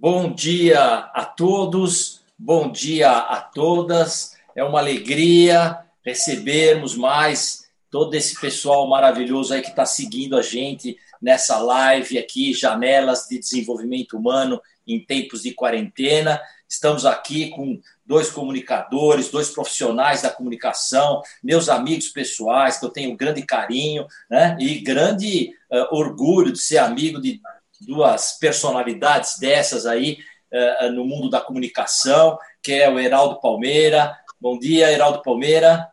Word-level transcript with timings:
Bom 0.00 0.32
dia 0.32 0.80
a 1.12 1.24
todos, 1.24 2.20
bom 2.38 2.70
dia 2.70 3.10
a 3.10 3.40
todas. 3.40 4.36
É 4.54 4.62
uma 4.62 4.78
alegria 4.78 5.76
recebermos 6.04 6.94
mais 6.94 7.64
todo 7.90 8.14
esse 8.14 8.40
pessoal 8.40 8.86
maravilhoso 8.86 9.52
aí 9.52 9.60
que 9.60 9.70
está 9.70 9.84
seguindo 9.84 10.36
a 10.36 10.42
gente 10.42 10.96
nessa 11.20 11.58
live 11.58 12.16
aqui, 12.16 12.54
Janelas 12.54 13.26
de 13.28 13.40
Desenvolvimento 13.40 14.16
Humano 14.16 14.62
em 14.86 15.04
Tempos 15.04 15.42
de 15.42 15.52
Quarentena. 15.52 16.40
Estamos 16.68 17.04
aqui 17.04 17.50
com 17.50 17.80
dois 18.06 18.30
comunicadores, 18.30 19.30
dois 19.30 19.50
profissionais 19.50 20.22
da 20.22 20.30
comunicação, 20.30 21.22
meus 21.42 21.68
amigos 21.68 22.06
pessoais, 22.06 22.78
que 22.78 22.84
eu 22.84 22.90
tenho 22.90 23.16
grande 23.16 23.42
carinho 23.42 24.06
né, 24.30 24.56
e 24.60 24.78
grande 24.78 25.50
uh, 25.72 25.92
orgulho 25.96 26.52
de 26.52 26.60
ser 26.60 26.78
amigo 26.78 27.20
de 27.20 27.40
duas 27.80 28.38
personalidades 28.38 29.38
dessas 29.38 29.86
aí 29.86 30.18
uh, 30.52 30.90
no 30.92 31.04
mundo 31.04 31.30
da 31.30 31.40
comunicação, 31.40 32.38
que 32.62 32.72
é 32.72 32.90
o 32.90 32.98
Heraldo 32.98 33.40
Palmeira. 33.40 34.16
Bom 34.40 34.58
dia, 34.58 34.90
Heraldo 34.90 35.22
Palmeira. 35.22 35.88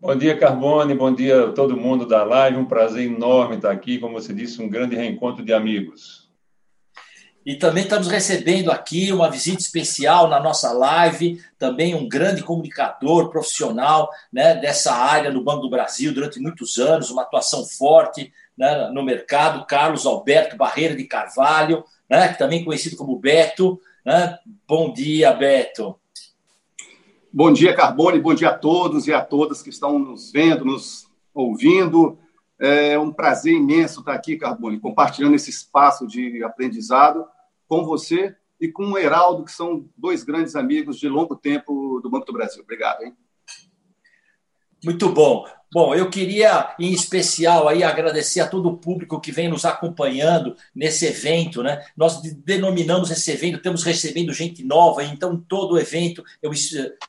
Bom 0.00 0.16
dia, 0.16 0.36
Carbone. 0.36 0.94
Bom 0.94 1.14
dia 1.14 1.44
a 1.44 1.52
todo 1.52 1.76
mundo 1.76 2.06
da 2.06 2.24
live. 2.24 2.56
Um 2.56 2.64
prazer 2.64 3.04
enorme 3.04 3.56
estar 3.56 3.70
aqui. 3.70 3.98
Como 3.98 4.14
você 4.14 4.32
disse, 4.32 4.62
um 4.62 4.68
grande 4.68 4.96
reencontro 4.96 5.44
de 5.44 5.52
amigos. 5.52 6.30
E 7.44 7.56
também 7.56 7.84
estamos 7.84 8.08
recebendo 8.08 8.70
aqui 8.70 9.12
uma 9.12 9.30
visita 9.30 9.60
especial 9.60 10.28
na 10.28 10.38
nossa 10.38 10.72
live, 10.72 11.42
também 11.58 11.94
um 11.94 12.06
grande 12.06 12.42
comunicador 12.42 13.30
profissional 13.30 14.10
né, 14.32 14.54
dessa 14.54 14.92
área 14.92 15.30
no 15.30 15.42
Banco 15.42 15.62
do 15.62 15.70
Brasil 15.70 16.12
durante 16.12 16.38
muitos 16.38 16.76
anos, 16.76 17.10
uma 17.10 17.22
atuação 17.22 17.64
forte 17.64 18.32
né, 18.60 18.90
no 18.92 19.02
mercado, 19.02 19.64
Carlos 19.64 20.04
Alberto 20.04 20.54
Barreira 20.54 20.94
de 20.94 21.04
Carvalho, 21.04 21.82
né, 22.06 22.28
também 22.34 22.62
conhecido 22.62 22.94
como 22.94 23.18
Beto. 23.18 23.80
Né? 24.04 24.38
Bom 24.68 24.92
dia, 24.92 25.32
Beto. 25.32 25.98
Bom 27.32 27.50
dia, 27.50 27.74
Carbone, 27.74 28.20
bom 28.20 28.34
dia 28.34 28.50
a 28.50 28.58
todos 28.58 29.06
e 29.06 29.14
a 29.14 29.24
todas 29.24 29.62
que 29.62 29.70
estão 29.70 29.98
nos 29.98 30.30
vendo, 30.30 30.66
nos 30.66 31.08
ouvindo. 31.32 32.18
É 32.58 32.98
um 32.98 33.10
prazer 33.10 33.54
imenso 33.54 34.00
estar 34.00 34.12
aqui, 34.12 34.36
Carbone, 34.36 34.78
compartilhando 34.78 35.36
esse 35.36 35.48
espaço 35.48 36.06
de 36.06 36.44
aprendizado 36.44 37.24
com 37.66 37.82
você 37.82 38.36
e 38.60 38.68
com 38.68 38.90
o 38.90 38.98
Heraldo, 38.98 39.42
que 39.42 39.52
são 39.52 39.86
dois 39.96 40.22
grandes 40.22 40.54
amigos 40.54 40.98
de 40.98 41.08
longo 41.08 41.34
tempo 41.34 41.98
do 42.02 42.10
Banco 42.10 42.26
do 42.26 42.32
Brasil. 42.34 42.62
Obrigado, 42.62 43.04
hein? 43.04 43.16
Muito 44.82 45.08
bom. 45.10 45.46
Bom, 45.72 45.94
eu 45.94 46.10
queria, 46.10 46.74
em 46.80 46.92
especial, 46.92 47.68
aí, 47.68 47.84
agradecer 47.84 48.40
a 48.40 48.48
todo 48.48 48.68
o 48.68 48.76
público 48.76 49.20
que 49.20 49.30
vem 49.30 49.48
nos 49.48 49.64
acompanhando 49.64 50.56
nesse 50.74 51.06
evento. 51.06 51.62
Né? 51.62 51.80
Nós 51.96 52.20
denominamos 52.20 53.08
esse 53.12 53.30
evento, 53.30 53.58
estamos 53.58 53.84
recebendo 53.84 54.32
gente 54.32 54.64
nova, 54.64 55.04
então 55.04 55.36
todo 55.48 55.74
o 55.74 55.78
evento, 55.78 56.24
eu, 56.42 56.50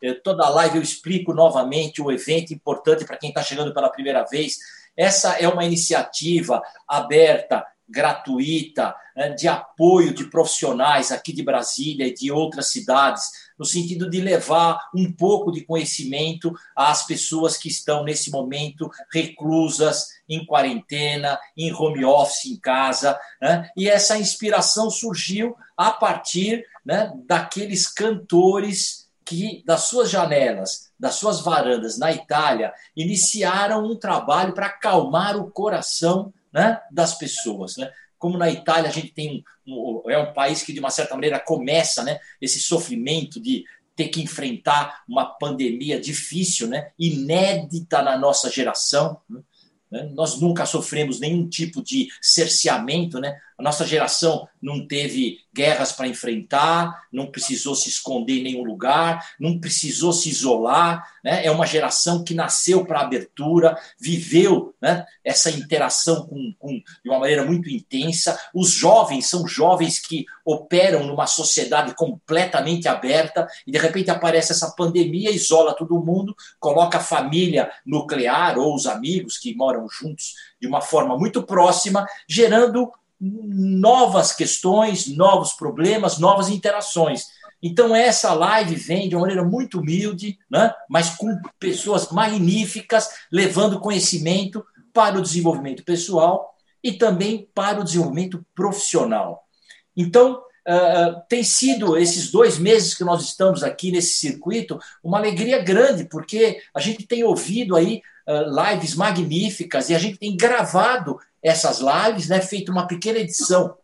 eh, 0.03 0.13
toda 0.23 0.45
a 0.45 0.49
live 0.49 0.77
eu 0.77 0.83
explico 0.83 1.33
novamente 1.33 2.03
o 2.03 2.11
evento 2.11 2.53
importante 2.53 3.03
para 3.03 3.17
quem 3.17 3.29
está 3.29 3.41
chegando 3.41 3.73
pela 3.73 3.89
primeira 3.89 4.23
vez. 4.25 4.59
Essa 4.95 5.33
é 5.39 5.47
uma 5.47 5.65
iniciativa 5.65 6.61
aberta 6.87 7.65
gratuita, 7.91 8.95
né, 9.15 9.29
de 9.29 9.47
apoio 9.47 10.13
de 10.13 10.25
profissionais 10.25 11.11
aqui 11.11 11.33
de 11.33 11.43
Brasília 11.43 12.07
e 12.07 12.13
de 12.13 12.31
outras 12.31 12.67
cidades, 12.67 13.23
no 13.59 13.65
sentido 13.65 14.09
de 14.09 14.19
levar 14.19 14.89
um 14.95 15.11
pouco 15.11 15.51
de 15.51 15.61
conhecimento 15.61 16.53
às 16.75 17.05
pessoas 17.05 17.57
que 17.57 17.67
estão 17.67 18.03
nesse 18.03 18.31
momento 18.31 18.89
reclusas, 19.13 20.07
em 20.27 20.45
quarentena, 20.45 21.37
em 21.55 21.71
home 21.73 22.03
office, 22.05 22.45
em 22.45 22.57
casa. 22.57 23.19
Né? 23.41 23.69
E 23.77 23.87
essa 23.87 24.17
inspiração 24.17 24.89
surgiu 24.89 25.55
a 25.77 25.91
partir 25.91 26.65
né, 26.85 27.11
daqueles 27.27 27.87
cantores 27.87 29.09
que, 29.23 29.63
das 29.65 29.83
suas 29.83 30.09
janelas, 30.09 30.91
das 30.99 31.15
suas 31.15 31.39
varandas 31.39 31.97
na 31.97 32.11
Itália, 32.11 32.73
iniciaram 32.95 33.85
um 33.85 33.95
trabalho 33.95 34.53
para 34.53 34.67
acalmar 34.67 35.37
o 35.37 35.49
coração 35.49 36.33
né, 36.53 36.79
das 36.91 37.15
pessoas. 37.17 37.77
Né? 37.77 37.91
Como 38.17 38.37
na 38.37 38.49
Itália 38.49 38.89
a 38.89 38.93
gente 38.93 39.11
tem 39.11 39.43
um, 39.65 40.03
é 40.09 40.17
um 40.17 40.33
país 40.33 40.63
que 40.63 40.73
de 40.73 40.79
uma 40.79 40.89
certa 40.89 41.15
maneira 41.15 41.39
começa, 41.39 42.03
né, 42.03 42.19
esse 42.41 42.59
sofrimento 42.59 43.39
de 43.39 43.63
ter 43.95 44.07
que 44.07 44.21
enfrentar 44.21 45.03
uma 45.07 45.25
pandemia 45.25 45.99
difícil, 45.99 46.67
né, 46.67 46.91
inédita 46.97 48.01
na 48.01 48.17
nossa 48.17 48.49
geração. 48.49 49.19
Né? 49.91 50.09
Nós 50.13 50.39
nunca 50.39 50.65
sofremos 50.65 51.19
nenhum 51.19 51.47
tipo 51.47 51.83
de 51.83 52.07
cerceamento, 52.21 53.19
né? 53.19 53.37
A 53.61 53.63
nossa 53.63 53.85
geração 53.85 54.47
não 54.59 54.87
teve 54.87 55.37
guerras 55.53 55.91
para 55.91 56.07
enfrentar, 56.07 57.03
não 57.11 57.27
precisou 57.27 57.75
se 57.75 57.89
esconder 57.89 58.39
em 58.39 58.43
nenhum 58.43 58.63
lugar, 58.63 59.23
não 59.39 59.59
precisou 59.59 60.11
se 60.11 60.29
isolar. 60.29 61.07
Né? 61.23 61.45
É 61.45 61.51
uma 61.51 61.67
geração 61.67 62.23
que 62.23 62.33
nasceu 62.33 62.83
para 62.83 63.01
abertura, 63.01 63.77
viveu 63.99 64.73
né, 64.81 65.05
essa 65.23 65.51
interação 65.51 66.25
com, 66.25 66.53
com, 66.57 66.69
de 66.71 67.09
uma 67.09 67.19
maneira 67.19 67.45
muito 67.45 67.69
intensa. 67.69 68.39
Os 68.51 68.71
jovens 68.71 69.27
são 69.27 69.47
jovens 69.47 69.99
que 69.99 70.25
operam 70.43 71.05
numa 71.05 71.27
sociedade 71.27 71.93
completamente 71.93 72.87
aberta 72.87 73.47
e 73.67 73.71
de 73.71 73.77
repente 73.77 74.09
aparece 74.09 74.53
essa 74.53 74.71
pandemia, 74.71 75.29
isola 75.29 75.75
todo 75.75 76.03
mundo, 76.03 76.35
coloca 76.59 76.97
a 76.97 77.01
família 77.01 77.71
nuclear 77.85 78.57
ou 78.57 78.73
os 78.73 78.87
amigos 78.87 79.37
que 79.37 79.53
moram 79.53 79.87
juntos 79.87 80.33
de 80.59 80.67
uma 80.67 80.81
forma 80.81 81.17
muito 81.17 81.43
próxima, 81.43 82.05
gerando 82.27 82.91
novas 83.21 84.33
questões, 84.33 85.07
novos 85.07 85.53
problemas, 85.53 86.17
novas 86.17 86.49
interações. 86.49 87.27
Então, 87.61 87.95
essa 87.95 88.33
live 88.33 88.75
vem 88.75 89.07
de 89.07 89.15
uma 89.15 89.21
maneira 89.21 89.43
muito 89.43 89.79
humilde, 89.79 90.39
né? 90.49 90.73
mas 90.89 91.11
com 91.11 91.39
pessoas 91.59 92.09
magníficas, 92.09 93.09
levando 93.31 93.79
conhecimento 93.79 94.65
para 94.91 95.19
o 95.19 95.21
desenvolvimento 95.21 95.83
pessoal 95.83 96.55
e 96.83 96.91
também 96.91 97.47
para 97.53 97.79
o 97.79 97.83
desenvolvimento 97.83 98.43
profissional. 98.55 99.43
Então, 99.95 100.41
uh, 100.67 101.21
tem 101.29 101.43
sido 101.43 101.95
esses 101.95 102.31
dois 102.31 102.57
meses 102.57 102.95
que 102.95 103.03
nós 103.03 103.21
estamos 103.23 103.63
aqui 103.63 103.91
nesse 103.91 104.15
circuito 104.15 104.79
uma 105.03 105.19
alegria 105.19 105.61
grande, 105.61 106.05
porque 106.05 106.59
a 106.73 106.79
gente 106.79 107.05
tem 107.05 107.23
ouvido 107.23 107.75
aí 107.75 108.01
lives 108.27 108.95
magníficas 108.95 109.89
e 109.89 109.95
a 109.95 109.99
gente 109.99 110.17
tem 110.17 110.35
gravado 110.35 111.19
essas 111.41 111.79
lives, 111.79 112.27
né, 112.27 112.39
feito 112.41 112.71
uma 112.71 112.87
pequena 112.87 113.19
edição 113.19 113.75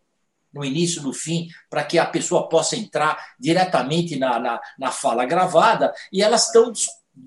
no 0.52 0.64
início, 0.64 1.02
no 1.02 1.12
fim, 1.12 1.48
para 1.68 1.84
que 1.84 1.98
a 1.98 2.06
pessoa 2.06 2.48
possa 2.48 2.76
entrar 2.76 3.18
diretamente 3.38 4.16
na, 4.16 4.38
na, 4.38 4.60
na 4.78 4.90
fala 4.90 5.26
gravada, 5.26 5.92
e 6.12 6.22
elas 6.22 6.46
estão 6.46 6.72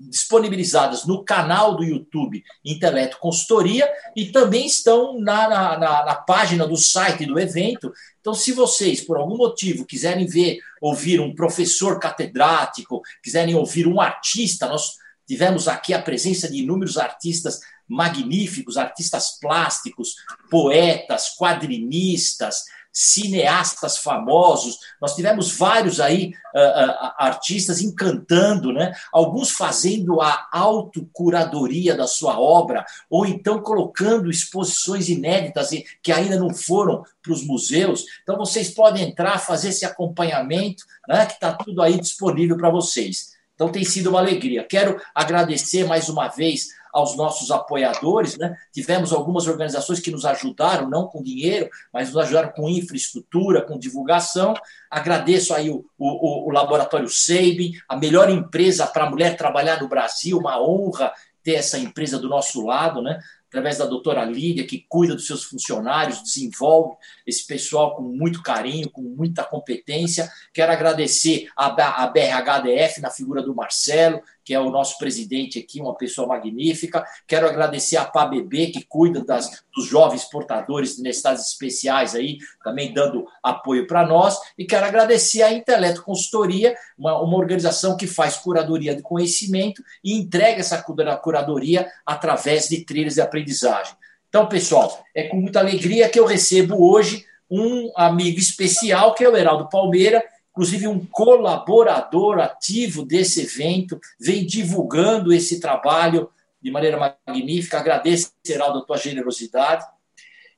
disponibilizadas 0.08 1.04
no 1.04 1.22
canal 1.22 1.76
do 1.76 1.84
YouTube 1.84 2.42
Inteleto 2.64 3.18
Consultoria 3.18 3.88
e 4.16 4.26
também 4.26 4.66
estão 4.66 5.18
na, 5.20 5.48
na, 5.48 5.78
na, 5.78 6.14
página 6.14 6.66
do 6.66 6.76
site 6.76 7.26
do 7.26 7.38
evento. 7.38 7.92
Então, 8.20 8.32
se 8.32 8.52
vocês, 8.52 9.00
por 9.02 9.18
algum 9.18 9.36
motivo, 9.36 9.84
quiserem 9.84 10.26
ver, 10.26 10.58
ouvir 10.80 11.20
um 11.20 11.34
professor 11.34 12.00
catedrático, 12.00 13.02
quiserem 13.22 13.54
ouvir 13.54 13.86
um 13.86 14.00
artista, 14.00 14.66
nós 14.66 14.96
tivemos 15.32 15.66
aqui 15.66 15.94
a 15.94 16.02
presença 16.02 16.46
de 16.46 16.58
inúmeros 16.58 16.98
artistas 16.98 17.60
magníficos, 17.88 18.76
artistas 18.76 19.38
plásticos, 19.40 20.14
poetas, 20.50 21.34
quadrinistas, 21.38 22.64
cineastas 22.92 23.96
famosos. 23.96 24.76
Nós 25.00 25.16
tivemos 25.16 25.56
vários 25.56 26.00
aí 26.00 26.34
uh, 26.54 26.58
uh, 26.58 27.12
artistas 27.16 27.80
encantando, 27.80 28.74
né? 28.74 28.92
Alguns 29.10 29.52
fazendo 29.52 30.20
a 30.20 30.48
autocuradoria 30.52 31.96
da 31.96 32.06
sua 32.06 32.38
obra, 32.38 32.84
ou 33.08 33.24
então 33.24 33.62
colocando 33.62 34.30
exposições 34.30 35.08
inéditas 35.08 35.70
que 36.02 36.12
ainda 36.12 36.38
não 36.38 36.52
foram 36.52 37.02
para 37.22 37.32
os 37.32 37.42
museus. 37.42 38.04
Então 38.22 38.36
vocês 38.36 38.68
podem 38.68 39.08
entrar, 39.08 39.38
fazer 39.38 39.70
esse 39.70 39.86
acompanhamento, 39.86 40.84
né? 41.08 41.24
Que 41.24 41.32
está 41.32 41.54
tudo 41.54 41.80
aí 41.80 41.98
disponível 41.98 42.58
para 42.58 42.68
vocês. 42.68 43.32
Então 43.54 43.70
tem 43.70 43.84
sido 43.84 44.10
uma 44.10 44.18
alegria. 44.18 44.64
Quero 44.64 45.00
agradecer 45.14 45.84
mais 45.84 46.08
uma 46.08 46.28
vez 46.28 46.68
aos 46.92 47.16
nossos 47.16 47.50
apoiadores. 47.50 48.36
Né? 48.36 48.54
Tivemos 48.72 49.12
algumas 49.12 49.46
organizações 49.46 50.00
que 50.00 50.10
nos 50.10 50.24
ajudaram, 50.24 50.88
não 50.88 51.06
com 51.06 51.22
dinheiro, 51.22 51.68
mas 51.92 52.08
nos 52.08 52.18
ajudaram 52.18 52.50
com 52.50 52.68
infraestrutura, 52.68 53.62
com 53.62 53.78
divulgação. 53.78 54.54
Agradeço 54.90 55.54
aí 55.54 55.70
o, 55.70 55.84
o, 55.98 56.48
o 56.48 56.50
Laboratório 56.50 57.08
Seibin, 57.08 57.72
a 57.88 57.96
melhor 57.96 58.28
empresa 58.28 58.86
para 58.86 59.04
a 59.04 59.10
mulher 59.10 59.36
trabalhar 59.36 59.80
no 59.80 59.88
Brasil, 59.88 60.38
uma 60.38 60.60
honra 60.60 61.12
ter 61.42 61.54
essa 61.54 61.78
empresa 61.78 62.18
do 62.18 62.28
nosso 62.28 62.64
lado, 62.64 63.02
né? 63.02 63.18
Através 63.52 63.76
da 63.76 63.84
doutora 63.84 64.24
Lídia, 64.24 64.66
que 64.66 64.86
cuida 64.88 65.14
dos 65.14 65.26
seus 65.26 65.44
funcionários, 65.44 66.22
desenvolve 66.22 66.96
esse 67.26 67.46
pessoal 67.46 67.94
com 67.94 68.02
muito 68.02 68.42
carinho, 68.42 68.90
com 68.90 69.02
muita 69.02 69.44
competência. 69.44 70.32
Quero 70.54 70.72
agradecer 70.72 71.48
a 71.54 71.68
BRHDF, 71.68 73.02
na 73.02 73.10
figura 73.10 73.42
do 73.42 73.54
Marcelo, 73.54 74.22
que 74.44 74.54
é 74.54 74.60
o 74.60 74.70
nosso 74.70 74.98
presidente 74.98 75.58
aqui, 75.58 75.80
uma 75.80 75.96
pessoa 75.96 76.26
magnífica. 76.26 77.04
Quero 77.26 77.46
agradecer 77.46 77.96
a 77.96 78.04
PABB, 78.04 78.68
que 78.68 78.84
cuida 78.84 79.24
das, 79.24 79.62
dos 79.74 79.86
jovens 79.86 80.24
portadores 80.24 80.96
de 80.96 81.02
necessidades 81.02 81.48
especiais 81.48 82.14
aí, 82.14 82.38
também 82.64 82.92
dando 82.92 83.26
apoio 83.42 83.86
para 83.86 84.06
nós. 84.06 84.38
E 84.58 84.64
quero 84.64 84.86
agradecer 84.86 85.42
a 85.42 85.52
Inteleto 85.52 86.02
Consultoria, 86.02 86.74
uma, 86.98 87.20
uma 87.20 87.36
organização 87.36 87.96
que 87.96 88.06
faz 88.06 88.36
curadoria 88.36 88.94
de 88.94 89.02
conhecimento 89.02 89.82
e 90.02 90.14
entrega 90.14 90.60
essa 90.60 90.82
curadoria 90.82 91.90
através 92.04 92.68
de 92.68 92.84
trilhas 92.84 93.14
de 93.14 93.20
aprendizagem. 93.20 93.94
Então, 94.28 94.48
pessoal, 94.48 95.04
é 95.14 95.24
com 95.24 95.36
muita 95.36 95.60
alegria 95.60 96.08
que 96.08 96.18
eu 96.18 96.24
recebo 96.24 96.90
hoje 96.90 97.26
um 97.50 97.92
amigo 97.94 98.38
especial, 98.38 99.14
que 99.14 99.22
é 99.22 99.28
o 99.28 99.36
Heraldo 99.36 99.68
Palmeira, 99.68 100.24
inclusive 100.52 100.86
um 100.86 101.04
colaborador 101.04 102.38
ativo 102.38 103.04
desse 103.04 103.42
evento, 103.42 103.98
vem 104.20 104.46
divulgando 104.46 105.32
esse 105.32 105.58
trabalho 105.58 106.30
de 106.60 106.70
maneira 106.70 107.16
magnífica. 107.26 107.78
Agradeço, 107.78 108.32
Heraldo, 108.46 108.78
a 108.78 108.84
tua 108.84 108.98
generosidade. 108.98 109.84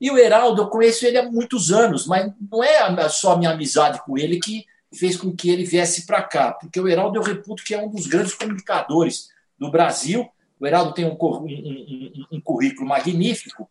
E 0.01 0.11
o 0.11 0.19
Heraldo, 0.19 0.63
eu 0.63 0.67
conheço 0.67 1.07
ele 1.07 1.17
há 1.17 1.31
muitos 1.31 1.73
anos, 1.73 2.07
mas 2.07 2.31
não 2.51 2.63
é 2.63 3.09
só 3.09 3.33
a 3.33 3.39
minha 3.39 3.53
amizade 3.53 4.03
com 4.05 4.19
ele 4.19 4.39
que 4.39 4.67
fez 4.93 5.17
com 5.17 5.35
que 5.35 5.49
ele 5.49 5.65
viesse 5.65 6.07
para 6.07 6.23
cá, 6.23 6.53
porque 6.53 6.79
o 6.79 6.89
Heraldo 6.89 7.19
eu 7.19 7.23
reputo 7.23 7.65
que 7.65 7.75
é 7.75 7.83
um 7.83 7.89
dos 7.89 8.07
grandes 8.07 8.35
comunicadores 8.35 9.29
do 9.59 9.71
Brasil. 9.71 10.29
O 10.59 10.67
Heraldo 10.67 10.93
tem 10.93 11.05
um, 11.05 11.17
um, 11.21 11.47
um, 11.47 12.27
um 12.33 12.41
currículo 12.41 12.89
magnífico. 12.89 13.69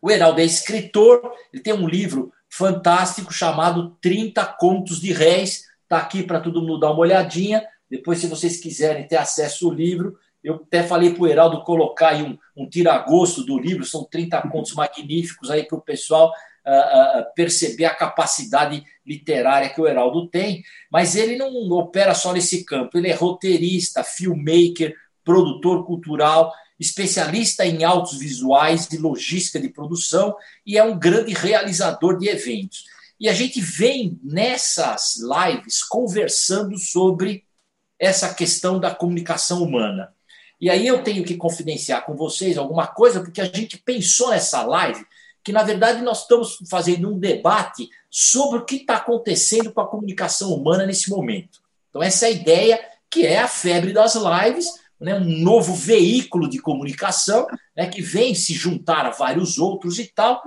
O 0.00 0.10
Heraldo 0.10 0.40
é 0.40 0.44
escritor, 0.44 1.32
ele 1.52 1.62
tem 1.62 1.74
um 1.74 1.86
livro 1.86 2.32
fantástico 2.50 3.32
chamado 3.32 3.96
30 4.00 4.44
Contos 4.58 5.00
de 5.00 5.12
Réis. 5.12 5.64
Está 5.84 5.98
aqui 5.98 6.22
para 6.22 6.40
todo 6.40 6.60
mundo 6.60 6.80
dar 6.80 6.90
uma 6.90 7.00
olhadinha. 7.00 7.64
Depois, 7.88 8.18
se 8.18 8.26
vocês 8.26 8.60
quiserem 8.60 9.06
ter 9.06 9.16
acesso 9.16 9.68
ao 9.68 9.74
livro, 9.74 10.18
eu 10.42 10.56
até 10.56 10.82
falei 10.82 11.14
para 11.14 11.22
o 11.22 11.26
Heraldo 11.26 11.62
colocar 11.62 12.10
aí 12.10 12.22
um, 12.22 12.36
um 12.56 12.68
tiragosto 12.68 13.44
do 13.44 13.58
livro, 13.58 13.84
são 13.84 14.04
30 14.04 14.42
contos 14.48 14.74
magníficos 14.74 15.50
aí 15.50 15.64
para 15.64 15.78
o 15.78 15.82
pessoal 15.82 16.32
uh, 16.66 17.20
uh, 17.20 17.24
perceber 17.34 17.84
a 17.84 17.94
capacidade 17.94 18.82
literária 19.04 19.68
que 19.68 19.80
o 19.80 19.86
Heraldo 19.86 20.28
tem, 20.28 20.62
mas 20.90 21.14
ele 21.14 21.36
não 21.36 21.52
opera 21.72 22.14
só 22.14 22.32
nesse 22.32 22.64
campo, 22.64 22.96
ele 22.96 23.08
é 23.08 23.14
roteirista, 23.14 24.02
filmmaker, 24.02 24.94
produtor 25.24 25.84
cultural, 25.84 26.52
especialista 26.80 27.66
em 27.66 27.84
autos 27.84 28.18
visuais 28.18 28.88
e 28.90 28.96
logística 28.96 29.60
de 29.60 29.68
produção 29.68 30.34
e 30.64 30.78
é 30.78 30.82
um 30.82 30.98
grande 30.98 31.34
realizador 31.34 32.18
de 32.18 32.26
eventos. 32.26 32.86
E 33.20 33.28
a 33.28 33.34
gente 33.34 33.60
vem 33.60 34.18
nessas 34.24 35.16
lives 35.18 35.82
conversando 35.84 36.78
sobre 36.78 37.44
essa 37.98 38.32
questão 38.32 38.80
da 38.80 38.94
comunicação 38.94 39.62
humana. 39.62 40.10
E 40.58 40.70
aí 40.70 40.86
eu 40.86 41.04
tenho 41.04 41.22
que 41.22 41.36
confidenciar 41.36 42.06
com 42.06 42.16
vocês 42.16 42.56
alguma 42.56 42.86
coisa, 42.86 43.20
porque 43.20 43.42
a 43.42 43.44
gente 43.44 43.76
pensou 43.76 44.30
nessa 44.30 44.62
live 44.62 45.04
que, 45.44 45.52
na 45.52 45.62
verdade, 45.62 46.02
nós 46.02 46.22
estamos 46.22 46.58
fazendo 46.68 47.12
um 47.12 47.18
debate 47.18 47.90
sobre 48.10 48.58
o 48.58 48.64
que 48.64 48.76
está 48.76 48.96
acontecendo 48.96 49.70
com 49.70 49.82
a 49.82 49.86
comunicação 49.86 50.52
humana 50.54 50.86
nesse 50.86 51.10
momento. 51.10 51.60
Então, 51.90 52.02
essa 52.02 52.26
é 52.26 52.28
a 52.28 52.32
ideia, 52.32 52.80
que 53.10 53.26
é 53.26 53.38
a 53.38 53.48
febre 53.48 53.92
das 53.92 54.14
lives, 54.14 54.79
né, 55.00 55.14
um 55.14 55.38
novo 55.42 55.74
veículo 55.74 56.48
de 56.48 56.58
comunicação 56.58 57.46
né, 57.76 57.86
que 57.86 58.02
vem 58.02 58.34
se 58.34 58.52
juntar 58.52 59.06
a 59.06 59.10
vários 59.10 59.58
outros 59.58 59.98
e 59.98 60.06
tal. 60.12 60.42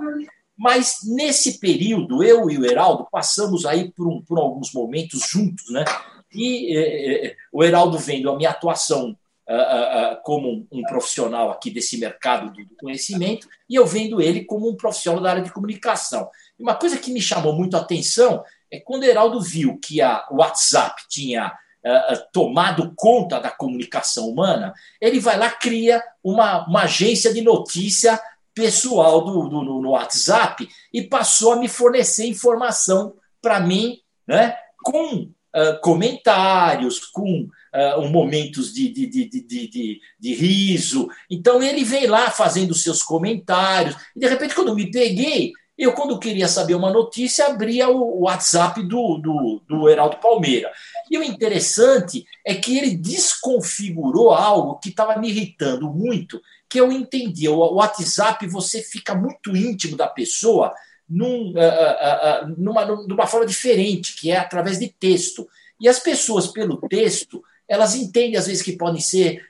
Mas 0.56 0.98
nesse 1.04 1.58
período, 1.58 2.22
eu 2.22 2.48
e 2.48 2.58
o 2.58 2.64
Heraldo 2.64 3.08
passamos 3.10 3.66
aí 3.66 3.90
por, 3.90 4.06
um, 4.06 4.22
por 4.22 4.38
alguns 4.38 4.72
momentos 4.72 5.26
juntos, 5.28 5.70
né? 5.70 5.84
E 6.32 6.76
é, 6.76 7.26
é, 7.26 7.36
o 7.52 7.62
Heraldo 7.62 7.98
vendo 7.98 8.30
a 8.30 8.36
minha 8.36 8.50
atuação 8.50 9.16
uh, 9.48 10.14
uh, 10.14 10.22
como 10.22 10.66
um, 10.70 10.82
profissional 10.82 11.50
aqui 11.50 11.70
desse 11.70 11.98
mercado 11.98 12.52
do, 12.52 12.64
do, 12.64 12.76
conhecimento, 12.76 13.48
e 13.68 13.74
eu 13.74 13.86
vendo 13.86 14.20
ele 14.20 14.44
como 14.44 14.68
um 14.68 14.76
profissional 14.76 15.22
da 15.22 15.30
área 15.30 15.42
de 15.42 15.52
comunicação. 15.52 16.28
E 16.58 16.62
uma 16.62 16.74
coisa 16.74 16.98
que 16.98 17.12
me 17.12 17.20
chamou 17.20 17.52
muito 17.52 17.76
a 17.76 17.80
atenção 17.80 18.42
é 18.70 18.80
quando 18.80 19.02
o 19.02 19.06
Heraldo 19.06 19.40
viu 19.40 19.78
que 19.78 20.00
a 20.00 20.26
WhatsApp 20.30 21.02
tinha 21.08 21.52
uh, 21.84 22.22
tomado 22.32 22.92
conta 22.96 23.38
da 23.38 23.50
comunicação 23.50 24.28
humana, 24.28 24.72
ele 25.00 25.20
vai 25.20 25.38
lá 25.38 25.50
cria 25.50 26.02
uma, 26.22 26.66
uma 26.66 26.82
agência 26.82 27.32
de 27.32 27.42
notícia 27.42 28.20
pessoal 28.54 29.24
do, 29.24 29.48
do, 29.48 29.62
no 29.62 29.90
WhatsApp 29.90 30.68
e 30.92 31.02
passou 31.02 31.52
a 31.52 31.56
me 31.56 31.68
fornecer 31.68 32.26
informação 32.26 33.14
para 33.42 33.60
mim, 33.60 33.98
né, 34.26 34.56
com 34.82 35.16
uh, 35.16 35.80
comentários, 35.82 37.00
com 37.00 37.48
uh, 37.74 38.08
momentos 38.08 38.72
de, 38.72 38.88
de, 38.88 39.06
de, 39.06 40.00
de, 40.18 40.34
riso. 40.34 41.08
Então 41.28 41.62
ele 41.62 41.84
vem 41.84 42.06
lá 42.06 42.30
fazendo 42.30 42.74
seus 42.74 43.02
comentários, 43.02 43.96
e 44.14 44.20
de 44.20 44.28
repente, 44.28 44.54
quando 44.54 44.74
me 44.74 44.90
peguei, 44.90 45.52
eu, 45.76 45.92
quando 45.92 46.18
queria 46.20 46.46
saber 46.46 46.74
uma 46.74 46.90
notícia, 46.90 47.46
abria 47.46 47.88
o 47.88 48.22
WhatsApp 48.22 48.80
do, 48.82 49.18
do, 49.18 49.62
do 49.68 49.88
Heraldo 49.88 50.18
Palmeira. 50.18 50.70
E 51.10 51.18
o 51.18 51.22
interessante 51.22 52.24
é 52.44 52.54
que 52.54 52.78
ele 52.78 52.96
desconfigurou 52.96 54.30
algo 54.32 54.78
que 54.78 54.90
estava 54.90 55.18
me 55.18 55.28
irritando 55.28 55.90
muito, 55.90 56.40
que 56.68 56.80
eu 56.80 56.92
entendi. 56.92 57.48
O 57.48 57.74
WhatsApp, 57.74 58.46
você 58.46 58.82
fica 58.82 59.16
muito 59.16 59.56
íntimo 59.56 59.96
da 59.96 60.06
pessoa 60.06 60.72
num, 61.08 61.50
uh, 61.50 61.56
uh, 61.56 62.44
uh, 62.44 62.54
numa, 62.56 62.84
numa 62.84 63.26
forma 63.26 63.46
diferente, 63.46 64.14
que 64.14 64.30
é 64.30 64.36
através 64.36 64.78
de 64.78 64.88
texto. 64.88 65.48
E 65.80 65.88
as 65.88 65.98
pessoas, 65.98 66.46
pelo 66.46 66.76
texto, 66.88 67.42
elas 67.68 67.96
entendem 67.96 68.36
às 68.36 68.46
vezes 68.46 68.62
que 68.62 68.76
podem 68.76 69.00
ser 69.00 69.42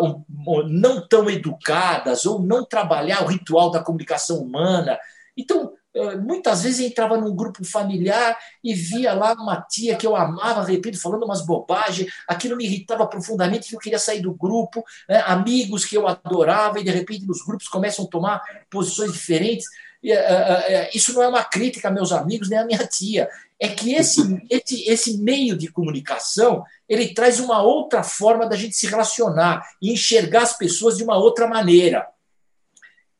um, 0.00 0.22
um, 0.46 0.68
não 0.68 1.04
tão 1.06 1.28
educadas 1.28 2.24
ou 2.24 2.40
não 2.40 2.64
trabalhar 2.64 3.24
o 3.24 3.26
ritual 3.26 3.72
da 3.72 3.82
comunicação 3.82 4.38
humana. 4.38 4.96
Então, 5.38 5.72
eh, 5.94 6.16
muitas 6.16 6.64
vezes 6.64 6.80
entrava 6.80 7.16
num 7.16 7.34
grupo 7.34 7.64
familiar 7.64 8.36
e 8.62 8.74
via 8.74 9.14
lá 9.14 9.34
uma 9.34 9.62
tia 9.62 9.94
que 9.96 10.04
eu 10.04 10.16
amava, 10.16 10.64
repito, 10.64 11.00
falando 11.00 11.24
umas 11.24 11.46
bobagens, 11.46 12.12
aquilo 12.26 12.56
me 12.56 12.64
irritava 12.64 13.06
profundamente, 13.06 13.68
que 13.68 13.76
eu 13.76 13.80
queria 13.80 14.00
sair 14.00 14.20
do 14.20 14.34
grupo, 14.34 14.84
né? 15.08 15.22
amigos 15.26 15.84
que 15.84 15.96
eu 15.96 16.08
adorava, 16.08 16.80
e 16.80 16.84
de 16.84 16.90
repente 16.90 17.24
nos 17.24 17.44
grupos 17.44 17.68
começam 17.68 18.04
a 18.04 18.08
tomar 18.08 18.42
posições 18.68 19.12
diferentes. 19.12 19.66
E, 20.02 20.12
uh, 20.12 20.16
uh, 20.16 20.88
isso 20.94 21.12
não 21.12 21.22
é 21.22 21.28
uma 21.28 21.42
crítica 21.42 21.88
a 21.88 21.90
meus 21.90 22.12
amigos 22.12 22.48
nem 22.48 22.58
a 22.58 22.66
minha 22.66 22.86
tia, 22.86 23.28
é 23.60 23.68
que 23.68 23.94
esse, 23.94 24.20
esse, 24.50 24.88
esse 24.88 25.18
meio 25.18 25.56
de 25.56 25.68
comunicação 25.68 26.64
ele 26.88 27.14
traz 27.14 27.40
uma 27.40 27.62
outra 27.62 28.02
forma 28.02 28.46
da 28.46 28.56
gente 28.56 28.76
se 28.76 28.86
relacionar 28.86 29.64
e 29.80 29.92
enxergar 29.92 30.42
as 30.42 30.56
pessoas 30.56 30.96
de 30.96 31.04
uma 31.04 31.16
outra 31.16 31.46
maneira. 31.46 32.06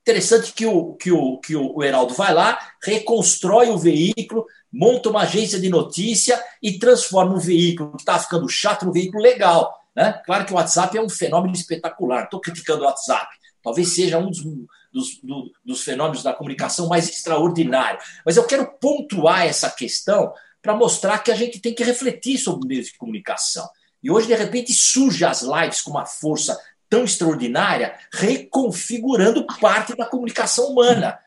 Interessante 0.08 0.54
que 0.54 0.64
o, 0.64 0.94
que 0.94 1.12
o, 1.12 1.36
que 1.36 1.54
o 1.54 1.82
Heraldo 1.82 2.14
vai 2.14 2.32
lá, 2.32 2.58
reconstrói 2.82 3.68
o 3.68 3.76
veículo, 3.76 4.46
monta 4.72 5.10
uma 5.10 5.24
agência 5.24 5.60
de 5.60 5.68
notícia 5.68 6.42
e 6.62 6.78
transforma 6.78 7.34
um 7.34 7.38
veículo 7.38 7.92
que 7.92 8.00
está 8.00 8.18
ficando 8.18 8.48
chato 8.48 8.86
num 8.86 8.92
veículo 8.92 9.22
legal. 9.22 9.70
Né? 9.94 10.18
Claro 10.24 10.46
que 10.46 10.52
o 10.54 10.56
WhatsApp 10.56 10.96
é 10.96 11.02
um 11.02 11.10
fenômeno 11.10 11.54
espetacular. 11.54 12.24
Estou 12.24 12.40
criticando 12.40 12.84
o 12.84 12.86
WhatsApp. 12.86 13.26
Talvez 13.62 13.88
seja 13.88 14.16
um 14.16 14.30
dos, 14.30 14.42
dos, 14.90 15.20
do, 15.22 15.52
dos 15.62 15.82
fenômenos 15.82 16.22
da 16.22 16.32
comunicação 16.32 16.88
mais 16.88 17.06
extraordinário. 17.06 18.00
Mas 18.24 18.38
eu 18.38 18.44
quero 18.44 18.66
pontuar 18.80 19.44
essa 19.44 19.68
questão 19.68 20.32
para 20.62 20.74
mostrar 20.74 21.18
que 21.18 21.30
a 21.30 21.36
gente 21.36 21.60
tem 21.60 21.74
que 21.74 21.84
refletir 21.84 22.38
sobre 22.38 22.66
meios 22.66 22.86
de 22.86 22.96
comunicação. 22.96 23.68
E 24.02 24.10
hoje, 24.10 24.26
de 24.26 24.34
repente, 24.34 24.72
surge 24.72 25.22
as 25.26 25.42
lives 25.42 25.82
com 25.82 25.90
uma 25.90 26.06
força 26.06 26.58
tão 26.88 27.04
extraordinária, 27.04 27.94
reconfigurando 28.12 29.46
parte 29.60 29.96
da 29.96 30.06
comunicação 30.06 30.72
humana. 30.72 31.18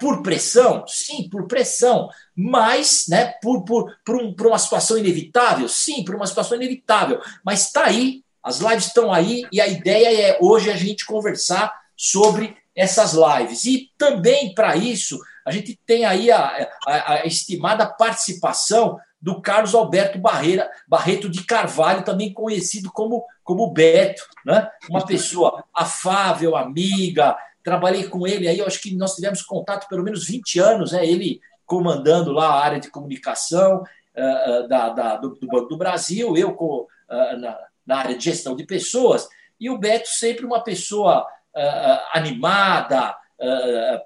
Por 0.00 0.22
pressão? 0.22 0.84
Sim, 0.88 1.28
por 1.28 1.46
pressão. 1.46 2.08
Mas, 2.36 3.06
né, 3.08 3.34
por, 3.40 3.64
por, 3.64 3.96
por, 4.04 4.16
um, 4.16 4.34
por 4.34 4.48
uma 4.48 4.58
situação 4.58 4.98
inevitável? 4.98 5.68
Sim, 5.68 6.04
por 6.04 6.16
uma 6.16 6.26
situação 6.26 6.56
inevitável. 6.56 7.20
Mas 7.44 7.66
está 7.66 7.84
aí, 7.84 8.24
as 8.42 8.58
lives 8.58 8.86
estão 8.86 9.12
aí, 9.12 9.42
e 9.52 9.60
a 9.60 9.68
ideia 9.68 10.30
é 10.30 10.38
hoje 10.40 10.70
a 10.70 10.76
gente 10.76 11.06
conversar 11.06 11.72
sobre 11.96 12.56
essas 12.74 13.12
lives. 13.14 13.64
E 13.64 13.92
também, 13.96 14.52
para 14.52 14.76
isso, 14.76 15.20
a 15.46 15.52
gente 15.52 15.78
tem 15.86 16.04
aí 16.04 16.30
a, 16.30 16.68
a, 16.86 17.12
a 17.12 17.26
estimada 17.26 17.86
participação 17.86 18.98
do 19.24 19.40
Carlos 19.40 19.74
Alberto 19.74 20.18
Barreira, 20.18 20.70
Barreto 20.86 21.30
de 21.30 21.44
Carvalho, 21.44 22.04
também 22.04 22.30
conhecido 22.30 22.92
como, 22.92 23.24
como 23.42 23.72
Beto, 23.72 24.22
né? 24.44 24.68
uma 24.90 25.06
pessoa 25.06 25.64
afável, 25.74 26.54
amiga. 26.54 27.34
Trabalhei 27.62 28.04
com 28.04 28.26
ele 28.26 28.46
aí, 28.46 28.58
eu 28.58 28.66
acho 28.66 28.82
que 28.82 28.94
nós 28.94 29.14
tivemos 29.14 29.40
contato 29.40 29.88
pelo 29.88 30.04
menos 30.04 30.26
20 30.26 30.58
anos, 30.58 30.92
né? 30.92 31.06
ele 31.06 31.40
comandando 31.64 32.32
lá 32.32 32.48
a 32.48 32.64
área 32.64 32.78
de 32.78 32.90
comunicação 32.90 33.82
uh, 33.82 34.68
da, 34.68 34.90
da, 34.90 35.16
do, 35.16 35.30
do, 35.30 35.46
Banco 35.46 35.68
do 35.70 35.78
Brasil, 35.78 36.36
eu 36.36 36.52
com, 36.52 36.80
uh, 36.82 37.38
na, 37.38 37.58
na, 37.86 37.96
área 37.96 38.18
de 38.18 38.24
gestão 38.24 38.54
de 38.54 38.66
pessoas, 38.66 39.26
e 39.58 39.70
o 39.70 39.78
Beto 39.78 40.10
sempre 40.10 40.44
uma 40.44 40.62
pessoa 40.62 41.22
uh, 41.22 42.00
animada, 42.12 43.16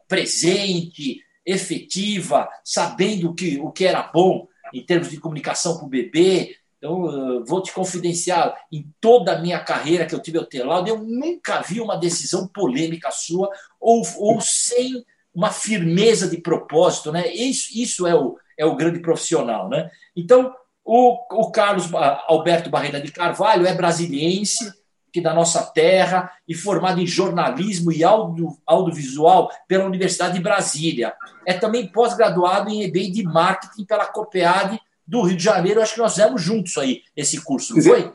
presente, 0.08 1.20
efetiva, 1.44 2.48
sabendo 2.64 3.34
que, 3.34 3.60
o 3.60 3.70
que 3.70 3.84
era 3.84 4.02
bom 4.02 4.47
em 4.72 4.84
termos 4.84 5.10
de 5.10 5.18
comunicação 5.18 5.76
para 5.76 5.86
o 5.86 5.88
bebê. 5.88 6.56
Então, 6.78 7.44
vou 7.44 7.60
te 7.60 7.72
confidenciar, 7.72 8.56
em 8.70 8.88
toda 9.00 9.32
a 9.32 9.40
minha 9.40 9.58
carreira 9.58 10.06
que 10.06 10.14
eu 10.14 10.22
tive 10.22 10.38
ao 10.38 10.46
teu 10.46 10.64
lado, 10.64 10.88
eu 10.88 10.98
nunca 10.98 11.60
vi 11.60 11.80
uma 11.80 11.96
decisão 11.96 12.46
polêmica 12.46 13.10
sua 13.10 13.50
ou, 13.80 14.02
ou 14.16 14.40
sem 14.40 15.04
uma 15.34 15.50
firmeza 15.50 16.28
de 16.28 16.38
propósito. 16.38 17.10
Né? 17.10 17.32
Isso, 17.32 17.68
isso 17.74 18.06
é, 18.06 18.14
o, 18.14 18.36
é 18.56 18.64
o 18.64 18.76
grande 18.76 19.00
profissional. 19.00 19.68
Né? 19.68 19.90
Então, 20.16 20.54
o, 20.84 21.42
o 21.42 21.50
Carlos 21.50 21.92
Alberto 22.26 22.70
Barreira 22.70 23.00
de 23.00 23.12
Carvalho 23.12 23.66
é 23.66 23.74
brasiliense, 23.74 24.72
da 25.20 25.34
nossa 25.34 25.62
terra 25.62 26.30
e 26.46 26.54
formado 26.54 27.00
em 27.00 27.06
jornalismo 27.06 27.92
e 27.92 28.04
audio, 28.04 28.56
audiovisual 28.66 29.50
pela 29.66 29.84
Universidade 29.84 30.34
de 30.34 30.42
Brasília. 30.42 31.14
É 31.46 31.54
também 31.54 31.86
pós-graduado 31.86 32.70
em 32.70 32.82
EBI 32.82 33.10
de 33.10 33.22
marketing 33.22 33.84
pela 33.84 34.06
COPEAD 34.06 34.80
do 35.06 35.22
Rio 35.22 35.36
de 35.36 35.44
Janeiro. 35.44 35.80
Acho 35.80 35.94
que 35.94 36.00
nós 36.00 36.14
fizemos 36.14 36.42
juntos 36.42 36.76
aí 36.78 37.02
esse 37.16 37.40
curso, 37.42 37.74
não 37.74 37.82
foi? 37.82 38.12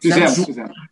Fizemos, 0.00 0.30
fizemos. 0.30 0.46
fizemos. 0.46 0.90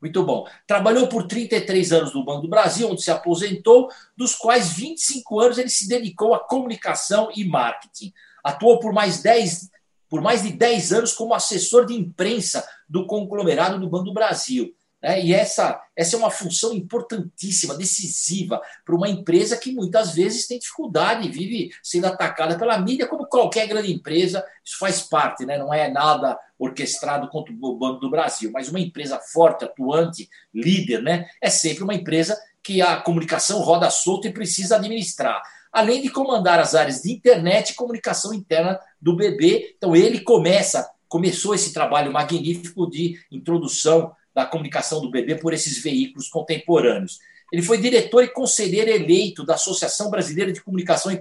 Muito 0.00 0.24
bom. 0.24 0.46
Trabalhou 0.66 1.08
por 1.08 1.26
33 1.26 1.92
anos 1.92 2.14
no 2.14 2.24
Banco 2.24 2.42
do 2.42 2.48
Brasil, 2.48 2.88
onde 2.88 3.02
se 3.02 3.10
aposentou, 3.10 3.90
dos 4.16 4.34
quais 4.34 4.72
25 4.72 5.40
anos 5.40 5.58
ele 5.58 5.68
se 5.68 5.86
dedicou 5.86 6.34
à 6.34 6.38
comunicação 6.38 7.30
e 7.36 7.44
marketing. 7.44 8.12
Atuou 8.42 8.80
por 8.80 8.94
mais 8.94 9.20
10 9.22 9.68
por 10.10 10.20
mais 10.20 10.42
de 10.42 10.52
10 10.52 10.92
anos 10.92 11.12
como 11.12 11.32
assessor 11.32 11.86
de 11.86 11.94
imprensa 11.94 12.68
do 12.88 13.06
conglomerado 13.06 13.78
do 13.78 13.88
Banco 13.88 14.06
do 14.06 14.12
Brasil. 14.12 14.74
Né? 15.00 15.24
E 15.24 15.32
essa, 15.32 15.80
essa 15.96 16.16
é 16.16 16.18
uma 16.18 16.30
função 16.30 16.74
importantíssima, 16.74 17.76
decisiva, 17.76 18.60
para 18.84 18.94
uma 18.94 19.08
empresa 19.08 19.56
que 19.56 19.72
muitas 19.72 20.12
vezes 20.12 20.48
tem 20.48 20.58
dificuldade 20.58 21.26
e 21.26 21.30
vive 21.30 21.70
sendo 21.82 22.06
atacada 22.06 22.58
pela 22.58 22.78
mídia, 22.78 23.06
como 23.06 23.26
qualquer 23.26 23.68
grande 23.68 23.92
empresa, 23.92 24.44
isso 24.64 24.76
faz 24.78 25.00
parte, 25.00 25.46
né? 25.46 25.56
não 25.56 25.72
é 25.72 25.88
nada 25.88 26.38
orquestrado 26.58 27.28
contra 27.28 27.54
o 27.54 27.78
Banco 27.78 28.00
do 28.00 28.10
Brasil, 28.10 28.50
mas 28.52 28.68
uma 28.68 28.80
empresa 28.80 29.18
forte, 29.18 29.64
atuante, 29.64 30.28
líder, 30.52 31.02
né? 31.02 31.26
é 31.40 31.48
sempre 31.48 31.84
uma 31.84 31.94
empresa 31.94 32.36
que 32.62 32.82
a 32.82 33.00
comunicação 33.00 33.60
roda 33.60 33.88
solta 33.88 34.28
e 34.28 34.32
precisa 34.32 34.76
administrar 34.76 35.40
além 35.72 36.02
de 36.02 36.10
comandar 36.10 36.58
as 36.58 36.74
áreas 36.74 37.02
de 37.02 37.12
internet 37.12 37.70
e 37.70 37.74
comunicação 37.74 38.34
interna 38.34 38.78
do 39.00 39.14
BB. 39.14 39.74
Então 39.76 39.94
ele 39.94 40.20
começa, 40.20 40.88
começou 41.08 41.54
esse 41.54 41.72
trabalho 41.72 42.12
magnífico 42.12 42.88
de 42.88 43.18
introdução 43.30 44.12
da 44.34 44.46
comunicação 44.46 45.00
do 45.00 45.10
BB 45.10 45.36
por 45.36 45.52
esses 45.52 45.82
veículos 45.82 46.28
contemporâneos. 46.28 47.18
Ele 47.52 47.62
foi 47.62 47.78
diretor 47.78 48.22
e 48.22 48.28
conselheiro 48.28 48.90
eleito 48.90 49.44
da 49.44 49.54
Associação 49.54 50.08
Brasileira 50.08 50.52
de 50.52 50.62
Comunicação 50.62 51.12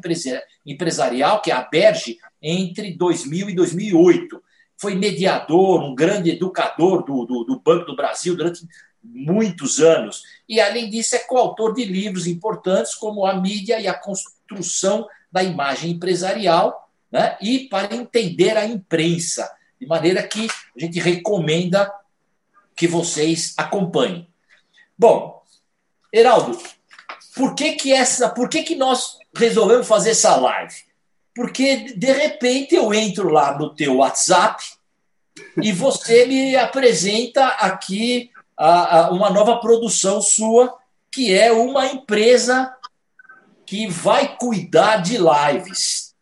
Empresarial, 0.65 1.41
que 1.41 1.49
é 1.49 1.53
a 1.53 1.59
ABERGE, 1.59 2.19
entre 2.41 2.93
2000 2.93 3.49
e 3.49 3.55
2008. 3.55 4.41
Foi 4.77 4.95
mediador, 4.95 5.81
um 5.83 5.95
grande 5.95 6.29
educador 6.29 7.03
do, 7.03 7.25
do, 7.25 7.43
do 7.43 7.59
Banco 7.59 7.85
do 7.85 7.95
Brasil 7.95 8.35
durante 8.35 8.61
muitos 9.03 9.79
anos. 9.79 10.23
E, 10.47 10.61
além 10.61 10.89
disso, 10.89 11.15
é 11.15 11.19
coautor 11.19 11.73
de 11.73 11.83
livros 11.83 12.27
importantes 12.27 12.93
como 12.93 13.25
A 13.25 13.33
Mídia 13.33 13.79
e 13.79 13.87
a 13.87 13.93
construção 14.49 15.07
da 15.31 15.43
imagem 15.43 15.91
empresarial 15.91 16.89
né? 17.11 17.37
e 17.41 17.67
para 17.69 17.93
entender 17.95 18.57
a 18.57 18.65
imprensa, 18.65 19.49
de 19.79 19.87
maneira 19.87 20.23
que 20.23 20.47
a 20.75 20.79
gente 20.79 20.99
recomenda 20.99 21.91
que 22.75 22.87
vocês 22.87 23.53
acompanhem. 23.57 24.27
Bom, 24.97 25.41
Heraldo, 26.13 26.57
por 27.35 27.55
que 27.55 27.73
que 27.73 27.93
essa, 27.93 28.29
por 28.29 28.49
que 28.49 28.63
que 28.63 28.75
nós 28.75 29.17
resolvemos 29.35 29.87
fazer 29.87 30.11
essa 30.11 30.35
live? 30.35 30.75
Porque 31.35 31.93
de 31.95 32.11
repente 32.11 32.75
eu 32.75 32.93
entro 32.93 33.29
lá 33.29 33.57
no 33.57 33.73
teu 33.73 33.97
WhatsApp 33.97 34.63
e 35.61 35.71
você 35.71 36.25
me 36.25 36.55
apresenta 36.55 37.47
aqui 37.47 38.31
a, 38.57 39.05
a 39.05 39.11
uma 39.11 39.29
nova 39.29 39.57
produção 39.57 40.21
sua, 40.21 40.77
que 41.11 41.33
é 41.33 41.51
uma 41.51 41.85
empresa 41.85 42.75
que 43.69 43.87
vai 43.87 44.35
cuidar 44.35 44.97
de 44.97 45.19
lives. 45.19 46.15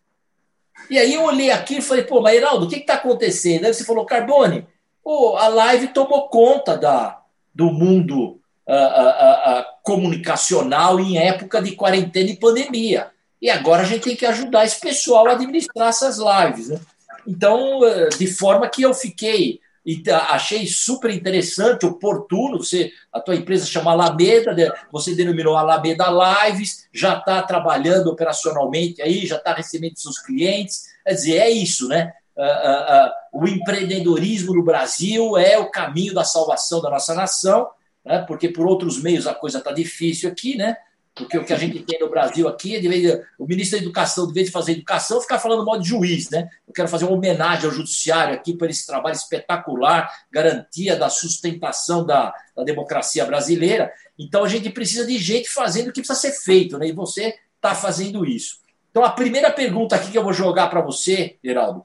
E 0.89 0.99
aí 0.99 1.13
eu 1.13 1.23
olhei 1.23 1.49
aqui 1.49 1.77
e 1.77 1.81
falei, 1.81 2.03
pô, 2.03 2.19
mas 2.19 2.35
Heraldo, 2.35 2.65
o 2.65 2.69
que 2.69 2.75
está 2.75 2.95
acontecendo? 2.95 3.63
Aí 3.63 3.73
você 3.73 3.85
falou, 3.85 4.05
Carbone, 4.05 4.67
pô, 5.01 5.37
a 5.37 5.47
live 5.47 5.87
tomou 5.93 6.27
conta 6.27 6.77
da, 6.77 7.21
do 7.55 7.71
mundo 7.71 8.41
uh, 8.67 8.73
uh, 8.73 9.59
uh, 9.59 9.65
comunicacional 9.81 10.99
em 10.99 11.17
época 11.17 11.61
de 11.61 11.71
quarentena 11.71 12.31
e 12.31 12.35
pandemia. 12.35 13.11
E 13.41 13.49
agora 13.49 13.83
a 13.83 13.85
gente 13.85 14.03
tem 14.03 14.15
que 14.17 14.25
ajudar 14.25 14.65
esse 14.65 14.81
pessoal 14.81 15.29
a 15.29 15.31
administrar 15.31 15.87
essas 15.87 16.17
lives. 16.17 16.67
Né? 16.67 16.81
Então, 17.25 17.81
eh, 17.85 18.09
de 18.09 18.27
forma 18.27 18.67
que 18.67 18.81
eu 18.81 18.93
fiquei 18.93 19.61
e 19.87 20.03
achei 20.11 20.67
super 20.67 21.09
interessante, 21.09 21.85
oportuno, 21.85 22.57
você, 22.57 22.91
a 23.13 23.21
tua 23.21 23.37
empresa 23.37 23.65
chama 23.65 23.91
Alameda, 23.91 24.53
você 24.91 25.15
denominou 25.15 25.55
Alameda 25.55 26.07
Lives, 26.09 26.89
já 26.93 27.17
está 27.17 27.41
trabalhando 27.41 28.07
operacionalmente 28.07 29.01
aí, 29.01 29.25
já 29.25 29.37
está 29.37 29.53
recebendo 29.53 29.97
seus 29.97 30.19
clientes, 30.19 30.87
quer 31.05 31.13
dizer, 31.13 31.37
é 31.37 31.49
isso, 31.49 31.87
né? 31.87 32.11
Uh, 32.35 32.41
uh, 32.41 33.39
uh, 33.39 33.45
o 33.45 33.47
empreendedorismo 33.47 34.53
no 34.53 34.61
Brasil 34.61 35.37
é 35.37 35.57
o 35.57 35.71
caminho 35.71 36.13
da 36.13 36.25
salvação 36.25 36.81
da 36.81 36.89
nossa 36.89 37.15
nação, 37.15 37.69
né? 38.03 38.25
porque 38.27 38.49
por 38.49 38.67
outros 38.67 39.01
meios 39.01 39.25
a 39.25 39.33
coisa 39.33 39.59
está 39.59 39.71
difícil 39.71 40.29
aqui, 40.29 40.57
né? 40.57 40.75
Porque 41.17 41.37
o 41.37 41.43
que 41.43 41.53
a 41.53 41.57
gente 41.57 41.79
tem 41.79 41.99
no 41.99 42.09
Brasil 42.09 42.47
aqui 42.47 42.75
é 42.75 42.79
de 42.79 42.87
vez, 42.87 43.21
o 43.39 43.45
ministro 43.45 43.77
da 43.77 43.83
Educação, 43.83 44.27
de 44.27 44.33
vez 44.33 44.47
de 44.47 44.51
fazer 44.51 44.73
educação, 44.73 45.19
ficar 45.19 45.39
falando 45.39 45.65
mal 45.65 45.79
de 45.79 45.89
juiz, 45.89 46.29
né? 46.29 46.47
Eu 46.67 46.73
quero 46.73 46.87
fazer 46.87 47.05
uma 47.05 47.15
homenagem 47.15 47.65
ao 47.65 47.71
judiciário 47.71 48.35
aqui 48.35 48.53
por 48.53 48.69
esse 48.69 48.85
trabalho 48.85 49.15
espetacular, 49.15 50.09
garantia 50.31 50.95
da 50.95 51.09
sustentação 51.09 52.05
da, 52.05 52.33
da 52.55 52.63
democracia 52.63 53.25
brasileira. 53.25 53.91
Então 54.17 54.43
a 54.43 54.47
gente 54.47 54.69
precisa 54.69 55.05
de 55.05 55.17
gente 55.17 55.49
fazendo 55.49 55.89
o 55.89 55.91
que 55.91 56.01
precisa 56.01 56.19
ser 56.19 56.31
feito, 56.31 56.77
né? 56.77 56.87
E 56.87 56.91
você 56.91 57.35
está 57.55 57.73
fazendo 57.73 58.25
isso. 58.25 58.59
Então 58.91 59.03
a 59.03 59.09
primeira 59.09 59.51
pergunta 59.51 59.95
aqui 59.95 60.11
que 60.11 60.17
eu 60.17 60.23
vou 60.23 60.33
jogar 60.33 60.67
para 60.67 60.81
você, 60.81 61.37
Geraldo, 61.43 61.81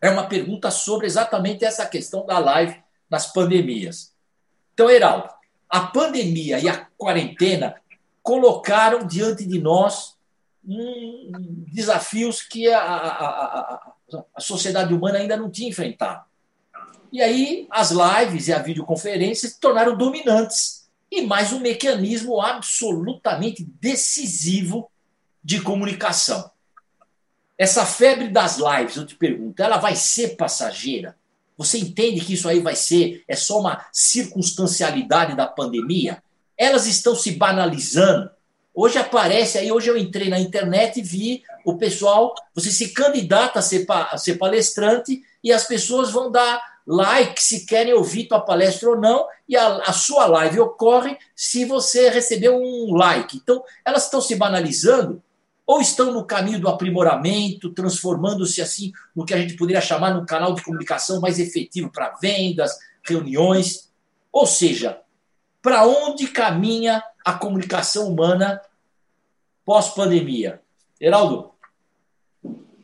é 0.00 0.10
uma 0.10 0.26
pergunta 0.26 0.70
sobre 0.70 1.06
exatamente 1.06 1.64
essa 1.64 1.84
questão 1.86 2.24
da 2.24 2.38
live 2.38 2.76
nas 3.10 3.32
pandemias. 3.32 4.12
Então, 4.74 4.90
Heraldo, 4.90 5.28
a 5.68 5.80
pandemia 5.80 6.58
e 6.58 6.68
a 6.68 6.86
quarentena 6.96 7.74
colocaram 8.26 9.06
diante 9.06 9.46
de 9.46 9.60
nós 9.60 10.16
um, 10.66 11.30
desafios 11.72 12.42
que 12.42 12.66
a, 12.66 12.80
a, 12.80 13.08
a, 13.08 13.92
a 14.34 14.40
sociedade 14.40 14.92
humana 14.92 15.18
ainda 15.18 15.36
não 15.36 15.48
tinha 15.48 15.68
enfrentado. 15.68 16.24
E 17.12 17.22
aí 17.22 17.68
as 17.70 17.92
lives 17.92 18.48
e 18.48 18.52
a 18.52 18.58
videoconferência 18.58 19.48
se 19.48 19.60
tornaram 19.60 19.96
dominantes 19.96 20.88
e 21.08 21.22
mais 21.22 21.52
um 21.52 21.60
mecanismo 21.60 22.40
absolutamente 22.40 23.64
decisivo 23.80 24.90
de 25.42 25.60
comunicação. 25.60 26.50
Essa 27.56 27.86
febre 27.86 28.26
das 28.26 28.58
lives, 28.58 28.96
eu 28.96 29.06
te 29.06 29.14
pergunto, 29.14 29.62
ela 29.62 29.76
vai 29.76 29.94
ser 29.94 30.30
passageira? 30.30 31.16
Você 31.56 31.78
entende 31.78 32.24
que 32.24 32.34
isso 32.34 32.48
aí 32.48 32.58
vai 32.58 32.74
ser 32.74 33.22
é 33.28 33.36
só 33.36 33.60
uma 33.60 33.86
circunstancialidade 33.92 35.36
da 35.36 35.46
pandemia? 35.46 36.20
Elas 36.56 36.86
estão 36.86 37.14
se 37.14 37.32
banalizando. 37.32 38.30
Hoje 38.74 38.98
aparece 38.98 39.58
aí, 39.58 39.72
hoje 39.72 39.88
eu 39.88 39.96
entrei 39.96 40.28
na 40.28 40.38
internet 40.38 40.98
e 40.98 41.02
vi 41.02 41.42
o 41.64 41.78
pessoal, 41.78 42.34
você 42.54 42.70
se 42.70 42.90
candidata 42.90 43.58
a 43.58 43.62
ser, 43.62 43.86
a 43.88 44.18
ser 44.18 44.36
palestrante 44.36 45.22
e 45.42 45.50
as 45.52 45.66
pessoas 45.66 46.10
vão 46.10 46.30
dar 46.30 46.62
like 46.86 47.42
se 47.42 47.66
querem 47.66 47.94
ouvir 47.94 48.28
tua 48.28 48.40
palestra 48.40 48.90
ou 48.90 49.00
não, 49.00 49.26
e 49.48 49.56
a, 49.56 49.78
a 49.78 49.92
sua 49.92 50.26
live 50.26 50.60
ocorre 50.60 51.18
se 51.34 51.64
você 51.64 52.08
recebeu 52.10 52.56
um 52.56 52.94
like. 52.94 53.38
Então, 53.38 53.62
elas 53.84 54.04
estão 54.04 54.20
se 54.20 54.36
banalizando 54.36 55.22
ou 55.66 55.80
estão 55.80 56.12
no 56.12 56.24
caminho 56.24 56.60
do 56.60 56.68
aprimoramento, 56.68 57.72
transformando-se 57.72 58.62
assim 58.62 58.92
no 59.14 59.24
que 59.24 59.34
a 59.34 59.38
gente 59.38 59.56
poderia 59.56 59.80
chamar 59.80 60.16
um 60.16 60.24
canal 60.24 60.54
de 60.54 60.62
comunicação 60.62 61.20
mais 61.20 61.40
efetivo 61.40 61.90
para 61.90 62.14
vendas, 62.20 62.78
reuniões. 63.04 63.90
Ou 64.30 64.46
seja, 64.46 65.00
para 65.66 65.84
onde 65.84 66.28
caminha 66.28 67.02
a 67.24 67.32
comunicação 67.32 68.06
humana 68.06 68.62
pós-pandemia? 69.64 70.60
Heraldo? 71.00 71.50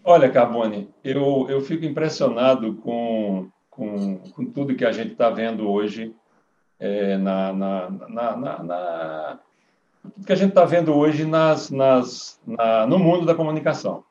Olha, 0.03 0.29
Carbone, 0.29 0.93
eu, 1.05 1.47
eu 1.49 1.61
fico 1.61 1.85
impressionado 1.85 2.75
com, 2.75 3.49
com, 3.71 4.19
com 4.19 4.45
tudo 4.47 4.75
que 4.75 4.85
a 4.85 4.91
gente 4.91 5.13
está 5.13 5.31
vendo 5.31 5.71
hoje 5.71 6.13
é, 6.81 7.17
na, 7.19 7.53
na, 7.53 7.91
na, 8.09 8.37
na, 8.65 9.39
que 10.27 10.33
a 10.33 10.37
gente 10.37 10.49
está 10.49 10.65
vendo 10.65 10.93
hoje 10.93 11.25
nas, 11.25 11.71
nas, 11.71 12.41
na, 12.45 12.85
no 12.85 12.99
mundo 12.99 13.25
da 13.25 13.37
comunicação. 13.37 14.03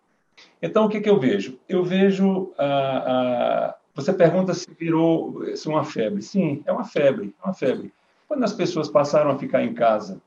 Então, 0.61 0.85
o 0.85 0.89
que, 0.89 1.01
que 1.01 1.09
eu 1.09 1.19
vejo? 1.19 1.59
Eu 1.67 1.83
vejo. 1.83 2.53
Ah, 2.57 3.03
ah, 3.05 3.75
você 3.93 4.13
pergunta 4.13 4.53
se 4.53 4.73
virou 4.79 5.43
se 5.57 5.67
uma 5.67 5.83
febre. 5.83 6.21
Sim, 6.21 6.63
é 6.65 6.71
uma 6.71 6.85
febre, 6.85 7.35
é 7.37 7.45
uma 7.45 7.53
febre. 7.53 7.91
Quando 8.31 8.45
as 8.45 8.53
pessoas 8.53 8.87
passaram 8.87 9.31
a 9.31 9.37
ficar 9.37 9.61
em 9.61 9.73
casa, 9.73 10.21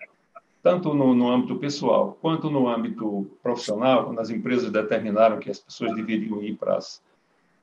tanto 0.63 0.93
no, 0.93 1.15
no 1.15 1.27
âmbito 1.27 1.57
pessoal 1.57 2.19
quanto 2.21 2.51
no 2.51 2.69
âmbito 2.69 3.27
profissional, 3.43 4.05
quando 4.05 4.21
as 4.21 4.29
empresas 4.29 4.71
determinaram 4.71 5.39
que 5.39 5.51
as 5.51 5.59
pessoas 5.59 5.95
deveriam 5.95 6.43
ir 6.43 6.55
para 6.55 6.77
as, 6.77 7.01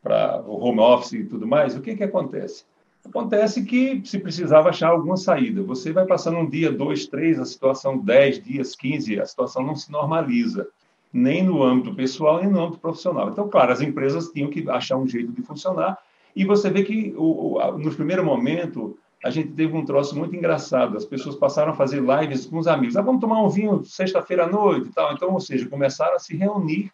para 0.02 0.42
o 0.42 0.60
home 0.60 0.80
office 0.80 1.14
e 1.14 1.26
tudo 1.26 1.46
mais, 1.46 1.76
o 1.76 1.80
que, 1.80 1.96
que 1.96 2.04
acontece? 2.04 2.66
Acontece 3.06 3.64
que 3.64 4.02
se 4.04 4.18
precisava 4.18 4.70
achar 4.70 4.90
alguma 4.90 5.16
saída. 5.16 5.62
Você 5.62 5.92
vai 5.92 6.08
passando 6.08 6.40
um 6.40 6.50
dia, 6.50 6.72
dois, 6.72 7.06
três, 7.06 7.40
a 7.40 7.46
situação 7.46 8.00
dez 8.00 8.42
dias, 8.42 8.76
quinze, 8.76 9.22
a 9.22 9.26
situação 9.28 9.64
não 9.64 9.76
se 9.76 9.92
normaliza, 9.92 10.68
nem 11.14 11.44
no 11.44 11.62
âmbito 11.62 11.94
pessoal, 11.94 12.42
nem 12.42 12.50
no 12.50 12.60
âmbito 12.60 12.80
profissional. 12.80 13.30
Então, 13.30 13.48
claro, 13.48 13.74
as 13.74 13.82
empresas 13.82 14.30
tinham 14.30 14.50
que 14.50 14.68
achar 14.72 14.98
um 14.98 15.08
jeito 15.08 15.32
de 15.32 15.44
funcionar, 15.44 16.00
e 16.36 16.44
você 16.44 16.72
vê 16.72 16.82
que 16.82 17.14
o, 17.16 17.58
o, 17.58 17.78
no 17.78 17.94
primeiro 17.94 18.26
momento 18.26 18.98
a 19.24 19.30
gente 19.30 19.52
teve 19.52 19.76
um 19.76 19.86
troço 19.86 20.18
muito 20.18 20.36
engraçado. 20.36 20.98
As 20.98 21.06
pessoas 21.06 21.36
passaram 21.36 21.72
a 21.74 21.76
fazer 21.76 22.02
lives 22.02 22.46
com 22.46 22.58
os 22.58 22.68
amigos. 22.68 22.98
Ah, 22.98 23.02
vamos 23.02 23.22
tomar 23.22 23.42
um 23.44 23.50
vinho 23.50 23.84
sexta-feira 23.84 24.46
à 24.46 24.48
noite 24.48 24.90
e 24.90 24.92
tal. 24.92 25.14
Então, 25.14 25.34
ou 25.34 25.40
seja, 25.40 25.70
começaram 25.70 26.16
a 26.16 26.20
se 26.20 26.36
reunir 26.36 26.92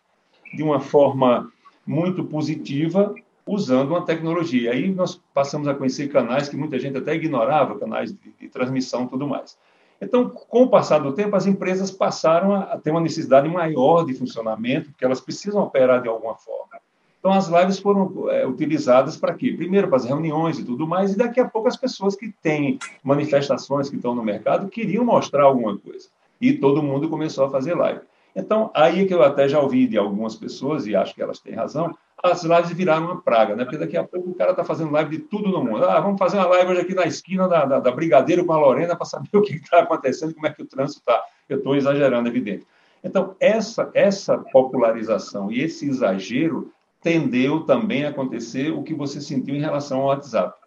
de 0.53 0.61
uma 0.61 0.79
forma 0.79 1.51
muito 1.85 2.23
positiva 2.25 3.15
usando 3.45 3.91
uma 3.91 4.05
tecnologia. 4.05 4.71
Aí 4.71 4.93
nós 4.93 5.21
passamos 5.33 5.67
a 5.69 5.73
conhecer 5.73 6.09
canais 6.09 6.49
que 6.49 6.57
muita 6.57 6.77
gente 6.77 6.97
até 6.97 7.15
ignorava, 7.15 7.79
canais 7.79 8.11
de, 8.11 8.33
de 8.37 8.49
transmissão 8.49 9.05
e 9.05 9.07
tudo 9.07 9.25
mais. 9.25 9.57
Então, 10.01 10.29
com 10.29 10.63
o 10.63 10.69
passar 10.69 10.99
do 10.99 11.13
tempo, 11.13 11.35
as 11.35 11.45
empresas 11.45 11.89
passaram 11.89 12.53
a 12.53 12.77
ter 12.77 12.91
uma 12.91 13.01
necessidade 13.01 13.47
maior 13.47 14.03
de 14.03 14.13
funcionamento, 14.13 14.91
porque 14.91 15.05
elas 15.05 15.21
precisam 15.21 15.63
operar 15.63 16.01
de 16.01 16.07
alguma 16.07 16.35
forma. 16.35 16.79
Então, 17.19 17.31
as 17.31 17.47
lives 17.47 17.79
foram 17.79 18.29
é, 18.29 18.45
utilizadas 18.45 19.17
para 19.17 19.33
quê? 19.33 19.51
Primeiro, 19.51 19.87
para 19.87 19.97
as 19.97 20.05
reuniões 20.05 20.59
e 20.59 20.63
tudo 20.63 20.87
mais, 20.87 21.13
e 21.13 21.17
daqui 21.17 21.39
a 21.39 21.47
pouco 21.47 21.67
as 21.67 21.75
pessoas 21.75 22.15
que 22.15 22.31
têm 22.41 22.79
manifestações 23.03 23.89
que 23.89 23.95
estão 23.95 24.15
no 24.15 24.23
mercado 24.23 24.69
queriam 24.69 25.03
mostrar 25.03 25.43
alguma 25.43 25.77
coisa. 25.77 26.07
E 26.39 26.53
todo 26.53 26.83
mundo 26.83 27.09
começou 27.09 27.45
a 27.45 27.49
fazer 27.49 27.73
live. 27.73 28.01
Então, 28.35 28.69
aí 28.73 29.01
é 29.01 29.05
que 29.05 29.13
eu 29.13 29.23
até 29.23 29.49
já 29.49 29.59
ouvi 29.59 29.87
de 29.87 29.97
algumas 29.97 30.35
pessoas, 30.35 30.85
e 30.85 30.95
acho 30.95 31.15
que 31.15 31.21
elas 31.21 31.39
têm 31.39 31.55
razão, 31.55 31.95
as 32.23 32.43
lives 32.43 32.71
viraram 32.71 33.05
uma 33.05 33.21
praga, 33.21 33.55
né? 33.55 33.63
Porque 33.63 33.77
daqui 33.77 33.97
a 33.97 34.03
pouco 34.03 34.29
o 34.29 34.35
cara 34.35 34.51
está 34.51 34.63
fazendo 34.63 34.91
live 34.91 35.17
de 35.17 35.23
tudo 35.23 35.49
no 35.49 35.63
mundo. 35.63 35.85
Ah, 35.85 35.99
vamos 35.99 36.17
fazer 36.17 36.37
uma 36.37 36.47
live 36.47 36.71
hoje 36.71 36.81
aqui 36.81 36.95
na 36.95 37.05
esquina 37.05 37.47
da, 37.47 37.65
da, 37.65 37.79
da 37.79 37.91
Brigadeiro 37.91 38.45
com 38.45 38.53
a 38.53 38.57
Lorena 38.57 38.95
para 38.95 39.05
saber 39.05 39.29
o 39.33 39.41
que 39.41 39.55
está 39.55 39.79
acontecendo, 39.79 40.33
como 40.33 40.47
é 40.47 40.53
que 40.53 40.61
o 40.61 40.65
trânsito 40.65 40.99
está. 40.99 41.23
Eu 41.47 41.57
estou 41.57 41.75
exagerando, 41.75 42.27
evidente. 42.27 42.65
Então, 43.03 43.35
essa, 43.39 43.89
essa 43.93 44.37
popularização 44.37 45.51
e 45.51 45.61
esse 45.61 45.87
exagero 45.87 46.71
tendeu 47.07 47.61
também 47.61 48.03
a 48.03 48.09
acontecer 48.09 48.69
o 48.73 48.83
que 48.83 48.93
você 48.93 49.21
sentiu 49.21 49.55
em 49.55 49.61
relação 49.61 50.01
ao 50.01 50.07
WhatsApp. 50.07 50.59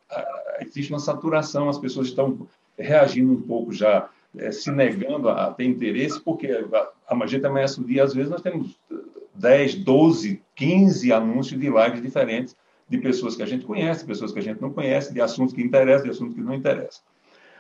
Existe 0.63 0.91
uma 0.91 0.99
saturação, 0.99 1.69
as 1.69 1.77
pessoas 1.77 2.07
estão 2.07 2.49
reagindo 2.79 3.31
um 3.31 3.43
pouco 3.43 3.71
já, 3.75 4.09
é, 4.39 4.51
se 4.51 4.71
negando 4.71 5.29
a, 5.29 5.53
ter 5.53 5.65
interesse, 5.65 6.19
porque 6.19 6.49
a, 7.07 7.15
magia 7.15 7.47
amanhece 7.47 7.79
o 7.79 7.85
dia, 7.85 8.05
às 8.05 8.15
vezes 8.15 8.31
nós 8.31 8.41
temos 8.41 8.75
10, 9.35 9.77
12, 9.85 10.43
15 10.55 11.13
anúncios 11.13 11.61
de 11.61 11.69
lives 11.69 12.01
diferentes 12.01 12.57
de 12.89 12.97
pessoas 12.97 13.37
que 13.37 13.43
a 13.43 13.47
gente 13.47 13.67
conhece, 13.67 14.07
pessoas 14.07 14.33
que 14.33 14.39
a 14.39 14.43
gente 14.43 14.63
não 14.63 14.73
conhece, 14.73 15.13
de 15.13 15.21
assuntos 15.21 15.55
que 15.55 15.63
interessam, 15.63 16.05
de 16.05 16.11
assuntos 16.11 16.35
que 16.35 16.41
não 16.41 16.55
interessam. 16.55 17.03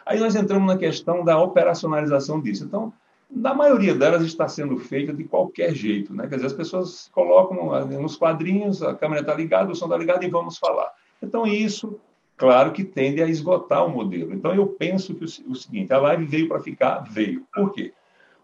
Aí 0.06 0.18
nós 0.18 0.34
entramos 0.34 0.66
na 0.66 0.78
questão 0.78 1.22
da 1.22 1.38
operacionalização 1.38 2.40
disso. 2.40 2.64
Então, 2.64 2.90
na 3.30 3.54
maioria 3.54 3.94
delas 3.94 4.22
está 4.22 4.48
sendo 4.48 4.76
feita 4.76 5.12
de 5.12 5.24
qualquer 5.24 5.72
jeito, 5.74 6.12
né? 6.12 6.26
Quer 6.26 6.36
dizer, 6.36 6.48
as 6.48 6.52
pessoas 6.52 7.08
colocam 7.12 7.86
nos 8.00 8.16
quadrinhos, 8.16 8.82
a 8.82 8.94
câmera 8.94 9.20
está 9.20 9.34
ligada, 9.34 9.70
o 9.70 9.74
som 9.74 9.86
está 9.86 9.96
ligado 9.96 10.24
e 10.24 10.28
vamos 10.28 10.58
falar. 10.58 10.90
Então, 11.22 11.46
isso, 11.46 12.00
claro 12.36 12.72
que 12.72 12.82
tende 12.82 13.22
a 13.22 13.28
esgotar 13.28 13.86
o 13.86 13.90
modelo. 13.90 14.34
Então, 14.34 14.52
eu 14.52 14.66
penso 14.66 15.14
que 15.14 15.24
o, 15.24 15.52
o 15.52 15.54
seguinte, 15.54 15.92
a 15.92 15.98
live 15.98 16.24
veio 16.24 16.48
para 16.48 16.60
ficar, 16.60 17.00
veio. 17.08 17.46
Por 17.54 17.72
quê? 17.72 17.92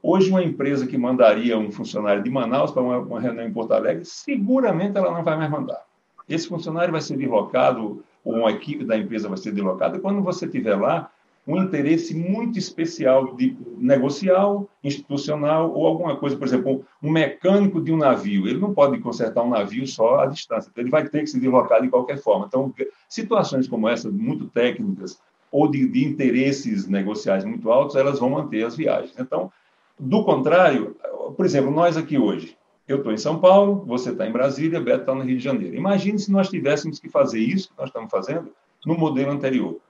Hoje, 0.02 0.30
uma 0.30 0.42
empresa 0.42 0.86
que 0.86 0.96
mandaria 0.96 1.58
um 1.58 1.72
funcionário 1.72 2.22
de 2.22 2.30
Manaus 2.30 2.70
para 2.70 2.82
uma, 2.82 3.20
reunião 3.20 3.44
em 3.44 3.52
Porto 3.52 3.72
Alegre, 3.72 4.04
seguramente 4.04 4.96
ela 4.96 5.10
não 5.10 5.24
vai 5.24 5.36
mais 5.36 5.50
mandar. 5.50 5.82
Esse 6.28 6.46
funcionário 6.46 6.92
vai 6.92 7.00
ser 7.00 7.16
deslocado, 7.16 8.04
ou 8.24 8.34
uma 8.34 8.50
equipe 8.52 8.84
da 8.84 8.96
empresa 8.96 9.28
vai 9.28 9.38
ser 9.38 9.50
deslocada, 9.50 9.98
quando 9.98 10.22
você 10.22 10.46
estiver 10.46 10.76
lá, 10.76 11.10
um 11.46 11.62
interesse 11.62 12.12
muito 12.14 12.58
especial 12.58 13.36
de 13.36 13.56
negocial, 13.78 14.68
institucional 14.82 15.72
ou 15.72 15.86
alguma 15.86 16.16
coisa, 16.16 16.36
por 16.36 16.46
exemplo, 16.46 16.84
um 17.00 17.10
mecânico 17.10 17.80
de 17.80 17.92
um 17.92 17.96
navio, 17.96 18.48
ele 18.48 18.58
não 18.58 18.74
pode 18.74 18.98
consertar 18.98 19.44
um 19.44 19.50
navio 19.50 19.86
só 19.86 20.20
à 20.20 20.26
distância, 20.26 20.68
então 20.68 20.82
ele 20.82 20.90
vai 20.90 21.08
ter 21.08 21.20
que 21.20 21.28
se 21.28 21.38
deslocar 21.38 21.80
de 21.80 21.88
qualquer 21.88 22.18
forma. 22.18 22.46
Então, 22.46 22.74
situações 23.08 23.68
como 23.68 23.88
essa, 23.88 24.10
muito 24.10 24.46
técnicas 24.46 25.20
ou 25.52 25.70
de, 25.70 25.86
de 25.86 26.04
interesses 26.04 26.88
negociais 26.88 27.44
muito 27.44 27.70
altos, 27.70 27.94
elas 27.94 28.18
vão 28.18 28.30
manter 28.30 28.66
as 28.66 28.76
viagens. 28.76 29.14
Então, 29.16 29.52
do 29.98 30.24
contrário, 30.24 30.96
por 31.36 31.46
exemplo, 31.46 31.70
nós 31.70 31.96
aqui 31.96 32.18
hoje, 32.18 32.56
eu 32.88 32.98
estou 32.98 33.12
em 33.12 33.16
São 33.16 33.38
Paulo, 33.38 33.84
você 33.86 34.10
está 34.10 34.26
em 34.26 34.32
Brasília, 34.32 34.80
Beto 34.80 35.00
está 35.00 35.14
no 35.14 35.22
Rio 35.22 35.38
de 35.38 35.44
Janeiro. 35.44 35.76
Imagine 35.76 36.18
se 36.18 36.30
nós 36.30 36.48
tivéssemos 36.48 36.98
que 36.98 37.08
fazer 37.08 37.38
isso 37.38 37.68
que 37.68 37.78
nós 37.78 37.88
estamos 37.88 38.10
fazendo 38.10 38.50
no 38.84 38.96
modelo 38.98 39.30
anterior 39.30 39.80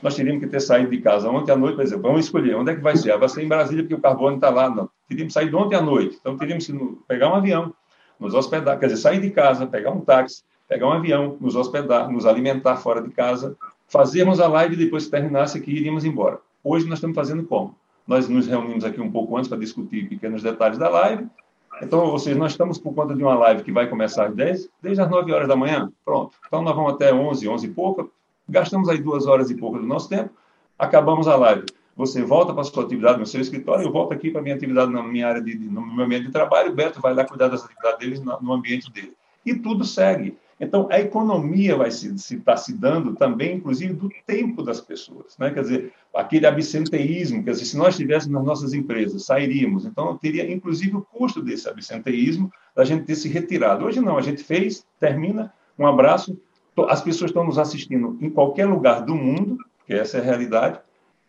nós 0.00 0.14
teríamos 0.14 0.42
que 0.42 0.48
ter 0.48 0.60
saído 0.60 0.90
de 0.90 1.00
casa 1.00 1.28
ontem 1.28 1.52
à 1.52 1.56
noite, 1.56 1.76
por 1.76 1.84
exemplo, 1.84 2.02
vamos 2.04 2.24
escolher 2.24 2.54
onde 2.56 2.72
é 2.72 2.74
que 2.74 2.80
vai 2.80 2.96
ser. 2.96 3.12
Ah, 3.12 3.16
vai 3.16 3.28
ser 3.28 3.42
em 3.42 3.48
Brasília, 3.48 3.82
porque 3.82 3.94
o 3.94 4.00
carbono 4.00 4.36
está 4.36 4.50
lá. 4.50 4.70
Não. 4.70 4.88
Teríamos 5.08 5.32
saído 5.32 5.58
ontem 5.58 5.76
à 5.76 5.82
noite. 5.82 6.16
Então, 6.20 6.36
teríamos 6.36 6.66
que 6.66 6.72
pegar 7.06 7.30
um 7.30 7.34
avião, 7.34 7.74
nos 8.18 8.34
hospedar, 8.34 8.78
quer 8.78 8.86
dizer, 8.86 9.00
sair 9.00 9.20
de 9.20 9.30
casa, 9.30 9.66
pegar 9.66 9.90
um 9.90 10.00
táxi, 10.00 10.42
pegar 10.68 10.88
um 10.88 10.92
avião, 10.92 11.36
nos 11.40 11.54
hospedar, 11.56 12.10
nos 12.10 12.24
alimentar 12.24 12.76
fora 12.76 13.02
de 13.02 13.10
casa, 13.10 13.56
fazermos 13.88 14.40
a 14.40 14.48
live 14.48 14.76
depois, 14.76 15.04
que 15.04 15.10
terminasse 15.10 15.58
aqui, 15.58 15.70
iríamos 15.70 16.04
embora. 16.04 16.38
Hoje 16.64 16.86
nós 16.86 16.98
estamos 16.98 17.14
fazendo 17.14 17.44
como? 17.44 17.76
Nós 18.06 18.28
nos 18.28 18.46
reunimos 18.46 18.84
aqui 18.84 19.00
um 19.00 19.10
pouco 19.10 19.36
antes 19.36 19.48
para 19.48 19.58
discutir 19.58 20.08
pequenos 20.08 20.42
detalhes 20.42 20.78
da 20.78 20.88
live. 20.88 21.26
Então, 21.80 22.16
seja, 22.18 22.38
nós 22.38 22.52
estamos 22.52 22.78
por 22.78 22.94
conta 22.94 23.14
de 23.14 23.22
uma 23.22 23.34
live 23.34 23.62
que 23.62 23.72
vai 23.72 23.88
começar 23.88 24.26
às 24.26 24.34
10, 24.34 24.68
desde 24.80 25.02
as 25.02 25.10
9 25.10 25.32
horas 25.32 25.48
da 25.48 25.56
manhã. 25.56 25.90
Pronto. 26.04 26.36
Então, 26.46 26.62
nós 26.62 26.74
vamos 26.74 26.94
até 26.94 27.12
11, 27.12 27.48
11 27.48 27.66
e 27.66 27.70
pouco 27.70 28.10
Gastamos 28.48 28.88
aí 28.88 28.98
duas 28.98 29.26
horas 29.26 29.50
e 29.50 29.56
pouco 29.56 29.78
do 29.78 29.86
nosso 29.86 30.08
tempo, 30.08 30.30
acabamos 30.78 31.28
a 31.28 31.36
live. 31.36 31.64
Você 31.96 32.22
volta 32.22 32.54
para 32.54 32.64
sua 32.64 32.84
atividade 32.84 33.18
no 33.18 33.26
seu 33.26 33.40
escritório, 33.40 33.84
eu 33.84 33.92
volto 33.92 34.12
aqui 34.12 34.30
para 34.30 34.40
minha 34.40 34.54
atividade 34.54 34.90
na 34.90 35.02
minha 35.02 35.28
área 35.28 35.42
de, 35.42 35.54
no 35.56 35.94
meu 35.94 36.04
ambiente 36.04 36.26
de 36.26 36.32
trabalho, 36.32 36.72
o 36.72 36.74
Beto 36.74 37.00
vai 37.00 37.14
lá 37.14 37.24
cuidar 37.24 37.48
das 37.48 37.64
atividades 37.64 37.98
deles 37.98 38.20
no 38.20 38.52
ambiente 38.52 38.90
dele. 38.90 39.12
E 39.44 39.54
tudo 39.54 39.84
segue. 39.84 40.36
Então, 40.62 40.86
a 40.92 41.00
economia 41.00 41.76
vai 41.76 41.90
se 41.90 42.06
estar 42.06 42.18
se, 42.18 42.36
tá 42.36 42.56
se 42.56 42.72
dando 42.72 43.16
também, 43.16 43.56
inclusive, 43.56 43.94
do 43.94 44.08
tempo 44.24 44.62
das 44.62 44.80
pessoas. 44.80 45.36
Né? 45.36 45.50
Quer 45.50 45.60
dizer, 45.60 45.92
aquele 46.14 46.46
absenteísmo, 46.46 47.42
quer 47.42 47.50
dizer, 47.50 47.64
se 47.64 47.76
nós 47.76 47.94
estivéssemos 47.94 48.32
nas 48.32 48.44
nossas 48.44 48.72
empresas, 48.72 49.24
sairíamos. 49.24 49.84
Então, 49.84 50.16
teria, 50.16 50.48
inclusive, 50.48 50.96
o 50.96 51.02
custo 51.02 51.42
desse 51.42 51.68
absenteísmo 51.68 52.48
da 52.76 52.84
gente 52.84 53.04
ter 53.04 53.16
se 53.16 53.28
retirado. 53.28 53.84
Hoje 53.84 54.00
não, 54.00 54.16
a 54.16 54.22
gente 54.22 54.44
fez, 54.44 54.86
termina, 55.00 55.52
um 55.76 55.84
abraço, 55.84 56.40
as 56.88 57.02
pessoas 57.02 57.30
estão 57.30 57.44
nos 57.44 57.58
assistindo 57.58 58.16
em 58.20 58.30
qualquer 58.30 58.66
lugar 58.66 59.02
do 59.02 59.14
mundo, 59.14 59.58
que 59.86 59.94
essa 59.94 60.18
é 60.18 60.20
a 60.20 60.24
realidade, 60.24 60.80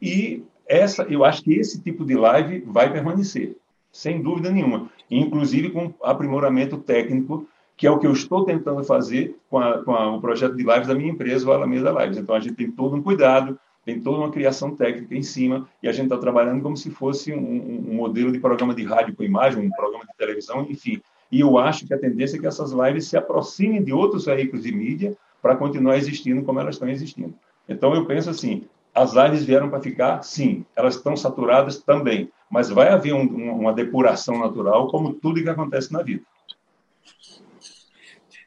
e 0.01 0.43
essa, 0.67 1.03
eu 1.03 1.25
acho 1.25 1.43
que 1.43 1.53
esse 1.53 1.81
tipo 1.81 2.05
de 2.05 2.15
live 2.15 2.61
vai 2.61 2.91
permanecer, 2.91 3.55
sem 3.91 4.21
dúvida 4.21 4.49
nenhuma, 4.49 4.89
inclusive 5.09 5.69
com 5.69 5.93
aprimoramento 6.01 6.77
técnico, 6.77 7.47
que 7.75 7.87
é 7.87 7.91
o 7.91 7.99
que 7.99 8.07
eu 8.07 8.13
estou 8.13 8.45
tentando 8.45 8.83
fazer 8.83 9.35
com, 9.49 9.57
a, 9.59 9.83
com 9.83 9.93
a, 9.93 10.15
o 10.15 10.21
projeto 10.21 10.55
de 10.55 10.63
lives 10.63 10.87
da 10.87 10.95
minha 10.95 11.11
empresa, 11.11 11.47
o 11.47 11.51
Alameda 11.51 11.91
Lives. 11.91 12.17
Então, 12.17 12.35
a 12.35 12.39
gente 12.39 12.55
tem 12.55 12.71
todo 12.71 12.95
um 12.95 13.01
cuidado, 13.01 13.59
tem 13.83 13.99
toda 13.99 14.19
uma 14.19 14.31
criação 14.31 14.75
técnica 14.75 15.15
em 15.15 15.23
cima, 15.23 15.67
e 15.81 15.87
a 15.87 15.91
gente 15.91 16.05
está 16.05 16.17
trabalhando 16.17 16.61
como 16.61 16.77
se 16.77 16.89
fosse 16.89 17.33
um, 17.33 17.89
um 17.89 17.95
modelo 17.95 18.31
de 18.31 18.39
programa 18.39 18.73
de 18.73 18.83
rádio 18.83 19.15
com 19.15 19.23
imagem, 19.23 19.65
um 19.65 19.71
programa 19.71 20.05
de 20.05 20.15
televisão, 20.17 20.65
enfim. 20.69 21.01
E 21.31 21.39
eu 21.39 21.57
acho 21.57 21.85
que 21.85 21.93
a 21.93 21.97
tendência 21.97 22.37
é 22.37 22.39
que 22.39 22.47
essas 22.47 22.71
lives 22.71 23.07
se 23.07 23.17
aproximem 23.17 23.83
de 23.83 23.91
outros 23.91 24.25
veículos 24.25 24.63
de 24.63 24.71
mídia, 24.73 25.17
para 25.43 25.57
continuar 25.57 25.97
existindo 25.97 26.41
como 26.43 26.61
elas 26.61 26.75
estão 26.75 26.89
existindo. 26.89 27.35
Então, 27.67 27.93
eu 27.93 28.05
penso 28.05 28.29
assim: 28.29 28.65
as 28.95 29.13
lives 29.13 29.43
vieram 29.43 29.69
para 29.69 29.81
ficar? 29.81 30.23
Sim. 30.23 30.65
Elas 30.73 30.95
estão 30.95 31.17
saturadas 31.17 31.79
também. 31.79 32.31
Mas 32.49 32.69
vai 32.69 32.87
haver 32.87 33.13
um, 33.13 33.59
uma 33.59 33.73
depuração 33.73 34.39
natural, 34.39 34.87
como 34.87 35.13
tudo 35.13 35.43
que 35.43 35.49
acontece 35.49 35.91
na 35.91 36.01
vida. 36.01 36.23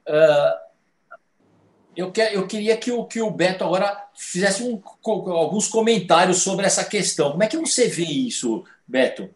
Uh, 0.09 0.67
eu, 1.95 2.11
que, 2.11 2.21
eu 2.21 2.47
queria 2.47 2.77
que 2.77 2.91
o, 2.91 3.05
que 3.05 3.21
o 3.21 3.31
Beto 3.31 3.65
agora 3.65 4.09
fizesse 4.15 4.63
um, 4.63 4.81
alguns 5.05 5.69
comentários 5.69 6.39
sobre 6.39 6.65
essa 6.65 6.85
questão. 6.85 7.33
Como 7.33 7.43
é 7.43 7.49
que 7.49 7.59
você 7.59 7.89
vê 7.89 8.05
isso, 8.05 8.65
Beto? 8.87 9.29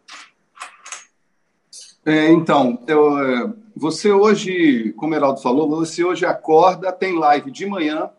É, 2.03 2.31
então, 2.31 2.83
eu, 2.87 3.17
é, 3.19 3.53
você 3.75 4.11
hoje, 4.11 4.91
como 4.93 5.13
o 5.13 5.15
Heraldo 5.15 5.39
falou, 5.39 5.69
você 5.69 6.03
hoje 6.03 6.25
acorda, 6.25 6.91
tem 6.91 7.15
live 7.17 7.51
de 7.51 7.65
manhã, 7.67 8.09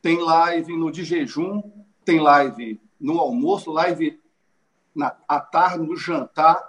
tem 0.00 0.20
live 0.20 0.76
no 0.76 0.90
de 0.90 1.04
jejum, 1.04 1.62
tem 2.04 2.18
live 2.18 2.80
no 3.00 3.20
almoço, 3.20 3.70
live 3.70 4.20
na, 4.92 5.16
à 5.28 5.38
tarde, 5.38 5.86
no 5.86 5.96
jantar 5.96 6.60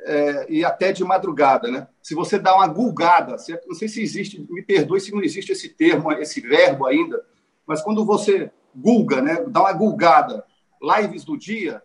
é, 0.00 0.46
e 0.48 0.64
até 0.64 0.92
de 0.92 1.02
madrugada, 1.02 1.68
né? 1.68 1.88
Se 2.00 2.14
você 2.14 2.38
dá 2.38 2.54
uma 2.54 2.68
gulgada, 2.68 3.36
não 3.66 3.74
sei 3.74 3.88
se 3.88 4.00
existe, 4.00 4.46
me 4.48 4.62
perdoe 4.62 5.00
se 5.00 5.12
não 5.12 5.22
existe 5.22 5.50
esse 5.50 5.70
termo, 5.70 6.12
esse 6.12 6.40
verbo 6.40 6.86
ainda, 6.86 7.20
mas 7.66 7.82
quando 7.82 8.04
você 8.04 8.52
gulga, 8.72 9.20
né? 9.20 9.44
Dá 9.48 9.62
uma 9.62 9.72
gulgada, 9.72 10.44
lives 10.80 11.24
do 11.24 11.36
dia, 11.36 11.82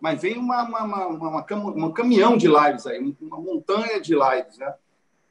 mas 0.00 0.20
vem 0.20 0.36
uma, 0.36 0.62
uma, 0.62 0.84
uma, 0.84 1.06
uma, 1.06 1.86
um 1.86 1.92
caminhão 1.92 2.36
de 2.36 2.46
lives 2.46 2.86
aí, 2.86 3.16
uma 3.20 3.38
montanha 3.38 4.00
de 4.00 4.14
lives, 4.14 4.58
né? 4.58 4.74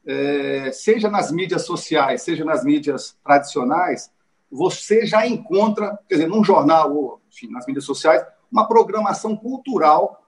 é, 0.05 0.71
seja 0.71 1.09
nas 1.09 1.31
mídias 1.31 1.65
sociais, 1.65 2.21
seja 2.21 2.45
nas 2.45 2.63
mídias 2.63 3.17
tradicionais, 3.23 4.11
você 4.51 5.05
já 5.05 5.25
encontra, 5.25 5.99
quer 6.07 6.15
dizer, 6.15 6.27
num 6.27 6.43
jornal 6.43 6.95
ou 6.95 7.21
enfim, 7.31 7.49
nas 7.49 7.65
mídias 7.65 7.83
sociais, 7.83 8.23
uma 8.51 8.67
programação 8.67 9.35
cultural 9.35 10.23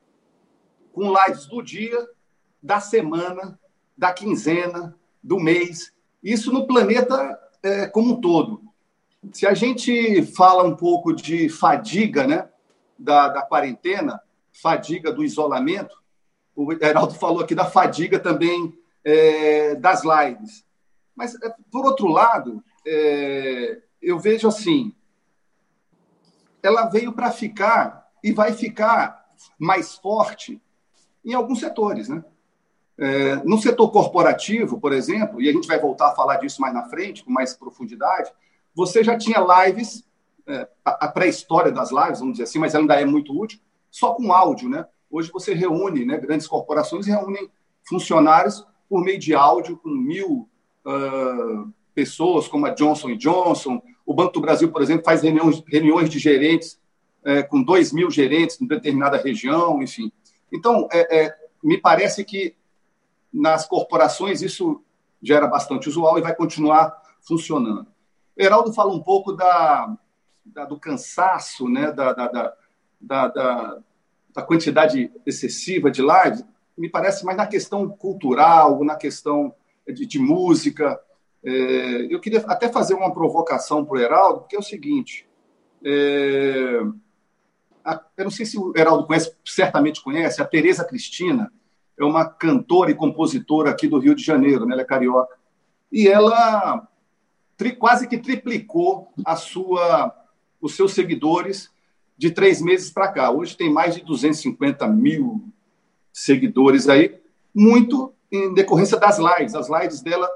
com 0.92 1.14
lives 1.14 1.46
do 1.46 1.62
dia, 1.62 2.08
da 2.62 2.80
semana, 2.80 3.58
da 3.96 4.12
quinzena, 4.12 4.96
do 5.24 5.40
mês. 5.40 5.94
Isso 6.24 6.52
no 6.52 6.66
planeta 6.66 7.40
é, 7.62 7.86
como 7.86 8.14
um 8.14 8.22
todo. 8.22 8.62
Se 9.32 9.46
a 9.46 9.54
gente 9.54 10.24
fala 10.24 10.64
um 10.64 10.76
pouco 10.76 11.14
de 11.14 11.50
fadiga 11.50 12.26
né, 12.26 12.50
da, 12.98 13.30
da 13.30 13.42
quarentena, 13.44 14.20
fadiga 14.62 15.12
do 15.12 15.24
isolamento, 15.24 15.96
o 16.56 16.72
Heraldo 16.74 17.14
falou 17.14 17.42
aqui 17.42 17.54
da 17.54 17.66
fadiga 17.66 18.20
também 18.20 18.78
é, 19.04 19.76
das 19.76 20.02
lives. 20.04 20.66
Mas, 21.16 21.36
é, 21.42 21.54
por 21.72 21.86
outro 21.86 22.08
lado, 22.08 22.64
é, 22.86 23.82
eu 24.02 24.18
vejo 24.20 24.48
assim, 24.48 24.94
ela 26.62 26.88
veio 26.88 27.14
para 27.14 27.32
ficar 27.32 28.10
e 28.24 28.32
vai 28.32 28.54
ficar 28.54 29.26
mais 29.60 29.96
forte 29.96 30.62
em 31.24 31.34
alguns 31.34 31.60
setores, 31.60 32.10
né? 32.10 32.24
É, 33.00 33.36
no 33.44 33.60
setor 33.60 33.92
corporativo, 33.92 34.80
por 34.80 34.92
exemplo, 34.92 35.40
e 35.40 35.48
a 35.48 35.54
gente 35.54 35.68
vai 35.68 35.80
voltar 35.80 36.08
a 36.08 36.16
falar 36.16 36.38
disso 36.38 36.60
mais 36.60 36.74
na 36.74 36.90
frente, 36.90 37.24
com 37.24 37.32
mais 37.32 37.54
profundidade, 37.54 38.32
você 38.74 39.04
já 39.04 39.16
tinha 39.16 39.38
lives, 39.40 40.04
é, 40.48 40.68
a 40.84 41.08
pré-história 41.08 41.72
das 41.72 41.92
lives, 41.92 42.20
vamos 42.20 42.34
dizer 42.34 42.46
assim, 42.46 42.58
mas 42.58 42.74
ela 42.74 42.84
ainda 42.84 43.00
é 43.00 43.06
muito 43.06 43.40
útil, 43.40 43.60
só 43.90 44.14
com 44.14 44.32
áudio, 44.32 44.70
né? 44.70 44.86
Hoje 45.10 45.32
você 45.32 45.54
reúne, 45.54 46.06
né, 46.06 46.18
grandes 46.18 46.48
corporações 46.48 47.06
reúnem 47.06 47.50
funcionários 47.88 48.66
por 48.90 49.04
meio 49.04 49.20
de 49.20 49.34
áudio 49.34 49.78
com 49.78 49.90
mil 49.90 50.50
uh, 50.86 51.74
pessoas, 51.94 52.48
como 52.48 52.66
a 52.66 52.72
Johnson 52.72 53.16
Johnson. 53.16 53.82
O 54.06 54.14
Banco 54.14 54.34
do 54.34 54.42
Brasil, 54.42 54.72
por 54.72 54.82
exemplo, 54.82 55.06
faz 55.06 55.22
reuniões, 55.22 55.64
reuniões 55.68 56.10
de 56.10 56.20
gerentes 56.20 56.80
é, 57.28 57.44
com 57.44 57.62
dois 57.62 57.92
mil 57.92 58.10
gerentes 58.10 58.62
em 58.62 58.66
determinada 58.66 59.18
região, 59.18 59.84
enfim. 59.84 60.10
Então, 60.50 60.88
é, 60.94 61.26
é, 61.26 61.36
me 61.62 61.78
parece 61.78 62.24
que 62.24 62.56
nas 63.34 63.68
corporações 63.68 64.42
isso 64.42 64.82
já 65.22 65.36
era 65.36 65.48
bastante 65.48 65.90
usual 65.90 66.18
e 66.18 66.22
vai 66.22 66.34
continuar 66.34 67.02
funcionando. 67.22 67.86
Heraldo 68.38 68.72
fala 68.72 68.94
um 68.94 69.04
pouco 69.04 69.34
da, 69.34 69.94
da 70.46 70.64
do 70.64 70.80
cansaço, 70.80 71.68
né, 71.68 71.92
da, 71.92 72.14
da, 72.14 72.28
da, 72.28 72.54
da, 73.00 73.28
da 74.34 74.42
quantidade 74.44 75.12
excessiva 75.26 75.90
de 75.90 76.02
lives, 76.02 76.46
me 76.78 76.90
parece 76.90 77.26
mais 77.26 77.38
na 77.38 77.48
questão 77.48 77.90
cultural, 77.90 78.84
na 78.84 78.96
questão 78.96 79.54
de, 79.88 80.06
de 80.06 80.20
música. 80.20 81.00
É, 81.44 82.14
eu 82.14 82.20
queria 82.20 82.40
até 82.48 82.70
fazer 82.70 82.94
uma 82.94 83.12
provocação 83.12 83.84
para 83.84 83.98
o 83.98 84.00
Heraldo, 84.00 84.42
porque 84.42 84.56
é 84.56 84.60
o 84.60 84.64
seguinte: 84.64 85.28
é, 85.84 86.82
a, 87.84 88.04
eu 88.18 88.26
não 88.26 88.32
sei 88.32 88.46
se 88.46 88.60
o 88.60 88.74
Heraldo 88.76 89.08
conhece, 89.08 89.36
certamente 89.44 90.04
conhece, 90.04 90.42
a 90.42 90.46
Tereza 90.46 90.86
Cristina 90.86 91.52
é 92.00 92.06
uma 92.06 92.26
cantora 92.26 92.92
e 92.92 92.96
compositora 92.96 93.72
aqui 93.72 93.88
do 93.88 93.98
Rio 93.98 94.14
de 94.14 94.24
Janeiro, 94.24 94.66
né? 94.66 94.74
ela 94.74 94.84
é 94.84 94.86
carioca. 94.86 95.36
E 95.92 96.08
ela 96.08 96.88
tri, 97.56 97.76
quase 97.76 98.08
que 98.08 98.20
triplicou 98.20 99.12
a 99.26 99.36
sua, 99.36 100.14
os 100.62 100.76
seus 100.76 100.94
seguidores 100.94 101.72
de 102.18 102.32
três 102.32 102.62
meses 102.62 102.90
para 102.90 103.10
cá. 103.10 103.32
Hoje 103.32 103.56
tem 103.56 103.72
mais 103.72 103.96
de 103.96 104.04
250 104.04 104.88
mil 104.88 105.44
seguidores 106.12 106.90
aí, 106.90 107.20
muito 107.54 108.14
em 108.32 108.54
decorrência 108.54 108.98
das 108.98 109.20
lives. 109.20 109.56
As 109.56 109.70
lives 109.70 110.02
dela 110.02 110.30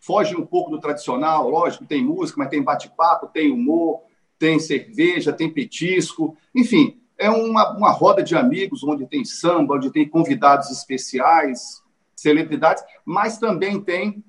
fogem 0.00 0.36
um 0.36 0.44
pouco 0.44 0.70
do 0.70 0.80
tradicional, 0.80 1.48
lógico, 1.48 1.86
tem 1.86 2.04
música, 2.04 2.38
mas 2.38 2.50
tem 2.50 2.62
bate-papo, 2.62 3.28
tem 3.28 3.50
humor, 3.50 4.02
tem 4.38 4.58
cerveja, 4.58 5.32
tem 5.32 5.48
petisco, 5.48 6.36
enfim, 6.54 7.00
é 7.16 7.30
uma, 7.30 7.70
uma 7.76 7.90
roda 7.90 8.22
de 8.22 8.34
amigos 8.34 8.82
onde 8.82 9.06
tem 9.06 9.24
samba, 9.24 9.76
onde 9.76 9.92
tem 9.92 10.08
convidados 10.08 10.70
especiais, 10.70 11.80
celebridades, 12.16 12.82
mas 13.04 13.38
também 13.38 13.80
tem 13.80 14.24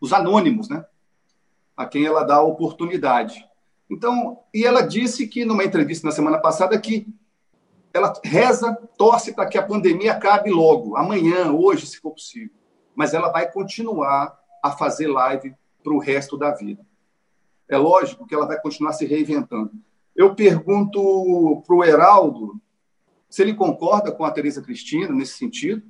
os 0.00 0.12
anônimos, 0.12 0.68
né? 0.68 0.84
A 1.76 1.86
quem 1.86 2.04
ela 2.04 2.24
dá 2.24 2.36
a 2.36 2.42
oportunidade. 2.42 3.48
Então, 3.94 4.40
e 4.52 4.64
ela 4.64 4.80
disse 4.80 5.28
que 5.28 5.44
numa 5.44 5.62
entrevista 5.62 6.04
na 6.04 6.12
semana 6.12 6.38
passada 6.38 6.76
que 6.80 7.06
ela 7.92 8.12
reza, 8.24 8.76
torce 8.98 9.32
para 9.32 9.46
que 9.46 9.56
a 9.56 9.62
pandemia 9.62 10.14
acabe 10.14 10.50
logo, 10.50 10.96
amanhã, 10.96 11.52
hoje, 11.52 11.86
se 11.86 12.00
for 12.00 12.10
possível. 12.10 12.50
Mas 12.92 13.14
ela 13.14 13.30
vai 13.30 13.48
continuar 13.48 14.36
a 14.60 14.72
fazer 14.72 15.06
live 15.06 15.54
para 15.80 15.92
o 15.92 16.00
resto 16.00 16.36
da 16.36 16.50
vida. 16.50 16.84
É 17.68 17.76
lógico 17.76 18.26
que 18.26 18.34
ela 18.34 18.46
vai 18.46 18.60
continuar 18.60 18.94
se 18.94 19.06
reinventando. 19.06 19.70
Eu 20.14 20.34
pergunto 20.34 21.62
para 21.64 21.76
o 21.76 21.84
Heraldo 21.84 22.60
se 23.30 23.42
ele 23.42 23.54
concorda 23.54 24.10
com 24.10 24.24
a 24.24 24.30
Tereza 24.32 24.60
Cristina 24.60 25.12
nesse 25.12 25.38
sentido, 25.38 25.82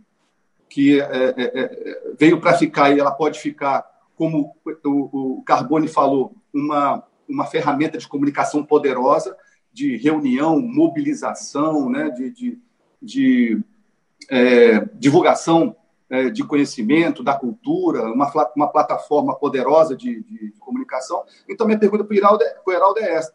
que 0.68 1.00
é, 1.00 1.04
é, 1.04 1.34
é, 1.38 1.62
é 1.62 2.12
veio 2.18 2.38
para 2.38 2.52
ficar 2.52 2.90
e 2.90 3.00
ela 3.00 3.12
pode 3.12 3.40
ficar, 3.40 3.82
como 4.14 4.54
o, 4.84 5.38
o 5.38 5.42
Carbone 5.42 5.88
falou, 5.88 6.34
uma, 6.52 7.02
uma 7.28 7.46
ferramenta 7.46 7.98
de 7.98 8.08
comunicação 8.08 8.64
poderosa, 8.64 9.36
de 9.72 9.96
reunião, 9.96 10.60
mobilização, 10.60 11.90
né, 11.90 12.10
de, 12.10 12.30
de, 12.30 12.58
de 13.02 13.62
é, 14.30 14.80
divulgação 14.94 15.76
é, 16.08 16.30
de 16.30 16.44
conhecimento, 16.44 17.22
da 17.22 17.34
cultura, 17.34 18.04
uma, 18.04 18.30
uma 18.54 18.68
plataforma 18.68 19.34
poderosa 19.34 19.96
de, 19.96 20.22
de, 20.22 20.50
de 20.50 20.58
comunicação. 20.58 21.24
Então, 21.48 21.66
minha 21.66 21.78
pergunta 21.78 22.04
para 22.04 22.14
o 22.14 22.72
Heraldo, 22.72 23.00
é, 23.00 23.04
é 23.04 23.14
essa. 23.14 23.34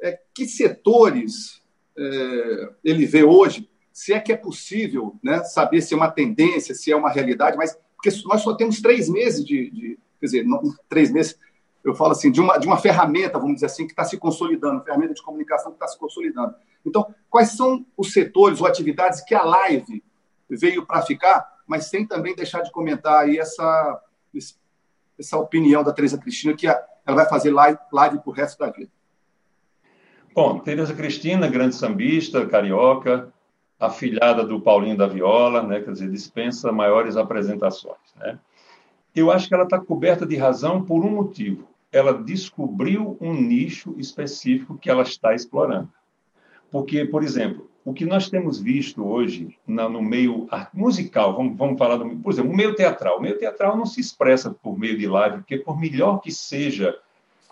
É, 0.00 0.18
que 0.32 0.46
setores 0.46 1.60
é, 1.98 2.70
ele 2.84 3.04
vê 3.04 3.24
hoje, 3.24 3.68
se 3.92 4.12
é 4.12 4.20
que 4.20 4.32
é 4.32 4.36
possível 4.36 5.16
né, 5.22 5.42
saber 5.44 5.82
se 5.82 5.92
é 5.92 5.96
uma 5.96 6.10
tendência, 6.10 6.74
se 6.74 6.92
é 6.92 6.96
uma 6.96 7.10
realidade, 7.10 7.56
mas 7.56 7.76
porque 7.96 8.10
nós 8.24 8.40
só 8.40 8.54
temos 8.54 8.80
três 8.80 9.10
meses 9.10 9.44
de, 9.44 9.70
de 9.70 9.98
quer 10.18 10.26
dizer, 10.26 10.44
não, 10.44 10.62
três 10.88 11.10
meses, 11.10 11.38
eu 11.84 11.94
falo 11.94 12.12
assim, 12.12 12.30
de 12.30 12.40
uma, 12.40 12.58
de 12.58 12.66
uma 12.66 12.76
ferramenta, 12.76 13.38
vamos 13.38 13.54
dizer 13.54 13.66
assim, 13.66 13.86
que 13.86 13.92
está 13.92 14.04
se 14.04 14.18
consolidando, 14.18 14.84
ferramenta 14.84 15.14
de 15.14 15.22
comunicação 15.22 15.72
que 15.72 15.76
está 15.76 15.88
se 15.88 15.98
consolidando. 15.98 16.54
Então, 16.84 17.14
quais 17.28 17.52
são 17.52 17.84
os 17.96 18.12
setores 18.12 18.60
ou 18.60 18.66
atividades 18.66 19.22
que 19.22 19.34
a 19.34 19.42
live 19.42 20.02
veio 20.48 20.84
para 20.84 21.02
ficar, 21.02 21.46
mas 21.66 21.86
sem 21.86 22.06
também 22.06 22.34
deixar 22.34 22.62
de 22.62 22.70
comentar 22.70 23.24
aí 23.24 23.38
essa, 23.38 24.02
essa 25.18 25.38
opinião 25.38 25.82
da 25.82 25.92
Teresa 25.92 26.18
Cristina, 26.18 26.54
que 26.54 26.66
ela 26.66 26.86
vai 27.06 27.28
fazer 27.28 27.50
live, 27.50 27.78
live 27.92 28.18
para 28.18 28.30
o 28.30 28.34
resto 28.34 28.58
da 28.58 28.70
vida. 28.70 28.90
Bom, 30.34 30.58
Teresa 30.58 30.94
Cristina, 30.94 31.48
grande 31.48 31.74
sambista, 31.74 32.46
carioca, 32.46 33.32
afilhada 33.78 34.44
do 34.44 34.60
Paulinho 34.60 34.96
da 34.96 35.06
Viola, 35.06 35.62
né, 35.62 35.80
quer 35.80 35.92
dizer, 35.92 36.10
dispensa 36.10 36.70
maiores 36.70 37.16
apresentações. 37.16 37.96
Né? 38.16 38.38
Eu 39.14 39.30
acho 39.30 39.48
que 39.48 39.54
ela 39.54 39.64
está 39.64 39.78
coberta 39.78 40.26
de 40.26 40.36
razão 40.36 40.84
por 40.84 41.04
um 41.04 41.10
motivo. 41.10 41.69
Ela 41.92 42.14
descobriu 42.14 43.16
um 43.20 43.34
nicho 43.34 43.94
específico 43.98 44.78
que 44.78 44.88
ela 44.88 45.02
está 45.02 45.34
explorando. 45.34 45.88
Porque, 46.70 47.04
por 47.04 47.22
exemplo, 47.22 47.68
o 47.84 47.92
que 47.92 48.04
nós 48.04 48.28
temos 48.28 48.60
visto 48.60 49.04
hoje 49.04 49.58
na, 49.66 49.88
no 49.88 50.02
meio 50.02 50.46
musical, 50.72 51.34
vamos, 51.34 51.56
vamos 51.56 51.78
falar 51.78 51.96
do, 51.96 52.16
por 52.16 52.32
exemplo, 52.32 52.52
o 52.52 52.56
meio 52.56 52.74
teatral. 52.74 53.18
O 53.18 53.22
meio 53.22 53.38
teatral 53.38 53.76
não 53.76 53.86
se 53.86 54.00
expressa 54.00 54.50
por 54.50 54.78
meio 54.78 54.96
de 54.96 55.06
live, 55.06 55.38
porque 55.38 55.58
por 55.58 55.78
melhor 55.78 56.20
que 56.20 56.30
seja 56.30 56.96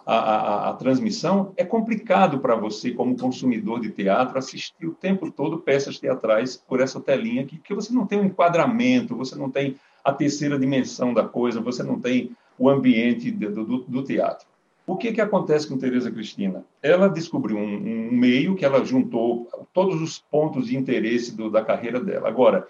a, 0.06 0.16
a, 0.16 0.70
a 0.70 0.72
transmissão, 0.74 1.52
é 1.56 1.64
complicado 1.64 2.38
para 2.38 2.54
você, 2.54 2.92
como 2.92 3.14
consumidor 3.14 3.80
de 3.80 3.90
teatro, 3.90 4.38
assistir 4.38 4.86
o 4.86 4.94
tempo 4.94 5.30
todo 5.30 5.58
peças 5.58 5.98
teatrais 5.98 6.56
por 6.56 6.80
essa 6.80 6.98
telinha 6.98 7.42
aqui, 7.42 7.58
porque 7.58 7.74
você 7.74 7.92
não 7.92 8.06
tem 8.06 8.18
um 8.18 8.24
enquadramento, 8.24 9.14
você 9.14 9.34
não 9.34 9.50
tem 9.50 9.76
a 10.02 10.10
terceira 10.10 10.58
dimensão 10.58 11.12
da 11.12 11.24
coisa, 11.24 11.60
você 11.60 11.82
não 11.82 12.00
tem 12.00 12.34
o 12.58 12.68
ambiente 12.68 13.30
do, 13.30 13.64
do, 13.64 13.78
do 13.84 14.02
teatro. 14.02 14.46
O 14.86 14.96
que, 14.96 15.12
que 15.12 15.20
acontece 15.20 15.68
com 15.68 15.76
Tereza 15.76 16.10
Cristina? 16.10 16.64
Ela 16.82 17.08
descobriu 17.08 17.58
um, 17.58 18.08
um, 18.08 18.10
meio 18.10 18.56
que 18.56 18.64
ela 18.64 18.82
juntou 18.84 19.46
todos 19.72 20.00
os 20.00 20.18
pontos 20.18 20.68
de 20.68 20.76
interesse 20.78 21.36
do, 21.36 21.50
da 21.50 21.62
carreira 21.62 22.00
dela. 22.00 22.26
Agora, 22.26 22.66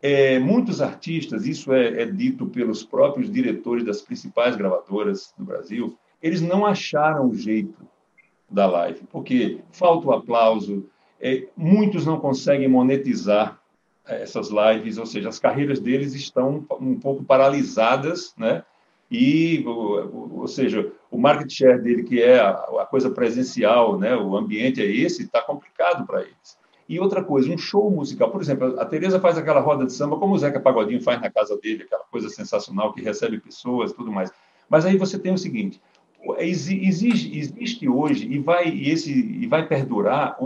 é, 0.00 0.38
muitos 0.38 0.80
artistas, 0.80 1.46
isso 1.46 1.72
é, 1.72 2.02
é, 2.02 2.06
dito 2.06 2.46
pelos 2.46 2.84
próprios 2.84 3.30
diretores 3.30 3.84
das 3.84 4.00
principais 4.00 4.54
gravadoras 4.54 5.34
do 5.36 5.44
Brasil, 5.44 5.98
eles 6.22 6.40
não 6.40 6.64
acharam 6.64 7.28
o 7.28 7.34
jeito 7.34 7.84
da 8.48 8.66
live, 8.66 9.00
porque 9.10 9.58
falta 9.72 10.06
o 10.06 10.12
aplauso, 10.12 10.86
é, 11.20 11.48
muitos 11.56 12.06
não 12.06 12.20
conseguem 12.20 12.68
monetizar 12.68 13.60
é, 14.06 14.22
essas 14.22 14.50
lives, 14.50 14.98
ou 14.98 15.06
seja, 15.06 15.28
as 15.28 15.40
carreiras 15.40 15.80
deles 15.80 16.14
estão 16.14 16.64
um 16.80 16.98
pouco 16.98 17.24
paralisadas, 17.24 18.32
né? 18.36 18.64
E, 19.10 19.64
ou 19.66 20.46
seja, 20.46 20.92
o 21.10 21.18
market 21.18 21.50
share 21.50 21.82
dele, 21.82 22.04
que 22.04 22.22
é 22.22 22.38
a, 22.38 22.86
coisa 22.88 23.10
presencial, 23.10 23.98
né, 23.98 24.16
o 24.16 24.36
ambiente 24.36 24.80
é 24.80 24.86
esse, 24.86 25.24
está 25.24 25.42
complicado 25.42 26.06
para 26.06 26.22
eles. 26.22 26.58
E 26.88 26.98
outra 27.00 27.22
coisa, 27.22 27.52
um 27.52 27.58
show 27.58 27.90
musical. 27.90 28.30
Por 28.30 28.40
exemplo, 28.40 28.78
a 28.80 28.84
Tereza 28.84 29.20
faz 29.20 29.36
aquela 29.36 29.60
roda 29.60 29.86
de 29.86 29.92
samba 29.92 30.16
como 30.16 30.34
o 30.34 30.38
Zeca 30.38 30.60
Pagodinho 30.60 31.02
faz 31.02 31.20
na 31.20 31.30
casa 31.30 31.56
dele, 31.56 31.84
aquela 31.84 32.04
coisa 32.04 32.28
sensacional 32.28 32.92
que 32.92 33.02
recebe 33.02 33.38
pessoas 33.38 33.92
tudo 33.92 34.12
mais. 34.12 34.32
Mas 34.68 34.84
aí 34.84 34.96
você 34.96 35.18
tem 35.18 35.32
o 35.32 35.38
seguinte, 35.38 35.80
exige, 36.38 37.36
existe 37.36 37.88
hoje 37.88 38.28
e 38.30 38.38
vai, 38.38 38.68
e 38.68 38.90
esse, 38.90 39.12
e 39.12 39.46
vai 39.46 39.66
perdurar 39.66 40.36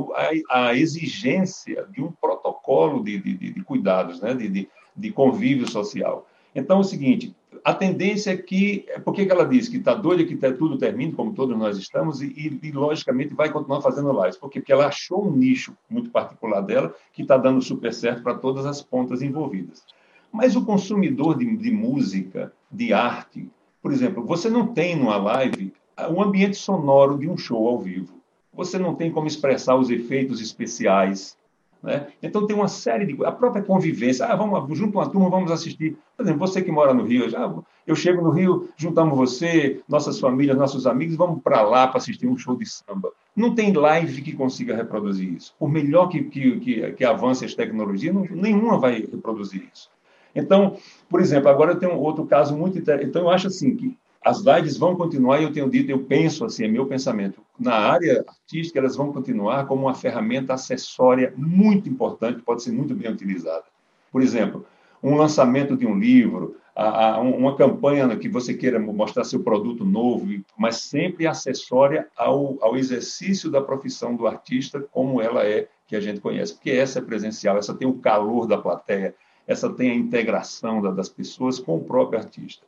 a, 0.51 0.69
a 0.69 0.75
exigência 0.75 1.87
de 1.91 2.03
um 2.03 2.13
protocolo 2.13 3.03
de, 3.03 3.19
de, 3.19 3.53
de 3.53 3.63
cuidados, 3.63 4.21
né? 4.21 4.35
de, 4.35 4.49
de, 4.49 4.69
de 4.97 5.11
convívio 5.11 5.71
social. 5.71 6.27
Então, 6.55 6.79
é 6.79 6.81
o 6.81 6.85
seguinte, 6.85 7.35
a 7.63 7.75
tendência 7.75 8.31
é 8.33 8.37
que. 8.37 8.87
Por 9.05 9.15
que 9.15 9.23
ela 9.23 9.45
diz 9.45 9.69
que 9.69 9.77
está 9.77 9.95
doida 9.95 10.25
que 10.25 10.37
tudo 10.53 10.79
termine, 10.79 11.13
como 11.13 11.35
todos 11.35 11.57
nós 11.57 11.77
estamos, 11.77 12.23
e, 12.23 12.59
e, 12.63 12.73
logicamente 12.73 13.35
vai 13.35 13.51
continuar 13.51 13.81
fazendo 13.81 14.13
lives? 14.13 14.37
Por 14.37 14.51
quê? 14.51 14.61
Porque 14.61 14.73
ela 14.73 14.87
achou 14.87 15.27
um 15.27 15.31
nicho 15.31 15.77
muito 15.89 16.11
particular 16.11 16.61
dela 16.61 16.95
que 17.13 17.23
está 17.23 17.37
dando 17.37 17.61
super 17.63 17.93
certo 17.93 18.23
para 18.23 18.35
todas 18.35 18.67
as 18.67 18.83
pontas 18.83 19.23
envolvidas. 19.23 19.85
Mas 20.33 20.57
o 20.57 20.65
consumidor 20.65 21.39
de, 21.39 21.57
de 21.57 21.71
música, 21.71 22.53
de 22.71 22.93
arte, 22.93 23.49
por 23.81 23.93
exemplo, 23.93 24.25
você 24.25 24.49
não 24.49 24.69
tem 24.69 24.97
numa 24.97 25.17
live 25.17 25.73
o 26.11 26.23
ambiente 26.23 26.57
sonoro 26.57 27.19
de 27.19 27.29
um 27.29 27.37
show 27.37 27.69
ao 27.69 27.79
vivo. 27.79 28.21
Você 28.53 28.79
não 28.79 28.95
tem 28.95 29.11
como 29.11 29.27
expressar 29.27 29.77
os 29.77 29.91
efeitos 29.91 30.41
especiais. 30.41 31.37
Né? 31.85 32.07
Então, 32.23 32.47
tem 32.47 32.57
uma 32.57 32.67
série 32.67 33.05
de. 33.05 33.25
A 33.27 33.31
própria 33.31 33.63
convivência. 33.63 34.25
Ah, 34.25 34.35
vamos, 34.35 34.77
junto 34.77 34.97
uma 34.97 35.07
turma, 35.07 35.29
vamos 35.29 35.53
assistir. 35.53 35.99
Por 36.17 36.23
exemplo, 36.23 36.41
você 36.41 36.63
que 36.63 36.73
mora 36.73 36.95
no 36.95 37.05
Rio, 37.05 37.29
já, 37.29 37.55
eu 37.87 37.95
chego 37.95 38.23
no 38.23 38.31
Rio, 38.31 38.71
juntamos 38.75 39.15
você, 39.15 39.83
nossas 39.87 40.19
famílias, 40.19 40.57
nossos 40.57 40.87
amigos, 40.87 41.15
vamos 41.15 41.43
para 41.43 41.61
lá 41.61 41.87
para 41.87 41.99
assistir 41.99 42.27
um 42.27 42.39
show 42.39 42.57
de 42.57 42.65
samba. 42.65 43.13
Não 43.37 43.55
tem 43.55 43.71
live 43.71 44.23
que 44.23 44.33
consiga 44.33 44.75
reproduzir 44.75 45.31
isso. 45.31 45.55
Por 45.59 45.69
melhor 45.69 46.09
que, 46.09 46.25
que, 46.25 46.59
que, 46.59 46.93
que 46.93 47.05
avance 47.05 47.45
as 47.45 47.55
tecnologias, 47.55 48.15
não, 48.15 48.23
nenhuma 48.31 48.79
vai 48.79 49.01
reproduzir 49.01 49.69
isso. 49.71 49.91
Então, 50.35 50.79
por 51.07 51.21
exemplo, 51.21 51.51
agora 51.51 51.73
eu 51.73 51.79
tenho 51.79 51.99
outro 51.99 52.25
caso 52.25 52.57
muito 52.57 52.79
interessante. 52.79 53.11
Então, 53.11 53.23
eu 53.23 53.29
acho 53.29 53.49
assim 53.49 53.77
que 53.77 53.95
as 54.25 54.41
lives 54.41 54.79
vão 54.79 54.97
continuar, 54.97 55.41
e 55.41 55.45
eu 55.45 55.53
tenho 55.53 55.69
dito, 55.69 55.91
eu 55.91 56.01
penso 56.01 56.47
assim, 56.47 56.65
é 56.65 56.69
meu 56.69 56.87
pensamento, 56.87 57.43
na 57.59 57.75
área 57.75 58.25
artística, 58.27 58.79
elas 58.79 58.97
vão 58.97 59.13
continuar 59.13 59.67
como 59.67 59.83
uma 59.83 59.95
ferramenta 59.95 60.55
acessória 60.55 61.35
muito 61.37 61.89
importante, 61.89 62.43
pode 62.43 62.63
ser 62.63 62.73
muito 62.73 62.95
bem 62.95 63.11
utilizada. 63.13 63.65
Por 64.11 64.23
exemplo, 64.23 64.65
um 65.03 65.17
lançamento 65.17 65.77
de 65.77 65.87
um 65.87 65.99
livro, 65.99 66.57
a, 66.75 67.17
a, 67.17 67.21
uma 67.21 67.55
campanha 67.55 68.17
que 68.17 68.29
você 68.29 68.55
queira 68.55 68.79
mostrar 68.79 69.25
seu 69.25 69.41
produto 69.41 69.85
novo, 69.85 70.27
mas 70.57 70.77
sempre 70.77 71.27
acessória 71.27 72.09
ao, 72.17 72.57
ao 72.63 72.77
exercício 72.77 73.51
da 73.51 73.61
profissão 73.61 74.17
do 74.17 74.27
artista, 74.27 74.81
como 74.91 75.21
ela 75.21 75.45
é, 75.45 75.69
que 75.87 75.95
a 75.95 76.01
gente 76.01 76.21
conhece. 76.21 76.55
Porque 76.55 76.71
essa 76.71 76.99
é 76.99 77.03
presencial, 77.03 77.59
essa 77.59 77.75
tem 77.75 77.87
o 77.87 77.99
calor 77.99 78.47
da 78.47 78.57
plateia, 78.57 79.15
essa 79.47 79.69
tem 79.69 79.91
a 79.91 79.95
integração 79.95 80.81
das 80.95 81.11
pessoas 81.11 81.59
com 81.59 81.77
o 81.77 81.85
próprio 81.85 82.19
artista. 82.19 82.65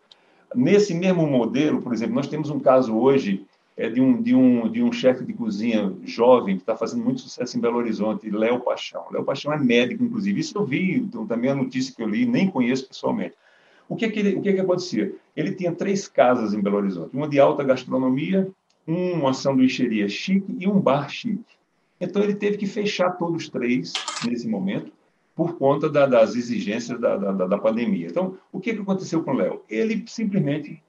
Nesse 0.57 0.95
mesmo 0.95 1.27
modelo, 1.27 1.83
por 1.83 1.92
exemplo, 1.92 2.14
nós 2.14 2.29
temos 2.29 2.49
um 2.49 2.59
caso 2.59 2.97
hoje 2.97 3.45
é, 3.77 3.90
de 3.90 4.01
um, 4.01 4.23
de 4.23 4.35
um, 4.35 4.66
de 4.71 4.83
um 4.83 4.90
chefe 4.90 5.23
de 5.23 5.35
cozinha 5.35 5.95
jovem 6.03 6.57
que 6.57 6.62
está 6.62 6.75
fazendo 6.75 7.05
muito 7.05 7.21
sucesso 7.21 7.59
em 7.59 7.61
Belo 7.61 7.77
Horizonte, 7.77 8.31
Léo 8.31 8.61
Paixão. 8.61 9.05
Léo 9.11 9.23
Paixão 9.23 9.53
é 9.53 9.59
médico, 9.59 10.03
inclusive. 10.03 10.40
Isso 10.40 10.57
eu 10.57 10.64
vi, 10.64 10.95
então, 10.95 11.27
também 11.27 11.51
a 11.51 11.55
notícia 11.55 11.95
que 11.95 12.03
eu 12.03 12.09
li, 12.09 12.25
nem 12.25 12.51
conheço 12.51 12.88
pessoalmente. 12.88 13.35
O 13.87 13.95
que, 13.95 14.09
que, 14.09 14.19
ele, 14.19 14.37
o 14.37 14.40
que, 14.40 14.55
que 14.55 14.61
acontecia? 14.61 15.14
Ele 15.37 15.53
tinha 15.53 15.73
três 15.73 16.09
casas 16.09 16.55
em 16.55 16.61
Belo 16.62 16.79
Horizonte: 16.79 17.14
uma 17.14 17.29
de 17.29 17.38
alta 17.38 17.62
gastronomia, 17.62 18.49
uma 18.87 19.35
sanduicheria 19.35 20.09
chique 20.09 20.57
e 20.59 20.66
um 20.66 20.81
bar 20.81 21.11
chique. 21.11 21.45
Então 22.01 22.23
ele 22.23 22.35
teve 22.35 22.57
que 22.57 22.66
fechar 22.66 23.11
todos 23.11 23.51
três 23.51 23.92
nesse 24.27 24.49
momento 24.49 24.90
por 25.37 25.59
conta 25.59 25.90
da, 25.90 26.07
das 26.07 26.35
exigências 26.35 26.99
da, 26.99 27.14
da, 27.14 27.46
da, 27.46 27.59
pandemia. 27.59 28.07
Então, 28.07 28.38
o 28.51 28.59
que, 28.59 28.72
que 28.72 28.81
aconteceu 28.81 29.22
com 29.22 29.33
o 29.33 29.35
Léo? 29.35 29.61
Ele 29.68 30.03
simplesmente 30.07 30.83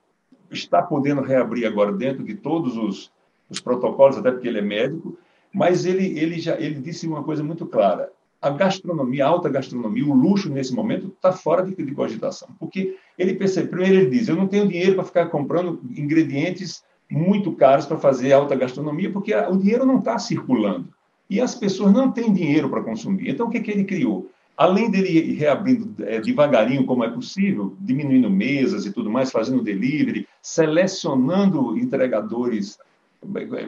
está 0.49 0.81
podendo 0.81 1.21
reabrir 1.21 1.67
agora 1.67 1.91
dentro 1.91 2.23
de 2.23 2.33
todos 2.33 2.77
os, 2.77 3.12
os 3.49 3.60
protocolos, 3.60 4.17
até 4.17 4.31
porque 4.31 4.47
ele 4.47 4.60
é 4.60 4.62
médico, 4.62 5.19
mas 5.53 5.86
ele, 5.86 6.17
ele 6.17 6.39
já 6.39 6.57
ele 6.57 6.75
disse 6.75 7.05
uma 7.05 7.23
coisa 7.23 7.43
muito 7.43 7.65
clara. 7.65 8.10
A 8.41 8.49
gastronomia, 8.49 9.25
a 9.25 9.27
alta 9.27 9.49
gastronomia, 9.49 10.05
o 10.05 10.15
luxo 10.15 10.49
nesse 10.49 10.73
momento 10.73 11.07
está 11.07 11.33
fora 11.33 11.63
de, 11.63 11.75
de 11.75 11.91
cogitação. 11.93 12.47
Porque 12.57 12.95
ele 13.17 13.33
percebe, 13.33 13.67
primeiro 13.67 13.95
ele 13.95 14.10
diz, 14.10 14.29
eu 14.29 14.36
não 14.36 14.47
tenho 14.47 14.67
dinheiro 14.67 14.95
para 14.95 15.03
ficar 15.03 15.25
comprando 15.25 15.81
ingredientes 15.89 16.86
muito 17.10 17.51
caros 17.51 17.86
para 17.86 17.97
fazer 17.97 18.31
alta 18.31 18.55
gastronomia, 18.55 19.12
porque 19.12 19.36
o 19.36 19.57
dinheiro 19.57 19.86
não 19.86 19.99
está 19.99 20.17
circulando. 20.17 20.88
E 21.29 21.41
as 21.41 21.53
pessoas 21.53 21.91
não 21.91 22.12
têm 22.12 22.31
dinheiro 22.31 22.69
para 22.69 22.83
consumir. 22.83 23.29
Então, 23.29 23.47
o 23.47 23.49
que, 23.49 23.60
que 23.60 23.71
ele 23.71 23.83
criou? 23.83 24.29
Além 24.57 24.89
dele 24.89 25.09
ir 25.09 25.33
reabrindo 25.33 26.03
é, 26.03 26.19
devagarinho, 26.19 26.85
como 26.85 27.03
é 27.03 27.09
possível, 27.09 27.77
diminuindo 27.79 28.29
mesas 28.29 28.87
e 28.87 28.91
tudo 28.91 29.09
mais, 29.09 29.31
fazendo 29.31 29.61
delivery, 29.61 30.27
selecionando 30.41 31.77
entregadores, 31.77 32.79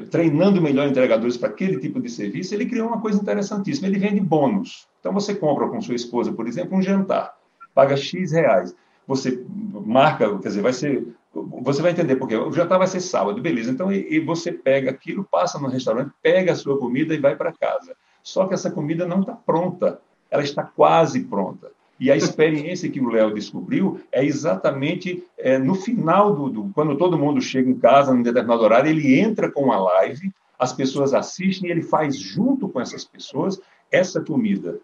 treinando 0.10 0.60
melhor 0.60 0.88
entregadores 0.88 1.38
para 1.38 1.50
aquele 1.50 1.80
tipo 1.80 2.02
de 2.02 2.10
serviço, 2.10 2.56
ele 2.56 2.66
criou 2.66 2.88
uma 2.88 3.00
coisa 3.00 3.22
interessantíssima. 3.22 3.88
Ele 3.88 4.00
vende 4.00 4.20
bônus. 4.20 4.88
Então, 5.00 5.14
você 5.14 5.36
compra 5.36 5.68
com 5.70 5.80
sua 5.80 5.96
esposa, 5.96 6.34
por 6.34 6.48
exemplo, 6.48 6.76
um 6.76 6.82
jantar, 6.82 7.36
paga 7.74 7.96
X 7.96 8.32
reais. 8.32 8.76
Você 9.08 9.44
marca, 9.86 10.38
quer 10.40 10.48
dizer, 10.50 10.62
vai 10.62 10.74
ser. 10.74 11.08
Você 11.34 11.82
vai 11.82 11.92
entender 11.92 12.16
porque 12.16 12.36
o 12.36 12.52
jantar 12.52 12.80
vai 12.80 12.88
ser 12.88 13.00
sábado, 13.00 13.40
beleza. 13.42 13.72
Então, 13.72 13.92
e, 13.92 14.16
e 14.16 14.20
você 14.20 14.52
pega 14.52 14.90
aquilo, 14.90 15.24
passa 15.24 15.60
no 15.60 15.68
restaurante, 15.68 16.12
pega 16.22 16.52
a 16.52 16.56
sua 16.56 16.78
comida 16.80 17.14
e 17.14 17.20
vai 17.20 17.36
para 17.36 17.54
casa. 17.54 17.96
Só 18.24 18.48
que 18.48 18.54
essa 18.56 18.72
comida 18.72 19.06
não 19.06 19.22
está 19.22 19.34
pronta 19.34 20.00
ela 20.30 20.44
está 20.44 20.64
quase 20.64 21.22
pronta. 21.22 21.72
E 22.00 22.10
a 22.10 22.16
experiência 22.16 22.90
que 22.90 23.02
o 23.02 23.10
Léo 23.10 23.34
descobriu 23.34 24.00
é 24.12 24.24
exatamente 24.24 25.24
é, 25.38 25.58
no 25.58 25.76
final 25.76 26.34
do, 26.34 26.50
do, 26.50 26.72
Quando 26.74 26.98
todo 26.98 27.18
mundo 27.18 27.42
chega 27.42 27.70
em 27.70 27.78
casa, 27.78 28.16
em 28.16 28.22
determinado 28.22 28.64
horário, 28.64 28.90
ele 28.90 29.20
entra 29.20 29.52
com 29.52 29.72
a 29.72 29.78
live, 29.78 30.32
as 30.58 30.72
pessoas 30.72 31.14
assistem 31.14 31.68
e 31.68 31.72
ele 31.72 31.82
faz 31.82 32.18
junto 32.18 32.70
com 32.70 32.80
essas 32.80 33.04
pessoas 33.04 33.60
essa 33.92 34.22
comida. 34.22 34.80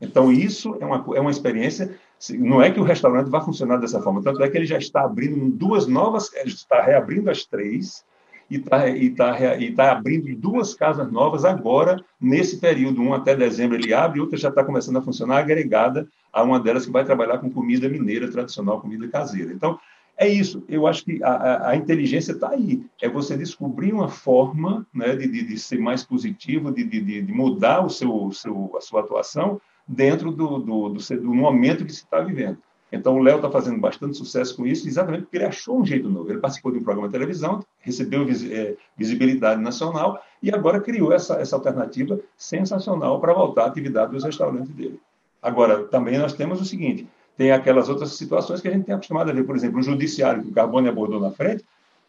Então, 0.00 0.30
isso 0.30 0.76
é 0.80 0.84
uma, 0.84 1.04
é 1.14 1.20
uma 1.20 1.30
experiência. 1.30 1.94
Não 2.32 2.60
é 2.60 2.70
que 2.70 2.80
o 2.80 2.84
restaurante 2.84 3.30
vai 3.30 3.42
funcionar 3.42 3.76
dessa 3.78 4.00
forma, 4.02 4.22
tanto 4.22 4.42
é 4.42 4.48
que 4.48 4.56
ele 4.56 4.66
já 4.66 4.78
está 4.78 5.02
abrindo 5.02 5.50
duas 5.50 5.86
novas, 5.86 6.30
está 6.44 6.82
reabrindo 6.82 7.30
as 7.30 7.46
três, 7.46 8.04
e 8.50 8.56
está 8.56 8.88
e 8.88 9.10
tá, 9.10 9.56
e 9.56 9.72
tá 9.72 9.92
abrindo 9.92 10.34
duas 10.36 10.74
casas 10.74 11.10
novas 11.10 11.44
agora, 11.44 12.02
nesse 12.20 12.58
período. 12.58 13.00
Um 13.00 13.14
até 13.14 13.34
dezembro 13.34 13.76
ele 13.76 13.94
abre, 13.94 14.20
outra 14.20 14.36
já 14.36 14.48
está 14.48 14.64
começando 14.64 14.96
a 14.96 15.02
funcionar 15.02 15.38
agregada 15.38 16.08
a 16.32 16.42
uma 16.42 16.58
delas 16.58 16.84
que 16.84 16.92
vai 16.92 17.04
trabalhar 17.04 17.38
com 17.38 17.50
comida 17.50 17.88
mineira 17.88 18.30
tradicional, 18.30 18.80
comida 18.80 19.06
caseira. 19.08 19.52
Então, 19.52 19.78
é 20.18 20.28
isso. 20.28 20.62
Eu 20.68 20.86
acho 20.86 21.04
que 21.04 21.22
a, 21.22 21.70
a, 21.70 21.76
inteligência 21.76 22.32
está 22.32 22.50
aí. 22.50 22.84
É 23.00 23.08
você 23.08 23.36
descobrir 23.38 23.92
uma 23.92 24.08
forma 24.08 24.86
né, 24.92 25.14
de, 25.16 25.26
de, 25.26 25.44
de 25.44 25.58
ser 25.58 25.78
mais 25.78 26.04
positivo, 26.04 26.70
de, 26.70 26.84
de, 26.84 27.22
de 27.22 27.32
mudar 27.32 27.84
o 27.84 27.88
seu, 27.88 28.30
seu, 28.32 28.70
a 28.76 28.80
sua 28.80 29.00
atuação 29.00 29.60
dentro 29.88 30.30
do, 30.30 30.58
do, 30.58 30.88
do, 30.90 30.98
do 30.98 31.34
momento 31.34 31.84
que 31.84 31.92
se 31.92 32.04
está 32.04 32.20
vivendo. 32.20 32.58
Então, 32.92 33.16
o 33.16 33.22
Léo 33.22 33.36
está 33.36 33.50
fazendo 33.50 33.78
bastante 33.80 34.16
sucesso 34.16 34.56
com 34.56 34.66
isso, 34.66 34.88
exatamente 34.88 35.22
porque 35.22 35.36
ele 35.36 35.44
achou 35.44 35.80
um 35.80 35.86
jeito 35.86 36.08
novo. 36.08 36.30
Ele 36.30 36.40
participou 36.40 36.72
de 36.72 36.78
um 36.78 36.82
programa 36.82 37.08
de 37.08 37.12
televisão, 37.12 37.64
recebeu 37.80 38.22
é, 38.22 38.74
visibilidade 38.96 39.60
nacional 39.60 40.20
e 40.42 40.50
agora 40.50 40.80
criou 40.80 41.12
essa, 41.12 41.34
essa 41.34 41.54
alternativa 41.54 42.18
sensacional 42.36 43.20
para 43.20 43.32
voltar 43.32 43.64
à 43.64 43.66
atividade 43.66 44.12
dos 44.12 44.24
restaurantes 44.24 44.70
dele. 44.70 45.00
Agora, 45.40 45.84
também 45.84 46.18
nós 46.18 46.32
temos 46.32 46.60
o 46.60 46.64
seguinte: 46.64 47.06
tem 47.36 47.52
aquelas 47.52 47.88
outras 47.88 48.12
situações 48.14 48.60
que 48.60 48.68
a 48.68 48.70
gente 48.72 48.84
tem 48.84 48.94
acostumado 48.94 49.30
a 49.30 49.32
ver, 49.32 49.44
por 49.44 49.56
exemplo, 49.56 49.78
o 49.78 49.82
judiciário, 49.82 50.42
que 50.42 50.48
o 50.48 50.52
Carbone 50.52 50.88
abordou 50.88 51.20
na 51.20 51.30
frente, 51.30 51.64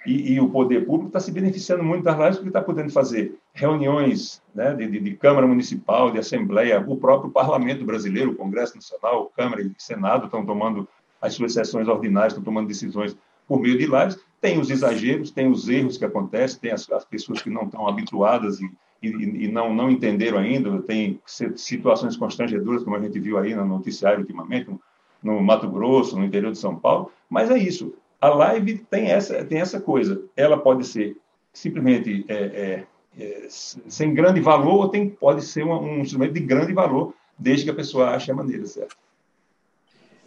e, 0.06 0.34
e, 0.34 0.40
o 0.42 0.50
poder 0.50 0.86
público 0.86 1.08
está 1.08 1.20
se 1.20 1.32
beneficiando 1.32 1.84
muito 1.84 2.04
das 2.04 2.18
lives 2.18 2.36
porque 2.38 2.50
está 2.50 2.62
podendo 2.62 2.92
fazer 2.92 3.36
reuniões 3.54 4.42
né, 4.54 4.74
de, 4.74 4.88
de, 4.88 5.00
de, 5.00 5.16
Câmara 5.16 5.48
Municipal, 5.48 6.12
de 6.12 6.20
Assembleia, 6.20 6.84
o 6.88 6.98
próprio 6.98 7.32
Parlamento 7.32 7.86
Brasileiro, 7.86 8.32
o 8.32 8.36
Congresso 8.36 8.76
Nacional, 8.76 9.32
Câmara 9.36 9.62
e 9.62 9.72
Senado 9.78 10.26
estão 10.26 10.46
tomando 10.46 10.88
as 11.22 11.34
suas 11.34 11.54
sessões 11.54 11.88
ordinárias, 11.88 12.34
estão 12.34 12.44
tomando 12.44 12.68
decisões 12.68 13.16
por 13.48 13.60
meio 13.60 13.78
de 13.78 13.86
lives. 13.86 14.20
Tem 14.40 14.60
os 14.60 14.70
exageros, 14.70 15.32
tem 15.32 15.48
os 15.48 15.70
erros 15.70 15.98
que 15.98 16.06
acontecem, 16.06 16.60
tem 16.60 16.72
as, 16.72 16.90
as 16.92 17.06
pessoas 17.06 17.42
que 17.42 17.50
não 17.50 17.64
estão 17.64 17.88
habituadas 17.88 18.60
e, 18.60 18.72
e, 19.04 19.08
e, 19.46 19.52
não, 19.52 19.74
não 19.74 19.92
entenderam 19.92 20.38
ainda, 20.38 20.82
tem 20.82 21.20
situações 21.26 22.18
constrangedoras, 22.18 22.84
como 22.84 22.96
a 22.96 23.02
gente 23.02 23.20
viu 23.20 23.38
aí 23.38 23.54
no 23.54 23.66
noticiário 23.66 24.22
ultimamente, 24.22 24.70
no, 24.70 24.80
no 25.22 25.42
Mato 25.42 25.70
Grosso, 25.70 26.18
no 26.18 26.26
interior 26.26 26.52
de 26.52 26.58
São 26.58 26.76
Paulo, 26.76 27.12
mas 27.30 27.52
é 27.52 27.58
isso 27.58 27.94
a 28.22 28.30
live 28.30 28.78
tem 28.90 29.08
essa, 29.08 29.44
tem 29.44 29.60
essa 29.60 29.82
coisa. 29.82 30.24
Ela 30.38 30.56
pode 30.56 30.86
ser 30.86 31.18
simplesmente 31.52 32.24
é, 32.28 32.36
é, 32.36 32.88
é, 33.18 33.48
sem 33.50 34.14
grande 34.14 34.40
valor 34.40 34.86
ou 34.86 34.90
tem, 34.90 35.10
pode 35.10 35.44
ser 35.44 35.64
um, 35.64 35.74
um, 35.74 36.00
instrumento 36.00 36.34
de 36.34 36.40
grande 36.40 36.74
valor, 36.74 37.14
desde 37.38 37.66
que 37.66 37.72
a 37.72 37.76
pessoa 37.76 38.12
ache 38.12 38.32
a 38.32 38.36
maneira 38.36 38.66
certa. 38.66 38.96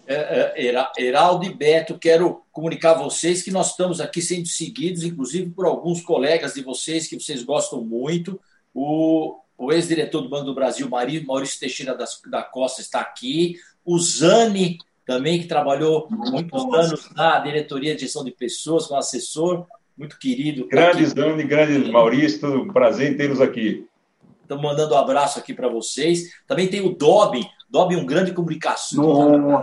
É, 0.07 0.67
é, 0.67 1.03
Heraldo 1.03 1.47
e 1.47 1.55
Beto, 1.55 1.99
quero 1.99 2.43
comunicar 2.53 2.91
a 2.91 3.03
vocês 3.03 3.43
que 3.43 3.51
nós 3.51 3.71
estamos 3.71 4.01
aqui 4.01 4.21
sendo 4.21 4.47
seguidos, 4.47 5.03
inclusive 5.03 5.51
por 5.51 5.65
alguns 5.65 6.03
colegas 6.03 6.55
de 6.55 6.63
vocês 6.63 7.09
que 7.09 7.19
vocês 7.19 7.43
gostam 7.43 7.83
muito. 7.83 8.39
O 8.75 9.39
o 9.57 9.73
ex-diretor 9.73 10.23
do 10.23 10.29
Banco 10.29 10.47
do 10.47 10.55
Brasil, 10.55 10.89
Maurício 10.89 11.61
Teixeira 11.61 11.97
da 12.27 12.43
Costa, 12.43 12.81
está 12.81 13.01
aqui. 13.01 13.57
O 13.85 13.99
Zani, 13.99 14.79
também, 15.07 15.41
que 15.41 15.47
trabalhou 15.47 16.09
muitos 16.11 16.65
anos 16.75 17.11
na 17.15 17.39
diretoria 17.39 17.95
de 17.95 18.03
gestão 18.03 18.25
de 18.25 18.33
pessoas, 18.33 18.87
como 18.87 18.99
assessor, 18.99 19.67
muito 19.97 20.19
querido. 20.19 20.67
Grande 20.69 21.07
Zani, 21.07 21.45
grande 21.45 21.91
Maurício, 21.91 22.41
tudo 22.41 22.63
um 22.63 22.73
prazer 22.73 23.13
em 23.13 23.17
tê-los 23.17 23.41
aqui. 23.41 23.87
Estamos 24.43 24.63
mandando 24.63 24.95
um 24.95 24.99
abraço 24.99 25.39
aqui 25.39 25.55
para 25.55 25.69
vocês. 25.69 26.31
Também 26.47 26.69
tem 26.69 26.81
o 26.81 26.95
Dobin, 26.95 27.47
Dobin, 27.71 27.97
um 27.97 28.07
grande 28.07 28.33
comunicação, 28.33 29.61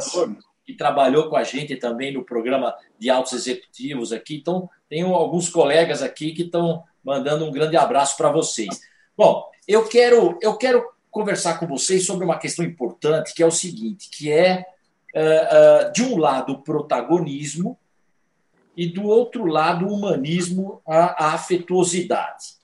que 0.65 0.73
trabalhou 0.73 1.29
com 1.29 1.35
a 1.35 1.43
gente 1.43 1.75
também 1.75 2.13
no 2.13 2.23
programa 2.23 2.73
de 2.97 3.09
altos 3.09 3.33
executivos 3.33 4.11
aqui. 4.11 4.37
Então, 4.37 4.69
tenho 4.89 5.13
alguns 5.13 5.49
colegas 5.49 6.01
aqui 6.01 6.33
que 6.33 6.43
estão 6.43 6.83
mandando 7.03 7.45
um 7.45 7.51
grande 7.51 7.77
abraço 7.77 8.17
para 8.17 8.31
vocês. 8.31 8.81
Bom, 9.15 9.45
eu 9.67 9.87
quero, 9.87 10.37
eu 10.41 10.57
quero 10.57 10.83
conversar 11.09 11.59
com 11.59 11.67
vocês 11.67 12.05
sobre 12.05 12.25
uma 12.25 12.39
questão 12.39 12.65
importante, 12.65 13.33
que 13.33 13.43
é 13.43 13.45
o 13.45 13.51
seguinte, 13.51 14.09
que 14.09 14.31
é, 14.31 14.65
uh, 15.15 15.89
uh, 15.89 15.91
de 15.91 16.03
um 16.03 16.17
lado, 16.17 16.53
o 16.53 16.61
protagonismo 16.63 17.77
e, 18.75 18.87
do 18.87 19.03
outro 19.03 19.45
lado, 19.45 19.85
o 19.85 19.93
humanismo, 19.93 20.81
a, 20.87 21.25
a 21.25 21.33
afetuosidade. 21.33 22.61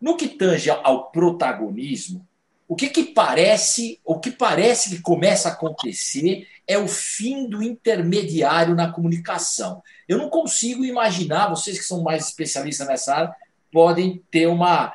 No 0.00 0.16
que 0.16 0.28
tange 0.28 0.70
ao 0.70 1.10
protagonismo, 1.10 2.26
o 2.66 2.76
que, 2.76 2.88
que 2.88 3.02
parece, 3.02 4.00
o 4.04 4.20
que 4.20 4.30
parece 4.30 4.90
que 4.90 5.02
começa 5.02 5.48
a 5.48 5.52
acontecer 5.52 6.46
é 6.68 6.78
o 6.78 6.86
fim 6.86 7.48
do 7.48 7.62
intermediário 7.62 8.76
na 8.76 8.92
comunicação. 8.92 9.82
Eu 10.08 10.18
não 10.18 10.30
consigo 10.30 10.84
imaginar, 10.84 11.48
vocês 11.48 11.78
que 11.78 11.84
são 11.84 12.02
mais 12.02 12.28
especialistas 12.28 12.86
nessa 12.86 13.14
área, 13.14 13.34
podem 13.72 14.22
ter 14.30 14.46
uma, 14.46 14.92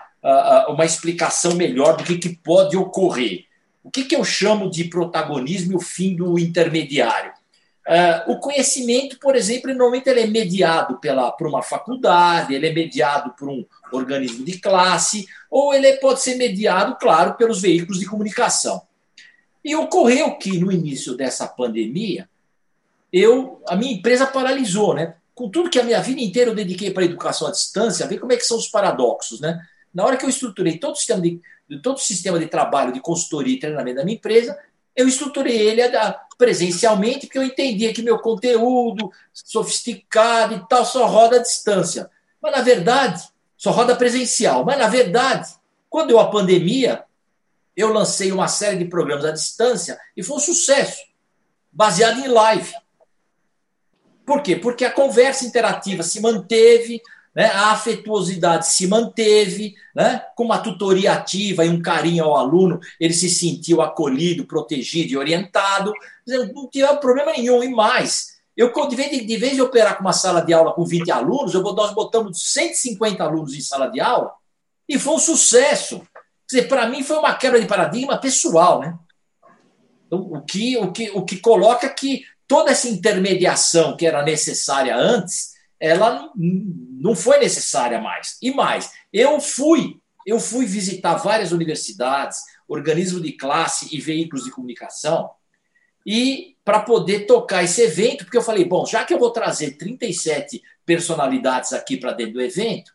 uma 0.69 0.85
explicação 0.85 1.53
melhor 1.55 1.97
do 1.97 2.05
que, 2.05 2.17
que 2.17 2.29
pode 2.37 2.77
ocorrer. 2.77 3.45
O 3.83 3.91
que, 3.91 4.05
que 4.05 4.15
eu 4.15 4.23
chamo 4.23 4.71
de 4.71 4.85
protagonismo 4.85 5.73
e 5.73 5.75
o 5.75 5.81
fim 5.81 6.15
do 6.15 6.39
intermediário? 6.39 7.33
Uh, 7.87 8.31
o 8.31 8.39
conhecimento, 8.39 9.19
por 9.19 9.35
exemplo, 9.35 9.69
normalmente 9.69 10.09
ele 10.09 10.21
é 10.21 10.25
mediado 10.27 10.97
pela, 10.97 11.31
por 11.31 11.45
uma 11.45 11.61
faculdade, 11.61 12.55
ele 12.55 12.67
é 12.67 12.73
mediado 12.73 13.35
por 13.37 13.47
um 13.47 13.63
organismo 13.91 14.43
de 14.43 14.59
classe, 14.59 15.27
ou 15.51 15.71
ele 15.71 15.93
pode 15.97 16.21
ser 16.21 16.35
mediado, 16.35 16.97
claro, 16.99 17.35
pelos 17.35 17.61
veículos 17.61 17.99
de 17.99 18.07
comunicação. 18.07 18.81
E 19.63 19.75
ocorreu 19.75 20.35
que 20.35 20.57
no 20.57 20.71
início 20.71 21.15
dessa 21.15 21.47
pandemia, 21.47 22.27
eu, 23.13 23.61
a 23.67 23.75
minha 23.75 23.93
empresa 23.93 24.25
paralisou, 24.25 24.95
né? 24.95 25.15
Com 25.33 25.49
tudo 25.49 25.69
que 25.69 25.79
a 25.79 25.83
minha 25.83 26.01
vida 26.01 26.21
inteira 26.21 26.49
eu 26.49 26.55
dediquei 26.55 26.91
para 26.91 27.03
a 27.03 27.05
educação 27.05 27.47
à 27.47 27.51
distância, 27.51 28.07
ver 28.07 28.19
como 28.19 28.33
é 28.33 28.37
que 28.37 28.45
são 28.45 28.57
os 28.57 28.67
paradoxos, 28.67 29.39
né? 29.39 29.59
Na 29.93 30.03
hora 30.03 30.17
que 30.17 30.25
eu 30.25 30.29
estruturei 30.29 30.77
todo 30.77 30.93
o 30.93 30.97
sistema 30.97 31.21
de, 31.21 31.39
todo 31.81 31.97
o 31.97 32.01
sistema 32.01 32.39
de 32.39 32.47
trabalho, 32.47 32.91
de 32.91 32.99
consultoria 32.99 33.55
e 33.55 33.59
treinamento 33.59 33.97
da 33.97 34.03
minha 34.03 34.17
empresa, 34.17 34.57
eu 34.95 35.07
estruturei 35.07 35.55
ele 35.55 35.81
presencialmente, 36.37 37.27
porque 37.27 37.37
eu 37.37 37.43
entendia 37.43 37.93
que 37.93 38.01
meu 38.01 38.19
conteúdo 38.19 39.11
sofisticado 39.33 40.55
e 40.55 40.67
tal 40.67 40.85
só 40.85 41.05
roda 41.05 41.37
à 41.37 41.41
distância. 41.41 42.09
Mas, 42.41 42.51
na 42.51 42.61
verdade, 42.61 43.23
só 43.57 43.71
roda 43.71 43.95
presencial. 43.95 44.63
Mas, 44.65 44.77
na 44.77 44.87
verdade, 44.87 45.53
quando 45.89 46.09
deu 46.09 46.19
a 46.19 46.29
pandemia, 46.29 47.03
eu 47.75 47.91
lancei 47.91 48.31
uma 48.31 48.47
série 48.47 48.77
de 48.77 48.85
programas 48.85 49.25
à 49.25 49.31
distância 49.31 49.99
e 50.15 50.23
foi 50.23 50.37
um 50.37 50.39
sucesso, 50.39 51.01
baseado 51.71 52.19
em 52.19 52.27
live. 52.27 52.73
Por 54.25 54.41
quê? 54.41 54.55
Porque 54.55 54.85
a 54.85 54.91
conversa 54.91 55.45
interativa 55.45 56.01
se 56.01 56.19
manteve, 56.19 57.01
né? 57.35 57.45
a 57.47 57.71
afetuosidade 57.71 58.67
se 58.67 58.87
manteve, 58.87 59.75
né? 59.93 60.23
com 60.35 60.45
uma 60.45 60.57
tutoria 60.57 61.13
ativa 61.13 61.65
e 61.65 61.69
um 61.69 61.81
carinho 61.81 62.23
ao 62.23 62.37
aluno, 62.37 62.79
ele 62.99 63.13
se 63.13 63.29
sentiu 63.29 63.81
acolhido, 63.81 64.45
protegido 64.45 65.11
e 65.11 65.17
orientado. 65.17 65.93
Não 66.27 66.69
tinha 66.69 66.95
problema 66.97 67.31
nenhum. 67.31 67.63
E 67.63 67.69
mais, 67.69 68.35
eu, 68.55 68.71
de 68.88 68.95
vez 68.95 69.09
de, 69.25 69.38
vez 69.38 69.53
de 69.53 69.61
operar 69.61 69.97
com 69.97 70.01
uma 70.01 70.13
sala 70.13 70.41
de 70.41 70.53
aula 70.53 70.73
com 70.73 70.85
20 70.85 71.11
alunos, 71.11 71.53
eu, 71.53 71.61
nós 71.61 71.93
botamos 71.93 72.51
150 72.51 73.23
alunos 73.23 73.53
em 73.53 73.61
sala 73.61 73.88
de 73.88 73.99
aula 73.99 74.33
e 74.88 74.97
foi 74.99 75.15
um 75.15 75.19
sucesso. 75.19 76.01
Para 76.69 76.88
mim 76.88 77.03
foi 77.03 77.17
uma 77.17 77.35
quebra 77.35 77.59
de 77.59 77.67
paradigma 77.67 78.17
pessoal. 78.17 78.79
Né? 78.79 78.97
Então, 80.07 80.19
o, 80.19 80.41
que, 80.41 80.77
o, 80.77 80.91
que, 80.91 81.11
o 81.11 81.23
que 81.23 81.38
coloca 81.38 81.89
que 81.89 82.23
toda 82.47 82.71
essa 82.71 82.88
intermediação 82.88 83.97
que 83.97 84.05
era 84.05 84.23
necessária 84.23 84.95
antes 84.95 85.55
ela 85.79 86.31
não 86.35 87.15
foi 87.15 87.39
necessária 87.39 87.99
mais. 87.99 88.38
E 88.41 88.51
mais, 88.51 88.91
eu 89.11 89.39
fui, 89.39 89.99
eu 90.25 90.39
fui 90.39 90.65
visitar 90.65 91.15
várias 91.15 91.51
universidades, 91.51 92.39
organismos 92.67 93.21
de 93.21 93.33
classe 93.33 93.93
e 93.95 93.99
veículos 93.99 94.45
de 94.45 94.51
comunicação, 94.51 95.29
e 96.05 96.55
para 96.63 96.79
poder 96.79 97.25
tocar 97.25 97.63
esse 97.63 97.81
evento, 97.81 98.25
porque 98.25 98.37
eu 98.37 98.41
falei, 98.41 98.65
bom, 98.65 98.85
já 98.85 99.03
que 99.03 99.13
eu 99.13 99.19
vou 99.19 99.31
trazer 99.31 99.77
37 99.77 100.61
personalidades 100.85 101.73
aqui 101.73 101.97
para 101.97 102.11
dentro 102.11 102.33
do 102.33 102.41
evento, 102.41 102.91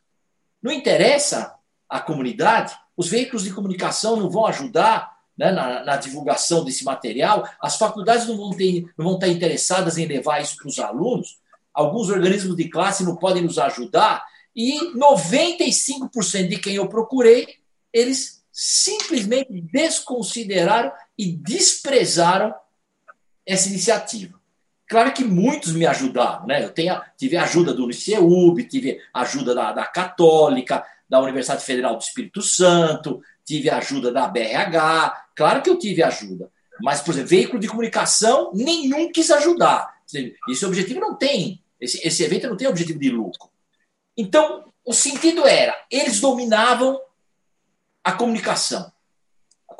não 0.62 0.72
interessa 0.72 1.54
a 1.88 2.00
comunidade, 2.00 2.76
os 2.96 3.08
veículos 3.08 3.44
de 3.44 3.52
comunicação 3.52 4.16
não 4.16 4.28
vão 4.28 4.46
ajudar 4.46 5.16
né, 5.36 5.50
na, 5.50 5.84
na, 5.84 5.96
divulgação 5.96 6.64
desse 6.64 6.84
material, 6.84 7.48
as 7.60 7.76
faculdades 7.76 8.26
não 8.26 8.36
vão, 8.36 8.50
ter, 8.50 8.82
não 8.96 9.06
vão 9.06 9.14
estar 9.14 9.28
interessadas 9.28 9.96
em 9.96 10.06
levar 10.06 10.40
isso 10.40 10.56
para 10.56 10.68
os 10.68 10.78
alunos, 10.78 11.38
alguns 11.72 12.10
organismos 12.10 12.56
de 12.56 12.68
classe 12.68 13.04
não 13.04 13.16
podem 13.16 13.42
nos 13.42 13.58
ajudar, 13.58 14.24
e 14.54 14.92
95% 14.94 16.48
de 16.48 16.58
quem 16.58 16.74
eu 16.74 16.88
procurei, 16.88 17.46
eles 17.92 18.44
simplesmente 18.52 19.60
desconsideraram 19.72 20.92
e 21.16 21.32
desprezaram 21.32 22.54
essa 23.46 23.68
iniciativa. 23.68 24.38
Claro 24.88 25.12
que 25.12 25.24
muitos 25.24 25.72
me 25.72 25.86
ajudaram, 25.86 26.46
né? 26.46 26.64
Eu 26.64 26.70
tenho, 26.70 27.00
tive 27.16 27.36
ajuda 27.36 27.72
do 27.72 27.84
UniceuB, 27.84 28.64
tive 28.64 29.00
ajuda 29.14 29.54
da, 29.54 29.72
da 29.72 29.84
Católica, 29.86 30.84
da 31.08 31.20
Universidade 31.20 31.64
Federal 31.64 31.96
do 31.96 32.02
Espírito 32.02 32.42
Santo, 32.42 33.22
tive 33.44 33.70
ajuda 33.70 34.12
da 34.12 34.28
BRH, 34.28 35.26
claro 35.34 35.62
que 35.62 35.70
eu 35.70 35.78
tive 35.78 36.02
ajuda. 36.02 36.50
Mas, 36.82 37.00
por 37.00 37.12
exemplo, 37.12 37.28
veículo 37.28 37.58
de 37.60 37.68
comunicação, 37.68 38.50
nenhum 38.54 39.12
quis 39.12 39.30
ajudar. 39.30 39.94
Esse 40.48 40.64
objetivo 40.64 40.98
não 40.98 41.14
tem, 41.14 41.62
esse, 41.80 42.06
esse 42.06 42.24
evento 42.24 42.48
não 42.48 42.56
tem 42.56 42.68
objetivo 42.68 42.98
de 42.98 43.10
lucro. 43.10 43.48
Então, 44.16 44.72
o 44.84 44.92
sentido 44.92 45.46
era, 45.46 45.74
eles 45.90 46.20
dominavam 46.20 47.00
a 48.02 48.12
comunicação. 48.12 48.90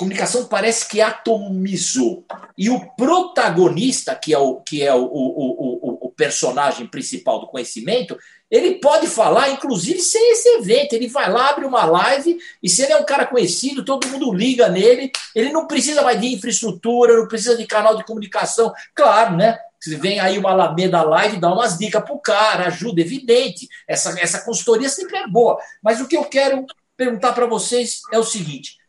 Comunicação 0.00 0.46
parece 0.46 0.88
que 0.88 0.98
atomizou. 0.98 2.24
E 2.56 2.70
o 2.70 2.80
protagonista, 2.96 4.14
que 4.14 4.32
é 4.32 4.38
o, 4.38 4.56
que 4.56 4.82
é 4.82 4.94
o, 4.94 5.04
o, 5.04 5.76
o, 5.82 6.06
o 6.06 6.10
personagem 6.10 6.86
principal 6.86 7.38
do 7.38 7.46
conhecimento, 7.46 8.18
ele 8.50 8.76
pode 8.76 9.06
falar, 9.06 9.50
inclusive, 9.50 10.00
sem 10.00 10.32
esse 10.32 10.48
evento. 10.56 10.94
Ele 10.94 11.06
vai 11.06 11.30
lá, 11.30 11.50
abre 11.50 11.66
uma 11.66 11.84
live, 11.84 12.38
e 12.62 12.68
se 12.70 12.82
ele 12.82 12.94
é 12.94 12.96
um 12.96 13.04
cara 13.04 13.26
conhecido, 13.26 13.84
todo 13.84 14.08
mundo 14.08 14.32
liga 14.32 14.70
nele. 14.70 15.12
Ele 15.34 15.52
não 15.52 15.66
precisa 15.66 16.00
mais 16.00 16.18
de 16.18 16.28
infraestrutura, 16.28 17.18
não 17.18 17.28
precisa 17.28 17.54
de 17.54 17.66
canal 17.66 17.94
de 17.94 18.04
comunicação. 18.04 18.72
Claro, 18.94 19.36
né? 19.36 19.58
Vem 19.86 20.18
aí 20.18 20.38
uma 20.38 20.52
Alameda 20.52 21.02
Live, 21.02 21.36
dá 21.36 21.52
umas 21.52 21.76
dicas 21.76 22.02
para 22.02 22.14
o 22.14 22.18
cara, 22.18 22.68
ajuda, 22.68 23.02
evidente. 23.02 23.68
Essa, 23.86 24.18
essa 24.18 24.40
consultoria 24.46 24.88
sempre 24.88 25.18
é 25.18 25.28
boa. 25.28 25.58
Mas 25.82 26.00
o 26.00 26.08
que 26.08 26.16
eu 26.16 26.24
quero 26.24 26.64
perguntar 26.96 27.34
para 27.34 27.44
vocês 27.44 28.00
é 28.10 28.18
o 28.18 28.24
seguinte: 28.24 28.79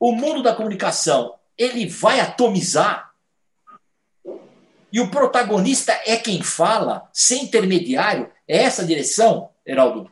o 0.00 0.12
mundo 0.12 0.42
da 0.42 0.54
comunicação 0.54 1.34
ele 1.56 1.86
vai 1.86 2.20
atomizar? 2.20 3.10
E 4.90 4.98
o 4.98 5.10
protagonista 5.10 5.92
é 6.04 6.16
quem 6.16 6.42
fala, 6.42 7.08
sem 7.12 7.44
intermediário? 7.44 8.28
É 8.48 8.62
essa 8.62 8.82
a 8.82 8.86
direção, 8.86 9.50
Heraldo? 9.64 10.10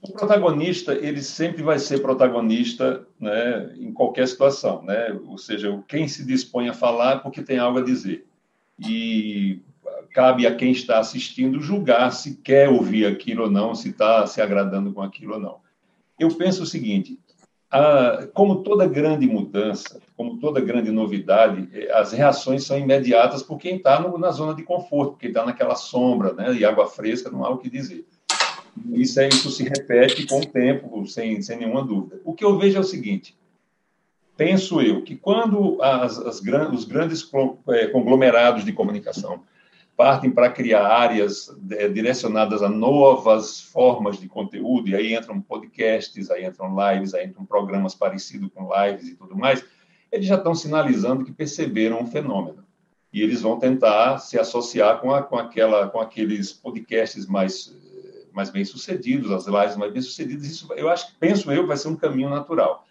O 0.00 0.12
protagonista, 0.12 0.94
ele 0.94 1.20
sempre 1.20 1.62
vai 1.62 1.78
ser 1.80 2.00
protagonista 2.00 3.04
né, 3.18 3.74
em 3.76 3.92
qualquer 3.92 4.28
situação, 4.28 4.82
né? 4.82 5.12
ou 5.26 5.36
seja, 5.36 5.82
quem 5.88 6.06
se 6.06 6.24
dispõe 6.24 6.68
a 6.68 6.72
falar 6.72 7.18
porque 7.18 7.42
tem 7.42 7.58
algo 7.58 7.80
a 7.80 7.84
dizer 7.84 8.24
e 8.78 9.60
cabe 10.12 10.46
a 10.46 10.54
quem 10.54 10.70
está 10.70 11.00
assistindo 11.00 11.60
julgar 11.60 12.12
se 12.12 12.36
quer 12.36 12.68
ouvir 12.68 13.06
aquilo 13.06 13.44
ou 13.44 13.50
não, 13.50 13.74
se 13.74 13.90
está 13.90 14.24
se 14.26 14.40
agradando 14.40 14.92
com 14.92 15.02
aquilo 15.02 15.34
ou 15.34 15.40
não. 15.40 15.58
Eu 16.18 16.28
penso 16.36 16.62
o 16.62 16.66
seguinte: 16.66 17.18
a, 17.70 18.26
como 18.32 18.62
toda 18.62 18.86
grande 18.86 19.26
mudança, 19.26 20.00
como 20.16 20.38
toda 20.38 20.60
grande 20.60 20.90
novidade, 20.90 21.68
eh, 21.72 21.90
as 21.92 22.12
reações 22.12 22.64
são 22.64 22.78
imediatas 22.78 23.42
por 23.42 23.58
quem 23.58 23.76
está 23.76 24.00
na 24.18 24.30
zona 24.30 24.54
de 24.54 24.62
conforto, 24.62 25.18
quem 25.18 25.28
está 25.28 25.44
naquela 25.44 25.74
sombra, 25.74 26.32
né, 26.32 26.54
e 26.54 26.64
água 26.64 26.86
fresca, 26.86 27.30
não 27.30 27.44
há 27.44 27.50
o 27.50 27.58
que 27.58 27.68
dizer. 27.68 28.06
Isso, 28.92 29.20
é, 29.20 29.28
isso 29.28 29.50
se 29.50 29.64
repete 29.64 30.26
com 30.26 30.40
o 30.40 30.46
tempo, 30.46 31.06
sem, 31.06 31.42
sem 31.42 31.58
nenhuma 31.58 31.82
dúvida. 31.82 32.20
O 32.24 32.32
que 32.32 32.44
eu 32.44 32.58
vejo 32.58 32.78
é 32.78 32.80
o 32.80 32.84
seguinte: 32.84 33.36
penso 34.36 34.80
eu 34.80 35.02
que 35.02 35.16
quando 35.16 35.82
as, 35.82 36.18
as, 36.18 36.40
os 36.40 36.84
grandes 36.84 37.30
é, 37.68 37.86
conglomerados 37.88 38.64
de 38.64 38.72
comunicação 38.72 39.42
partem 39.98 40.30
para 40.30 40.48
criar 40.48 40.86
áreas 40.86 41.52
é, 41.72 41.88
direcionadas 41.88 42.62
a 42.62 42.68
novas 42.68 43.60
formas 43.60 44.16
de 44.16 44.28
conteúdo, 44.28 44.88
e 44.88 44.94
aí 44.94 45.12
entram 45.12 45.40
podcasts, 45.40 46.30
aí 46.30 46.46
entram 46.46 46.72
lives, 46.72 47.14
aí 47.14 47.26
entram 47.26 47.44
programas 47.44 47.96
parecidos 47.96 48.48
com 48.54 48.70
lives 48.72 49.08
e 49.08 49.16
tudo 49.16 49.36
mais, 49.36 49.64
eles 50.12 50.26
já 50.26 50.36
estão 50.36 50.54
sinalizando 50.54 51.24
que 51.24 51.32
perceberam 51.32 52.00
um 52.00 52.06
fenômeno. 52.06 52.64
E 53.12 53.22
eles 53.22 53.42
vão 53.42 53.58
tentar 53.58 54.18
se 54.18 54.38
associar 54.38 55.00
com, 55.00 55.12
a, 55.12 55.20
com, 55.20 55.36
aquela, 55.36 55.88
com 55.88 55.98
aqueles 55.98 56.52
podcasts 56.52 57.26
mais, 57.26 57.76
mais 58.32 58.50
bem-sucedidos, 58.50 59.32
as 59.32 59.48
lives 59.48 59.76
mais 59.76 59.92
bem-sucedidas. 59.92 60.46
Isso, 60.46 60.72
eu 60.74 60.88
acho, 60.88 61.12
penso 61.18 61.50
eu, 61.50 61.66
vai 61.66 61.76
ser 61.76 61.88
um 61.88 61.96
caminho 61.96 62.30
natural. 62.30 62.86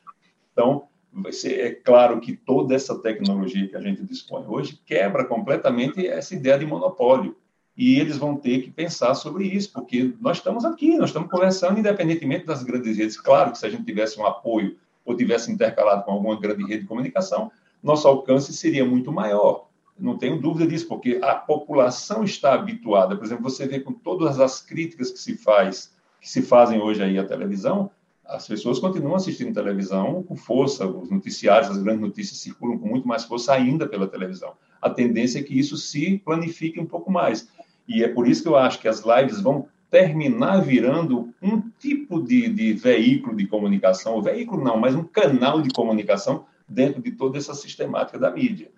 Então, 0.52 0.90
vai 1.22 1.32
ser, 1.32 1.60
é 1.60 1.72
claro 1.72 2.20
que 2.20 2.36
toda 2.36 2.76
essa 2.76 2.98
tecnologia 3.00 3.68
que 3.68 3.76
a 3.76 3.82
gente 3.82 4.04
dispõe 4.04 4.46
hoje 4.48 4.80
quebra 4.86 5.26
completamente 5.26 6.08
essa 6.08 6.36
ideia 6.36 6.58
de 6.58 6.66
monopólio. 6.66 7.36
E 7.76 8.00
eles 8.00 8.18
vão 8.18 8.36
ter 8.36 8.62
que 8.64 8.72
pensar 8.72 9.14
sobre 9.14 9.46
isso, 9.46 9.72
porque 9.72 10.14
nós 10.20 10.38
estamos 10.38 10.66
aqui, 10.66 10.98
nós 10.98 11.10
estamos 11.10 11.30
conversando 11.30 11.80
independentemente 11.80 12.46
das 12.46 12.64
grandes 12.64 12.98
redes. 12.98 13.20
Claro 13.20 13.52
que 13.52 13.60
se 13.60 13.66
a 13.66 13.70
gente 13.70 13.84
tivesse 13.84 14.20
um 14.20 14.26
apoio 14.26 14.78
ou 15.06 15.16
tivesse 15.16 15.52
intercalado 15.52 16.04
com 16.04 16.12
alguma 16.12 16.40
grande 16.40 16.64
rede 16.64 16.82
de 16.82 16.88
comunicação, 16.88 17.52
nosso 17.84 18.08
alcance 18.08 18.52
seria 18.52 18.84
muito 18.84 19.12
maior. 19.12 19.68
Não 20.00 20.18
tenho 20.18 20.40
dúvida 20.40 20.68
disso, 20.68 20.88
porque 20.88 21.20
a 21.24 21.36
população 21.36 22.24
está 22.24 22.54
habituada. 22.54 23.16
Por 23.16 23.26
exemplo, 23.26 23.44
você 23.44 23.68
vê 23.68 23.80
com 23.80 23.94
todas 23.94 24.40
as 24.40 24.62
críticas 24.62 25.12
que 25.12 25.20
se 25.20 25.38
faz, 25.38 25.94
que 26.20 26.30
se 26.30 26.42
fazem 26.42 26.82
hoje 26.82 27.04
aí 27.04 27.18
à 27.18 27.24
televisão, 27.24 27.90
as 28.28 28.48
pessoas 28.48 28.80
continuam 28.80 29.16
assistindo 29.16 29.54
televisão 29.54 30.22
com 30.24 30.36
força, 30.36 30.86
os 30.86 31.10
noticiários, 31.10 31.72
as 31.72 31.78
grandes 31.78 32.02
notícias 32.02 32.40
circulam 32.40 32.78
com 32.78 32.88
muito 32.88 33.08
mais 33.08 33.24
força 33.24 33.54
ainda 33.54 33.88
pela 33.88 34.08
televisão. 34.08 34.54
A 34.82 34.90
tendência 34.90 35.40
é 35.40 35.44
que 35.44 35.58
isso 35.58 35.78
se 35.78 36.18
planifique 36.20 36.80
um 36.80 36.86
pouco 36.86 37.12
mais. 37.12 37.50
E 37.88 38.04
é 38.04 38.08
por 38.08 38.28
isso 38.28 38.44
que 38.44 38.50
eu 38.50 38.58
acho 38.58 38.80
que 38.80 38.88
as 38.88 39.04
lives 39.04 39.40
vão 39.40 39.68
terminar 39.90 40.60
virando 40.60 41.34
um 41.42 41.62
tipo 41.80 42.22
de, 42.22 42.50
de 42.50 42.74
veículo 42.74 43.36
de 43.36 43.48
comunicação, 43.48 44.22
veículo 44.22 44.64
não, 44.64 44.78
mas 44.78 44.94
um 44.94 45.04
canal 45.04 45.62
de 45.62 45.70
comunicação 45.70 46.46
dentro 46.68 47.02
de 47.02 47.12
toda 47.12 47.38
essa 47.38 47.54
sistemática 47.54 48.20
da 48.20 48.30
mídia. 48.30 48.70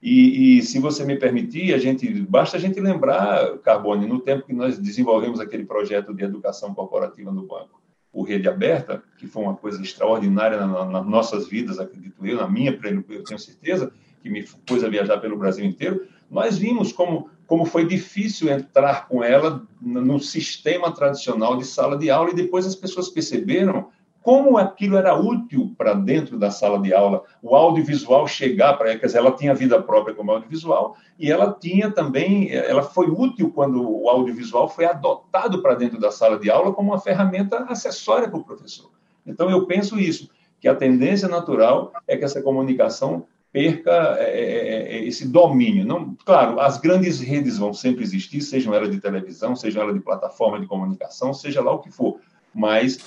E, 0.00 0.58
e, 0.58 0.62
se 0.62 0.78
você 0.78 1.04
me 1.04 1.16
permitir, 1.16 1.72
a 1.72 1.78
gente 1.78 2.06
basta 2.22 2.56
a 2.56 2.60
gente 2.60 2.78
lembrar, 2.78 3.58
Carbone, 3.58 4.06
no 4.06 4.20
tempo 4.20 4.46
que 4.46 4.52
nós 4.52 4.78
desenvolvemos 4.78 5.40
aquele 5.40 5.64
projeto 5.64 6.12
de 6.14 6.24
educação 6.24 6.74
corporativa 6.74 7.32
no 7.32 7.46
banco, 7.46 7.80
o 8.14 8.22
Rede 8.22 8.48
Aberta, 8.48 9.02
que 9.18 9.26
foi 9.26 9.42
uma 9.42 9.56
coisa 9.56 9.82
extraordinária 9.82 10.56
na, 10.56 10.84
nas 10.84 11.06
nossas 11.06 11.48
vidas, 11.48 11.80
acredito 11.80 12.24
eu, 12.24 12.36
na 12.36 12.48
minha, 12.48 12.70
eu 13.08 13.24
tenho 13.24 13.38
certeza, 13.38 13.92
que 14.22 14.30
me 14.30 14.44
pôs 14.64 14.82
a 14.84 14.88
viajar 14.88 15.18
pelo 15.18 15.36
Brasil 15.36 15.64
inteiro, 15.64 16.06
nós 16.30 16.56
vimos 16.56 16.92
como, 16.92 17.28
como 17.46 17.66
foi 17.66 17.86
difícil 17.86 18.48
entrar 18.48 19.08
com 19.08 19.22
ela 19.22 19.62
no 19.80 20.18
sistema 20.20 20.90
tradicional 20.92 21.58
de 21.58 21.66
sala 21.66 21.98
de 21.98 22.08
aula 22.08 22.30
e 22.30 22.34
depois 22.34 22.64
as 22.64 22.76
pessoas 22.76 23.08
perceberam 23.08 23.88
como 24.24 24.56
aquilo 24.56 24.96
era 24.96 25.14
útil 25.14 25.74
para 25.76 25.92
dentro 25.92 26.38
da 26.38 26.50
sala 26.50 26.80
de 26.80 26.94
aula, 26.94 27.22
o 27.42 27.54
audiovisual 27.54 28.26
chegar 28.26 28.72
para 28.72 28.88
ela, 28.88 28.98
quer 28.98 29.04
dizer, 29.04 29.18
ela 29.18 29.32
tinha 29.32 29.54
vida 29.54 29.80
própria 29.82 30.14
como 30.14 30.32
audiovisual 30.32 30.96
e 31.18 31.30
ela 31.30 31.52
tinha 31.52 31.90
também, 31.90 32.50
ela 32.50 32.82
foi 32.82 33.10
útil 33.10 33.52
quando 33.54 33.86
o 33.86 34.08
audiovisual 34.08 34.66
foi 34.66 34.86
adotado 34.86 35.60
para 35.60 35.74
dentro 35.74 36.00
da 36.00 36.10
sala 36.10 36.38
de 36.38 36.50
aula 36.50 36.72
como 36.72 36.92
uma 36.92 36.98
ferramenta 36.98 37.66
acessória 37.68 38.26
para 38.26 38.38
o 38.38 38.42
professor. 38.42 38.90
Então, 39.26 39.50
eu 39.50 39.66
penso 39.66 40.00
isso, 40.00 40.30
que 40.58 40.68
a 40.68 40.74
tendência 40.74 41.28
natural 41.28 41.92
é 42.08 42.16
que 42.16 42.24
essa 42.24 42.40
comunicação 42.40 43.26
perca 43.52 44.16
é, 44.18 44.24
é, 44.24 44.96
é 44.96 45.04
esse 45.04 45.28
domínio. 45.28 45.84
Não, 45.84 46.16
claro, 46.24 46.58
as 46.60 46.78
grandes 46.78 47.20
redes 47.20 47.58
vão 47.58 47.74
sempre 47.74 48.02
existir, 48.02 48.40
sejam 48.40 48.72
elas 48.72 48.90
de 48.90 48.98
televisão, 48.98 49.54
sejam 49.54 49.82
elas 49.82 49.94
de 49.94 50.00
plataforma 50.00 50.58
de 50.58 50.66
comunicação, 50.66 51.34
seja 51.34 51.60
lá 51.60 51.72
o 51.72 51.80
que 51.80 51.90
for, 51.90 52.18
mas 52.54 52.98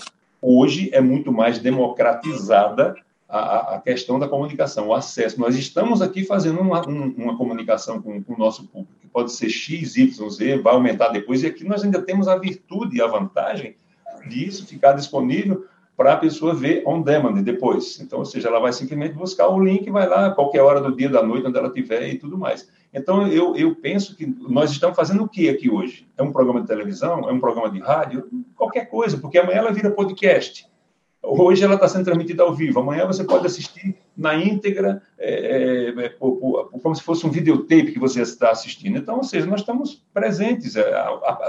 hoje 0.47 0.89
é 0.93 1.01
muito 1.01 1.31
mais 1.31 1.59
democratizada 1.59 2.95
a, 3.27 3.75
a, 3.75 3.81
questão 3.81 4.17
da 4.17 4.29
comunicação, 4.29 4.87
o 4.87 4.93
acesso. 4.93 5.37
Nós 5.37 5.57
estamos 5.57 6.01
aqui 6.01 6.23
fazendo 6.23 6.61
uma, 6.61 6.87
um, 6.87 7.13
uma 7.17 7.37
comunicação 7.37 8.01
com, 8.01 8.23
com, 8.23 8.33
o 8.33 8.37
nosso 8.37 8.65
público, 8.67 8.93
que 9.01 9.07
pode 9.07 9.33
ser 9.33 9.49
X, 9.49 9.97
Y, 9.97 10.29
Z, 10.29 10.59
vai 10.59 10.73
aumentar 10.73 11.09
depois, 11.09 11.43
e 11.43 11.47
aqui 11.47 11.65
nós 11.65 11.83
ainda 11.83 12.01
temos 12.01 12.29
a 12.29 12.37
virtude 12.37 12.97
e 12.97 13.01
a 13.01 13.07
vantagem 13.07 13.75
disso 14.29 14.65
ficar 14.65 14.93
disponível 14.93 15.65
para 15.97 16.13
a 16.13 16.17
pessoa 16.17 16.53
ver 16.53 16.83
on 16.85 17.01
demand 17.01 17.41
depois. 17.41 17.99
Então, 17.99 18.19
ou 18.19 18.25
seja, 18.25 18.47
ela 18.47 18.59
vai 18.59 18.71
simplesmente 18.71 19.15
buscar 19.15 19.49
o 19.49 19.61
link, 19.61 19.89
vai 19.89 20.07
lá, 20.07 20.31
qualquer 20.31 20.61
hora 20.61 20.79
do 20.79 20.95
dia, 20.95 21.09
da 21.09 21.23
noite, 21.23 21.47
onde 21.47 21.57
ela 21.57 21.67
estiver 21.67 22.07
e 22.07 22.17
tudo 22.17 22.37
mais. 22.37 22.69
Então, 22.93 23.27
eu, 23.27 23.55
eu 23.55 23.75
penso 23.75 24.15
que 24.15 24.25
nós 24.25 24.71
estamos 24.71 24.95
fazendo 24.95 25.23
o 25.23 25.29
que 25.29 25.49
aqui 25.49 25.69
hoje? 25.69 26.07
É 26.17 26.23
um 26.23 26.31
programa 26.31 26.61
de 26.61 26.67
televisão? 26.67 27.29
É 27.29 27.33
um 27.33 27.39
programa 27.39 27.69
de 27.69 27.79
rádio? 27.79 28.27
Qualquer 28.55 28.85
coisa, 28.85 29.17
porque 29.17 29.37
amanhã 29.37 29.59
ela 29.59 29.71
vira 29.71 29.91
podcast. 29.91 30.67
Hoje 31.21 31.63
ela 31.63 31.75
está 31.75 31.87
sendo 31.87 32.05
transmitida 32.05 32.43
ao 32.43 32.53
vivo, 32.53 32.79
amanhã 32.79 33.05
você 33.05 33.23
pode 33.23 33.45
assistir 33.45 33.97
na 34.15 34.35
íntegra, 34.35 35.01
é, 35.17 35.89
é, 35.89 36.05
é 36.05 36.09
como 36.09 36.95
se 36.95 37.03
fosse 37.03 37.25
um 37.25 37.29
videotape 37.29 37.91
que 37.91 37.99
você 37.99 38.21
está 38.21 38.51
assistindo. 38.51 38.97
Então, 38.97 39.17
ou 39.17 39.23
seja, 39.23 39.45
nós 39.45 39.59
estamos 39.59 40.05
presentes, 40.13 40.75
é, 40.75 40.93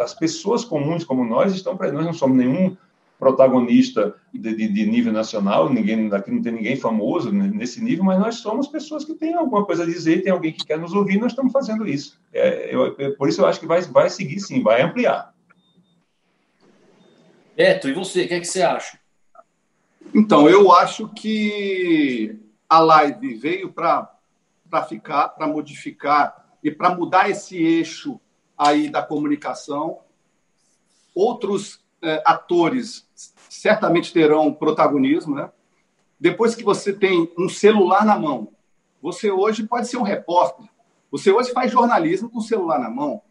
as 0.02 0.14
pessoas 0.14 0.64
comuns 0.64 1.04
como 1.04 1.24
nós 1.24 1.54
estão 1.54 1.76
presentes, 1.76 2.04
nós 2.04 2.12
não 2.12 2.18
somos 2.18 2.36
nenhum 2.36 2.76
protagonista 3.18 4.14
de, 4.32 4.54
de, 4.54 4.68
de, 4.68 4.86
nível 4.86 5.12
nacional, 5.12 5.68
ninguém 5.68 6.12
aqui 6.12 6.30
não 6.30 6.40
tem 6.40 6.52
ninguém 6.52 6.76
famoso 6.76 7.32
nesse 7.32 7.82
nível, 7.82 8.04
mas 8.04 8.20
nós 8.20 8.34
somos 8.36 8.68
pessoas 8.68 9.04
que 9.04 9.14
têm 9.14 9.34
alguma 9.34 9.64
coisa 9.64 9.82
a 9.82 9.86
dizer, 9.86 10.22
tem 10.22 10.32
alguém 10.32 10.52
que 10.52 10.64
quer 10.64 10.78
nos 10.78 10.92
ouvir, 10.92 11.18
nós 11.18 11.32
estamos 11.32 11.52
fazendo 11.52 11.86
isso. 11.86 12.20
É, 12.32 12.72
eu, 12.72 12.94
é, 12.98 13.10
por 13.10 13.28
isso 13.28 13.40
eu 13.40 13.46
acho 13.46 13.58
que 13.58 13.66
vai, 13.66 13.80
vai 13.82 14.08
seguir 14.08 14.38
sim, 14.38 14.62
vai 14.62 14.82
ampliar. 14.82 15.34
Beto, 17.56 17.88
e 17.88 17.92
você, 17.92 18.24
o 18.24 18.28
que, 18.28 18.34
é 18.34 18.40
que 18.40 18.46
você 18.46 18.62
acha? 18.62 19.00
Então, 20.14 20.48
eu 20.48 20.70
acho 20.72 21.08
que 21.08 22.38
a 22.68 22.78
live 22.78 23.34
veio 23.34 23.72
para 23.72 24.08
ficar, 24.88 25.30
para 25.30 25.48
modificar 25.48 26.46
e 26.62 26.70
para 26.70 26.94
mudar 26.94 27.28
esse 27.28 27.56
eixo 27.56 28.20
aí 28.56 28.88
da 28.88 29.02
comunicação. 29.02 29.98
Outros 31.14 31.80
é, 32.02 32.22
atores 32.24 33.06
certamente 33.48 34.12
terão 34.12 34.52
protagonismo, 34.52 35.34
né? 35.34 35.50
Depois 36.18 36.54
que 36.54 36.64
você 36.64 36.92
tem 36.92 37.32
um 37.38 37.48
celular 37.48 38.04
na 38.04 38.18
mão, 38.18 38.52
você 39.00 39.30
hoje 39.30 39.66
pode 39.66 39.88
ser 39.88 39.96
um 39.96 40.02
repórter. 40.02 40.66
Você 41.10 41.30
hoje 41.30 41.52
faz 41.52 41.70
jornalismo 41.70 42.28
com 42.28 42.38
o 42.38 42.42
celular 42.42 42.78
na 42.78 42.90
mão. 42.90 43.22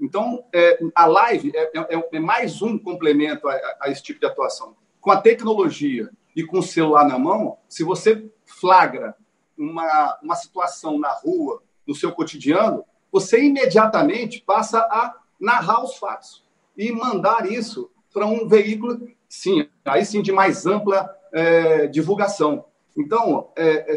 Então, 0.00 0.44
é, 0.52 0.78
a 0.94 1.06
live 1.06 1.52
é, 1.54 1.70
é, 1.74 2.08
é, 2.12 2.20
mais 2.20 2.60
um 2.60 2.78
complemento 2.78 3.48
a, 3.48 3.54
a, 3.80 3.90
esse 3.90 4.02
tipo 4.02 4.20
de 4.20 4.26
atuação. 4.26 4.76
Com 5.00 5.10
a 5.10 5.20
tecnologia 5.20 6.10
e 6.36 6.44
com 6.44 6.58
o 6.58 6.62
celular 6.62 7.06
na 7.06 7.18
mão, 7.18 7.58
se 7.68 7.82
você 7.82 8.30
flagra 8.44 9.16
uma, 9.56 10.18
uma 10.22 10.34
situação 10.34 10.98
na 10.98 11.12
rua, 11.12 11.62
no 11.86 11.94
seu 11.94 12.12
cotidiano, 12.12 12.84
você 13.10 13.42
imediatamente 13.42 14.40
passa 14.40 14.80
a 14.80 15.14
narrar 15.40 15.82
os 15.82 15.96
fatos 15.96 16.42
e 16.76 16.92
mandar 16.92 17.50
isso 17.50 17.90
para 18.12 18.26
um 18.26 18.46
veículo, 18.46 19.08
sim, 19.28 19.68
aí 19.84 20.04
sim 20.04 20.22
de 20.22 20.32
mais 20.32 20.66
ampla 20.66 21.08
é, 21.32 21.86
divulgação. 21.86 22.64
Então, 22.96 23.50
é, 23.56 23.94
é, 23.94 23.96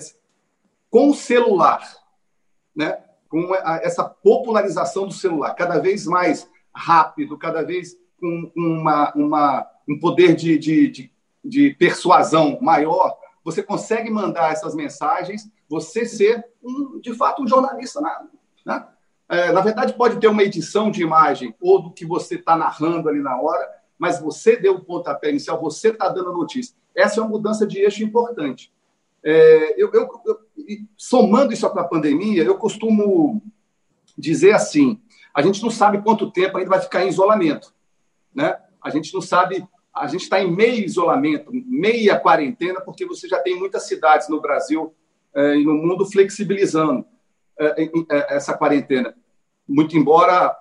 com 0.89 1.09
o 1.09 1.13
celular, 1.13 1.81
né, 2.75 3.03
com 3.29 3.53
essa 3.55 4.03
popularização 4.03 5.07
do 5.07 5.13
celular, 5.13 5.53
cada 5.55 5.79
vez 5.79 6.05
mais 6.05 6.49
rápido, 6.73 7.37
cada 7.37 7.63
vez 7.63 7.97
com 8.19 8.51
uma, 8.55 9.13
uma, 9.13 9.67
um 9.87 9.99
poder 9.99 10.35
de, 10.35 10.57
de, 10.57 10.87
de, 10.89 11.11
de 11.43 11.75
persuasão 11.75 12.57
maior, 12.61 13.17
você 13.43 13.61
consegue 13.61 14.09
mandar 14.09 14.51
essas 14.51 14.73
mensagens, 14.73 15.49
você 15.69 16.05
ser, 16.05 16.45
um, 16.63 16.99
de 16.99 17.13
fato, 17.13 17.43
um 17.43 17.47
jornalista 17.47 17.99
na, 18.01 18.27
né? 18.65 18.87
É, 19.27 19.51
na 19.51 19.61
verdade, 19.61 19.93
pode 19.93 20.19
ter 20.19 20.27
uma 20.27 20.43
edição 20.43 20.91
de 20.91 21.01
imagem 21.01 21.55
ou 21.59 21.81
do 21.81 21.91
que 21.91 22.05
você 22.05 22.35
está 22.35 22.55
narrando 22.55 23.09
ali 23.09 23.21
na 23.21 23.39
hora, 23.39 23.67
mas 23.97 24.19
você 24.19 24.55
deu 24.55 24.75
o 24.75 24.83
pontapé 24.83 25.29
inicial, 25.29 25.59
você 25.59 25.89
está 25.89 26.09
dando 26.09 26.29
a 26.29 26.33
notícia. 26.33 26.75
Essa 26.95 27.19
é 27.19 27.23
uma 27.23 27.29
mudança 27.29 27.65
de 27.65 27.79
eixo 27.79 28.03
importante. 28.03 28.71
É, 29.23 29.81
eu, 29.81 29.91
eu, 29.91 30.07
eu, 30.25 30.39
somando 30.95 31.51
isso 31.51 31.67
para 31.71 31.81
a 31.81 31.87
pandemia, 31.87 32.43
eu 32.43 32.57
costumo 32.57 33.41
dizer 34.15 34.53
assim: 34.53 35.01
a 35.33 35.41
gente 35.41 35.61
não 35.63 35.71
sabe 35.71 36.01
quanto 36.01 36.31
tempo 36.31 36.57
ainda 36.57 36.69
vai 36.69 36.79
ficar 36.79 37.03
em 37.03 37.09
isolamento. 37.09 37.73
Né? 38.33 38.55
A 38.81 38.89
gente 38.91 39.11
não 39.13 39.21
sabe, 39.21 39.67
a 39.93 40.07
gente 40.07 40.21
está 40.21 40.39
em 40.39 40.55
meio 40.55 40.85
isolamento, 40.85 41.49
meia 41.51 42.19
quarentena, 42.19 42.79
porque 42.79 43.05
você 43.05 43.27
já 43.27 43.39
tem 43.39 43.57
muitas 43.57 43.87
cidades 43.87 44.29
no 44.29 44.39
Brasil 44.39 44.93
é, 45.33 45.55
e 45.55 45.65
no 45.65 45.73
mundo 45.73 46.05
flexibilizando 46.05 47.05
essa 48.29 48.57
quarentena. 48.57 49.15
Muito 49.67 49.97
embora 49.97 50.55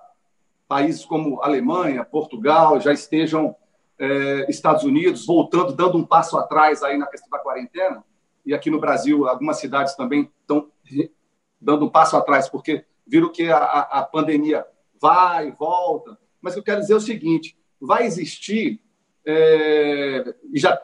países 0.67 1.05
como 1.05 1.41
Alemanha, 1.41 2.03
Portugal 2.03 2.79
já 2.79 2.91
estejam 2.91 3.55
é, 3.99 4.49
Estados 4.49 4.83
Unidos 4.83 5.25
voltando, 5.25 5.73
dando 5.73 5.97
um 5.97 6.05
passo 6.05 6.37
atrás 6.37 6.83
aí 6.83 6.97
na 6.97 7.07
questão 7.07 7.29
da 7.29 7.39
quarentena, 7.39 8.03
e 8.45 8.53
aqui 8.53 8.69
no 8.69 8.79
Brasil 8.79 9.27
algumas 9.27 9.57
cidades 9.57 9.95
também 9.95 10.31
estão 10.41 10.69
dando 11.59 11.85
um 11.85 11.89
passo 11.89 12.15
atrás 12.17 12.49
porque 12.49 12.85
viram 13.07 13.31
que 13.31 13.49
a, 13.51 13.57
a 13.57 14.03
pandemia 14.03 14.65
vai, 14.99 15.51
volta. 15.51 16.17
Mas 16.41 16.55
eu 16.55 16.63
quero 16.63 16.81
dizer 16.81 16.93
é 16.93 16.97
o 16.97 17.01
seguinte: 17.01 17.57
vai 17.79 18.05
existir, 18.05 18.81
é, 19.25 20.35
já, 20.53 20.79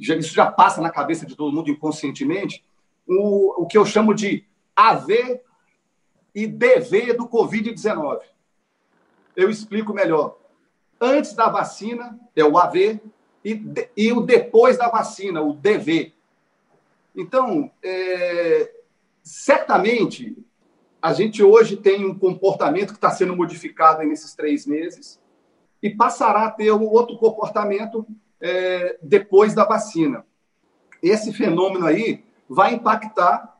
já, 0.00 0.16
isso 0.16 0.34
já 0.34 0.50
passa 0.50 0.80
na 0.80 0.90
cabeça 0.90 1.26
de 1.26 1.36
todo 1.36 1.54
mundo 1.54 1.70
inconscientemente, 1.70 2.64
o, 3.06 3.62
o 3.62 3.66
que 3.66 3.78
eu 3.78 3.84
chamo 3.84 4.14
de 4.14 4.44
AV 4.74 5.40
e 6.36 6.46
DV 6.46 7.14
do 7.14 7.26
Covid-19. 7.26 8.20
Eu 9.34 9.48
explico 9.48 9.94
melhor. 9.94 10.36
Antes 11.00 11.32
da 11.32 11.48
vacina 11.48 12.20
é 12.36 12.44
o 12.44 12.58
AV 12.58 13.00
e, 13.42 13.88
e 13.96 14.12
o 14.12 14.20
depois 14.20 14.76
da 14.76 14.90
vacina, 14.90 15.40
o 15.40 15.54
DV. 15.54 16.12
Então, 17.16 17.70
é, 17.82 18.70
certamente, 19.22 20.36
a 21.00 21.14
gente 21.14 21.42
hoje 21.42 21.74
tem 21.74 22.04
um 22.04 22.18
comportamento 22.18 22.88
que 22.88 22.98
está 22.98 23.10
sendo 23.10 23.34
modificado 23.34 24.02
nesses 24.02 24.34
três 24.34 24.66
meses 24.66 25.18
e 25.82 25.88
passará 25.88 26.44
a 26.46 26.50
ter 26.50 26.70
um 26.70 26.84
outro 26.84 27.16
comportamento 27.16 28.06
é, 28.38 28.98
depois 29.00 29.54
da 29.54 29.64
vacina. 29.64 30.26
Esse 31.02 31.32
fenômeno 31.32 31.86
aí 31.86 32.22
vai 32.46 32.74
impactar 32.74 33.55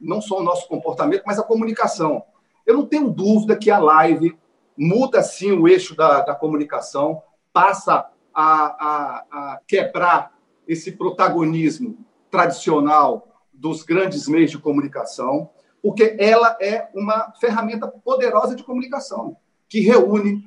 não 0.00 0.20
só 0.20 0.38
o 0.38 0.42
nosso 0.42 0.66
comportamento, 0.68 1.22
mas 1.26 1.38
a 1.38 1.42
comunicação. 1.42 2.22
Eu 2.66 2.74
não 2.74 2.86
tenho 2.86 3.10
dúvida 3.10 3.56
que 3.56 3.70
a 3.70 3.78
live 3.78 4.36
muda 4.76 5.22
sim 5.22 5.52
o 5.52 5.68
eixo 5.68 5.94
da, 5.94 6.20
da 6.20 6.34
comunicação, 6.34 7.22
passa 7.52 8.08
a, 8.32 8.44
a, 8.44 9.24
a 9.30 9.60
quebrar 9.66 10.32
esse 10.66 10.92
protagonismo 10.92 11.98
tradicional 12.30 13.28
dos 13.52 13.82
grandes 13.82 14.26
meios 14.28 14.50
de 14.50 14.58
comunicação 14.58 15.50
porque 15.82 16.16
ela 16.18 16.56
é 16.60 16.88
uma 16.94 17.32
ferramenta 17.40 17.88
poderosa 17.88 18.54
de 18.54 18.62
comunicação, 18.62 19.36
que 19.68 19.80
reúne, 19.80 20.46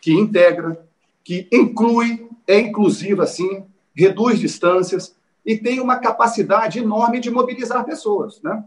que 0.00 0.12
integra, 0.12 0.86
que 1.22 1.48
inclui, 1.50 2.28
é 2.46 2.58
inclusiva, 2.58 3.24
assim, 3.24 3.64
reduz 3.94 4.38
distâncias 4.38 5.16
e 5.44 5.56
tem 5.56 5.80
uma 5.80 5.98
capacidade 5.98 6.78
enorme 6.78 7.20
de 7.20 7.30
mobilizar 7.30 7.84
pessoas. 7.84 8.40
Né? 8.42 8.62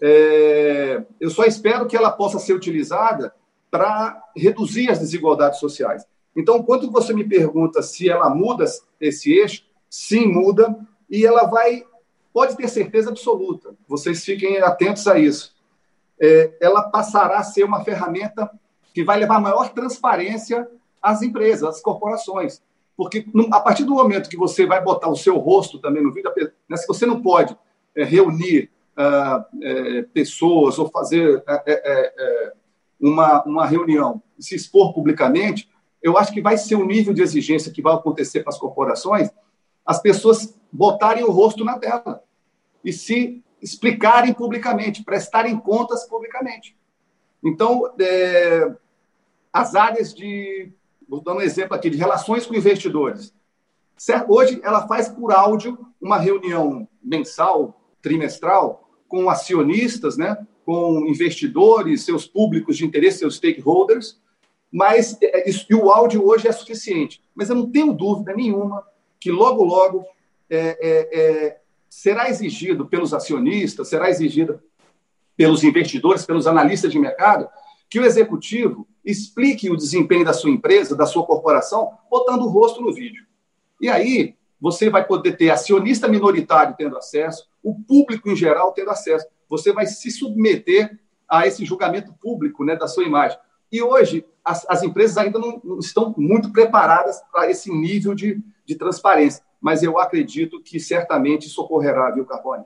É, 0.00 1.02
eu 1.20 1.30
só 1.30 1.44
espero 1.44 1.86
que 1.86 1.96
ela 1.96 2.10
possa 2.10 2.38
ser 2.38 2.54
utilizada 2.54 3.34
para 3.70 4.22
reduzir 4.36 4.90
as 4.90 4.98
desigualdades 4.98 5.60
sociais. 5.60 6.06
Então, 6.34 6.62
quando 6.62 6.90
você 6.90 7.12
me 7.12 7.24
pergunta 7.24 7.82
se 7.82 8.08
ela 8.08 8.30
muda 8.30 8.64
esse 9.00 9.32
eixo, 9.32 9.64
sim, 9.88 10.26
muda, 10.26 10.76
e 11.08 11.26
ela 11.26 11.44
vai 11.44 11.84
pode 12.32 12.56
ter 12.56 12.68
certeza 12.68 13.10
absoluta, 13.10 13.74
vocês 13.88 14.24
fiquem 14.24 14.58
atentos 14.58 15.06
a 15.08 15.18
isso. 15.18 15.54
É, 16.20 16.56
ela 16.60 16.82
passará 16.82 17.38
a 17.38 17.42
ser 17.42 17.64
uma 17.64 17.84
ferramenta 17.84 18.50
que 18.94 19.02
vai 19.02 19.18
levar 19.18 19.40
maior 19.40 19.70
transparência 19.70 20.68
às 21.02 21.22
empresas, 21.22 21.68
às 21.68 21.80
corporações. 21.80 22.62
Porque 22.96 23.26
a 23.50 23.60
partir 23.60 23.84
do 23.84 23.94
momento 23.94 24.28
que 24.28 24.36
você 24.36 24.66
vai 24.66 24.82
botar 24.82 25.08
o 25.08 25.16
seu 25.16 25.38
rosto 25.38 25.78
também 25.78 26.02
no 26.02 26.12
vídeo, 26.12 26.30
né, 26.68 26.76
se 26.76 26.86
você 26.86 27.06
não 27.06 27.20
pode 27.20 27.56
é, 27.96 28.04
reunir 28.04 28.70
ah, 29.00 29.46
é, 29.62 30.02
pessoas 30.02 30.78
ou 30.78 30.90
fazer 30.90 31.42
é, 31.48 31.62
é, 31.66 32.14
é, 32.18 32.52
uma, 33.00 33.42
uma 33.44 33.66
reunião 33.66 34.22
e 34.38 34.44
se 34.44 34.54
expor 34.54 34.92
publicamente, 34.92 35.70
eu 36.02 36.18
acho 36.18 36.32
que 36.32 36.42
vai 36.42 36.58
ser 36.58 36.76
um 36.76 36.84
nível 36.84 37.14
de 37.14 37.22
exigência 37.22 37.72
que 37.72 37.80
vai 37.80 37.94
acontecer 37.94 38.40
para 38.40 38.50
as 38.50 38.58
corporações, 38.58 39.30
as 39.86 40.02
pessoas 40.02 40.54
botarem 40.70 41.24
o 41.24 41.30
rosto 41.30 41.64
na 41.64 41.78
tela 41.78 42.22
e 42.84 42.92
se 42.92 43.42
explicarem 43.62 44.34
publicamente, 44.34 45.02
prestarem 45.02 45.58
contas 45.58 46.06
publicamente. 46.06 46.76
Então, 47.42 47.90
é, 47.98 48.70
as 49.50 49.74
áreas 49.74 50.12
de, 50.12 50.70
vou 51.08 51.22
dar 51.22 51.34
um 51.34 51.40
exemplo 51.40 51.74
aqui, 51.74 51.88
de 51.88 51.96
relações 51.96 52.46
com 52.46 52.54
investidores. 52.54 53.34
Hoje, 54.28 54.60
ela 54.62 54.86
faz 54.86 55.08
por 55.08 55.32
áudio 55.32 55.78
uma 56.00 56.18
reunião 56.18 56.86
mensal, 57.02 57.80
trimestral, 58.02 58.89
com 59.10 59.28
acionistas, 59.28 60.16
né, 60.16 60.38
com 60.64 61.04
investidores, 61.04 62.04
seus 62.04 62.28
públicos 62.28 62.76
de 62.76 62.86
interesse, 62.86 63.18
seus 63.18 63.34
stakeholders, 63.34 64.20
mas 64.72 65.18
é, 65.20 65.50
isso, 65.50 65.66
e 65.68 65.74
o 65.74 65.90
áudio 65.90 66.24
hoje 66.24 66.46
é 66.46 66.52
suficiente. 66.52 67.20
Mas 67.34 67.50
eu 67.50 67.56
não 67.56 67.68
tenho 67.68 67.92
dúvida 67.92 68.32
nenhuma 68.32 68.86
que 69.18 69.32
logo, 69.32 69.64
logo 69.64 70.06
é, 70.48 70.78
é, 70.80 71.20
é, 71.20 71.60
será 71.88 72.30
exigido 72.30 72.86
pelos 72.86 73.12
acionistas, 73.12 73.88
será 73.88 74.08
exigido 74.08 74.60
pelos 75.36 75.64
investidores, 75.64 76.24
pelos 76.24 76.46
analistas 76.46 76.92
de 76.92 76.98
mercado, 76.98 77.48
que 77.88 77.98
o 77.98 78.04
executivo 78.04 78.86
explique 79.04 79.68
o 79.68 79.76
desempenho 79.76 80.24
da 80.24 80.32
sua 80.32 80.50
empresa, 80.50 80.94
da 80.94 81.04
sua 81.04 81.26
corporação, 81.26 81.90
botando 82.08 82.42
o 82.42 82.48
rosto 82.48 82.80
no 82.80 82.94
vídeo. 82.94 83.26
E 83.80 83.88
aí 83.88 84.36
você 84.60 84.90
vai 84.90 85.06
poder 85.06 85.36
ter 85.36 85.50
acionista 85.50 86.06
minoritário 86.06 86.74
tendo 86.76 86.96
acesso, 86.96 87.48
o 87.62 87.74
público 87.74 88.28
em 88.28 88.36
geral 88.36 88.72
tendo 88.72 88.90
acesso. 88.90 89.26
Você 89.48 89.72
vai 89.72 89.86
se 89.86 90.10
submeter 90.10 90.98
a 91.28 91.46
esse 91.46 91.64
julgamento 91.64 92.12
público 92.12 92.64
né, 92.64 92.76
da 92.76 92.86
sua 92.86 93.04
imagem. 93.04 93.38
E 93.70 93.80
hoje, 93.82 94.24
as, 94.44 94.66
as 94.68 94.82
empresas 94.82 95.16
ainda 95.16 95.38
não, 95.38 95.60
não 95.62 95.78
estão 95.78 96.14
muito 96.16 96.52
preparadas 96.52 97.20
para 97.32 97.50
esse 97.50 97.70
nível 97.70 98.14
de, 98.14 98.42
de 98.66 98.74
transparência 98.74 99.42
mas 99.60 99.82
eu 99.82 99.98
acredito 99.98 100.62
que 100.62 100.80
certamente 100.80 101.48
socorrerá, 101.48 102.10
viu, 102.10 102.24
Carbone? 102.24 102.64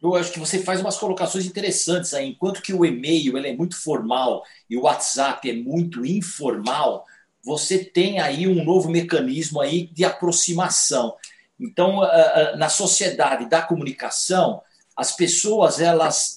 Eu 0.00 0.14
acho 0.14 0.30
que 0.30 0.38
você 0.38 0.62
faz 0.62 0.80
umas 0.80 0.96
colocações 0.96 1.46
interessantes 1.46 2.14
aí. 2.14 2.30
Enquanto 2.30 2.62
que 2.62 2.72
o 2.72 2.84
e-mail 2.84 3.36
ele 3.36 3.48
é 3.48 3.56
muito 3.56 3.82
formal 3.82 4.44
e 4.70 4.76
o 4.76 4.82
WhatsApp 4.82 5.50
é 5.50 5.54
muito 5.54 6.04
informal, 6.06 7.04
você 7.46 7.78
tem 7.78 8.18
aí 8.18 8.48
um 8.48 8.64
novo 8.64 8.90
mecanismo 8.90 9.60
aí 9.60 9.86
de 9.86 10.04
aproximação. 10.04 11.14
Então, 11.58 12.00
na 12.58 12.68
sociedade 12.68 13.48
da 13.48 13.62
comunicação, 13.62 14.60
as 14.96 15.12
pessoas 15.12 15.80
elas 15.80 16.36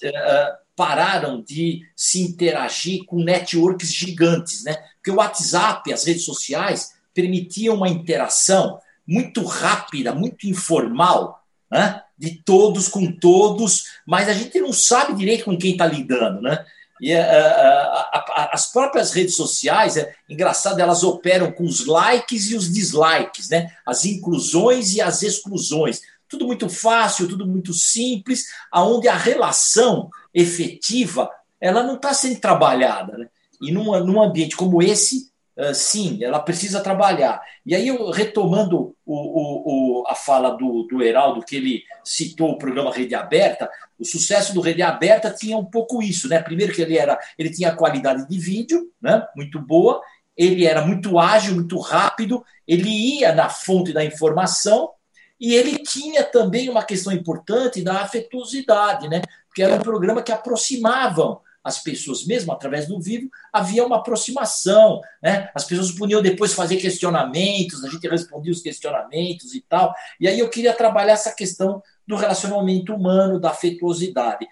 pararam 0.75 1.41
de 1.41 1.81
se 1.95 2.21
interagir 2.21 3.03
com 3.05 3.23
networks 3.23 3.91
gigantes, 3.91 4.63
né? 4.63 4.77
Porque 4.95 5.11
o 5.11 5.15
WhatsApp, 5.15 5.91
as 5.91 6.05
redes 6.05 6.23
sociais 6.23 6.93
permitiam 7.13 7.75
uma 7.75 7.89
interação 7.89 8.79
muito 9.05 9.43
rápida, 9.43 10.13
muito 10.13 10.47
informal, 10.47 11.43
né? 11.71 12.03
de 12.17 12.35
todos 12.43 12.89
com 12.89 13.11
todos, 13.11 13.85
mas 14.05 14.27
a 14.27 14.33
gente 14.33 14.59
não 14.59 14.73
sabe 14.73 15.15
direito 15.15 15.45
com 15.45 15.57
quem 15.57 15.71
está 15.71 15.87
lidando. 15.87 16.41
Né? 16.41 16.65
E 16.99 17.13
uh, 17.13 17.17
uh, 17.17 18.49
as 18.51 18.71
próprias 18.71 19.11
redes 19.13 19.35
sociais, 19.35 19.97
é 19.97 20.13
engraçado, 20.29 20.79
elas 20.79 21.03
operam 21.03 21.51
com 21.51 21.63
os 21.63 21.85
likes 21.85 22.51
e 22.51 22.55
os 22.55 22.71
dislikes, 22.71 23.49
né? 23.49 23.71
as 23.85 24.05
inclusões 24.05 24.93
e 24.93 25.01
as 25.01 25.23
exclusões. 25.23 26.01
Tudo 26.27 26.45
muito 26.45 26.69
fácil, 26.69 27.27
tudo 27.27 27.47
muito 27.47 27.73
simples, 27.73 28.47
aonde 28.71 29.07
a 29.07 29.15
relação 29.15 30.09
efetiva 30.33 31.29
ela 31.59 31.83
não 31.83 31.95
está 31.95 32.13
sendo 32.13 32.39
trabalhada. 32.39 33.17
Né? 33.17 33.27
E 33.61 33.71
num, 33.71 33.97
num 34.03 34.21
ambiente 34.21 34.55
como 34.55 34.81
esse, 34.81 35.28
sim, 35.73 36.23
ela 36.23 36.39
precisa 36.39 36.81
trabalhar. 36.81 37.41
E 37.65 37.75
aí, 37.75 37.87
eu, 37.87 38.11
retomando 38.11 38.95
o, 39.05 39.15
o, 39.15 40.01
o, 40.01 40.07
a 40.07 40.15
fala 40.15 40.51
do, 40.51 40.83
do 40.83 41.03
Heraldo, 41.03 41.43
que 41.43 41.55
ele 41.55 41.83
citou 42.03 42.51
o 42.51 42.57
programa 42.57 42.93
Rede 42.93 43.15
Aberta, 43.15 43.69
o 43.99 44.05
sucesso 44.05 44.53
do 44.53 44.61
Rede 44.61 44.81
Aberta 44.81 45.29
tinha 45.29 45.57
um 45.57 45.65
pouco 45.65 46.01
isso, 46.01 46.29
né? 46.29 46.41
Primeiro 46.41 46.73
que 46.73 46.81
ele 46.81 46.97
era, 46.97 47.19
ele 47.37 47.49
tinha 47.49 47.75
qualidade 47.75 48.27
de 48.27 48.39
vídeo, 48.39 48.89
né? 49.01 49.25
Muito 49.35 49.59
boa, 49.59 50.01
ele 50.37 50.65
era 50.65 50.85
muito 50.85 51.19
ágil, 51.19 51.55
muito 51.55 51.77
rápido, 51.79 52.43
ele 52.65 52.89
ia 52.89 53.33
na 53.33 53.49
fonte 53.49 53.91
da 53.91 54.05
informação 54.05 54.91
e 55.39 55.53
ele 55.53 55.79
tinha 55.79 56.23
também 56.23 56.69
uma 56.69 56.83
questão 56.83 57.11
importante 57.11 57.81
da 57.81 58.01
afetuosidade, 58.01 59.09
né? 59.09 59.21
Porque 59.47 59.61
era 59.61 59.75
um 59.75 59.81
programa 59.81 60.21
que 60.21 60.31
aproximavam 60.31 61.41
as 61.63 61.79
pessoas, 61.79 62.25
mesmo 62.25 62.51
através 62.51 62.87
do 62.87 62.99
vivo, 62.99 63.29
havia 63.51 63.85
uma 63.85 63.97
aproximação. 63.97 65.01
Né? 65.21 65.49
As 65.53 65.65
pessoas 65.65 65.91
podiam 65.91 66.21
depois 66.21 66.53
fazer 66.53 66.77
questionamentos, 66.77 67.83
a 67.83 67.89
gente 67.89 68.07
respondia 68.07 68.51
os 68.51 68.61
questionamentos 68.61 69.53
e 69.53 69.61
tal. 69.61 69.93
E 70.19 70.27
aí 70.27 70.39
eu 70.39 70.49
queria 70.49 70.73
trabalhar 70.73 71.13
essa 71.13 71.33
questão 71.33 71.83
do 72.07 72.15
relacionamento 72.15 72.93
humano, 72.93 73.39
da 73.39 73.51
afetuosidade. 73.51 74.47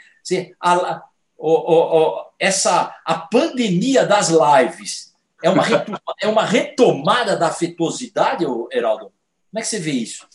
A, 0.60 0.74
a, 0.74 0.92
a, 0.96 2.26
essa, 2.40 2.96
a 3.06 3.16
pandemia 3.16 4.06
das 4.06 4.30
lives 4.30 5.14
é 5.44 5.50
uma, 5.50 5.64
é 6.22 6.28
uma 6.28 6.46
retomada 6.46 7.36
da 7.36 7.48
afetuosidade, 7.48 8.46
Heraldo? 8.72 9.12
Como 9.50 9.60
é 9.60 9.62
que 9.62 9.68
você 9.68 9.80
vê 9.80 9.92
isso? 9.92 10.28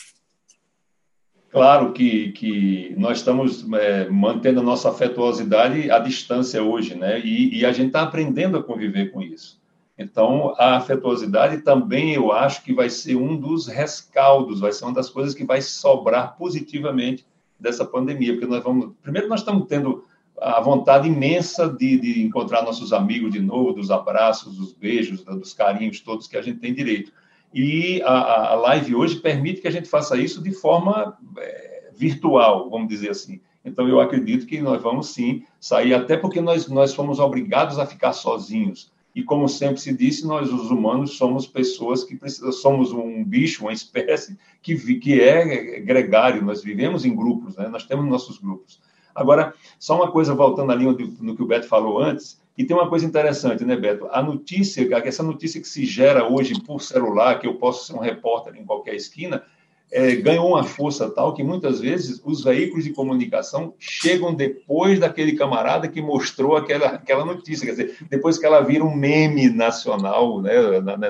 Claro 1.53 1.93
que, 1.93 2.33
que 2.33 2.95
nós 2.97 3.19
estamos 3.19 3.71
é, 3.75 4.09
mantendo 4.09 4.61
a 4.61 4.63
nossa 4.63 4.89
afetuosidade 4.89 5.91
à 5.91 5.99
distância 5.99 6.63
hoje, 6.63 6.95
né? 6.95 7.21
E, 7.21 7.59
e 7.59 7.67
a 7.67 7.73
gente 7.73 7.89
está 7.89 8.01
aprendendo 8.01 8.57
a 8.57 8.63
conviver 8.63 9.13
com 9.13 9.21
isso. 9.21 9.61
Então, 9.99 10.55
a 10.57 10.77
afetuosidade 10.77 11.59
também 11.59 12.15
eu 12.15 12.33
acho 12.33 12.65
que 12.65 12.73
vai 12.73 12.89
ser 12.89 13.17
um 13.17 13.37
dos 13.37 13.67
rescaldos, 13.67 14.61
vai 14.61 14.73
ser 14.73 14.87
uma 14.87 14.95
das 14.95 15.11
coisas 15.11 15.35
que 15.35 15.45
vai 15.45 15.61
sobrar 15.61 16.39
positivamente 16.39 17.27
dessa 17.61 17.85
pandemia, 17.85 18.33
porque 18.33 18.47
nós 18.47 18.65
vamos. 18.65 18.95
Primeiro, 19.03 19.29
nós 19.29 19.41
estamos 19.41 19.67
tendo 19.69 20.07
a 20.41 20.59
vontade 20.59 21.07
imensa 21.07 21.69
de, 21.69 22.01
de, 22.01 22.23
encontrar 22.23 22.63
nossos 22.63 22.95
amigos 22.95 23.31
de 23.31 23.41
novo, 23.41 23.75
dos 23.75 23.91
abraços, 23.91 24.57
dos 24.57 24.73
beijos, 24.73 25.23
dos 25.23 25.53
carinhos 25.53 26.01
todos 26.01 26.27
que 26.27 26.39
a 26.39 26.43
gente 26.43 26.61
tem 26.61 26.73
direito. 26.73 27.13
E 27.55 28.01
a, 28.03 28.53
a 28.53 28.55
live 28.55 28.95
hoje 28.95 29.17
permite 29.17 29.61
que 29.61 29.69
a 29.69 29.73
gente 29.73 29.89
faça 29.89 30.17
isso 30.17 30.43
de 30.43 30.53
forma 30.53 31.17
é, 31.39 31.91
virtual, 31.95 32.71
vamos 32.71 32.89
dizer 32.89 33.11
assim. 33.11 33.41
Então, 33.65 33.89
eu 33.89 34.01
acredito 34.01 34.47
que 34.47 34.61
nós 34.61 34.83
vamos 34.83 35.09
sim 35.09 35.45
sair, 35.61 35.95
até 35.95 36.17
porque 36.17 36.41
nós, 36.41 36.67
nós 36.69 36.95
fomos 36.95 37.21
obrigados 37.21 37.79
a 37.79 37.87
ficar 37.87 38.13
sozinhos. 38.13 38.91
E 39.15 39.23
como 39.23 39.49
sempre 39.49 39.81
se 39.81 39.95
disse, 39.95 40.27
nós, 40.27 40.51
os 40.51 40.71
humanos, 40.71 41.17
somos 41.17 41.47
pessoas 41.47 42.03
que 42.03 42.17
precisam, 42.17 42.51
somos 42.51 42.93
um 42.93 43.23
bicho, 43.23 43.65
uma 43.65 43.73
espécie 43.73 44.39
que, 44.63 44.75
que 44.99 45.21
é 45.21 45.81
gregário, 45.81 46.43
nós 46.43 46.63
vivemos 46.63 47.05
em 47.05 47.15
grupos, 47.15 47.57
né? 47.57 47.69
nós 47.69 47.85
temos 47.85 48.07
nossos 48.07 48.39
grupos. 48.39 48.81
Agora, 49.15 49.53
só 49.79 49.97
uma 49.97 50.11
coisa 50.11 50.35
voltando 50.35 50.73
ali 50.73 50.87
no 50.87 51.37
que 51.37 51.43
o 51.43 51.47
Beto 51.47 51.67
falou 51.67 51.99
antes, 52.01 52.41
e 52.57 52.65
tem 52.65 52.77
uma 52.77 52.89
coisa 52.89 53.07
interessante, 53.07 53.65
né, 53.65 53.77
Beto? 53.77 54.09
A 54.11 54.23
notícia, 54.23 54.87
essa 55.05 55.23
notícia 55.23 55.61
que 55.61 55.69
se 55.69 55.87
gera 55.87 56.29
hoje 56.29 56.55
por 56.61 56.83
celular, 56.83 57.39
que 57.39 57.47
eu 57.47 57.55
posso 57.55 57.87
ser 57.87 57.95
um 57.95 57.99
repórter 57.99 58.55
em 58.57 58.65
qualquer 58.65 58.95
esquina, 58.95 59.43
é, 59.91 60.17
ganhou 60.17 60.49
uma 60.49 60.65
força 60.65 61.11
tal 61.11 61.35
que 61.35 61.43
muitas 61.43 61.81
vezes 61.81 62.21
os 62.25 62.43
veículos 62.43 62.85
de 62.85 62.93
comunicação 62.93 63.75
chegam 63.79 64.35
depois 64.35 64.99
daquele 64.99 65.33
camarada 65.33 65.87
que 65.87 66.01
mostrou 66.01 66.57
aquela, 66.57 66.87
aquela 66.87 67.25
notícia, 67.27 67.67
quer 67.67 67.73
dizer, 67.73 67.97
depois 68.09 68.39
que 68.39 68.47
ela 68.47 68.63
vira 68.63 68.83
um 68.83 68.95
meme 68.95 69.51
nacional, 69.51 70.41
né, 70.41 70.53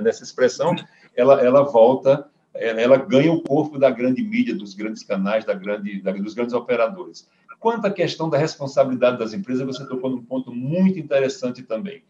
nessa 0.01 0.25
expressão, 0.25 0.75
ela, 1.17 1.41
ela 1.41 1.63
volta, 1.63 2.27
ela 2.55 2.97
ganha 2.97 3.33
o 3.33 3.41
corpo 3.41 3.79
da 3.79 3.89
grande 3.89 4.23
mídia, 4.23 4.55
dos 4.55 4.75
grandes 4.75 5.05
canais, 5.05 5.45
da 5.45 5.55
grande, 5.55 6.03
da, 6.03 6.11
dos 6.13 6.35
grandes 6.35 6.55
operadores. 6.55 7.29
Quanto 7.63 7.87
à 7.87 7.93
questão 7.93 8.29
da 8.29 8.37
responsabilidade 8.37 9.21
das 9.21 9.33
empresas, 9.33 9.65
você 9.65 9.87
tocou 9.87 10.11
num 10.11 10.25
ponto 10.25 10.53
muito 10.53 10.99
interessante 10.99 11.63
também, 11.63 12.03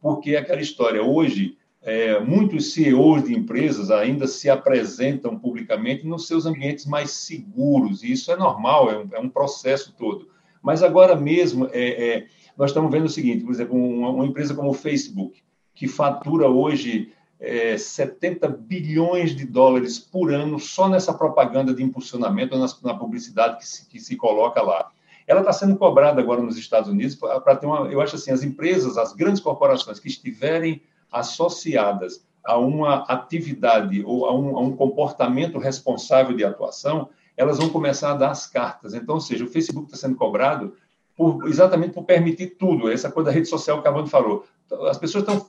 porque 0.00 0.36
aquela 0.36 0.60
história, 0.60 1.02
hoje, 1.02 1.58
é, 1.82 2.20
muitos 2.20 2.72
CEOs 2.72 3.24
de 3.24 3.34
empresas 3.34 3.90
ainda 3.90 4.28
se 4.28 4.48
apresentam 4.48 5.36
publicamente 5.36 6.06
nos 6.06 6.28
seus 6.28 6.46
ambientes 6.46 6.86
mais 6.86 7.10
seguros, 7.10 8.04
e 8.04 8.12
isso 8.12 8.30
é 8.30 8.36
normal, 8.36 8.88
é 8.88 8.98
um, 8.98 9.08
é 9.14 9.18
um 9.18 9.28
processo 9.28 9.92
todo. 9.98 10.28
Mas 10.62 10.80
agora 10.80 11.16
mesmo, 11.16 11.68
é, 11.72 11.88
é, 12.08 12.26
nós 12.56 12.70
estamos 12.70 12.88
vendo 12.92 13.06
o 13.06 13.10
seguinte, 13.10 13.42
por 13.42 13.52
exemplo, 13.52 13.76
uma, 13.76 14.10
uma 14.10 14.26
empresa 14.26 14.54
como 14.54 14.70
o 14.70 14.74
Facebook, 14.74 15.42
que 15.74 15.88
fatura 15.88 16.48
hoje 16.48 17.12
é, 17.40 17.76
70 17.76 18.46
bilhões 18.46 19.34
de 19.34 19.44
dólares 19.44 19.98
por 19.98 20.32
ano 20.32 20.60
só 20.60 20.88
nessa 20.88 21.12
propaganda 21.12 21.74
de 21.74 21.82
impulsionamento, 21.82 22.56
na, 22.56 22.66
na 22.84 22.94
publicidade 22.94 23.58
que 23.58 23.66
se, 23.66 23.88
que 23.88 23.98
se 23.98 24.14
coloca 24.14 24.62
lá. 24.62 24.88
Ela 25.30 25.42
está 25.42 25.52
sendo 25.52 25.76
cobrada 25.76 26.20
agora 26.20 26.42
nos 26.42 26.58
Estados 26.58 26.90
Unidos 26.90 27.14
para 27.14 27.54
ter 27.54 27.64
uma. 27.64 27.86
Eu 27.86 28.00
acho 28.00 28.16
assim, 28.16 28.32
as 28.32 28.42
empresas, 28.42 28.98
as 28.98 29.12
grandes 29.12 29.40
corporações 29.40 30.00
que 30.00 30.08
estiverem 30.08 30.82
associadas 31.08 32.26
a 32.44 32.58
uma 32.58 33.04
atividade 33.04 34.02
ou 34.04 34.26
a 34.26 34.36
um, 34.36 34.58
a 34.58 34.60
um, 34.60 34.74
comportamento 34.74 35.56
responsável 35.56 36.36
de 36.36 36.42
atuação, 36.42 37.10
elas 37.36 37.58
vão 37.58 37.68
começar 37.68 38.10
a 38.10 38.16
dar 38.16 38.32
as 38.32 38.48
cartas. 38.48 38.92
Então, 38.92 39.14
ou 39.14 39.20
seja, 39.20 39.44
o 39.44 39.48
Facebook 39.48 39.86
está 39.86 39.96
sendo 39.96 40.16
cobrado 40.16 40.74
por, 41.16 41.46
exatamente 41.46 41.92
por 41.92 42.02
permitir 42.02 42.56
tudo, 42.58 42.90
essa 42.90 43.08
coisa 43.08 43.30
da 43.30 43.34
rede 43.34 43.46
social 43.46 43.76
que 43.76 43.82
o 43.82 43.84
Cavando 43.84 44.10
falou. 44.10 44.44
As 44.88 44.98
pessoas 44.98 45.22
estão 45.22 45.48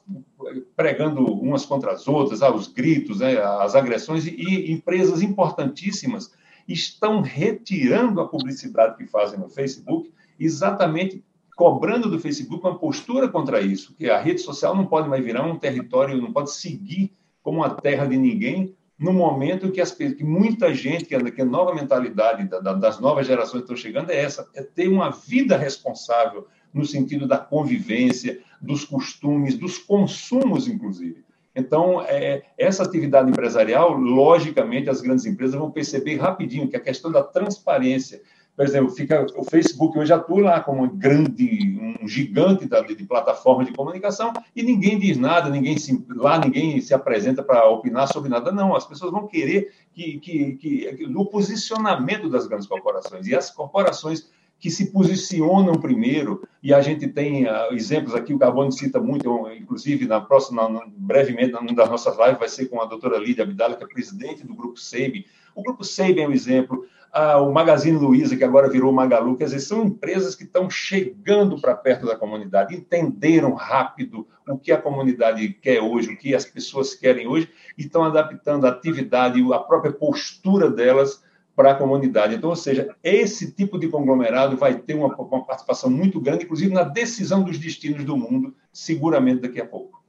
pregando 0.75 1.25
umas 1.25 1.65
contra 1.65 1.93
as 1.93 2.07
outras, 2.07 2.43
ah, 2.43 2.53
os 2.53 2.67
gritos, 2.67 3.19
né, 3.19 3.41
as 3.41 3.73
agressões, 3.73 4.27
e, 4.27 4.35
e 4.35 4.71
empresas 4.71 5.23
importantíssimas 5.23 6.31
estão 6.71 7.21
retirando 7.21 8.21
a 8.21 8.27
publicidade 8.27 8.97
que 8.97 9.05
fazem 9.05 9.39
no 9.39 9.49
Facebook, 9.49 10.11
exatamente 10.39 11.23
cobrando 11.55 12.09
do 12.09 12.19
Facebook 12.19 12.65
uma 12.65 12.77
postura 12.77 13.27
contra 13.27 13.61
isso, 13.61 13.93
que 13.95 14.09
a 14.09 14.19
rede 14.19 14.41
social 14.41 14.75
não 14.75 14.85
pode 14.85 15.07
mais 15.07 15.23
virar 15.23 15.45
um 15.45 15.59
território, 15.59 16.21
não 16.21 16.33
pode 16.33 16.51
seguir 16.51 17.11
como 17.43 17.59
uma 17.59 17.69
terra 17.69 18.05
de 18.05 18.17
ninguém, 18.17 18.75
no 18.97 19.11
momento 19.11 19.71
que, 19.71 19.81
as, 19.81 19.91
que 19.91 20.23
muita 20.23 20.73
gente, 20.73 21.05
que 21.05 21.15
a, 21.15 21.31
que 21.31 21.41
a 21.41 21.45
nova 21.45 21.73
mentalidade 21.73 22.47
da, 22.47 22.59
da, 22.59 22.73
das 22.73 22.99
novas 22.99 23.25
gerações 23.25 23.61
estão 23.61 23.75
chegando 23.75 24.11
é 24.11 24.15
essa, 24.15 24.47
é 24.53 24.61
ter 24.61 24.87
uma 24.87 25.09
vida 25.09 25.57
responsável 25.57 26.47
no 26.71 26.85
sentido 26.85 27.27
da 27.27 27.37
convivência, 27.37 28.39
dos 28.61 28.85
costumes, 28.85 29.57
dos 29.57 29.79
consumos, 29.79 30.67
inclusive. 30.67 31.23
Então, 31.55 32.01
é, 32.01 32.43
essa 32.57 32.83
atividade 32.83 33.29
empresarial, 33.29 33.91
logicamente, 33.91 34.89
as 34.89 35.01
grandes 35.01 35.25
empresas 35.25 35.55
vão 35.55 35.69
perceber 35.69 36.15
rapidinho 36.15 36.67
que 36.67 36.77
a 36.77 36.79
questão 36.79 37.11
da 37.11 37.21
transparência, 37.21 38.21
por 38.55 38.65
exemplo, 38.65 38.89
fica 38.91 39.25
o 39.35 39.43
Facebook 39.43 39.97
hoje 39.97 40.13
atua 40.13 40.41
lá 40.41 40.59
como 40.61 40.83
um 40.83 40.97
grande, 40.97 41.97
um 42.01 42.07
gigante 42.07 42.65
da, 42.65 42.81
de, 42.81 42.95
plataforma 43.03 43.65
de 43.65 43.73
comunicação 43.73 44.31
e 44.55 44.63
ninguém 44.63 44.97
diz 44.97 45.17
nada, 45.17 45.49
ninguém 45.49 45.77
se, 45.77 46.05
lá 46.09 46.37
ninguém 46.37 46.79
se 46.79 46.93
apresenta 46.93 47.43
para 47.43 47.67
opinar 47.69 48.07
sobre 48.07 48.29
nada. 48.29 48.51
Não, 48.51 48.75
as 48.75 48.85
pessoas 48.85 49.11
vão 49.11 49.27
querer 49.27 49.73
que, 49.93 50.19
que, 50.19 50.53
que, 50.53 50.93
que 50.95 51.25
posicionamento 51.31 52.29
das 52.29 52.47
grandes 52.47 52.67
corporações 52.67 53.27
e 53.27 53.35
as 53.35 53.49
corporações 53.49 54.29
que 54.61 54.69
se 54.69 54.91
posicionam 54.91 55.73
primeiro, 55.73 56.47
e 56.61 56.71
a 56.71 56.79
gente 56.81 57.07
tem 57.07 57.45
uh, 57.45 57.73
exemplos 57.73 58.13
aqui, 58.13 58.31
o 58.31 58.37
Carbone 58.37 58.71
cita 58.71 58.99
muito, 58.99 59.49
inclusive 59.59 60.05
na 60.05 60.21
próxima, 60.21 60.69
na, 60.69 60.83
brevemente, 60.95 61.51
numa 61.51 61.73
das 61.73 61.89
nossas 61.89 62.15
lives, 62.15 62.37
vai 62.37 62.47
ser 62.47 62.67
com 62.67 62.79
a 62.79 62.85
doutora 62.85 63.17
Lídia 63.17 63.43
Abdala, 63.43 63.75
que 63.75 63.83
é 63.83 63.87
presidente 63.87 64.45
do 64.45 64.53
Grupo 64.53 64.79
SEIB. 64.79 65.25
O 65.55 65.63
Grupo 65.63 65.83
SEIB 65.83 66.21
é 66.21 66.27
um 66.27 66.31
exemplo, 66.31 66.85
uh, 67.11 67.43
o 67.43 67.51
Magazine 67.51 67.97
Luiza, 67.97 68.37
que 68.37 68.43
agora 68.43 68.69
virou 68.69 68.93
Magalu, 68.93 69.35
quer 69.35 69.45
dizer, 69.45 69.61
são 69.61 69.83
empresas 69.83 70.35
que 70.35 70.43
estão 70.43 70.69
chegando 70.69 71.59
para 71.59 71.73
perto 71.73 72.05
da 72.05 72.15
comunidade, 72.15 72.75
entenderam 72.75 73.55
rápido 73.55 74.27
o 74.47 74.59
que 74.59 74.71
a 74.71 74.79
comunidade 74.79 75.49
quer 75.53 75.81
hoje, 75.81 76.13
o 76.13 76.17
que 76.17 76.35
as 76.35 76.45
pessoas 76.45 76.93
querem 76.93 77.27
hoje, 77.27 77.49
e 77.75 77.81
estão 77.81 78.03
adaptando 78.03 78.67
a 78.67 78.69
atividade, 78.69 79.41
a 79.51 79.57
própria 79.57 79.91
postura 79.91 80.69
delas 80.69 81.23
para 81.55 81.71
a 81.71 81.75
comunidade. 81.75 82.35
Então, 82.35 82.49
ou 82.49 82.55
seja, 82.55 82.95
esse 83.03 83.51
tipo 83.51 83.77
de 83.77 83.87
conglomerado 83.87 84.57
vai 84.57 84.75
ter 84.75 84.93
uma, 84.93 85.13
uma, 85.15 85.45
participação 85.45 85.89
muito 85.89 86.19
grande, 86.19 86.45
inclusive 86.45 86.73
na 86.73 86.83
decisão 86.83 87.43
dos 87.43 87.57
destinos 87.57 88.03
do 88.03 88.17
mundo, 88.17 88.55
seguramente 88.71 89.41
daqui 89.41 89.59
a 89.59 89.65
pouco. 89.65 90.01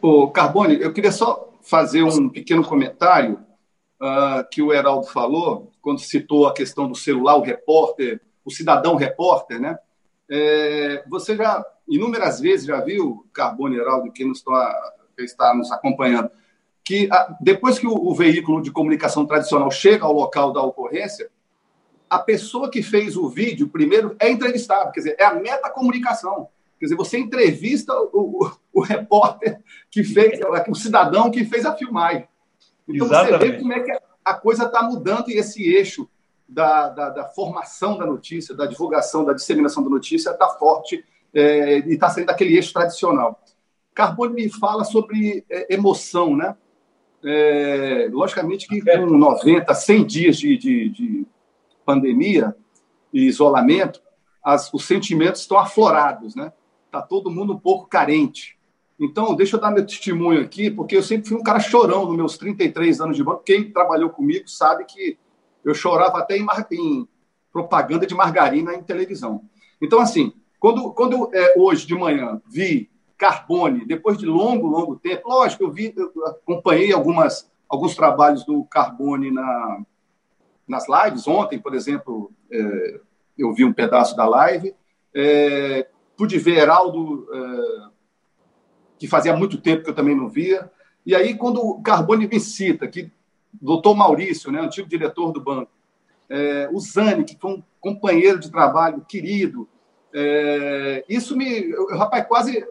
O 0.00 0.30
Carbone, 0.30 0.80
eu 0.80 0.92
queria 0.92 1.12
só 1.12 1.52
fazer 1.62 2.02
um 2.02 2.28
pequeno 2.28 2.64
comentário 2.64 3.38
uh, 4.00 4.46
que 4.50 4.60
o 4.60 4.72
Heraldo 4.72 5.06
falou, 5.06 5.72
quando 5.80 6.00
citou 6.00 6.46
a 6.46 6.54
questão 6.54 6.88
do 6.88 6.94
celular, 6.94 7.36
o 7.36 7.42
repórter, 7.42 8.20
o 8.44 8.50
cidadão 8.50 8.96
repórter, 8.96 9.60
né? 9.60 9.78
É, 10.28 11.04
você 11.08 11.36
já, 11.36 11.64
inúmeras 11.88 12.40
vezes, 12.40 12.66
já 12.66 12.80
viu, 12.80 13.26
Carbone 13.32 13.76
Heraldo, 13.76 14.12
que, 14.12 14.24
nos 14.24 14.38
está, 14.38 14.92
que 15.16 15.22
está 15.22 15.54
nos 15.54 15.70
acompanhando, 15.70 16.30
que 16.84 17.08
depois 17.40 17.78
que 17.78 17.86
o, 17.86 17.94
o, 17.94 18.14
veículo 18.14 18.60
de 18.60 18.70
comunicação 18.70 19.24
tradicional 19.24 19.70
chega 19.70 20.04
ao 20.04 20.12
local 20.12 20.52
da 20.52 20.62
ocorrência, 20.62 21.30
a 22.10 22.18
pessoa 22.18 22.70
que 22.70 22.82
fez 22.82 23.16
o 23.16 23.28
vídeo 23.28 23.68
primeiro 23.68 24.14
é 24.20 24.30
entrevistada, 24.30 24.92
quer 24.92 25.00
dizer, 25.00 25.16
é 25.18 25.24
a 25.24 25.34
metacomunicação. 25.34 26.48
Quer 26.78 26.86
dizer, 26.86 26.96
você 26.96 27.18
entrevista 27.18 27.94
o, 28.12 28.44
o, 28.44 28.52
o 28.74 28.80
repórter 28.82 29.60
que 29.90 30.04
fez, 30.04 30.38
o 30.68 30.74
cidadão 30.74 31.30
que 31.30 31.44
fez 31.44 31.64
a 31.64 31.74
filmagem. 31.74 32.28
Então 32.86 33.06
Exatamente. 33.06 33.38
você 33.38 33.50
vê 33.50 33.58
como 33.58 33.72
é 33.72 33.80
que 33.80 33.98
a 34.22 34.34
coisa 34.34 34.64
está 34.64 34.82
mudando 34.82 35.30
e 35.30 35.38
esse 35.38 35.62
eixo 35.62 36.08
da, 36.46 36.90
da, 36.90 37.08
da, 37.08 37.24
formação 37.24 37.96
da 37.96 38.04
notícia, 38.04 38.54
da 38.54 38.66
divulgação, 38.66 39.24
da 39.24 39.32
disseminação 39.32 39.82
da 39.82 39.88
notícia 39.88 40.30
está 40.30 40.48
forte 40.50 41.02
é, 41.32 41.78
e 41.78 41.94
está 41.94 42.10
saindo 42.10 42.26
daquele 42.26 42.54
eixo 42.54 42.74
tradicional. 42.74 43.42
Carbone 43.94 44.34
me 44.34 44.50
fala 44.50 44.84
sobre 44.84 45.44
é, 45.48 45.74
emoção, 45.74 46.36
né? 46.36 46.54
É, 47.24 48.08
logicamente 48.12 48.68
que 48.68 48.82
com 48.82 49.06
90, 49.06 49.72
100 49.72 50.06
dias 50.06 50.36
de, 50.36 50.58
de, 50.58 50.88
de 50.90 51.26
pandemia 51.84 52.54
e 53.12 53.26
isolamento, 53.26 54.02
as, 54.44 54.72
os 54.74 54.84
sentimentos 54.84 55.40
estão 55.40 55.58
aflorados, 55.58 56.34
né? 56.34 56.52
Está 56.86 57.00
todo 57.00 57.30
mundo 57.30 57.54
um 57.54 57.58
pouco 57.58 57.88
carente. 57.88 58.58
Então, 59.00 59.34
deixa 59.34 59.56
eu 59.56 59.60
dar 59.60 59.70
meu 59.70 59.84
testemunho 59.84 60.40
aqui, 60.40 60.70
porque 60.70 60.96
eu 60.96 61.02
sempre 61.02 61.28
fui 61.28 61.38
um 61.38 61.42
cara 61.42 61.58
chorão 61.58 62.06
nos 62.06 62.16
meus 62.16 62.38
33 62.38 63.00
anos 63.00 63.16
de 63.16 63.24
banco. 63.24 63.42
Quem 63.42 63.72
trabalhou 63.72 64.10
comigo 64.10 64.48
sabe 64.48 64.84
que 64.84 65.18
eu 65.64 65.74
chorava 65.74 66.18
até 66.18 66.36
em, 66.36 66.46
em 66.72 67.08
propaganda 67.52 68.06
de 68.06 68.14
margarina 68.14 68.74
em 68.74 68.82
televisão. 68.82 69.42
Então, 69.80 69.98
assim, 69.98 70.32
quando, 70.60 70.92
quando 70.92 71.30
é, 71.34 71.54
hoje 71.56 71.86
de 71.86 71.94
manhã 71.94 72.40
vi 72.46 72.90
Carbone, 73.16 73.86
depois 73.86 74.18
de 74.18 74.26
longo, 74.26 74.66
longo 74.66 74.96
tempo. 74.96 75.28
Lógico, 75.28 75.64
eu 75.64 75.70
vi, 75.70 75.94
eu 75.96 76.26
acompanhei 76.26 76.92
algumas, 76.92 77.50
alguns 77.68 77.94
trabalhos 77.94 78.44
do 78.44 78.64
Carbone 78.64 79.30
na, 79.30 79.82
nas 80.66 80.86
lives. 80.88 81.26
Ontem, 81.26 81.58
por 81.58 81.74
exemplo, 81.74 82.32
é, 82.50 83.00
eu 83.38 83.52
vi 83.52 83.64
um 83.64 83.72
pedaço 83.72 84.16
da 84.16 84.26
live. 84.26 84.74
É, 85.14 85.86
pude 86.16 86.38
ver 86.38 86.58
Heraldo, 86.58 87.26
é, 87.32 87.88
que 88.98 89.06
fazia 89.06 89.36
muito 89.36 89.60
tempo 89.60 89.84
que 89.84 89.90
eu 89.90 89.94
também 89.94 90.16
não 90.16 90.28
via. 90.28 90.70
E 91.06 91.14
aí, 91.14 91.36
quando 91.36 91.60
o 91.60 91.82
Carbone 91.82 92.26
me 92.26 92.40
cita, 92.40 92.88
que 92.88 93.12
doutor 93.52 93.94
Maurício, 93.94 94.50
né, 94.50 94.60
antigo 94.60 94.88
diretor 94.88 95.32
do 95.32 95.40
banco, 95.40 95.70
é, 96.28 96.68
o 96.72 96.80
Zani, 96.80 97.24
que 97.24 97.38
foi 97.38 97.52
um 97.52 97.62
companheiro 97.80 98.38
de 98.38 98.50
trabalho 98.50 99.04
querido. 99.06 99.68
É, 100.12 101.04
isso 101.08 101.36
me. 101.36 101.70
Eu, 101.70 101.86
rapaz, 101.96 102.26
quase 102.26 102.66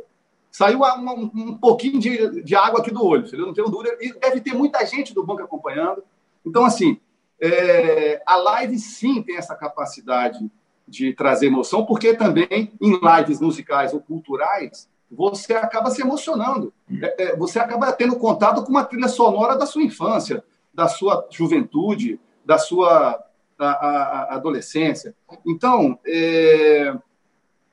saiu 0.53 0.81
um, 0.81 1.31
um 1.33 1.57
pouquinho 1.57 1.99
de, 1.99 2.43
de, 2.43 2.55
água 2.55 2.79
aqui 2.79 2.91
do 2.91 3.03
olho, 3.03 3.27
eu 3.33 3.47
não 3.47 3.53
tenho 3.53 3.69
dúvida. 3.69 3.97
E 3.99 4.13
deve 4.13 4.39
ter 4.39 4.53
muita 4.53 4.85
gente 4.85 5.11
do 5.11 5.25
banco 5.25 5.41
acompanhando. 5.41 6.03
Então, 6.45 6.63
assim, 6.63 6.99
é, 7.41 8.21
a 8.23 8.35
live 8.35 8.77
sim 8.77 9.23
tem 9.23 9.35
essa 9.35 9.55
capacidade 9.55 10.39
de 10.87 11.11
trazer 11.13 11.47
emoção, 11.47 11.85
porque 11.87 12.13
também 12.13 12.71
em 12.79 12.99
lives 13.01 13.41
musicais 13.41 13.93
ou 13.93 13.99
culturais 13.99 14.87
você 15.09 15.53
acaba 15.53 15.89
se 15.89 16.01
emocionando. 16.01 16.71
É, 17.01 17.23
é, 17.23 17.35
você 17.35 17.57
acaba 17.57 17.91
tendo 17.91 18.15
contato 18.17 18.63
com 18.63 18.69
uma 18.69 18.83
trilha 18.83 19.07
sonora 19.07 19.57
da 19.57 19.65
sua 19.65 19.81
infância, 19.81 20.43
da 20.71 20.87
sua 20.87 21.27
juventude, 21.31 22.19
da 22.45 22.59
sua 22.59 23.19
a, 23.57 23.65
a, 23.67 24.35
adolescência. 24.35 25.15
Então, 25.45 25.97
é, 26.05 26.95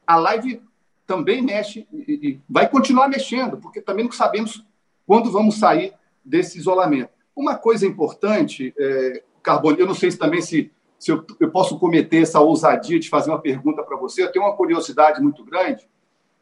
a 0.07 0.17
live 0.17 0.63
também 1.11 1.43
mexe 1.43 1.89
e, 1.93 2.39
vai 2.49 2.69
continuar 2.69 3.09
mexendo, 3.09 3.57
porque 3.57 3.81
também 3.81 4.05
não 4.05 4.13
sabemos 4.13 4.65
quando 5.05 5.33
vamos 5.33 5.59
sair 5.59 5.93
desse 6.25 6.57
isolamento. 6.57 7.11
Uma 7.35 7.57
coisa 7.57 7.85
importante, 7.85 8.73
é, 8.79 9.25
Carbone, 9.43 9.81
eu 9.81 9.89
não 9.89 9.95
sei 9.95 10.13
se 10.13 10.17
também 10.17 10.41
se, 10.41 10.71
se 11.01 11.11
eu, 11.11 11.27
eu 11.41 11.51
posso 11.51 11.81
cometer 11.81 12.23
essa 12.23 12.39
ousadia 12.39 13.01
de 13.01 13.09
fazer 13.09 13.29
uma 13.29 13.41
pergunta 13.41 13.83
para 13.83 13.97
você, 13.97 14.23
eu 14.23 14.31
tenho 14.31 14.45
uma 14.45 14.55
curiosidade 14.55 15.21
muito 15.21 15.45
grande 15.45 15.89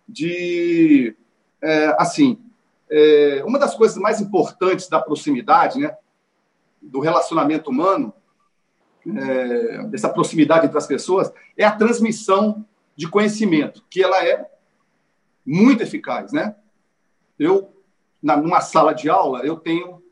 de, 0.07 1.17
é, 1.63 1.97
assim, 1.99 2.39
é, 2.91 3.43
uma 3.47 3.59
das 3.59 3.75
coisas 3.75 3.97
mais 3.97 4.21
importantes 4.21 4.87
da 4.87 5.01
proximidade, 5.01 5.79
né, 5.79 5.97
do 6.83 7.01
relacionamento 7.01 7.71
humano, 7.71 8.13
é, 9.17 9.85
dessa 9.85 10.11
proximidade 10.11 10.67
entre 10.67 10.77
as 10.77 10.87
pessoas, 10.87 11.33
é 11.57 11.65
a 11.65 11.73
transmissão 11.73 12.67
de 12.95 13.09
conhecimento, 13.09 13.83
que 13.89 14.03
ela 14.03 14.23
é 14.23 14.58
muito 15.49 15.83
eficaz, 15.83 16.31
né? 16.31 16.55
Eu, 17.39 17.73
na, 18.23 18.37
numa 18.37 18.61
sala 18.61 18.93
de 18.93 19.09
aula, 19.09 19.41
eu 19.47 19.57
tenho, 19.57 20.03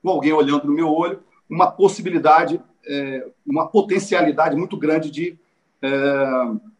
com 0.00 0.10
alguém 0.10 0.32
olhando 0.32 0.68
no 0.68 0.72
meu 0.72 0.88
olho, 0.88 1.24
uma 1.50 1.72
possibilidade, 1.72 2.62
é, 2.86 3.26
uma 3.44 3.66
potencialidade 3.66 4.54
muito 4.54 4.76
grande 4.76 5.10
de, 5.10 5.36
é, 5.82 6.26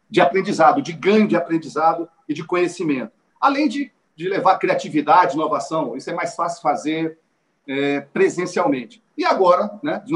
de 0.08 0.20
aprendizado, 0.20 0.80
de 0.80 0.92
ganho 0.92 1.26
de 1.26 1.34
aprendizado 1.34 2.08
e 2.28 2.34
de 2.34 2.44
conhecimento. 2.44 3.10
Além 3.40 3.66
de, 3.66 3.90
de 4.14 4.28
levar 4.28 4.58
criatividade, 4.58 5.34
inovação, 5.34 5.96
isso 5.96 6.08
é 6.08 6.14
mais 6.14 6.36
fácil 6.36 6.62
fazer 6.62 7.18
é, 7.66 8.00
presencialmente. 8.00 9.02
E 9.18 9.24
agora, 9.24 9.80
né, 9.82 10.00
de 10.04 10.14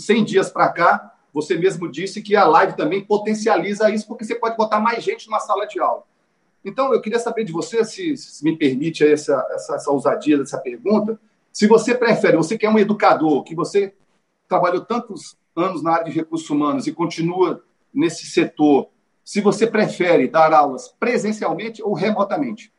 100 0.00 0.24
dias 0.24 0.50
para 0.50 0.70
cá, 0.70 1.14
você 1.32 1.58
mesmo 1.58 1.90
disse 1.90 2.22
que 2.22 2.34
a 2.34 2.46
live 2.46 2.74
também 2.74 3.04
potencializa 3.04 3.90
isso, 3.90 4.06
porque 4.06 4.24
você 4.24 4.34
pode 4.34 4.56
botar 4.56 4.80
mais 4.80 5.04
gente 5.04 5.26
numa 5.26 5.40
sala 5.40 5.66
de 5.66 5.78
aula. 5.78 6.04
Então, 6.64 6.92
eu 6.92 7.00
queria 7.00 7.18
saber 7.18 7.44
de 7.44 7.52
você, 7.52 7.84
se, 7.84 8.16
se 8.16 8.44
me 8.44 8.56
permite 8.56 9.06
essa, 9.06 9.46
essa, 9.52 9.76
essa 9.76 9.90
ousadia 9.90 10.38
dessa 10.38 10.58
pergunta, 10.58 11.18
se 11.52 11.66
você 11.66 11.94
prefere, 11.94 12.36
você 12.36 12.58
que 12.58 12.66
é 12.66 12.70
um 12.70 12.78
educador, 12.78 13.42
que 13.42 13.54
você 13.54 13.94
trabalhou 14.48 14.84
tantos 14.84 15.36
anos 15.56 15.82
na 15.82 15.92
área 15.92 16.04
de 16.04 16.10
recursos 16.12 16.48
humanos 16.50 16.86
e 16.86 16.92
continua 16.92 17.62
nesse 17.92 18.26
setor, 18.26 18.88
se 19.24 19.40
você 19.40 19.66
prefere 19.66 20.28
dar 20.28 20.52
aulas 20.52 20.88
presencialmente 20.88 21.82
ou 21.82 21.94
remotamente? 21.94 22.72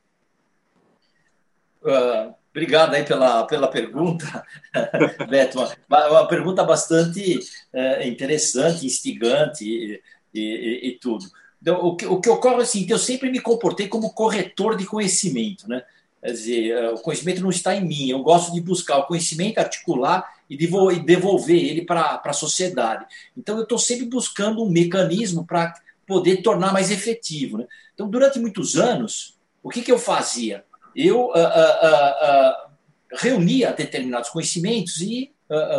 Uh, 1.82 2.34
Obrigado 2.52 2.96
aí 2.96 3.06
pela, 3.06 3.46
pela 3.46 3.68
pergunta, 3.68 4.44
Beto. 5.30 5.60
Uma, 5.88 6.08
uma, 6.10 6.28
pergunta 6.28 6.64
bastante 6.64 7.40
é, 7.72 8.08
interessante, 8.08 8.86
instigante 8.86 9.64
e, 9.64 10.02
e, 10.34 10.90
e 10.90 11.00
tudo. 11.00 11.26
Então, 11.62 11.80
o, 11.86 11.96
que, 11.96 12.06
o 12.06 12.20
que 12.22 12.30
ocorre 12.30 12.60
é 12.60 12.62
assim, 12.62 12.86
eu 12.90 12.98
sempre 12.98 13.30
me 13.30 13.40
comportei 13.40 13.88
como 13.88 14.14
corretor 14.14 14.78
de 14.78 14.86
conhecimento, 14.86 15.68
né? 15.68 15.84
Quer 16.22 16.32
dizer, 16.32 16.72
é, 16.72 16.90
o 16.92 16.98
conhecimento 17.00 17.42
não 17.42 17.50
está 17.50 17.76
em 17.76 17.86
mim, 17.86 18.10
eu 18.10 18.22
gosto 18.22 18.54
de 18.54 18.62
buscar 18.62 18.98
o 18.98 19.06
conhecimento, 19.06 19.58
articular 19.58 20.26
e 20.50 20.58
devolver 20.58 21.64
ele 21.64 21.84
para 21.84 22.22
a 22.24 22.34
sociedade. 22.34 23.06
Então, 23.38 23.58
eu 23.58 23.64
estou 23.64 23.78
sempre 23.78 24.06
buscando 24.06 24.64
um 24.64 24.70
mecanismo 24.70 25.46
para 25.46 25.74
poder 26.08 26.42
tornar 26.42 26.74
mais 26.74 26.92
efetivo. 26.92 27.60
Né? 27.60 27.68
Então, 27.94 28.10
durante 28.10 28.40
muitos 28.40 28.76
anos, 28.76 29.38
o 29.62 29.70
que, 29.70 29.82
que 29.82 29.92
eu 29.92 30.00
fazia? 30.00 30.66
eu 30.96 31.28
uh, 31.28 31.32
uh, 31.32 32.70
reunia 33.14 33.72
determinados 33.74 34.30
conhecimentos 34.30 35.02
e 35.02 35.32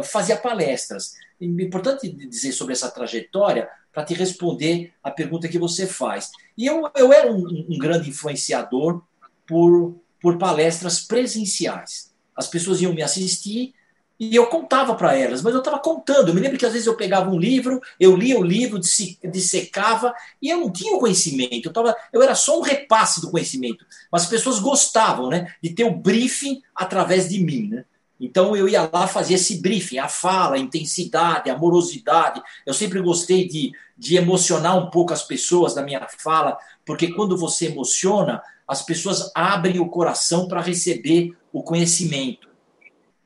fazia 0.02 0.36
palestras. 0.36 1.14
É 1.40 1.44
importante 1.44 2.08
dizer 2.08 2.50
sobre 2.50 2.72
essa 2.72 2.90
trajetória 2.90 3.68
para 3.92 4.04
te 4.04 4.14
responder 4.14 4.92
a 5.02 5.10
pergunta 5.10 5.48
que 5.48 5.58
você 5.58 5.86
faz. 5.86 6.30
E 6.56 6.66
eu, 6.66 6.90
eu 6.96 7.12
era 7.12 7.30
um, 7.30 7.66
um 7.68 7.78
grande 7.78 8.10
influenciador 8.10 9.02
por, 9.46 9.96
por 10.20 10.38
palestras 10.38 11.00
presenciais. 11.00 12.12
As 12.36 12.46
pessoas 12.46 12.80
iam 12.80 12.94
me 12.94 13.02
assistir 13.02 13.74
e 14.20 14.36
eu 14.36 14.46
contava 14.48 14.94
para 14.94 15.16
elas, 15.16 15.40
mas 15.40 15.54
eu 15.54 15.60
estava 15.60 15.78
contando. 15.78 16.28
Eu 16.28 16.34
me 16.34 16.42
lembro 16.42 16.58
que 16.58 16.66
às 16.66 16.72
vezes 16.72 16.86
eu 16.86 16.94
pegava 16.94 17.30
um 17.30 17.38
livro, 17.38 17.80
eu 17.98 18.14
lia 18.14 18.38
o 18.38 18.42
livro, 18.42 18.78
dissecava, 18.78 20.14
e 20.42 20.50
eu 20.50 20.60
não 20.60 20.70
tinha 20.70 20.94
o 20.94 20.98
conhecimento. 20.98 21.66
Eu, 21.66 21.72
tava, 21.72 21.96
eu 22.12 22.22
era 22.22 22.34
só 22.34 22.58
um 22.58 22.62
repasse 22.62 23.18
do 23.22 23.30
conhecimento. 23.30 23.84
Mas 24.12 24.24
as 24.24 24.28
pessoas 24.28 24.58
gostavam 24.58 25.30
né, 25.30 25.54
de 25.62 25.70
ter 25.70 25.84
o 25.84 25.96
briefing 25.96 26.60
através 26.74 27.30
de 27.30 27.42
mim. 27.42 27.68
Né? 27.68 27.84
Então 28.20 28.54
eu 28.54 28.68
ia 28.68 28.88
lá 28.92 29.06
fazer 29.06 29.34
esse 29.34 29.62
briefing, 29.62 29.98
a 29.98 30.08
fala, 30.08 30.56
a 30.56 30.58
intensidade, 30.58 31.48
a 31.48 31.54
amorosidade. 31.54 32.42
Eu 32.66 32.74
sempre 32.74 33.00
gostei 33.00 33.48
de, 33.48 33.72
de 33.96 34.16
emocionar 34.16 34.76
um 34.76 34.90
pouco 34.90 35.12
as 35.14 35.22
pessoas 35.22 35.74
na 35.74 35.82
minha 35.82 36.06
fala, 36.18 36.58
porque 36.84 37.12
quando 37.12 37.36
você 37.36 37.68
emociona, 37.68 38.42
as 38.68 38.82
pessoas 38.82 39.32
abrem 39.34 39.80
o 39.80 39.88
coração 39.88 40.46
para 40.46 40.60
receber 40.60 41.34
o 41.50 41.62
conhecimento. 41.62 42.48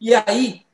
E 0.00 0.14
aí, 0.14 0.64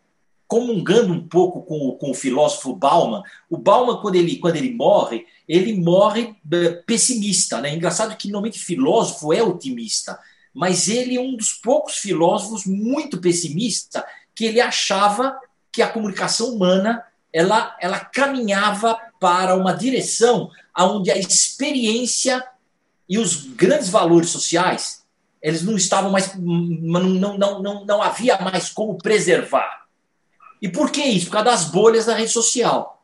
comungando 0.50 1.12
um 1.12 1.28
pouco 1.28 1.62
com, 1.62 1.92
com 1.92 2.10
o 2.10 2.14
filósofo 2.14 2.74
Bauman. 2.74 3.22
O 3.48 3.56
Bauman, 3.56 4.00
quando 4.00 4.16
ele, 4.16 4.36
quando 4.36 4.56
ele 4.56 4.74
morre, 4.74 5.24
ele 5.48 5.80
morre 5.80 6.34
é, 6.52 6.70
pessimista. 6.70 7.60
Né? 7.60 7.72
Engraçado 7.72 8.16
que 8.16 8.28
normalmente 8.28 8.58
filósofo 8.58 9.32
é 9.32 9.40
otimista, 9.42 10.18
mas 10.54 10.88
ele 10.88 11.16
é 11.16 11.20
um 11.20 11.36
dos 11.36 11.52
poucos 11.52 11.96
filósofos 11.96 12.64
muito 12.66 13.20
pessimista 13.20 14.04
que 14.34 14.44
ele 14.44 14.60
achava 14.60 15.38
que 15.72 15.82
a 15.82 15.88
comunicação 15.88 16.54
humana 16.54 17.04
ela, 17.32 17.76
ela 17.80 18.00
caminhava 18.00 18.98
para 19.20 19.54
uma 19.54 19.72
direção 19.72 20.50
onde 20.76 21.10
a 21.10 21.16
experiência 21.16 22.44
e 23.08 23.18
os 23.18 23.46
grandes 23.54 23.88
valores 23.88 24.30
sociais 24.30 25.04
eles 25.42 25.62
não 25.62 25.76
estavam 25.76 26.10
mais 26.10 26.34
não, 26.36 27.02
não, 27.02 27.38
não, 27.38 27.62
não, 27.62 27.84
não 27.84 28.02
havia 28.02 28.38
mais 28.38 28.68
como 28.68 28.98
preservar 28.98 29.80
e 30.60 30.68
por 30.68 30.90
que 30.90 31.02
isso? 31.02 31.26
Por 31.26 31.32
causa 31.32 31.50
das 31.50 31.64
bolhas 31.64 32.06
da 32.06 32.14
rede 32.14 32.30
social. 32.30 33.02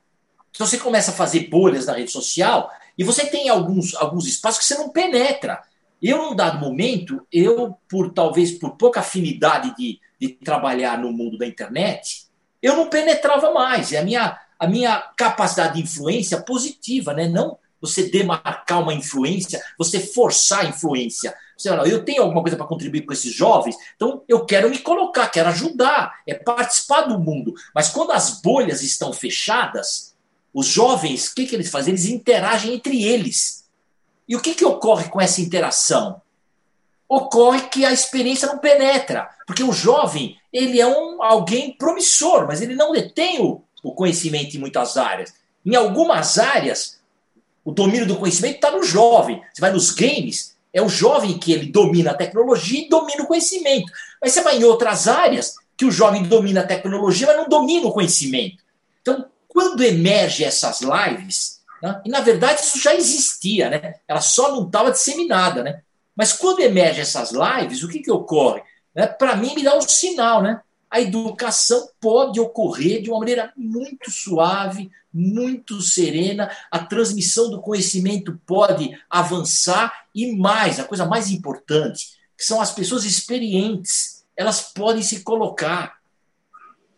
Então 0.51 0.67
você 0.67 0.79
começa 0.79 1.11
a 1.11 1.15
fazer 1.15 1.49
bolhas 1.49 1.87
na 1.87 1.95
rede 1.95 2.11
social 2.11 2.71
e 2.97 3.05
você 3.05 3.27
tem 3.27 3.49
alguns, 3.49 3.95
alguns 3.95 4.27
espaços 4.27 4.59
que 4.61 4.67
você 4.67 4.75
não 4.75 4.91
penetra. 4.91 5.63
Eu, 6.03 6.19
num 6.19 6.37
dado 6.37 6.59
momento, 6.59 7.27
eu, 7.33 7.77
por 7.89 8.13
talvez 8.13 8.53
por 8.53 8.77
pouca 8.77 9.01
afinidade 9.01 9.75
de, 9.77 9.99
de 10.21 10.29
trabalhar 10.29 10.99
no 10.99 11.13
mundo 11.13 11.39
da 11.39 11.47
internet, 11.47 12.27
eu 12.63 12.77
não 12.77 12.89
penetrava 12.89 13.53
mais. 13.53 13.93
É 13.93 13.99
a 13.99 14.05
minha, 14.05 14.39
a 14.59 14.67
minha 14.67 14.99
capacidade 15.17 15.75
de 15.75 15.83
influência 15.83 16.41
positiva, 16.41 17.13
né? 17.13 17.29
não 17.29 17.59
você 17.81 18.09
demarcar 18.09 18.83
uma 18.83 18.95
influência, 18.95 19.63
você 19.79 20.01
forçar 20.01 20.61
a 20.61 20.69
influência. 20.69 21.35
Você 21.57 21.69
fala, 21.69 21.89
eu 21.89 22.05
tenho 22.05 22.23
alguma 22.23 22.43
coisa 22.43 22.57
para 22.57 22.67
contribuir 22.67 23.03
com 23.03 23.13
esses 23.13 23.33
jovens, 23.33 23.77
então 23.95 24.23
eu 24.29 24.45
quero 24.45 24.69
me 24.69 24.79
colocar, 24.79 25.29
quero 25.29 25.49
ajudar, 25.49 26.21
é 26.27 26.35
participar 26.35 27.03
do 27.03 27.19
mundo. 27.19 27.55
Mas 27.75 27.89
quando 27.89 28.13
as 28.13 28.41
bolhas 28.41 28.83
estão 28.83 29.13
fechadas, 29.13 30.15
os 30.53 30.67
jovens, 30.67 31.29
o 31.29 31.35
que, 31.35 31.47
que 31.47 31.55
eles 31.55 31.71
fazem? 31.71 31.93
Eles 31.93 32.07
interagem 32.07 32.75
entre 32.75 33.05
eles. 33.05 33.66
E 34.29 34.35
o 34.35 34.41
que, 34.41 34.55
que 34.55 34.65
ocorre 34.65 35.09
com 35.09 35.21
essa 35.21 35.41
interação? 35.41 36.21
Ocorre 37.09 37.69
que 37.69 37.85
a 37.85 37.93
experiência 37.93 38.49
não 38.49 38.59
penetra, 38.59 39.31
porque 39.47 39.63
o 39.63 39.73
jovem 39.73 40.37
ele 40.53 40.81
é 40.81 40.87
um 40.87 41.23
alguém 41.23 41.73
promissor, 41.73 42.47
mas 42.47 42.61
ele 42.61 42.75
não 42.75 42.93
detém 42.93 43.41
o, 43.41 43.63
o 43.83 43.93
conhecimento 43.93 44.57
em 44.57 44.61
muitas 44.61 44.97
áreas. 44.97 45.35
Em 45.65 45.77
algumas 45.77 46.39
áreas, 46.39 46.99
o 47.65 47.71
domínio 47.71 48.07
do 48.07 48.17
conhecimento 48.17 48.57
está 48.57 48.71
no 48.71 48.83
jovem. 48.83 49.43
Você 49.53 49.61
vai 49.61 49.73
nos 49.73 49.91
games, 49.91 50.57
é 50.73 50.83
o 50.83 50.89
jovem 50.89 51.39
que 51.39 51.53
ele 51.53 51.67
domina 51.67 52.11
a 52.11 52.15
tecnologia 52.15 52.85
e 52.85 52.89
domina 52.89 53.23
o 53.23 53.27
conhecimento. 53.27 53.91
Mas 54.21 54.33
você 54.33 54.43
vai 54.43 54.59
em 54.59 54.65
outras 54.65 55.09
áreas 55.09 55.57
que 55.77 55.85
o 55.85 55.91
jovem 55.91 56.23
domina 56.23 56.61
a 56.61 56.67
tecnologia, 56.67 57.27
mas 57.27 57.37
não 57.37 57.49
domina 57.49 57.87
o 57.87 57.93
conhecimento. 57.93 58.63
Então, 59.03 59.27
quando 59.49 59.83
emerge 59.83 60.45
essas 60.45 60.81
lives, 60.81 61.56
né, 61.83 62.01
e 62.05 62.09
na 62.09 62.21
verdade 62.21 62.61
isso 62.61 62.79
já 62.81 62.95
existia, 62.95 63.71
né? 63.71 63.95
ela 64.07 64.21
só 64.21 64.53
não 64.53 64.67
estava 64.67 64.91
disseminada. 64.91 65.63
Né? 65.63 65.83
Mas 66.15 66.33
quando 66.33 66.61
emerge 66.61 67.01
essas 67.01 67.33
lives, 67.33 67.83
o 67.83 67.89
que, 67.89 68.01
que 68.01 68.11
ocorre? 68.11 68.63
Né, 68.95 69.07
Para 69.07 69.37
mim, 69.37 69.55
me 69.55 69.63
dá 69.63 69.77
um 69.77 69.81
sinal. 69.83 70.43
Né? 70.43 70.61
a 70.91 71.01
educação 71.01 71.89
pode 72.01 72.41
ocorrer 72.41 73.03
de 73.03 73.11
uma 73.11 73.19
maneira 73.19 73.53
muito 73.57 74.11
suave, 74.11 74.91
muito 75.13 75.81
serena, 75.81 76.51
a 76.71 76.79
transmissão 76.79 77.51
do 77.51 77.61
conhecimento 77.61 78.41
pode 78.47 78.97
avançar 79.11 80.07
e 80.15 80.37
mais, 80.37 80.79
a 80.79 80.85
coisa 80.85 81.05
mais 81.05 81.31
importante, 81.31 82.17
que 82.37 82.45
são 82.45 82.61
as 82.61 82.73
pessoas 82.73 83.05
experientes, 83.05 84.25
elas 84.37 84.61
podem 84.61 85.03
se 85.03 85.21
colocar. 85.21 85.99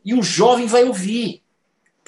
E 0.05 0.15
o 0.15 0.23
jovem 0.23 0.67
vai 0.67 0.85
ouvir. 0.85 1.43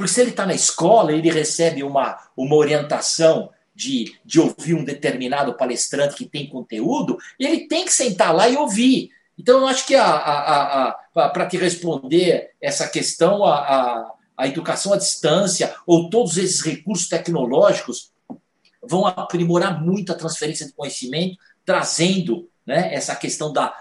Porque 0.01 0.15
se 0.15 0.23
ele 0.23 0.31
está 0.31 0.47
na 0.47 0.55
escola, 0.55 1.13
ele 1.13 1.31
recebe 1.31 1.83
uma, 1.83 2.19
uma 2.35 2.57
orientação 2.57 3.51
de, 3.75 4.17
de 4.25 4.41
ouvir 4.41 4.73
um 4.73 4.83
determinado 4.83 5.53
palestrante 5.53 6.17
que 6.17 6.25
tem 6.25 6.49
conteúdo, 6.49 7.19
ele 7.39 7.69
tem 7.69 7.85
que 7.85 7.93
sentar 7.93 8.35
lá 8.35 8.49
e 8.49 8.57
ouvir. 8.57 9.11
Então, 9.39 9.59
eu 9.59 9.67
acho 9.67 9.87
que 9.87 9.95
a, 9.95 10.07
a, 10.07 10.89
a, 10.89 11.29
para 11.29 11.45
te 11.45 11.59
responder 11.59 12.49
essa 12.63 12.89
questão, 12.89 13.45
a, 13.45 13.59
a, 13.59 14.13
a 14.39 14.49
educação 14.49 14.95
à 14.95 14.97
distância 14.97 15.77
ou 15.87 16.09
todos 16.09 16.39
esses 16.39 16.63
recursos 16.63 17.07
tecnológicos 17.07 18.11
vão 18.83 19.07
aprimorar 19.07 19.85
muito 19.85 20.13
a 20.13 20.17
transferência 20.17 20.65
de 20.65 20.73
conhecimento, 20.73 21.37
trazendo 21.63 22.49
né, 22.67 22.95
essa 22.95 23.15
questão 23.15 23.53
da 23.53 23.75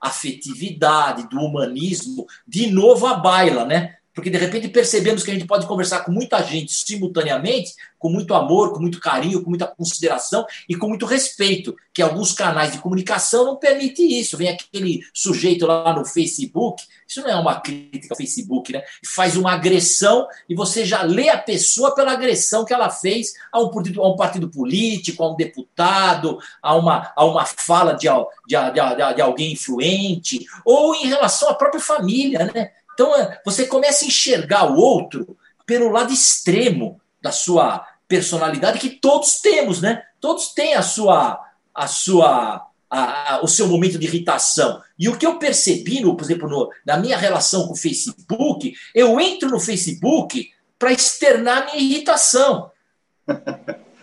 afetividade, 0.00 1.28
do 1.28 1.38
humanismo, 1.38 2.26
de 2.44 2.66
novo 2.66 3.06
à 3.06 3.14
baila, 3.14 3.64
né? 3.64 3.99
Porque 4.14 4.30
de 4.30 4.38
repente 4.38 4.68
percebemos 4.68 5.22
que 5.22 5.30
a 5.30 5.34
gente 5.34 5.46
pode 5.46 5.66
conversar 5.66 6.00
com 6.00 6.10
muita 6.10 6.42
gente 6.42 6.72
simultaneamente, 6.72 7.72
com 7.98 8.08
muito 8.08 8.34
amor, 8.34 8.72
com 8.72 8.80
muito 8.80 8.98
carinho, 8.98 9.42
com 9.42 9.50
muita 9.50 9.66
consideração 9.66 10.44
e 10.68 10.74
com 10.74 10.88
muito 10.88 11.06
respeito, 11.06 11.76
que 11.92 12.02
alguns 12.02 12.32
canais 12.32 12.72
de 12.72 12.78
comunicação 12.78 13.44
não 13.44 13.56
permitem 13.56 14.18
isso. 14.18 14.36
Vem 14.36 14.48
aquele 14.48 15.00
sujeito 15.12 15.66
lá 15.66 15.92
no 15.92 16.04
Facebook, 16.04 16.82
isso 17.06 17.20
não 17.20 17.28
é 17.28 17.36
uma 17.36 17.60
crítica 17.60 18.14
ao 18.14 18.16
Facebook, 18.16 18.72
né? 18.72 18.82
Faz 19.04 19.36
uma 19.36 19.52
agressão 19.52 20.26
e 20.48 20.54
você 20.54 20.84
já 20.84 21.02
lê 21.02 21.28
a 21.28 21.38
pessoa 21.38 21.94
pela 21.94 22.12
agressão 22.12 22.64
que 22.64 22.72
ela 22.72 22.88
fez 22.88 23.34
a 23.52 23.60
um 23.60 23.70
partido, 23.70 24.02
a 24.02 24.12
um 24.12 24.16
partido 24.16 24.48
político, 24.48 25.22
a 25.22 25.32
um 25.32 25.36
deputado, 25.36 26.38
a 26.62 26.74
uma, 26.74 27.12
a 27.14 27.24
uma 27.24 27.44
fala 27.44 27.92
de, 27.92 28.08
de, 28.46 28.56
de, 28.56 29.14
de 29.14 29.22
alguém 29.22 29.52
influente, 29.52 30.46
ou 30.64 30.94
em 30.94 31.06
relação 31.06 31.48
à 31.48 31.54
própria 31.54 31.80
família, 31.80 32.50
né? 32.54 32.70
Então, 33.00 33.16
é, 33.16 33.40
você 33.46 33.66
começa 33.66 34.04
a 34.04 34.08
enxergar 34.08 34.70
o 34.70 34.76
outro 34.76 35.34
pelo 35.64 35.88
lado 35.88 36.12
extremo 36.12 37.00
da 37.22 37.32
sua 37.32 37.86
personalidade, 38.06 38.78
que 38.78 38.90
todos 38.90 39.40
temos, 39.40 39.80
né? 39.80 40.02
Todos 40.20 40.48
têm 40.48 40.74
a 40.74 40.82
sua, 40.82 41.42
a 41.74 41.86
sua, 41.86 42.66
a, 42.90 43.36
a, 43.36 43.42
o 43.42 43.48
seu 43.48 43.66
momento 43.68 43.98
de 43.98 44.06
irritação. 44.06 44.82
E 44.98 45.08
o 45.08 45.16
que 45.16 45.24
eu 45.24 45.38
percebi, 45.38 46.02
no, 46.02 46.14
por 46.14 46.24
exemplo, 46.24 46.46
no, 46.46 46.68
na 46.84 46.98
minha 46.98 47.16
relação 47.16 47.66
com 47.66 47.72
o 47.72 47.76
Facebook, 47.76 48.74
eu 48.94 49.18
entro 49.18 49.48
no 49.48 49.58
Facebook 49.58 50.50
para 50.78 50.92
externar 50.92 51.72
minha 51.72 51.78
irritação. 51.78 52.70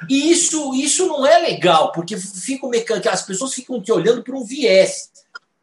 E 0.09 0.31
isso, 0.31 0.73
isso 0.73 1.05
não 1.05 1.23
é 1.23 1.37
legal, 1.37 1.91
porque 1.91 2.17
fico 2.17 2.71
as 3.11 3.21
pessoas 3.21 3.53
ficam 3.53 3.79
te 3.79 3.91
olhando 3.91 4.23
por 4.23 4.33
um 4.33 4.43
viés. 4.43 5.11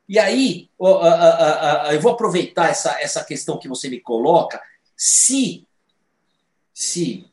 E 0.08 0.18
aí, 0.18 0.68
eu 0.78 2.00
vou 2.00 2.12
aproveitar 2.12 2.68
essa, 2.68 3.00
essa 3.00 3.24
questão 3.24 3.58
que 3.58 3.68
você 3.68 3.88
me 3.88 4.00
coloca. 4.00 4.60
Se, 4.96 5.66
se 6.72 7.26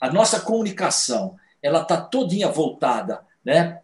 a 0.00 0.12
nossa 0.12 0.40
comunicação 0.40 1.36
ela 1.62 1.82
está 1.82 2.00
todinha 2.00 2.48
voltada 2.48 3.26
né, 3.44 3.80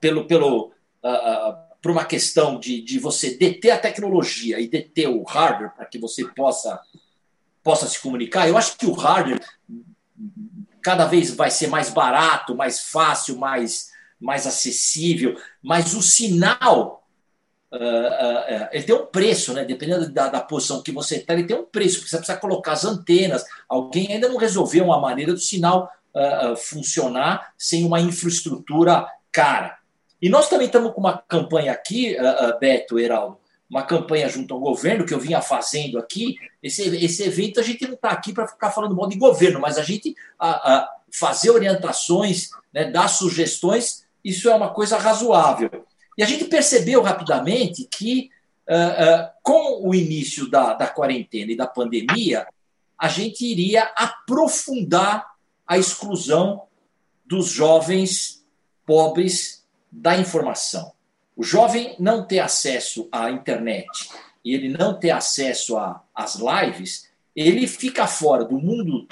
pelo, 0.00 0.26
pelo, 0.26 0.72
para 1.00 1.92
uma 1.92 2.04
questão 2.04 2.58
de, 2.58 2.82
de 2.82 2.98
você 2.98 3.36
deter 3.36 3.70
a 3.70 3.78
tecnologia 3.78 4.60
e 4.60 4.68
deter 4.68 5.08
o 5.08 5.22
hardware 5.22 5.74
para 5.74 5.86
que 5.86 5.98
você 5.98 6.26
possa, 6.26 6.80
possa 7.62 7.88
se 7.88 8.00
comunicar, 8.00 8.48
eu 8.48 8.58
acho 8.58 8.76
que 8.76 8.86
o 8.86 8.92
hardware 8.92 9.40
cada 10.82 11.06
vez 11.06 11.30
vai 11.30 11.50
ser 11.50 11.68
mais 11.68 11.90
barato, 11.90 12.56
mais 12.56 12.80
fácil, 12.80 13.38
mais, 13.38 13.90
mais 14.18 14.46
acessível, 14.46 15.38
mas 15.62 15.94
o 15.94 16.02
sinal 16.02 16.99
Uh, 17.72 17.76
uh, 17.76 18.64
uh, 18.64 18.68
ele 18.72 18.82
tem 18.82 18.94
um 18.94 19.06
preço, 19.06 19.52
né? 19.52 19.64
Dependendo 19.64 20.10
da, 20.10 20.28
da 20.28 20.40
posição 20.40 20.82
que 20.82 20.90
você 20.90 21.16
está, 21.16 21.34
ele 21.34 21.44
tem 21.44 21.56
um 21.56 21.64
preço, 21.64 21.98
porque 21.98 22.10
você 22.10 22.16
precisa 22.16 22.38
colocar 22.38 22.72
as 22.72 22.84
antenas. 22.84 23.44
Alguém 23.68 24.12
ainda 24.12 24.28
não 24.28 24.36
resolveu 24.36 24.84
uma 24.84 25.00
maneira 25.00 25.32
do 25.32 25.38
sinal 25.38 25.90
funcionar 26.56 27.52
sem 27.56 27.84
uma 27.84 28.00
infraestrutura 28.00 29.06
cara. 29.30 29.78
E 30.20 30.28
nós 30.28 30.48
também 30.48 30.66
estamos 30.66 30.92
com 30.92 31.00
uma 31.00 31.16
campanha 31.16 31.70
aqui, 31.70 32.16
Beto, 32.58 32.98
Heraldo, 32.98 33.38
uma 33.70 33.84
campanha 33.84 34.28
junto 34.28 34.52
ao 34.52 34.58
governo 34.58 35.06
que 35.06 35.14
eu 35.14 35.20
vinha 35.20 35.40
fazendo 35.40 36.00
aqui. 36.00 36.34
Esse, 36.60 36.82
esse 36.96 37.22
evento 37.22 37.60
a 37.60 37.62
gente 37.62 37.86
não 37.86 37.94
está 37.94 38.10
aqui 38.10 38.32
para 38.32 38.48
ficar 38.48 38.72
falando 38.72 38.96
mal 38.96 39.08
de 39.08 39.16
governo, 39.16 39.60
mas 39.60 39.78
a 39.78 39.84
gente 39.84 40.16
fazer 41.12 41.50
orientações, 41.50 42.50
né, 42.74 42.90
dar 42.90 43.06
sugestões, 43.06 44.04
isso 44.24 44.50
é 44.50 44.54
uma 44.54 44.70
coisa 44.70 44.98
razoável. 44.98 45.70
E 46.20 46.22
a 46.22 46.26
gente 46.26 46.44
percebeu 46.44 47.00
rapidamente 47.00 47.88
que, 47.90 48.28
uh, 48.68 48.74
uh, 48.74 49.30
com 49.42 49.88
o 49.88 49.94
início 49.94 50.50
da, 50.50 50.74
da 50.74 50.86
quarentena 50.86 51.50
e 51.50 51.56
da 51.56 51.66
pandemia, 51.66 52.46
a 52.98 53.08
gente 53.08 53.42
iria 53.46 53.84
aprofundar 53.96 55.30
a 55.66 55.78
exclusão 55.78 56.64
dos 57.24 57.48
jovens 57.48 58.44
pobres 58.84 59.64
da 59.90 60.14
informação. 60.14 60.92
O 61.34 61.42
jovem 61.42 61.96
não 61.98 62.26
ter 62.26 62.40
acesso 62.40 63.08
à 63.10 63.30
internet 63.30 64.10
e 64.44 64.52
ele 64.54 64.68
não 64.68 64.92
ter 64.92 65.12
acesso 65.12 65.74
às 66.14 66.34
lives, 66.34 67.08
ele 67.34 67.66
fica 67.66 68.06
fora 68.06 68.44
do 68.44 68.58
mundo 68.58 69.06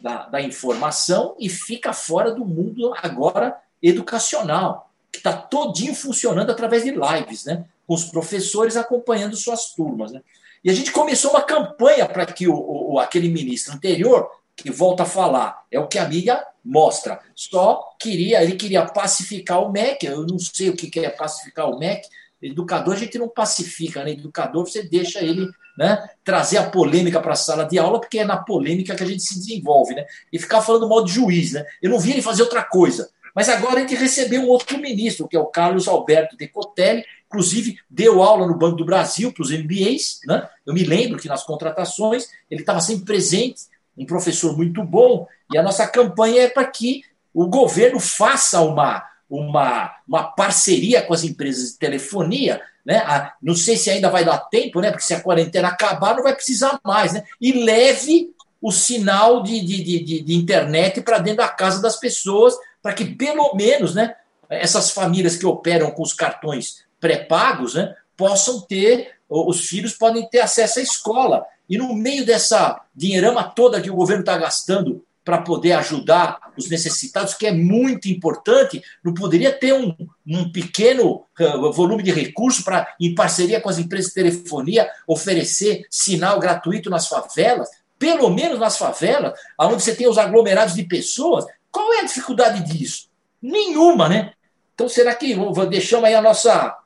da, 0.00 0.28
da 0.28 0.40
informação 0.40 1.34
e 1.36 1.48
fica 1.48 1.92
fora 1.92 2.30
do 2.30 2.44
mundo 2.44 2.94
agora 3.02 3.60
educacional 3.82 4.87
que 5.20 5.28
está 5.28 5.32
todinho 5.32 5.94
funcionando 5.94 6.50
através 6.50 6.84
de 6.84 6.90
lives, 6.90 7.44
né? 7.44 7.64
com 7.86 7.94
os 7.94 8.04
professores 8.04 8.76
acompanhando 8.76 9.36
suas 9.36 9.74
turmas. 9.74 10.12
Né? 10.12 10.20
E 10.62 10.70
a 10.70 10.74
gente 10.74 10.92
começou 10.92 11.30
uma 11.30 11.42
campanha 11.42 12.06
para 12.06 12.26
que 12.26 12.46
o, 12.46 12.54
o, 12.54 12.98
aquele 12.98 13.28
ministro 13.28 13.74
anterior, 13.74 14.28
que 14.54 14.70
volta 14.70 15.04
a 15.04 15.06
falar, 15.06 15.64
é 15.70 15.78
o 15.78 15.86
que 15.86 15.98
a 15.98 16.08
mídia 16.08 16.44
mostra, 16.64 17.20
só 17.34 17.94
queria, 17.98 18.42
ele 18.42 18.56
queria 18.56 18.84
pacificar 18.84 19.62
o 19.62 19.72
MEC, 19.72 20.04
eu 20.06 20.26
não 20.26 20.38
sei 20.38 20.68
o 20.68 20.76
que 20.76 21.00
é 21.00 21.08
pacificar 21.08 21.70
o 21.70 21.78
MEC, 21.78 22.06
educador 22.42 22.94
a 22.94 22.98
gente 22.98 23.18
não 23.18 23.28
pacifica, 23.28 24.04
né? 24.04 24.12
Educador 24.12 24.66
você 24.66 24.82
deixa 24.82 25.20
ele 25.20 25.48
né, 25.78 26.08
trazer 26.24 26.58
a 26.58 26.68
polêmica 26.68 27.20
para 27.20 27.32
a 27.32 27.36
sala 27.36 27.64
de 27.64 27.78
aula, 27.78 28.00
porque 28.00 28.18
é 28.18 28.24
na 28.24 28.36
polêmica 28.36 28.94
que 28.94 29.02
a 29.02 29.06
gente 29.06 29.22
se 29.22 29.38
desenvolve, 29.38 29.94
né? 29.94 30.04
E 30.32 30.38
ficar 30.38 30.60
falando 30.60 30.88
mal 30.88 31.04
de 31.04 31.12
juiz, 31.12 31.52
né? 31.52 31.64
Eu 31.80 31.90
não 31.90 31.98
vi 31.98 32.12
ele 32.12 32.22
fazer 32.22 32.42
outra 32.42 32.62
coisa. 32.64 33.10
Mas 33.34 33.48
agora 33.48 33.76
a 33.76 33.80
gente 33.80 33.94
recebeu 33.94 34.42
um 34.42 34.48
outro 34.48 34.78
ministro, 34.78 35.28
que 35.28 35.36
é 35.36 35.40
o 35.40 35.46
Carlos 35.46 35.88
Alberto 35.88 36.36
Decotelli, 36.36 37.04
inclusive 37.26 37.78
deu 37.88 38.22
aula 38.22 38.46
no 38.46 38.56
Banco 38.56 38.76
do 38.76 38.84
Brasil 38.84 39.32
para 39.32 39.42
os 39.42 39.50
MBAs. 39.50 40.20
Né? 40.26 40.48
Eu 40.66 40.74
me 40.74 40.84
lembro 40.84 41.18
que 41.18 41.28
nas 41.28 41.44
contratações 41.44 42.28
ele 42.50 42.62
estava 42.62 42.80
sempre 42.80 43.04
presente, 43.04 43.62
um 43.96 44.06
professor 44.06 44.56
muito 44.56 44.82
bom, 44.82 45.26
e 45.52 45.58
a 45.58 45.62
nossa 45.62 45.86
campanha 45.86 46.42
é 46.42 46.48
para 46.48 46.64
que 46.64 47.02
o 47.34 47.46
governo 47.46 48.00
faça 48.00 48.60
uma, 48.60 49.04
uma, 49.28 49.94
uma 50.06 50.24
parceria 50.24 51.02
com 51.02 51.12
as 51.12 51.24
empresas 51.24 51.72
de 51.72 51.78
telefonia. 51.78 52.60
Né? 52.84 53.02
não 53.42 53.54
sei 53.54 53.76
se 53.76 53.90
ainda 53.90 54.08
vai 54.08 54.24
dar 54.24 54.38
tempo, 54.38 54.80
né? 54.80 54.90
porque 54.90 55.04
se 55.04 55.12
a 55.12 55.20
quarentena 55.20 55.68
acabar, 55.68 56.16
não 56.16 56.22
vai 56.22 56.34
precisar 56.34 56.80
mais. 56.82 57.12
Né? 57.12 57.22
E 57.38 57.52
leve 57.52 58.32
o 58.60 58.72
sinal 58.72 59.42
de, 59.42 59.60
de, 59.60 59.82
de, 59.82 60.22
de 60.22 60.34
internet 60.34 61.00
para 61.02 61.18
dentro 61.18 61.38
da 61.38 61.48
casa 61.48 61.80
das 61.80 61.96
pessoas, 61.96 62.54
para 62.82 62.92
que 62.92 63.04
pelo 63.04 63.54
menos 63.54 63.94
né, 63.94 64.14
essas 64.48 64.90
famílias 64.90 65.36
que 65.36 65.46
operam 65.46 65.90
com 65.90 66.02
os 66.02 66.12
cartões 66.12 66.84
pré-pagos 67.00 67.74
né, 67.74 67.94
possam 68.16 68.60
ter, 68.60 69.12
os 69.28 69.66
filhos 69.66 69.92
podem 69.94 70.28
ter 70.28 70.40
acesso 70.40 70.78
à 70.78 70.82
escola. 70.82 71.44
E 71.68 71.76
no 71.76 71.94
meio 71.94 72.24
dessa 72.24 72.80
dinheirama 72.94 73.44
toda 73.44 73.80
que 73.80 73.90
o 73.90 73.96
governo 73.96 74.22
está 74.22 74.36
gastando 74.38 75.04
para 75.28 75.42
poder 75.42 75.72
ajudar 75.72 76.38
os 76.56 76.70
necessitados, 76.70 77.34
que 77.34 77.46
é 77.46 77.52
muito 77.52 78.08
importante, 78.08 78.82
não 79.04 79.12
poderia 79.12 79.52
ter 79.52 79.74
um, 79.74 79.94
um 80.26 80.50
pequeno 80.50 81.26
uh, 81.38 81.70
volume 81.70 82.02
de 82.02 82.10
recursos 82.10 82.64
para, 82.64 82.94
em 82.98 83.14
parceria 83.14 83.60
com 83.60 83.68
as 83.68 83.76
empresas 83.76 84.08
de 84.08 84.14
telefonia, 84.14 84.88
oferecer 85.06 85.84
sinal 85.90 86.40
gratuito 86.40 86.88
nas 86.88 87.08
favelas? 87.08 87.68
Pelo 87.98 88.30
menos 88.30 88.58
nas 88.58 88.78
favelas, 88.78 89.38
onde 89.60 89.82
você 89.82 89.94
tem 89.94 90.08
os 90.08 90.16
aglomerados 90.16 90.74
de 90.74 90.84
pessoas, 90.84 91.44
qual 91.70 91.92
é 91.94 92.00
a 92.00 92.04
dificuldade 92.04 92.64
disso? 92.64 93.08
Nenhuma, 93.40 94.08
né? 94.08 94.32
Então, 94.74 94.88
será 94.88 95.14
que 95.14 95.34
deixamos 95.68 96.04
aí 96.04 96.14
a 96.14 96.22
nossa 96.22 96.76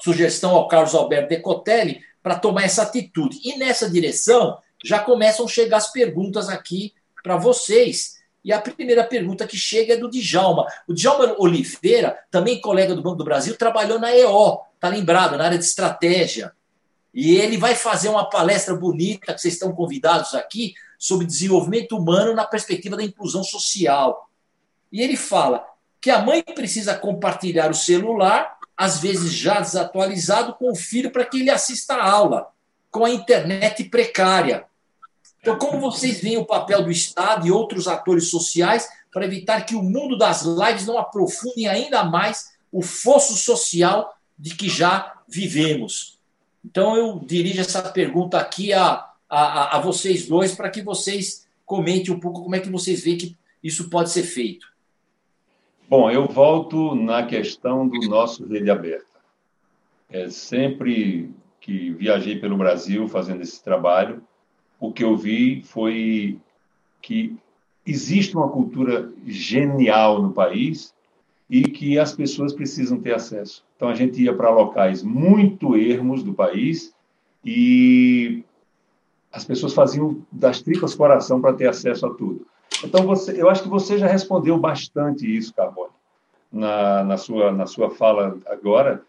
sugestão 0.00 0.54
ao 0.54 0.68
Carlos 0.68 0.94
Alberto 0.94 1.28
Decotelli 1.28 2.00
para 2.22 2.38
tomar 2.38 2.64
essa 2.64 2.82
atitude? 2.82 3.40
E 3.44 3.58
nessa 3.58 3.90
direção 3.90 4.58
já 4.84 4.98
começam 4.98 5.44
a 5.44 5.48
chegar 5.48 5.78
as 5.78 5.92
perguntas 5.92 6.48
aqui 6.48 6.94
para 7.22 7.36
vocês. 7.36 8.16
E 8.44 8.52
a 8.52 8.60
primeira 8.60 9.02
pergunta 9.02 9.46
que 9.46 9.56
chega 9.56 9.94
é 9.94 9.96
do 9.96 10.08
Djalma. 10.08 10.66
O 10.86 10.94
Djalma 10.94 11.34
Oliveira, 11.38 12.16
também 12.30 12.60
colega 12.60 12.94
do 12.94 13.02
Banco 13.02 13.16
do 13.16 13.24
Brasil, 13.24 13.56
trabalhou 13.56 13.98
na 13.98 14.14
EO, 14.14 14.60
tá 14.78 14.88
lembrado, 14.88 15.36
na 15.36 15.44
área 15.44 15.58
de 15.58 15.64
estratégia. 15.64 16.52
E 17.12 17.36
ele 17.36 17.56
vai 17.56 17.74
fazer 17.74 18.08
uma 18.08 18.28
palestra 18.30 18.74
bonita, 18.74 19.34
que 19.34 19.40
vocês 19.40 19.54
estão 19.54 19.72
convidados 19.72 20.34
aqui, 20.34 20.74
sobre 20.98 21.26
desenvolvimento 21.26 21.96
humano 21.96 22.34
na 22.34 22.44
perspectiva 22.44 22.96
da 22.96 23.02
inclusão 23.02 23.42
social. 23.42 24.28
E 24.92 25.02
ele 25.02 25.16
fala 25.16 25.66
que 26.00 26.10
a 26.10 26.22
mãe 26.22 26.42
precisa 26.42 26.94
compartilhar 26.94 27.70
o 27.70 27.74
celular, 27.74 28.56
às 28.76 29.00
vezes 29.00 29.32
já 29.32 29.60
desatualizado, 29.60 30.54
com 30.54 30.70
o 30.70 30.76
filho 30.76 31.10
para 31.10 31.24
que 31.24 31.40
ele 31.40 31.50
assista 31.50 31.94
a 31.94 32.10
aula, 32.10 32.48
com 32.90 33.04
a 33.04 33.10
internet 33.10 33.84
precária. 33.84 34.64
Então, 35.40 35.58
como 35.58 35.80
vocês 35.80 36.20
veem 36.20 36.38
o 36.38 36.44
papel 36.44 36.82
do 36.82 36.90
Estado 36.90 37.46
e 37.46 37.52
outros 37.52 37.86
atores 37.86 38.28
sociais 38.30 38.88
para 39.12 39.24
evitar 39.24 39.64
que 39.64 39.76
o 39.76 39.82
mundo 39.82 40.18
das 40.18 40.42
lives 40.42 40.86
não 40.86 40.98
aprofunde 40.98 41.66
ainda 41.66 42.04
mais 42.04 42.52
o 42.72 42.82
fosso 42.82 43.36
social 43.36 44.16
de 44.38 44.54
que 44.54 44.68
já 44.68 45.20
vivemos? 45.28 46.18
Então, 46.64 46.96
eu 46.96 47.20
dirijo 47.20 47.60
essa 47.60 47.80
pergunta 47.80 48.38
aqui 48.38 48.72
a, 48.72 49.08
a, 49.28 49.76
a 49.76 49.80
vocês 49.80 50.26
dois 50.26 50.54
para 50.54 50.70
que 50.70 50.82
vocês 50.82 51.46
comentem 51.64 52.14
um 52.14 52.20
pouco 52.20 52.42
como 52.42 52.54
é 52.54 52.60
que 52.60 52.70
vocês 52.70 53.02
veem 53.02 53.18
que 53.18 53.36
isso 53.62 53.90
pode 53.90 54.10
ser 54.10 54.22
feito. 54.22 54.66
Bom, 55.88 56.10
eu 56.10 56.26
volto 56.26 56.94
na 56.94 57.26
questão 57.26 57.86
do 57.86 57.98
nosso 58.08 58.46
rede 58.46 58.70
aberta. 58.70 59.06
É, 60.10 60.28
sempre 60.28 61.30
que 61.60 61.90
viajei 61.90 62.38
pelo 62.38 62.56
Brasil 62.56 63.08
fazendo 63.08 63.42
esse 63.42 63.62
trabalho, 63.62 64.22
o 64.78 64.92
que 64.92 65.02
eu 65.02 65.16
vi 65.16 65.62
foi 65.62 66.38
que 67.02 67.36
existe 67.84 68.36
uma 68.36 68.48
cultura 68.48 69.12
genial 69.26 70.20
no 70.20 70.32
país 70.32 70.94
e 71.48 71.62
que 71.62 71.98
as 71.98 72.12
pessoas 72.12 72.52
precisam 72.52 73.00
ter 73.00 73.14
acesso. 73.14 73.64
Então 73.76 73.88
a 73.88 73.94
gente 73.94 74.20
ia 74.20 74.34
para 74.34 74.50
locais 74.50 75.02
muito 75.02 75.76
ermos 75.76 76.22
do 76.22 76.34
país 76.34 76.92
e 77.44 78.42
as 79.36 79.44
pessoas 79.44 79.74
faziam 79.74 80.22
das 80.32 80.62
tripas 80.62 80.94
coração 80.94 81.42
para 81.42 81.52
ter 81.52 81.68
acesso 81.68 82.06
a 82.06 82.14
tudo. 82.14 82.46
Então, 82.82 83.04
você, 83.04 83.40
eu 83.40 83.50
acho 83.50 83.62
que 83.62 83.68
você 83.68 83.98
já 83.98 84.06
respondeu 84.06 84.58
bastante 84.58 85.26
isso, 85.26 85.52
Carbone, 85.54 85.92
na, 86.50 87.04
na, 87.04 87.16
sua, 87.18 87.52
na 87.52 87.66
sua 87.66 87.90
fala 87.90 88.38
agora. 88.46 89.02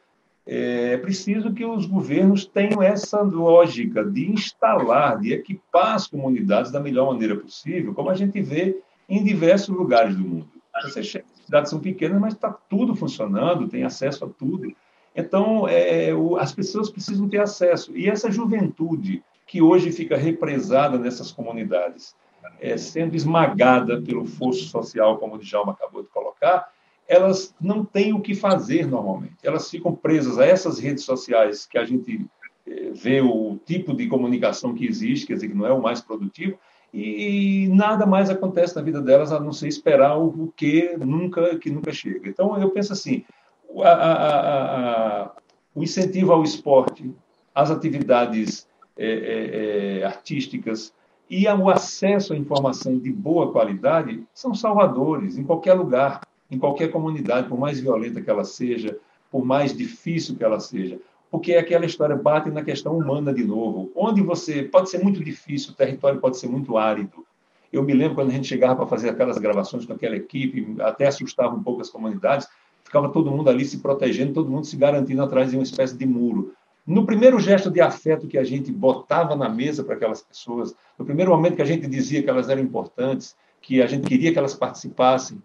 É 0.45 0.97
preciso 0.97 1.53
que 1.53 1.65
os 1.65 1.85
governos 1.85 2.45
tenham 2.45 2.83
essa 2.83 3.21
lógica 3.21 4.03
de 4.03 4.29
instalar, 4.29 5.19
de 5.19 5.31
equipar 5.31 5.95
as 5.95 6.07
comunidades 6.07 6.71
da 6.71 6.79
melhor 6.79 7.07
maneira 7.07 7.35
possível, 7.35 7.93
como 7.93 8.09
a 8.09 8.15
gente 8.15 8.41
vê 8.41 8.81
em 9.07 9.23
diversos 9.23 9.75
lugares 9.75 10.15
do 10.15 10.23
mundo. 10.23 10.49
Você 10.83 11.03
chega, 11.03 11.25
as 11.33 11.45
cidades 11.45 11.69
são 11.69 11.79
pequenas, 11.79 12.19
mas 12.19 12.33
está 12.33 12.51
tudo 12.69 12.95
funcionando, 12.95 13.67
tem 13.67 13.83
acesso 13.83 14.25
a 14.25 14.27
tudo. 14.27 14.73
Então, 15.15 15.67
é, 15.67 16.13
o, 16.13 16.37
as 16.37 16.53
pessoas 16.53 16.89
precisam 16.89 17.27
ter 17.29 17.39
acesso. 17.39 17.97
E 17.97 18.09
essa 18.09 18.29
juventude 18.29 19.23
que 19.47 19.61
hoje 19.61 19.91
fica 19.91 20.17
represada 20.17 20.97
nessas 20.99 21.31
comunidades, 21.31 22.13
é, 22.59 22.77
sendo 22.77 23.15
esmagada 23.15 24.01
pelo 24.01 24.25
fosso 24.25 24.65
social, 24.65 25.17
como 25.17 25.35
o 25.35 25.39
Djalma 25.39 25.71
acabou 25.71 26.03
de 26.03 26.09
colocar, 26.09 26.69
elas 27.07 27.55
não 27.59 27.85
têm 27.85 28.13
o 28.13 28.19
que 28.19 28.35
fazer 28.35 28.85
normalmente. 28.85 29.37
Elas 29.41 29.69
ficam 29.69 29.95
presas 29.95 30.37
a 30.37 30.45
essas 30.45 30.77
redes 30.77 31.05
sociais 31.05 31.65
que 31.65 31.77
a 31.77 31.85
gente 31.85 32.25
é, 32.67 32.91
vê 32.91 33.21
o 33.21 33.57
tipo 33.65 33.95
de 33.95 34.07
comunicação 34.07 34.73
que 34.73 34.85
existe, 34.85 35.25
quer 35.25 35.35
dizer, 35.35 35.47
que 35.47 35.55
não 35.55 35.65
é 35.65 35.71
o 35.71 35.81
mais 35.81 36.01
produtivo, 36.01 36.59
e 36.93 37.69
nada 37.73 38.05
mais 38.05 38.29
acontece 38.29 38.75
na 38.75 38.81
vida 38.81 39.01
delas 39.01 39.31
a 39.31 39.39
não 39.39 39.51
ser 39.51 39.67
esperar 39.67 40.17
o 40.17 40.51
que 40.55 40.95
nunca 40.97 41.57
que 41.59 41.69
nunca 41.69 41.91
chega. 41.91 42.27
Então 42.29 42.59
eu 42.59 42.69
penso 42.71 42.93
assim, 42.93 43.23
a, 43.83 43.89
a, 43.91 45.23
a, 45.23 45.31
o 45.75 45.83
incentivo 45.83 46.31
ao 46.31 46.43
esporte, 46.43 47.13
às 47.53 47.69
atividades 47.69 48.67
é, 48.97 49.07
é, 49.07 49.99
é, 49.99 50.03
artísticas 50.05 50.93
e 51.29 51.45
o 51.47 51.69
acesso 51.69 52.33
à 52.33 52.37
informação 52.37 52.97
de 52.97 53.11
boa 53.11 53.51
qualidade 53.51 54.23
são 54.33 54.53
salvadores 54.53 55.37
em 55.37 55.43
qualquer 55.43 55.73
lugar, 55.73 56.21
em 56.49 56.57
qualquer 56.57 56.89
comunidade, 56.89 57.49
por 57.49 57.59
mais 57.59 57.79
violenta 57.79 58.21
que 58.21 58.29
ela 58.29 58.45
seja, 58.45 58.97
por 59.29 59.43
mais 59.43 59.75
difícil 59.75 60.35
que 60.35 60.43
ela 60.43 60.59
seja. 60.59 60.99
Porque 61.29 61.51
é 61.51 61.59
aquela 61.59 61.85
história 61.85 62.15
bate 62.15 62.49
na 62.49 62.63
questão 62.63 62.97
humana 62.97 63.33
de 63.33 63.43
novo. 63.43 63.91
Onde 63.93 64.21
você. 64.21 64.63
Pode 64.63 64.89
ser 64.89 65.03
muito 65.03 65.21
difícil, 65.21 65.73
o 65.73 65.75
território 65.75 66.21
pode 66.21 66.37
ser 66.37 66.47
muito 66.47 66.77
árido. 66.77 67.25
Eu 67.71 67.83
me 67.83 67.93
lembro 67.93 68.15
quando 68.15 68.29
a 68.29 68.33
gente 68.33 68.47
chegava 68.47 68.77
para 68.77 68.87
fazer 68.87 69.09
aquelas 69.09 69.37
gravações 69.37 69.85
com 69.85 69.91
aquela 69.91 70.15
equipe, 70.15 70.75
até 70.79 71.07
assustava 71.07 71.53
um 71.53 71.61
pouco 71.61 71.81
as 71.81 71.89
comunidades, 71.89 72.47
ficava 72.81 73.09
todo 73.09 73.29
mundo 73.29 73.49
ali 73.49 73.65
se 73.65 73.79
protegendo, 73.79 74.33
todo 74.33 74.49
mundo 74.49 74.65
se 74.65 74.77
garantindo 74.77 75.21
atrás 75.21 75.51
de 75.51 75.57
uma 75.57 75.63
espécie 75.63 75.97
de 75.97 76.05
muro. 76.05 76.53
No 76.87 77.05
primeiro 77.05 77.37
gesto 77.37 77.69
de 77.69 77.81
afeto 77.81 78.27
que 78.27 78.37
a 78.37 78.45
gente 78.45 78.71
botava 78.71 79.35
na 79.35 79.49
mesa 79.49 79.83
para 79.83 79.95
aquelas 79.95 80.21
pessoas, 80.21 80.73
no 80.97 81.03
primeiro 81.03 81.31
momento 81.31 81.57
que 81.57 81.61
a 81.61 81.65
gente 81.65 81.85
dizia 81.85 82.23
que 82.23 82.29
elas 82.29 82.47
eram 82.47 82.61
importantes, 82.61 83.35
que 83.61 83.81
a 83.81 83.87
gente 83.87 84.07
queria 84.07 84.31
que 84.31 84.39
elas 84.39 84.53
participassem, 84.53 85.43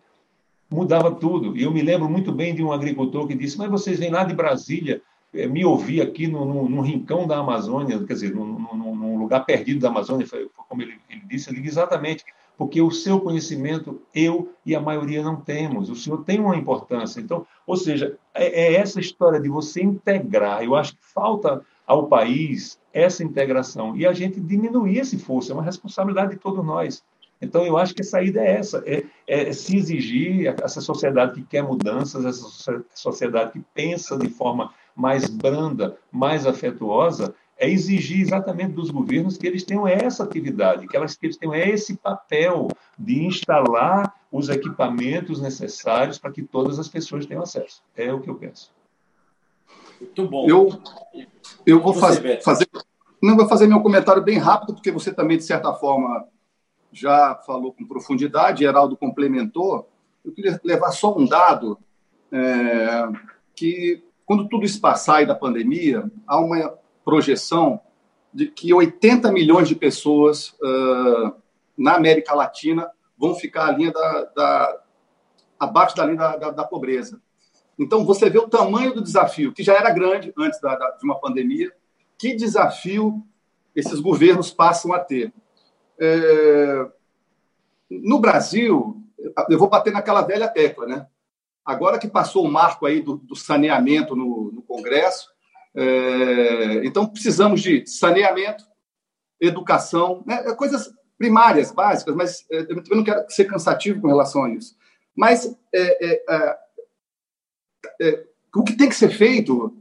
mudava 0.71 1.11
tudo. 1.11 1.57
E 1.57 1.65
eu 1.65 1.73
me 1.73 1.83
lembro 1.83 2.09
muito 2.09 2.31
bem 2.31 2.55
de 2.55 2.63
um 2.63 2.71
agricultor 2.71 3.27
que 3.27 3.35
disse: 3.35 3.59
Mas 3.59 3.69
vocês 3.69 3.99
vêm 3.99 4.11
lá 4.11 4.23
de 4.23 4.35
Brasília 4.35 5.03
é, 5.35 5.49
me 5.49 5.65
ouvir 5.65 6.01
aqui 6.01 6.29
no, 6.29 6.45
no, 6.45 6.69
no 6.69 6.81
rincão 6.81 7.27
da 7.27 7.39
Amazônia, 7.39 7.99
quer 8.05 8.13
dizer, 8.13 8.33
num, 8.33 9.19
lugar 9.19 9.45
perdido 9.45 9.81
da 9.81 9.89
Amazônia, 9.89 10.27
foi, 10.27 10.49
como 10.69 10.83
ele, 10.83 10.95
ele 11.11 11.23
disse, 11.29 11.51
eu 11.51 11.55
digo 11.55 11.67
exatamente 11.67 12.25
porque 12.57 12.81
o 12.81 12.91
seu 12.91 13.21
conhecimento 13.21 14.01
eu 14.15 14.53
e 14.65 14.75
a 14.75 14.81
maioria 14.81 15.23
não 15.23 15.37
temos. 15.37 15.89
O 15.91 15.97
senhor 15.97 16.25
tem 16.25 16.39
uma 16.39 16.57
importância. 16.57 17.21
Então, 17.21 17.47
ou 17.67 17.77
seja, 17.77 18.17
é, 18.35 18.67
é 18.67 18.75
essa 18.75 19.01
história 19.01 19.41
de 19.41 19.49
você 19.49 19.83
integrar. 19.83 20.63
Eu 20.63 20.75
acho 20.75 20.93
que 20.93 21.05
falta 21.05 21.63
ao 21.87 22.07
país 22.07 22.79
essa 22.93 23.25
integração 23.25 23.97
e 23.97 24.07
a 24.07 24.13
gente 24.13 24.41
diminuir 24.41 24.99
esse 24.99 25.19
fosso. 25.19 25.51
É 25.51 25.55
uma 25.55 25.63
responsabilidade 25.63 26.33
de 26.33 26.39
todos 26.39 26.65
nós. 26.65 27.03
Então, 27.41 27.67
eu 27.67 27.77
acho 27.77 27.93
que 27.93 28.03
a 28.03 28.05
saída 28.05 28.41
é 28.41 28.53
essa: 28.59 28.83
é, 28.87 29.05
é 29.27 29.53
se 29.53 29.77
exigir 29.77 30.55
essa 30.63 30.81
sociedade 30.81 31.35
que 31.35 31.43
quer 31.43 31.63
mudanças, 31.63 32.25
essa 32.25 32.85
sociedade 32.95 33.53
que 33.53 33.65
pensa 33.75 34.17
de 34.17 34.29
forma 34.29 34.73
mais 34.95 35.29
branda, 35.29 35.97
mais 36.13 36.47
afetuosa, 36.47 37.35
é 37.63 37.71
exigir 37.71 38.21
exatamente 38.21 38.73
dos 38.73 38.91
governos 38.91 39.37
que 39.37 39.47
eles 39.47 39.63
tenham 39.63 39.87
essa 39.87 40.25
atividade, 40.25 40.89
que, 40.89 40.97
elas, 40.97 41.15
que 41.15 41.27
eles 41.27 41.37
tenham 41.37 41.55
esse 41.55 41.97
papel 41.97 42.67
de 42.99 43.25
instalar 43.25 44.13
os 44.33 44.49
equipamentos 44.49 45.41
necessários 45.41 46.19
para 46.19 46.33
que 46.33 46.43
todas 46.43 46.81
as 46.81 46.89
pessoas 46.89 47.25
tenham 47.25 47.41
acesso. 47.41 47.81
É 47.97 48.13
o 48.13 48.21
que 48.21 48.29
eu 48.29 48.35
penso. 48.35 48.73
Muito 50.01 50.27
bom. 50.27 50.49
Eu, 50.49 50.83
eu 51.65 51.81
vou 51.81 51.95
fazer, 51.95 52.43
fazer, 52.43 52.67
não 53.23 53.37
vou 53.37 53.47
fazer 53.49 53.69
meu 53.69 53.81
comentário 53.81 54.25
bem 54.25 54.39
rápido, 54.39 54.75
porque 54.75 54.91
você 54.91 55.15
também, 55.15 55.37
de 55.37 55.45
certa 55.45 55.73
forma, 55.73 56.27
já 56.91 57.37
falou 57.47 57.73
com 57.73 57.87
profundidade, 57.87 58.65
Heraldo 58.65 58.97
complementou. 58.97 59.89
Eu 60.25 60.33
queria 60.33 60.61
levar 60.65 60.91
só 60.91 61.17
um 61.17 61.25
dado 61.25 61.79
é, 62.33 63.09
que, 63.55 64.03
quando 64.27 64.49
tudo 64.49 64.65
isso 64.65 64.81
passar 64.81 65.25
da 65.25 65.37
pandemia, 65.37 66.11
há 66.27 66.41
uma 66.41 66.82
projeção 67.05 67.81
de 68.33 68.47
que 68.47 68.73
80 68.73 69.31
milhões 69.31 69.69
de 69.69 69.75
pessoas 69.75 70.51
uh, 70.63 71.35
na 71.77 71.95
América 71.97 72.35
Latina 72.35 72.91
vão 73.19 73.35
ficar 73.35 73.67
a 73.67 73.73
linha 73.73 73.93
da, 73.93 74.25
da 74.35 74.83
abaixo 75.59 75.95
da 75.95 76.05
linha 76.05 76.17
da, 76.17 76.37
da, 76.37 76.51
da, 76.51 76.65
pobreza. 76.65 77.21
Então, 77.79 78.05
você 78.05 78.29
vê 78.29 78.39
o 78.39 78.49
tamanho 78.49 78.93
do 78.95 79.03
desafio, 79.03 79.53
que 79.53 79.63
já 79.63 79.75
era 79.75 79.91
grande 79.91 80.33
antes 80.37 80.61
da, 80.61 80.75
de 80.75 81.05
uma 81.05 81.21
pandemia, 81.21 81.73
que 82.19 82.35
desafio 82.35 83.25
esses 83.75 84.01
governos 84.01 84.51
passam 84.51 84.93
a 84.93 84.99
ter. 84.99 85.33
É, 85.99 86.87
no 87.89 88.19
Brasil, 88.19 89.03
eu 89.49 89.59
vou 89.59 89.69
bater 89.69 89.93
naquela 89.93 90.23
velha 90.23 90.49
tecla, 90.49 90.87
né? 90.87 91.07
Agora 91.65 91.99
que 91.99 92.09
passou 92.09 92.45
o 92.45 92.51
marco 92.51 92.87
aí 92.87 93.01
do, 93.01 93.17
do 93.17 93.37
saneamento 93.37 94.17
no, 94.17 94.51
no 94.53 94.63
Congresso, 94.63 95.32
é, 95.75 96.85
então, 96.85 97.07
precisamos 97.07 97.63
de 97.63 97.87
saneamento, 97.87 98.65
educação, 99.41 100.23
né, 100.27 100.43
é 100.47 100.55
coisas 100.55 100.93
primárias, 101.19 101.73
básicas, 101.73 102.15
mas 102.15 102.45
é, 102.51 102.61
eu 102.61 102.83
também 102.83 102.97
não 102.97 103.05
quero 103.05 103.25
ser 103.29 103.45
cansativo 103.45 104.01
com 104.01 104.09
relação 104.09 104.45
a 104.45 104.51
isso. 104.51 104.77
Mas 105.17 105.57
é, 105.73 106.07
é, 106.07 106.59
é 108.01 108.25
o 108.55 108.63
que 108.63 108.77
tem 108.77 108.89
que 108.89 108.95
ser 108.95 109.11
feito, 109.11 109.75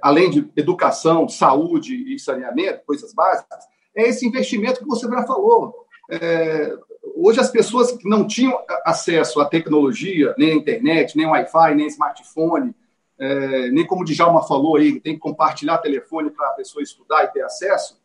além 0.00 0.30
de 0.30 0.50
educação, 0.56 1.28
saúde 1.28 2.14
e 2.14 2.18
saneamento, 2.18 2.84
coisas 2.86 3.12
básicas, 3.12 3.62
é 3.94 4.08
esse 4.08 4.26
investimento 4.26 4.80
que 4.80 4.86
você 4.86 5.06
já 5.06 5.26
falou. 5.26 5.86
hoje, 7.14 7.40
as 7.40 7.50
pessoas 7.50 7.92
que 7.92 8.08
não 8.08 8.26
tinham 8.26 8.58
acesso 8.84 9.38
à 9.38 9.44
tecnologia, 9.44 10.34
nem 10.38 10.52
à 10.52 10.54
internet, 10.54 11.14
nem 11.14 11.26
Wi-Fi, 11.26 11.74
nem 11.74 11.86
smartphone, 11.88 12.74
é, 13.20 13.70
nem 13.70 13.86
como 13.86 14.00
o 14.00 14.04
Djalma 14.04 14.42
falou 14.42 14.76
aí, 14.76 14.98
tem 14.98 15.14
que 15.14 15.20
compartilhar 15.20 15.76
telefone 15.78 16.30
para 16.30 16.48
a 16.48 16.52
pessoa 16.52 16.82
estudar 16.82 17.24
e 17.24 17.28
ter 17.28 17.42
acesso, 17.42 18.00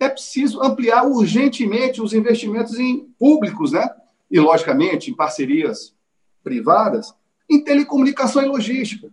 é 0.00 0.08
preciso 0.08 0.60
ampliar 0.60 1.06
urgentemente 1.06 2.02
os 2.02 2.12
investimentos 2.12 2.78
em 2.78 3.04
públicos, 3.18 3.70
né? 3.72 3.88
E, 4.28 4.40
logicamente, 4.40 5.10
em 5.10 5.14
parcerias 5.14 5.94
privadas, 6.42 7.14
em 7.48 7.62
telecomunicação 7.62 8.42
e 8.42 8.46
logística. 8.46 9.10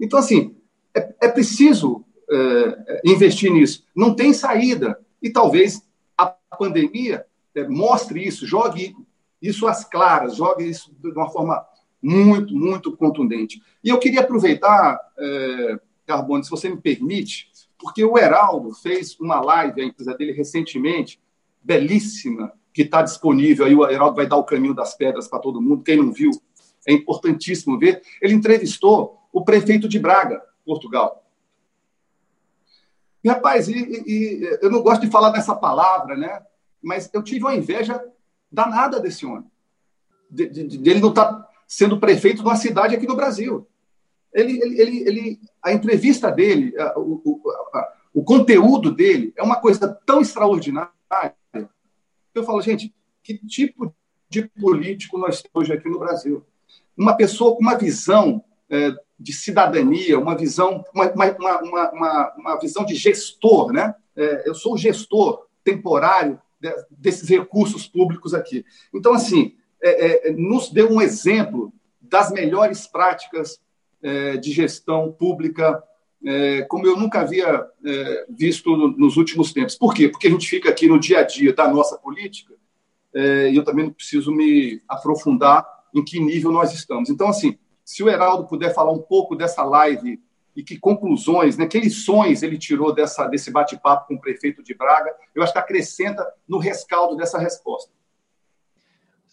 Então, 0.00 0.18
assim, 0.18 0.56
é, 0.96 1.14
é 1.20 1.28
preciso 1.28 2.02
é, 2.28 3.02
investir 3.04 3.52
nisso. 3.52 3.84
Não 3.94 4.14
tem 4.14 4.32
saída. 4.32 4.98
E 5.22 5.30
talvez 5.30 5.82
a 6.16 6.26
pandemia 6.26 7.26
é, 7.54 7.68
mostre 7.68 8.26
isso, 8.26 8.46
jogue 8.46 8.96
isso 9.40 9.66
às 9.66 9.84
claras, 9.84 10.36
jogue 10.36 10.64
isso 10.64 10.90
de 10.98 11.10
uma 11.10 11.28
forma 11.28 11.64
muito, 12.04 12.54
muito 12.54 12.94
contundente. 12.94 13.62
E 13.82 13.88
eu 13.88 13.98
queria 13.98 14.20
aproveitar, 14.20 15.00
é, 15.18 15.80
Carbone, 16.06 16.44
se 16.44 16.50
você 16.50 16.68
me 16.68 16.76
permite, 16.76 17.50
porque 17.78 18.04
o 18.04 18.18
Heraldo 18.18 18.74
fez 18.74 19.18
uma 19.18 19.40
live, 19.40 19.80
a 19.80 19.84
empresa 19.86 20.14
dele, 20.14 20.32
recentemente, 20.32 21.18
belíssima, 21.62 22.52
que 22.74 22.82
está 22.82 23.00
disponível. 23.00 23.64
Aí 23.64 23.74
o 23.74 23.88
Heraldo 23.88 24.16
vai 24.16 24.26
dar 24.26 24.36
o 24.36 24.44
caminho 24.44 24.74
das 24.74 24.94
pedras 24.94 25.26
para 25.26 25.38
todo 25.38 25.62
mundo. 25.62 25.82
Quem 25.82 25.96
não 25.96 26.12
viu, 26.12 26.30
é 26.86 26.92
importantíssimo 26.92 27.78
ver. 27.78 28.02
Ele 28.20 28.34
entrevistou 28.34 29.18
o 29.32 29.42
prefeito 29.42 29.88
de 29.88 29.98
Braga, 29.98 30.42
Portugal. 30.62 31.24
E, 33.22 33.28
rapaz, 33.30 33.66
e, 33.66 33.72
e, 33.72 34.58
eu 34.60 34.70
não 34.70 34.82
gosto 34.82 35.00
de 35.00 35.10
falar 35.10 35.30
dessa 35.30 35.56
palavra, 35.56 36.14
né? 36.16 36.42
Mas 36.82 37.08
eu 37.14 37.22
tive 37.22 37.44
uma 37.44 37.54
inveja 37.54 38.04
danada 38.52 39.00
desse 39.00 39.24
homem. 39.24 39.50
De, 40.30 40.46
de, 40.48 40.66
de 40.66 40.90
ele 40.90 41.00
não 41.00 41.08
estar 41.08 41.32
tá 41.32 41.53
sendo 41.66 41.98
prefeito 41.98 42.36
de 42.36 42.48
uma 42.48 42.56
cidade 42.56 42.94
aqui 42.94 43.06
no 43.06 43.16
Brasil. 43.16 43.66
Ele, 44.32 44.60
ele, 44.60 44.80
ele, 44.80 45.08
ele 45.08 45.40
a 45.62 45.72
entrevista 45.72 46.30
dele, 46.30 46.74
o, 46.96 47.40
o, 48.12 48.24
conteúdo 48.24 48.90
dele 48.90 49.32
é 49.36 49.42
uma 49.42 49.60
coisa 49.60 49.88
tão 50.04 50.20
extraordinária. 50.20 50.90
Eu 52.34 52.42
falo, 52.42 52.60
gente, 52.60 52.92
que 53.22 53.38
tipo 53.46 53.94
de 54.28 54.42
político 54.42 55.16
nós 55.18 55.40
temos 55.40 55.54
hoje 55.54 55.72
aqui 55.72 55.88
no 55.88 56.00
Brasil? 56.00 56.44
Uma 56.96 57.16
pessoa 57.16 57.54
com 57.54 57.62
uma 57.62 57.76
visão 57.76 58.42
é, 58.68 58.92
de 59.18 59.32
cidadania, 59.32 60.18
uma 60.18 60.36
visão, 60.36 60.84
uma, 60.92 61.10
uma, 61.12 61.62
uma, 61.62 62.34
uma, 62.36 62.58
visão 62.60 62.84
de 62.84 62.94
gestor, 62.94 63.72
né? 63.72 63.94
É, 64.16 64.48
eu 64.48 64.54
sou 64.54 64.74
o 64.74 64.78
gestor 64.78 65.46
temporário 65.62 66.40
desses 66.90 67.28
recursos 67.28 67.86
públicos 67.86 68.34
aqui. 68.34 68.64
Então, 68.92 69.12
assim, 69.12 69.54
é, 69.84 70.28
é, 70.28 70.32
nos 70.32 70.70
deu 70.70 70.90
um 70.90 71.00
exemplo 71.00 71.70
das 72.00 72.32
melhores 72.32 72.86
práticas 72.86 73.60
é, 74.02 74.38
de 74.38 74.50
gestão 74.50 75.12
pública, 75.12 75.82
é, 76.24 76.62
como 76.62 76.86
eu 76.86 76.96
nunca 76.96 77.20
havia 77.20 77.66
é, 77.84 78.26
visto 78.30 78.74
no, 78.74 78.88
nos 78.96 79.18
últimos 79.18 79.52
tempos. 79.52 79.76
Por 79.76 79.92
quê? 79.92 80.08
Porque 80.08 80.26
a 80.26 80.30
gente 80.30 80.48
fica 80.48 80.70
aqui 80.70 80.88
no 80.88 80.98
dia 80.98 81.18
a 81.18 81.22
dia 81.22 81.52
da 81.52 81.68
nossa 81.68 81.98
política 81.98 82.54
e 83.16 83.54
eu 83.54 83.62
também 83.62 83.84
não 83.84 83.92
preciso 83.92 84.32
me 84.32 84.82
aprofundar 84.88 85.64
em 85.94 86.04
que 86.04 86.18
nível 86.18 86.50
nós 86.50 86.74
estamos. 86.74 87.08
Então, 87.08 87.28
assim, 87.28 87.56
se 87.84 88.02
o 88.02 88.08
Heraldo 88.08 88.48
puder 88.48 88.74
falar 88.74 88.90
um 88.90 88.98
pouco 88.98 89.36
dessa 89.36 89.62
live 89.62 90.20
e 90.56 90.64
que 90.64 90.76
conclusões, 90.76 91.56
né, 91.56 91.64
que 91.68 91.78
lições 91.78 92.42
ele 92.42 92.58
tirou 92.58 92.92
dessa, 92.92 93.28
desse 93.28 93.52
bate-papo 93.52 94.08
com 94.08 94.14
o 94.14 94.20
prefeito 94.20 94.64
de 94.64 94.74
Braga, 94.74 95.14
eu 95.32 95.44
acho 95.44 95.52
que 95.52 95.58
acrescenta 95.60 96.26
no 96.48 96.58
rescaldo 96.58 97.14
dessa 97.14 97.38
resposta. 97.38 97.92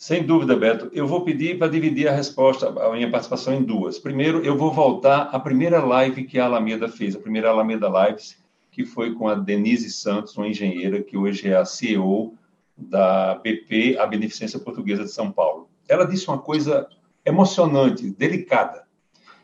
Sem 0.02 0.24
dúvida, 0.24 0.56
Beto. 0.56 0.90
Eu 0.94 1.06
vou 1.06 1.24
pedir 1.24 1.60
para 1.60 1.68
dividir 1.68 2.08
a 2.08 2.12
resposta, 2.12 2.70
a 2.70 2.92
minha 2.92 3.12
participação 3.12 3.54
em 3.54 3.62
duas. 3.62 4.00
Primeiro, 4.00 4.44
eu 4.44 4.58
vou 4.58 4.74
voltar 4.74 5.30
à 5.32 5.40
primeira 5.40 5.80
live 5.80 6.24
que 6.24 6.40
a 6.40 6.46
Alameda 6.46 6.90
fez, 6.90 7.16
a 7.16 7.20
primeira 7.20 7.52
Alameda 7.52 7.88
Lives, 7.88 8.36
que 8.72 8.84
foi 8.84 9.14
com 9.14 9.28
a 9.28 9.36
Denise 9.36 9.92
Santos, 9.92 10.36
uma 10.36 10.48
engenheira 10.48 11.04
que 11.04 11.16
hoje 11.16 11.50
é 11.50 11.56
a 11.56 11.66
CEO 11.66 12.34
da 12.76 13.36
BP, 13.36 13.96
a 14.00 14.08
Beneficência 14.08 14.58
Portuguesa 14.58 15.04
de 15.04 15.12
São 15.12 15.32
Paulo. 15.32 15.70
Ela 15.88 16.06
disse 16.06 16.28
uma 16.28 16.40
coisa 16.40 16.90
emocionante, 17.24 18.10
delicada. 18.10 18.88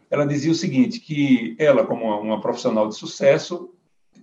Ela 0.09 0.25
dizia 0.25 0.51
o 0.51 0.55
seguinte, 0.55 0.99
que 0.99 1.55
ela, 1.59 1.85
como 1.85 2.03
uma 2.19 2.41
profissional 2.41 2.87
de 2.87 2.95
sucesso, 2.95 3.69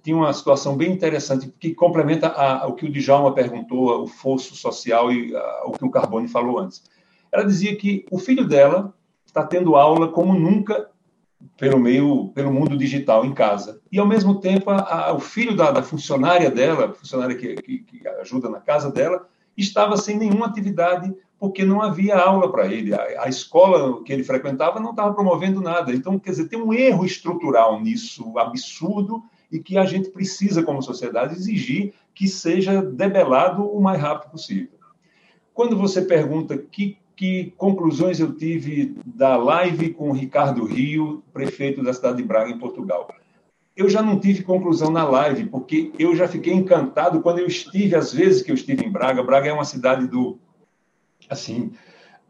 tinha 0.05 0.15
uma 0.15 0.33
situação 0.35 0.77
bem 0.77 0.93
interessante 0.93 1.53
que 1.59 1.75
complementa 1.75 2.29
a, 2.29 2.67
o 2.67 2.75
que 2.75 2.85
o 2.85 2.93
Djalma 2.93 3.33
perguntou, 3.33 4.03
o 4.03 4.07
fosso 4.07 4.55
social 4.55 5.11
e 5.11 5.35
a, 5.35 5.63
o 5.65 5.73
que 5.73 5.85
o 5.85 5.91
Carbone 5.91 6.29
falou 6.29 6.59
antes. 6.59 6.85
Ela 7.33 7.43
dizia 7.43 7.75
que 7.75 8.05
o 8.11 8.19
filho 8.19 8.47
dela 8.47 8.95
está 9.25 9.43
tendo 9.43 9.75
aula 9.77 10.09
como 10.09 10.35
nunca 10.35 10.91
pelo 11.57 11.79
meio, 11.79 12.29
pelo 12.35 12.53
mundo 12.53 12.77
digital 12.77 13.25
em 13.25 13.33
casa. 13.33 13.81
E, 13.91 13.99
ao 13.99 14.07
mesmo 14.07 14.41
tempo, 14.41 14.71
a, 14.71 15.15
o 15.15 15.19
filho 15.21 15.57
da, 15.57 15.71
da, 15.71 15.83
funcionária 15.83 16.51
dela, 16.51 16.93
funcionária 16.93 17.35
que, 17.35 17.55
que, 17.55 17.79
que 17.79 18.09
ajuda 18.21 18.51
na 18.51 18.61
casa 18.61 18.91
dela, 18.91 19.27
estava 19.57 19.97
sem 19.97 20.19
nenhuma 20.19 20.47
atividade 20.47 21.15
porque 21.39 21.65
não 21.65 21.83
havia 21.83 22.17
aula 22.17 22.53
para 22.53 22.67
ele. 22.67 22.95
A, 22.95 23.25
a, 23.25 23.29
escola 23.29 24.03
que 24.03 24.13
ele 24.13 24.23
frequentava 24.23 24.79
não 24.81 24.91
estava 24.91 25.15
promovendo 25.15 25.63
nada. 25.63 25.93
Então, 25.93 26.19
quer 26.19 26.31
dizer, 26.31 26.49
tem 26.49 26.61
um 26.61 26.73
erro 26.73 27.07
estrutural 27.07 27.81
nisso, 27.81 28.39
absurdo, 28.39 29.23
e 29.55 29.61
que 29.61 29.79
a 29.79 29.85
gente 29.85 30.11
precisa, 30.11 30.65
como 30.65 30.83
sociedade, 30.83 31.37
exigir 31.37 31.95
que 32.13 32.27
seja 32.27 32.83
debelado 32.83 33.65
o 33.65 33.81
mais 33.81 34.01
rápido 34.01 34.33
possível. 34.33 34.73
Quando 35.55 35.77
você 35.77 36.03
pergunta 36.03 36.59
que, 36.59 36.99
que 37.15 37.55
conclusões 37.57 38.19
eu 38.19 38.35
tive 38.35 38.97
da 39.07 39.37
live 39.37 39.95
com 39.95 40.11
o 40.11 40.13
Ricardo 40.13 40.65
Rio, 40.65 41.23
prefeito 41.33 41.85
da 41.85 41.95
cidade 41.95 42.17
de 42.17 42.25
Braga, 42.25 42.51
em 42.51 42.59
Portugal, 42.59 43.09
eu 43.77 43.89
já 43.89 44.03
não 44.03 44.19
tive 44.19 44.43
conclusão 44.43 44.91
na 44.91 45.05
live, 45.05 45.47
porque 45.47 45.93
eu 46.01 46.17
já 46.17 46.27
fiquei 46.27 46.53
encantado 46.53 47.23
quando 47.23 47.39
eu 47.39 47.47
estive, 47.47 47.95
às 47.95 48.13
vezes 48.13 48.43
que 48.43 48.51
eu 48.51 48.57
estive 48.57 48.85
em 48.85 48.91
Braga. 48.91 49.23
Braga 49.23 49.51
é 49.51 49.53
uma 49.53 49.65
cidade 49.65 50.09
do 50.09 50.37
assim, 51.31 51.73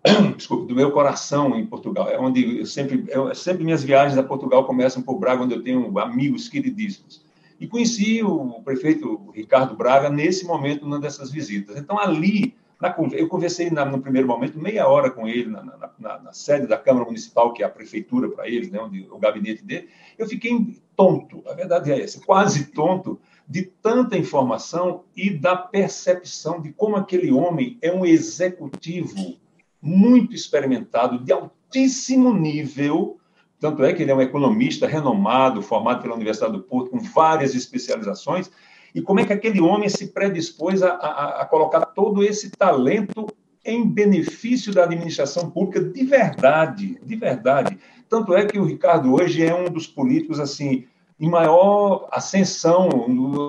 desculpe, 0.37 0.67
do 0.67 0.75
meu 0.75 0.91
coração 0.93 1.57
em 1.57 1.65
Portugal. 1.65 2.09
É 2.09 2.19
onde 2.19 2.59
eu 2.59 2.67
sempre, 2.67 3.05
eu, 3.09 3.35
sempre 3.35 3.65
minhas 3.65 3.83
viagens 3.83 4.19
a 4.19 4.23
Portugal 4.23 4.65
começam 4.65 5.03
por 5.03 5.19
Braga, 5.19 5.43
onde 5.43 5.55
eu 5.55 5.63
tenho 5.63 5.99
amigos 5.99 6.49
queridíssimos. 6.49 7.25
E 7.59 7.67
conheci 7.67 8.23
o 8.23 8.61
prefeito 8.63 9.31
Ricardo 9.33 9.75
Braga 9.75 10.11
nesse 10.11 10.45
momento, 10.45 10.83
numa 10.83 11.01
dessas 11.01 11.31
visitas. 11.31 11.77
Então, 11.79 11.99
ali, 11.99 12.55
na, 12.81 12.95
eu 13.13 13.29
conversei 13.29 13.71
na, 13.71 13.85
no 13.85 14.01
primeiro 14.01 14.29
momento 14.29 14.59
meia 14.59 14.87
hora 14.87 15.11
com 15.11 15.27
ele 15.27 15.49
na, 15.49 15.63
na, 15.99 16.19
na 16.19 16.33
sede 16.33 16.67
da 16.67 16.77
Câmara 16.77 17.07
Municipal, 17.07 17.55
que 17.55 17.63
é 17.63 17.67
a 17.67 17.71
prefeitura 17.71 18.29
para 18.29 18.47
eles, 18.47 18.71
né, 18.71 18.79
onde, 18.81 19.09
o 19.11 19.19
gabinete 19.19 19.65
dele. 19.65 19.89
Eu 20.19 20.29
fiquei 20.29 20.79
tonto, 20.95 21.43
a 21.47 21.55
verdade 21.55 21.91
é 21.91 22.03
essa, 22.03 22.21
quase 22.21 22.67
tonto, 22.67 23.19
de 23.49 23.63
tanta 23.63 24.19
informação 24.19 25.05
e 25.17 25.31
da 25.31 25.57
percepção 25.57 26.61
de 26.61 26.73
como 26.73 26.97
aquele 26.97 27.33
homem 27.33 27.79
é 27.81 27.93
um 27.93 28.05
executivo 28.05 29.39
muito 29.85 30.35
experimentado, 30.35 31.23
de 31.23 31.31
altíssimo 31.31 32.33
nível. 32.33 33.19
Tanto 33.61 33.85
é 33.85 33.93
que 33.93 34.03
ele 34.03 34.11
é 34.11 34.15
um 34.15 34.21
economista 34.23 34.87
renomado, 34.87 35.61
formado 35.61 36.01
pela 36.01 36.15
Universidade 36.15 36.55
do 36.55 36.63
Porto, 36.63 36.91
com 36.91 36.99
várias 36.99 37.55
especializações. 37.55 38.51
E 38.95 39.03
como 39.03 39.21
é 39.21 39.27
que 39.27 39.33
aquele 39.33 39.61
homem 39.61 39.89
se 39.89 40.09
predispôs 40.09 40.83
a, 40.83 40.95
a, 40.95 41.43
a 41.43 41.45
colocar 41.45 41.85
todo 41.85 42.25
esse 42.25 42.51
talento 42.51 43.27
em 43.65 43.87
benefício 43.87 44.73
da 44.73 44.85
administração 44.85 45.51
pública 45.51 45.83
de 45.83 46.05
verdade, 46.05 46.99
de 47.03 47.17
verdade. 47.17 47.79
Tanto 48.09 48.35
é 48.35 48.45
que 48.45 48.59
o 48.59 48.65
Ricardo 48.65 49.15
hoje 49.15 49.45
é 49.45 49.55
um 49.55 49.71
dos 49.71 49.87
políticos 49.87 50.39
assim 50.39 50.85
em 51.19 51.31
maior 51.31 52.09
ascensão, 52.11 52.89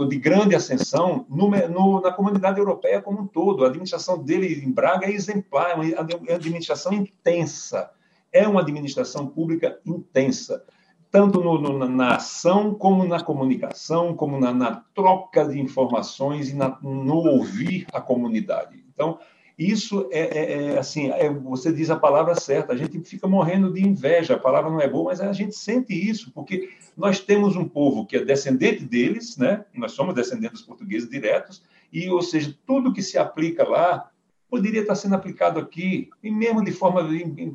de 0.08 0.18
grande 0.18 0.56
ascensão, 0.56 1.26
no, 1.28 1.50
no, 1.50 2.02
na 2.02 2.12
comunidade 2.12 2.60
europeia 2.60 3.02
como 3.02 3.22
um 3.22 3.28
todo. 3.28 3.64
A 3.64 3.68
administração 3.68 4.22
dele 4.22 4.64
em 4.64 4.72
Braga 4.72 5.08
é 5.08 5.12
exemplar, 5.12 5.72
é 5.72 5.74
uma 5.76 6.36
administração 6.36 6.94
intensa. 6.94 7.92
É 8.32 8.48
uma 8.48 8.62
administração 8.62 9.28
pública 9.28 9.80
intensa, 9.86 10.62
tanto 11.10 11.40
no, 11.40 11.58
no, 11.58 11.88
na 11.88 12.16
ação, 12.18 12.74
como 12.76 13.06
na 13.06 13.24
comunicação, 13.24 14.14
como 14.14 14.38
na, 14.38 14.54
na 14.54 14.84
troca 14.94 15.46
de 15.46 15.58
informações 15.58 16.50
e 16.50 16.56
na, 16.56 16.78
no 16.82 17.16
ouvir 17.16 17.88
a 17.94 18.02
comunidade. 18.02 18.84
Então, 18.94 19.18
isso 19.58 20.08
é, 20.12 20.20
é, 20.20 20.64
é 20.74 20.78
assim, 20.78 21.10
é, 21.12 21.30
você 21.30 21.72
diz 21.72 21.90
a 21.90 21.96
palavra 21.96 22.36
certa, 22.36 22.74
a 22.74 22.78
gente 22.78 23.00
fica 23.02 23.28
morrendo 23.28 23.72
de 23.72 23.82
inveja, 23.82 24.36
a 24.36 24.40
palavra 24.40 24.70
não 24.70 24.82
é 24.82 24.88
boa, 24.88 25.06
mas 25.06 25.22
a 25.22 25.32
gente 25.32 25.56
sente 25.56 25.94
isso, 25.94 26.32
porque 26.34 26.70
nós 26.96 27.20
temos 27.20 27.56
um 27.56 27.68
povo 27.68 28.06
que 28.06 28.18
é 28.18 28.26
descendente 28.26 28.84
deles, 28.84 29.38
né? 29.38 29.64
nós 29.74 29.94
somos 29.94 30.14
descendentes 30.14 30.62
portugueses 30.62 31.10
diretos, 31.10 31.64
e, 31.92 32.10
ou 32.10 32.22
seja, 32.22 32.54
tudo 32.66 32.92
que 32.92 33.02
se 33.02 33.18
aplica 33.18 33.68
lá 33.68 34.10
poderia 34.50 34.82
estar 34.82 34.96
sendo 34.96 35.16
aplicado 35.16 35.60
aqui, 35.60 36.10
e 36.24 36.30
mesmo 36.30 36.64
de 36.64 36.72
forma, 36.72 37.02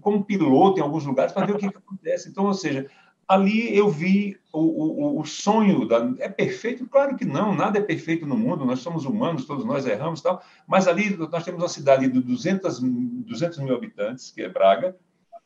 como 0.01 0.25
piloto 0.25 0.79
em 0.79 0.83
alguns 0.83 1.05
lugares, 1.05 1.33
para 1.33 1.47
ver 1.47 1.55
o 1.55 1.59
que, 1.59 1.71
que 1.71 1.79
acontece. 1.79 2.29
Então, 2.29 2.45
ou 2.45 2.55
seja, 2.55 2.87
ali 3.31 3.77
eu 3.77 3.89
vi 3.89 4.37
o, 4.53 4.59
o, 4.59 5.21
o, 5.21 5.25
sonho 5.25 5.87
da 5.87 5.99
é 6.19 6.29
perfeito? 6.29 6.85
Claro 6.89 7.17
que 7.17 7.25
não 7.25 7.55
nada 7.55 7.79
é 7.79 7.81
perfeito 7.81 8.27
no 8.27 8.37
mundo 8.37 8.65
nós 8.65 8.81
somos 8.81 9.05
humanos 9.05 9.45
todos 9.45 9.65
nós 9.65 9.87
erramos 9.87 10.21
tal. 10.21 10.43
Mas 10.67 10.89
ali 10.89 11.17
nós 11.17 11.45
temos 11.45 11.63
uma 11.63 11.69
cidade 11.69 12.09
de 12.09 12.21
200 12.21 12.81
200 12.81 13.59
mil 13.61 13.73
habitantes 13.73 14.33
que 14.33 14.43
é 14.43 14.49
Braga 14.49 14.97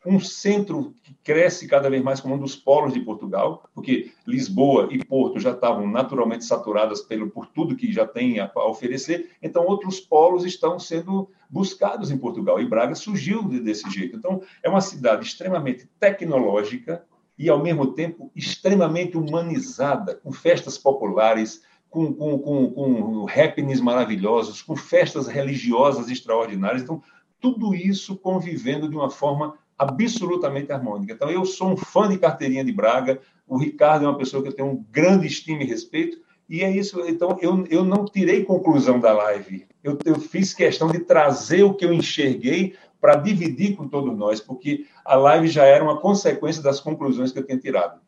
um 0.07 0.19
centro 0.19 0.95
que 1.03 1.15
cresce 1.23 1.67
cada 1.67 1.91
vez 1.91 2.03
mais 2.03 2.21
como 2.21 2.35
um 2.35 2.39
dos 2.39 2.57
polos 2.57 2.95
de 2.95 3.01
Portugal 3.01 3.69
porque 3.75 4.13
Lisboa 4.27 4.89
e 4.91 5.05
Porto 5.05 5.39
já 5.39 5.51
estavam 5.51 5.87
naturalmente 5.87 6.47
saturadas 6.47 7.03
pelo 7.03 7.29
por 7.29 7.47
tudo 7.49 7.77
que 7.77 7.93
já 7.93 8.07
tem 8.07 8.41
a, 8.41 8.51
a 8.55 8.67
oferecer. 8.67 9.31
Então 9.43 9.67
outros 9.67 10.01
polos 10.01 10.47
estão 10.47 10.79
sendo 10.79 11.29
buscados 11.51 12.11
em 12.11 12.17
Portugal. 12.17 12.59
E 12.59 12.67
Braga 12.67 12.95
surgiu 12.95 13.43
desse 13.43 13.91
jeito. 13.91 14.17
Então 14.17 14.41
é 14.63 14.71
uma 14.71 14.81
cidade 14.81 15.27
extremamente 15.27 15.87
tecnológica 16.01 17.05
e, 17.39 17.49
ao 17.49 17.63
mesmo 17.63 17.89
tempo, 17.95 18.31
extremamente 18.35 19.17
humanizada, 19.17 20.15
com 20.15 20.33
festas 20.33 20.79
populares, 20.79 21.63
com, 21.91 22.13
com, 22.13 22.39
com, 22.39 22.71
com 22.71 23.27
happenings 23.29 23.81
maravilhosos, 23.81 24.63
com 24.63 24.77
festas 24.77 25.27
religiosas 25.27 26.09
extraordinárias. 26.09 26.83
Então, 26.83 27.03
tudo 27.41 27.75
isso 27.75 28.17
convivendo 28.17 28.89
de 28.89 28.97
uma 28.97 29.11
forma 29.11 29.55
absolutamente 29.79 30.73
harmônica. 30.73 31.13
Então, 31.13 31.31
eu 31.31 31.45
sou 31.45 31.73
um 31.73 31.77
fã 31.77 32.09
de 32.09 32.19
Carteirinha 32.19 32.65
de 32.65 32.73
Braga, 32.73 33.21
o 33.47 33.59
Ricardo 33.59 34.05
é 34.05 34.09
uma 34.09 34.19
pessoa 34.19 34.43
que 34.43 34.49
eu 34.49 34.53
tenho 34.53 34.69
um 34.69 34.85
grande 34.91 35.27
estima 35.27 35.63
e 35.63 35.67
respeito, 35.67 36.19
e 36.49 36.63
é 36.63 36.71
isso. 36.71 37.01
Então, 37.07 37.39
eu, 37.41 37.65
eu 37.71 37.85
não 37.85 38.05
tirei 38.05 38.45
conclusão 38.45 39.01
da 39.01 39.13
live. 39.13 39.67
Eu, 39.83 39.99
eu 40.05 40.17
fiz 40.17 40.55
questão 40.55 40.89
de 40.89 41.01
trazer 41.01 41.63
o 41.63 41.75
que 41.75 41.85
eu 41.85 41.93
enxerguei 41.93 42.75
para 43.05 43.17
dividir 43.17 43.77
com 43.77 43.87
todos 43.87 44.17
nós, 44.17 44.41
porque 44.41 44.87
a 45.05 45.15
live 45.15 45.47
já 45.47 45.67
era 45.67 45.85
uma 45.85 46.01
consequência 46.01 46.63
das 46.63 46.81
conclusões 46.81 47.31
que 47.31 47.39
eu 47.39 47.45
tinha 47.45 47.59
tirado. 47.59 48.01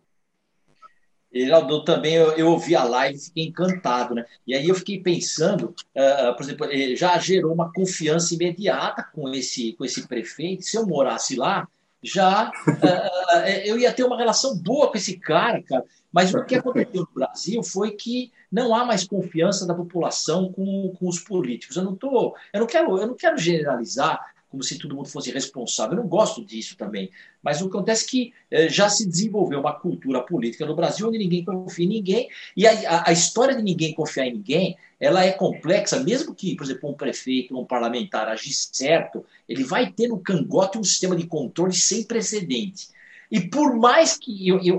Geraldo, 1.31 1.85
também 1.85 2.15
eu, 2.15 2.33
eu 2.33 2.49
ouvi 2.49 2.75
a 2.75 2.83
live 2.83 3.19
fiquei 3.19 3.45
encantado, 3.45 4.15
né? 4.15 4.25
E 4.47 4.55
aí 4.55 4.67
eu 4.67 4.75
fiquei 4.75 4.99
pensando, 4.99 5.75
uh, 5.95 6.35
por 6.35 6.43
exemplo, 6.43 6.67
eh, 6.73 6.97
já 6.97 7.19
gerou 7.19 7.53
uma 7.53 7.71
confiança 7.71 8.35
imediata 8.35 9.07
com 9.13 9.29
esse, 9.35 9.75
com 9.75 9.85
esse 9.85 10.09
prefeito. 10.09 10.65
Se 10.65 10.79
eu 10.79 10.87
morasse 10.87 11.37
lá, 11.37 11.69
já 12.03 12.51
uh, 12.67 13.49
eu 13.67 13.79
ia 13.79 13.93
ter 13.93 14.05
uma 14.05 14.17
relação 14.17 14.57
boa 14.57 14.91
com 14.91 14.97
esse 14.97 15.19
cara, 15.19 15.63
cara. 15.63 15.85
Mas 16.11 16.33
o 16.33 16.43
que 16.43 16.55
aconteceu 16.55 17.03
no 17.03 17.09
Brasil 17.15 17.63
foi 17.63 17.91
que 17.91 18.33
não 18.51 18.75
há 18.75 18.83
mais 18.83 19.07
confiança 19.07 19.67
da 19.67 19.75
população 19.75 20.51
com, 20.51 20.91
com 20.99 21.07
os 21.07 21.21
políticos. 21.21 21.77
Eu 21.77 21.85
não 21.85 21.95
tô, 21.95 22.35
eu 22.55 22.61
não 22.61 22.67
quero, 22.67 22.97
eu 22.97 23.07
não 23.07 23.15
quero 23.15 23.37
generalizar, 23.37 24.25
como 24.51 24.63
se 24.63 24.79
todo 24.79 24.95
mundo 24.95 25.09
fosse 25.09 25.31
responsável. 25.31 25.97
Eu 25.97 26.03
não 26.03 26.09
gosto 26.09 26.45
disso 26.45 26.77
também. 26.77 27.11
Mas 27.43 27.61
o 27.61 27.69
que 27.69 27.77
acontece 27.77 28.05
é 28.05 28.09
que 28.09 28.35
eh, 28.51 28.69
já 28.69 28.89
se 28.89 29.07
desenvolveu 29.07 29.61
uma 29.61 29.73
cultura 29.73 30.23
política 30.23 30.65
no 30.65 30.75
Brasil 30.75 31.09
onde 31.09 31.19
ninguém 31.19 31.45
confia 31.45 31.85
em 31.85 31.89
ninguém. 31.89 32.29
E 32.57 32.67
a, 32.67 33.05
a, 33.07 33.13
história 33.13 33.55
de 33.55 33.63
ninguém 33.63 33.93
confiar 33.93 34.27
em 34.27 34.35
ninguém, 34.35 34.77
ela 34.99 35.25
é 35.25 35.33
complexa, 35.33 36.03
mesmo 36.03 36.35
que, 36.35 36.57
por 36.57 36.65
exemplo, 36.65 36.91
um 36.91 36.95
prefeito, 36.95 37.59
um 37.59 37.65
parlamentar 37.65 38.29
agir 38.29 38.53
certo, 38.53 39.25
ele 39.49 39.65
vai 39.65 39.91
ter 39.91 40.09
no 40.09 40.19
cangote 40.19 40.79
um 40.79 40.85
sistema 40.85 41.17
de 41.17 41.27
controle 41.27 41.75
sem 41.75 42.05
precedente. 42.05 42.89
E 43.31 43.41
por 43.41 43.77
mais 43.77 44.17
que 44.17 44.49
eu, 44.49 44.61
eu, 44.63 44.79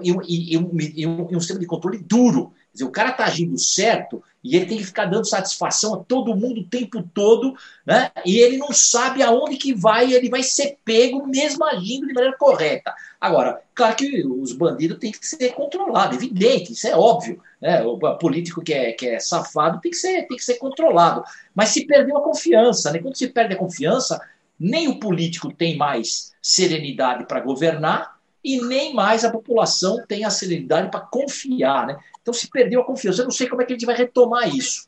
um 1.31 1.39
sistema 1.39 1.59
de 1.59 1.65
controle 1.65 1.99
duro, 1.99 2.53
dizer, 2.77 2.85
o 2.85 2.91
cara 2.91 3.09
está 3.11 3.25
agindo 3.25 3.57
certo 3.57 4.23
e 4.43 4.55
ele 4.55 4.65
tem 4.65 4.77
que 4.77 4.85
ficar 4.85 5.05
dando 5.05 5.27
satisfação 5.27 5.95
a 5.95 5.97
todo 5.97 6.35
mundo 6.35 6.61
o 6.61 6.67
tempo 6.67 7.03
todo, 7.13 7.55
né? 7.85 8.11
E 8.25 8.37
ele 8.37 8.57
não 8.57 8.71
sabe 8.71 9.21
aonde 9.21 9.57
que 9.57 9.73
vai, 9.73 10.13
ele 10.13 10.29
vai 10.29 10.41
ser 10.41 10.77
pego 10.85 11.27
mesmo 11.27 11.65
agindo 11.65 12.07
de 12.07 12.13
maneira 12.13 12.37
correta. 12.37 12.93
Agora, 13.19 13.61
claro 13.75 13.95
que 13.95 14.25
os 14.25 14.53
bandidos 14.53 14.99
têm 14.99 15.11
que 15.11 15.25
ser 15.25 15.49
controlados, 15.53 16.17
evidente, 16.17 16.71
isso 16.71 16.87
é 16.87 16.95
óbvio. 16.95 17.41
Né? 17.59 17.83
O 17.83 17.97
político 18.17 18.61
que 18.61 18.73
é, 18.73 18.93
que 18.93 19.07
é 19.07 19.19
safado 19.19 19.81
tem 19.81 19.91
que, 19.91 19.97
ser, 19.97 20.27
tem 20.27 20.37
que 20.37 20.45
ser 20.45 20.55
controlado. 20.55 21.23
Mas 21.53 21.69
se 21.69 21.85
perdeu 21.85 22.17
a 22.17 22.23
confiança, 22.23 22.91
né? 22.91 22.99
Quando 22.99 23.17
se 23.17 23.27
perde 23.27 23.53
a 23.53 23.57
confiança, 23.57 24.21
nem 24.59 24.87
o 24.87 24.99
político 24.99 25.51
tem 25.51 25.75
mais 25.77 26.31
serenidade 26.41 27.25
para 27.27 27.41
governar, 27.41 28.16
e 28.43 28.61
nem 28.61 28.93
mais 28.93 29.25
a 29.25 29.31
população 29.31 30.03
tem 30.07 30.23
a 30.23 30.29
serenidade 30.29 30.89
para 30.89 31.01
confiar. 31.01 31.87
Né? 31.87 31.97
Então 32.21 32.33
se 32.33 32.49
perdeu 32.49 32.81
a 32.81 32.85
confiança. 32.85 33.21
Eu 33.21 33.25
não 33.25 33.31
sei 33.31 33.47
como 33.47 33.61
é 33.61 33.65
que 33.65 33.73
a 33.73 33.75
gente 33.75 33.85
vai 33.85 33.95
retomar 33.95 34.53
isso, 34.53 34.87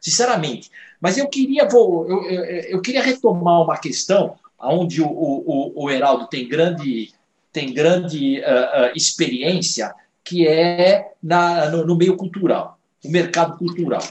sinceramente. 0.00 0.70
Mas 1.00 1.16
eu 1.16 1.28
queria, 1.28 1.68
vou, 1.68 2.08
eu, 2.08 2.24
eu, 2.24 2.44
eu 2.44 2.82
queria 2.82 3.02
retomar 3.02 3.62
uma 3.62 3.78
questão 3.78 4.36
onde 4.60 5.00
o, 5.00 5.08
o, 5.08 5.84
o 5.84 5.90
Heraldo 5.90 6.26
tem 6.26 6.48
grande, 6.48 7.12
tem 7.52 7.72
grande 7.72 8.40
uh, 8.40 8.42
uh, 8.42 8.96
experiência, 8.96 9.94
que 10.24 10.46
é 10.46 11.12
na, 11.22 11.70
no, 11.70 11.86
no, 11.86 11.96
meio 11.96 12.16
cultural, 12.16 12.78
o 13.04 13.08
mercado 13.08 13.56
cultural. 13.56 14.02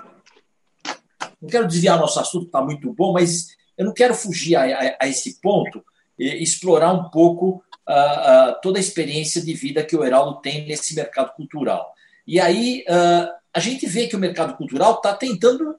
Não 1.42 1.50
quero 1.50 1.68
desviar 1.68 2.00
nosso 2.00 2.20
assunto, 2.20 2.46
está 2.46 2.62
muito 2.62 2.92
bom, 2.94 3.12
mas 3.12 3.50
eu 3.78 3.86
não 3.86 3.94
quero 3.94 4.16
fugir 4.16 4.56
a, 4.56 4.64
a, 4.64 4.98
a 5.02 5.08
esse 5.08 5.40
ponto 5.42 5.84
explorar 6.18 6.94
um 6.94 7.10
pouco 7.10 7.64
uh, 7.88 8.60
toda 8.62 8.78
a 8.78 8.82
experiência 8.82 9.42
de 9.42 9.54
vida 9.54 9.84
que 9.84 9.96
o 9.96 10.04
Heraldo 10.04 10.42
tem 10.42 10.68
nesse 10.68 10.96
mercado 10.96 11.34
cultural. 11.34 11.94
E 12.26 12.40
aí 12.40 12.84
uh, 12.90 13.32
a 13.54 13.60
gente 13.60 13.86
vê 13.88 14.08
que 14.08 14.16
o 14.16 14.20
mercado 14.20 14.56
cultural 14.56 14.96
está 14.96 15.14
tentando 15.14 15.76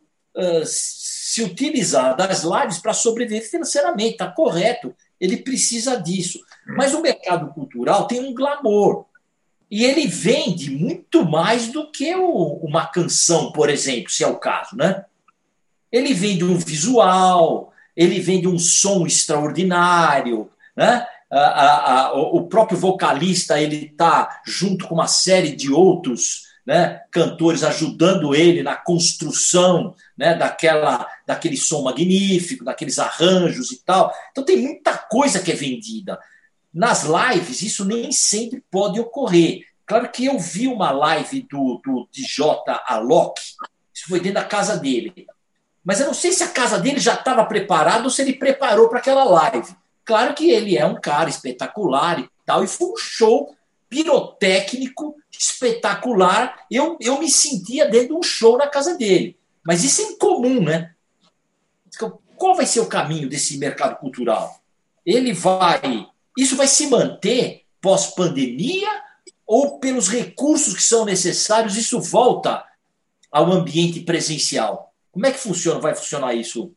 se 0.64 1.42
utilizar 1.42 2.16
das 2.16 2.44
lives 2.44 2.78
para 2.78 2.92
sobreviver 2.92 3.50
financeiramente, 3.50 4.12
está 4.12 4.30
correto, 4.30 4.94
ele 5.20 5.38
precisa 5.38 5.96
disso. 5.96 6.38
Mas 6.64 6.94
o 6.94 7.02
mercado 7.02 7.52
cultural 7.52 8.06
tem 8.06 8.20
um 8.20 8.32
glamour. 8.32 9.06
E 9.70 9.84
ele 9.84 10.06
vende 10.06 10.70
muito 10.70 11.24
mais 11.24 11.68
do 11.68 11.90
que 11.90 12.14
o, 12.14 12.54
uma 12.62 12.86
canção, 12.86 13.52
por 13.52 13.68
exemplo, 13.68 14.10
se 14.10 14.24
é 14.24 14.26
o 14.26 14.36
caso, 14.36 14.76
né? 14.76 15.04
Ele 15.92 16.14
vende 16.14 16.44
um 16.44 16.56
visual, 16.56 17.72
ele 17.94 18.20
vende 18.20 18.48
um 18.48 18.58
som 18.58 19.06
extraordinário, 19.06 20.50
né? 20.74 21.06
A, 21.30 22.06
a, 22.06 22.12
o 22.14 22.46
próprio 22.48 22.78
vocalista 22.78 23.60
ele 23.60 23.86
está 23.86 24.40
junto 24.46 24.88
com 24.88 24.94
uma 24.94 25.06
série 25.06 25.54
de 25.54 25.70
outros 25.70 26.48
né, 26.68 27.00
cantores 27.10 27.64
ajudando 27.64 28.34
ele 28.34 28.62
na 28.62 28.76
construção 28.76 29.94
né, 30.16 30.34
daquela, 30.34 31.06
daquele 31.26 31.56
som 31.56 31.82
magnífico, 31.82 32.62
daqueles 32.62 32.98
arranjos 32.98 33.72
e 33.72 33.82
tal. 33.82 34.12
Então 34.30 34.44
tem 34.44 34.58
muita 34.58 34.96
coisa 34.96 35.40
que 35.40 35.50
é 35.50 35.54
vendida. 35.54 36.18
Nas 36.72 37.04
lives, 37.04 37.62
isso 37.62 37.86
nem 37.86 38.12
sempre 38.12 38.62
pode 38.70 39.00
ocorrer. 39.00 39.64
Claro 39.86 40.10
que 40.10 40.26
eu 40.26 40.38
vi 40.38 40.68
uma 40.68 40.90
live 40.90 41.46
do, 41.50 41.80
do 41.82 42.06
DJ 42.12 42.44
Alok, 42.86 43.40
isso 43.94 44.06
foi 44.06 44.20
dentro 44.20 44.34
da 44.34 44.44
casa 44.44 44.76
dele. 44.76 45.26
Mas 45.82 46.00
eu 46.00 46.06
não 46.06 46.12
sei 46.12 46.32
se 46.32 46.42
a 46.42 46.48
casa 46.48 46.78
dele 46.78 47.00
já 47.00 47.14
estava 47.14 47.46
preparada 47.46 48.04
ou 48.04 48.10
se 48.10 48.20
ele 48.20 48.34
preparou 48.34 48.90
para 48.90 48.98
aquela 48.98 49.24
live. 49.24 49.74
Claro 50.08 50.32
que 50.32 50.50
ele 50.50 50.74
é 50.74 50.86
um 50.86 50.98
cara 50.98 51.28
espetacular 51.28 52.18
e 52.18 52.30
tal, 52.46 52.64
e 52.64 52.66
foi 52.66 52.88
um 52.88 52.96
show 52.96 53.54
pirotécnico 53.90 55.14
espetacular. 55.30 56.64
Eu, 56.70 56.96
eu 56.98 57.20
me 57.20 57.30
sentia 57.30 57.84
dentro 57.84 58.08
de 58.08 58.14
um 58.14 58.22
show 58.22 58.56
na 58.56 58.66
casa 58.66 58.96
dele. 58.96 59.36
Mas 59.62 59.84
isso 59.84 60.00
é 60.00 60.04
incomum, 60.04 60.62
né? 60.62 60.94
Qual 62.38 62.54
vai 62.56 62.64
ser 62.64 62.80
o 62.80 62.86
caminho 62.86 63.28
desse 63.28 63.58
mercado 63.58 63.98
cultural? 63.98 64.58
Ele 65.04 65.34
vai. 65.34 66.06
Isso 66.38 66.56
vai 66.56 66.68
se 66.68 66.86
manter 66.86 67.66
pós-pandemia 67.78 68.88
ou 69.46 69.78
pelos 69.78 70.08
recursos 70.08 70.72
que 70.72 70.82
são 70.82 71.04
necessários, 71.04 71.76
isso 71.76 72.00
volta 72.00 72.64
ao 73.30 73.52
ambiente 73.52 74.00
presencial? 74.00 74.90
Como 75.12 75.26
é 75.26 75.32
que 75.32 75.38
funciona? 75.38 75.78
Vai 75.80 75.94
funcionar 75.94 76.32
isso? 76.32 76.72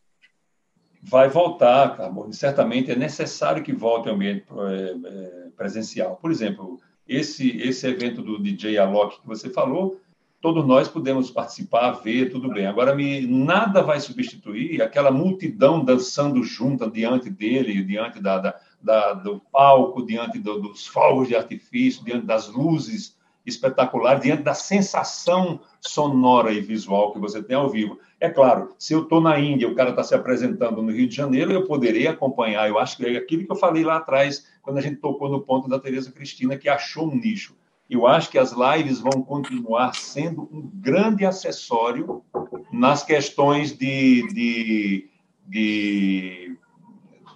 Vai 1.02 1.30
voltar, 1.30 1.98
Carbone. 1.98 2.34
Certamente 2.34 2.92
é 2.92 2.96
necessário 2.96 3.64
que 3.64 3.74
volte 3.74 4.08
ao 4.08 4.16
ambiente 4.16 4.46
é, 4.50 5.08
é, 5.08 5.50
presencial. 5.58 6.18
Por 6.22 6.32
exemplo, 6.32 6.80
esse, 7.08 7.58
esse 7.58 7.88
evento 7.88 8.22
do 8.22 8.42
DJ 8.42 8.78
Alok 8.78 9.20
que 9.22 9.28
você 9.28 9.50
falou, 9.50 10.00
todos 10.40 10.66
nós 10.66 10.88
podemos 10.88 11.32
participar, 11.32 11.92
ver, 11.92 12.30
tudo 12.30 12.50
bem. 12.50 12.66
Agora, 12.66 12.96
me, 12.96 13.26
nada 13.28 13.82
vai 13.82 14.00
substituir 14.00 14.82
aquela 14.82 15.12
multidão 15.12 15.84
dançando 15.84 16.44
junta 16.44 16.90
diante 16.90 17.30
dele, 17.30 17.84
diante 17.84 18.22
da, 18.22 18.38
da, 18.38 18.60
da 18.82 19.14
do 19.14 19.42
palco, 19.52 20.06
diante 20.06 20.40
do, 20.40 20.60
dos 20.60 20.88
fogos 20.88 21.28
de 21.28 21.36
artifício, 21.36 22.04
diante 22.04 22.26
das 22.26 22.48
luzes 22.48 23.16
espetaculares, 23.46 24.22
diante 24.22 24.44
da 24.44 24.54
sensação 24.54 25.60
sonora 25.80 26.52
e 26.52 26.62
visual 26.62 27.12
que 27.12 27.20
você 27.20 27.42
tem 27.42 27.56
ao 27.56 27.70
vivo. 27.70 28.00
É 28.20 28.30
claro, 28.30 28.74
se 28.78 28.94
eu 28.94 29.04
estou 29.04 29.20
na 29.20 29.40
Índia, 29.40 29.68
o 29.68 29.76
cara 29.76 29.90
está 29.90 30.04
se 30.04 30.14
apresentando 30.14 30.82
no 30.82 30.92
Rio 30.92 31.08
de 31.08 31.16
Janeiro, 31.16 31.52
eu 31.52 31.66
poderia 31.66 32.12
acompanhar. 32.12 32.70
Eu 32.70 32.78
acho 32.78 32.98
que 32.98 33.06
é 33.06 33.18
aquilo 33.18 33.46
que 33.46 33.52
eu 33.52 33.56
falei 33.56 33.84
lá 33.84 33.98
atrás, 33.98 34.48
quando 34.62 34.78
a 34.78 34.82
gente 34.82 34.98
tocou 34.98 35.30
no 35.30 35.42
ponto 35.42 35.68
da 35.68 35.80
Tereza 35.80 36.12
Cristina, 36.12 36.58
que 36.58 36.70
achou 36.70 37.10
um 37.10 37.16
nicho. 37.16 37.56
Eu 37.90 38.08
acho 38.08 38.30
que 38.30 38.38
as 38.38 38.54
lives 38.54 39.00
vão 39.02 39.22
continuar 39.22 39.94
sendo 39.96 40.44
um 40.44 40.62
grande 40.74 41.26
acessório 41.26 42.24
nas 42.72 43.04
questões 43.04 43.78
de, 43.78 44.26
de, 44.34 45.10
de 45.46 46.58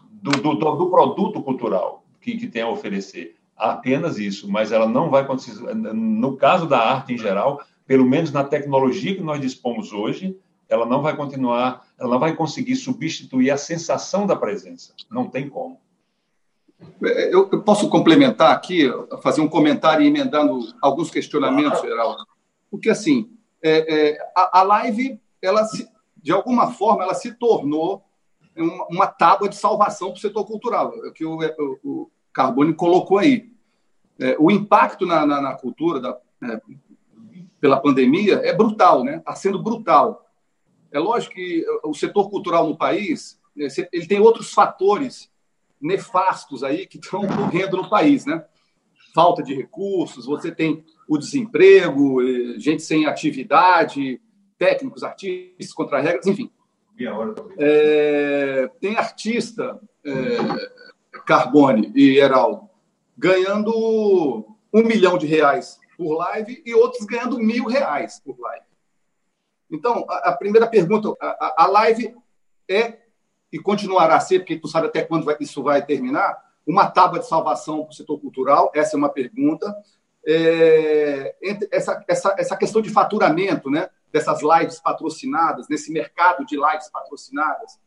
do, 0.09 0.31
do, 0.31 0.55
do, 0.55 0.89
produto 0.89 1.41
cultural 1.41 2.05
que, 2.21 2.37
que 2.37 2.47
tem 2.47 2.61
a 2.61 2.69
oferecer. 2.69 3.35
Apenas 3.55 4.17
isso, 4.17 4.51
mas 4.51 4.71
ela 4.71 4.87
não 4.87 5.09
vai 5.09 5.23
acontecer. 5.23 5.53
No 5.73 6.35
caso 6.35 6.67
da 6.67 6.79
arte 6.79 7.13
em 7.13 7.17
geral, 7.17 7.61
pelo 7.87 8.05
menos 8.05 8.31
na 8.31 8.43
tecnologia 8.43 9.15
que 9.15 9.21
nós 9.21 9.39
dispomos 9.39 9.93
hoje, 9.93 10.37
ela 10.67 10.85
não 10.85 11.01
vai 11.01 11.15
continuar, 11.15 11.85
ela 11.97 12.09
não 12.09 12.19
vai 12.19 12.35
conseguir 12.35 12.75
substituir 12.75 13.51
a 13.51 13.57
sensação 13.57 14.25
da 14.25 14.35
presença. 14.35 14.93
Não 15.09 15.29
tem 15.29 15.47
como. 15.47 15.79
Eu, 17.01 17.61
posso 17.61 17.89
complementar 17.89 18.51
aqui, 18.51 18.91
fazer 19.21 19.41
um 19.41 19.47
comentário 19.47 20.05
emendando 20.05 20.59
alguns 20.81 21.09
questionamentos, 21.09 21.81
Geraldo. 21.81 22.25
Porque, 22.69 22.89
assim, 22.89 23.29
é, 23.63 24.09
é, 24.09 24.31
a, 24.35 24.59
a, 24.59 24.63
live, 24.63 25.19
ela 25.41 25.63
se, 25.65 25.87
de 26.17 26.31
alguma 26.31 26.71
forma, 26.71 27.03
ela 27.03 27.13
se 27.13 27.33
tornou 27.35 28.03
uma, 28.55 28.87
uma 28.87 29.07
tábua 29.07 29.47
de 29.47 29.55
salvação 29.55 30.09
para 30.09 30.17
o 30.17 30.21
setor 30.21 30.45
cultural, 30.45 30.93
é 31.05 31.07
o 31.07 31.13
que 31.13 31.25
o, 31.25 31.39
o 31.83 32.11
Carbone 32.35 32.73
colocou 32.73 33.17
aí. 33.17 33.49
é, 34.19 34.35
o 34.37 34.51
impacto 34.51 35.05
na, 35.05 35.25
na, 35.25 35.41
na 35.41 35.55
cultura 35.55 36.01
da, 36.01 36.17
é, 36.43 36.61
pela 37.61 37.79
pandemia 37.79 38.41
é 38.43 38.53
brutal, 38.53 39.05
né? 39.05 39.17
Está 39.17 39.33
sendo 39.33 39.63
brutal. 39.63 40.29
É 40.91 40.99
lógico 40.99 41.33
que 41.33 41.65
o 41.83 41.93
setor 41.93 42.29
cultural 42.29 42.67
no 42.67 42.77
país 42.77 43.39
é, 43.57 43.67
ele 43.91 44.05
tem 44.05 44.19
outros 44.19 44.53
fatores 44.53 45.31
nefastos 45.81 46.61
aí 46.61 46.85
que 46.85 46.97
estão 46.97 47.21
ocorrendo 47.21 47.77
no 47.77 47.89
país, 47.89 48.25
né? 48.25 48.43
Falta 49.13 49.41
de 49.41 49.55
recursos, 49.55 50.25
você 50.25 50.53
tem 50.53 50.83
o 51.07 51.17
desemprego, 51.17 52.21
gente 52.59 52.81
sem 52.83 53.05
atividade, 53.05 54.19
técnicos, 54.57 55.03
artistas 55.03 55.73
contra 55.73 56.01
regras, 56.01 56.27
enfim. 56.27 56.51
É, 57.57 58.69
tem 58.81 58.97
artista, 58.97 59.79
é, 60.03 60.11
Carbone 61.25 61.91
e 61.95 62.17
Heraldo, 62.17 62.69
ganhando 63.17 64.45
um 64.73 64.83
milhão 64.83 65.17
de 65.17 65.25
reais 65.25 65.79
por 65.97 66.15
live 66.15 66.61
e 66.65 66.73
outros 66.73 67.05
ganhando 67.05 67.39
mil 67.39 67.65
reais 67.65 68.19
por 68.19 68.39
live. 68.39 68.65
Então, 69.71 70.05
a, 70.09 70.29
a 70.29 70.37
primeira 70.37 70.67
pergunta, 70.67 71.13
a, 71.19 71.63
a, 71.63 71.67
live 71.67 72.15
é 72.69 72.99
e 73.51 73.59
continuará 73.59 74.15
a 74.15 74.19
ser, 74.19 74.39
porque 74.39 74.59
tu 74.59 74.67
sabe 74.67 74.87
até 74.87 75.03
quando 75.03 75.25
vai, 75.25 75.37
isso 75.39 75.63
vai 75.63 75.85
terminar, 75.85 76.37
uma 76.67 76.89
tábua 76.89 77.19
de 77.19 77.27
salvação 77.27 77.83
para 77.83 77.91
o 77.91 77.95
setor 77.95 78.19
cultural? 78.19 78.71
Essa 78.73 78.95
é 78.95 78.97
uma 78.97 79.09
pergunta. 79.09 79.73
É, 80.27 81.35
essa, 81.71 82.03
essa, 82.07 82.35
essa 82.37 82.57
questão 82.57 82.81
de 82.81 82.89
faturamento, 82.89 83.69
né, 83.69 83.89
dessas 84.11 84.41
lives 84.41 84.79
patrocinadas, 84.79 85.67
nesse 85.69 85.91
mercado 85.91 86.45
de 86.45 86.55
lives 86.55 86.89
patrocinadas, 86.89 87.79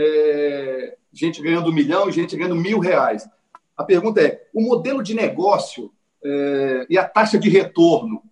é, 0.00 0.96
gente 1.12 1.42
ganhando 1.42 1.70
um 1.70 1.74
milhão 1.74 2.08
e 2.08 2.12
gente 2.12 2.36
ganhando 2.36 2.54
mil 2.54 2.78
reais. 2.78 3.28
A 3.76 3.82
pergunta 3.82 4.20
é: 4.20 4.46
o 4.54 4.60
modelo 4.60 5.02
de 5.02 5.12
negócio 5.12 5.92
é, 6.24 6.86
e 6.88 6.96
a 6.96 7.08
taxa 7.08 7.36
de 7.36 7.48
retorno 7.48 8.22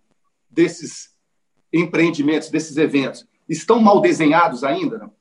desses 0.49 1.15
empreendimentos, 1.73 2.51
desses 2.51 2.77
eventos, 2.77 3.27
estão 3.49 3.81
mal 3.81 4.01
desenhados 4.01 4.63
ainda? 4.63 4.99
Não? 4.99 5.13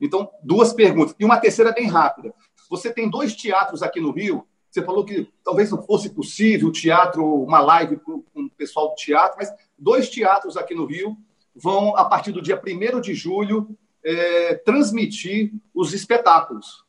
Então, 0.00 0.28
duas 0.42 0.72
perguntas. 0.72 1.14
E 1.18 1.24
uma 1.24 1.38
terceira 1.38 1.70
bem 1.70 1.86
rápida. 1.86 2.34
Você 2.68 2.92
tem 2.92 3.08
dois 3.08 3.36
teatros 3.36 3.82
aqui 3.82 4.00
no 4.00 4.10
Rio. 4.10 4.44
Você 4.68 4.82
falou 4.82 5.04
que 5.04 5.28
talvez 5.44 5.70
não 5.70 5.80
fosse 5.80 6.10
possível 6.10 6.68
o 6.68 6.72
teatro, 6.72 7.24
uma 7.24 7.60
live 7.60 7.96
com 7.98 8.24
o 8.34 8.50
pessoal 8.50 8.88
do 8.88 8.96
teatro, 8.96 9.36
mas 9.38 9.48
dois 9.78 10.10
teatros 10.10 10.56
aqui 10.56 10.74
no 10.74 10.84
Rio 10.84 11.16
vão, 11.54 11.96
a 11.96 12.04
partir 12.04 12.32
do 12.32 12.42
dia 12.42 12.60
1 12.60 13.00
de 13.00 13.14
julho, 13.14 13.68
é, 14.04 14.54
transmitir 14.54 15.52
os 15.74 15.92
espetáculos, 15.94 16.84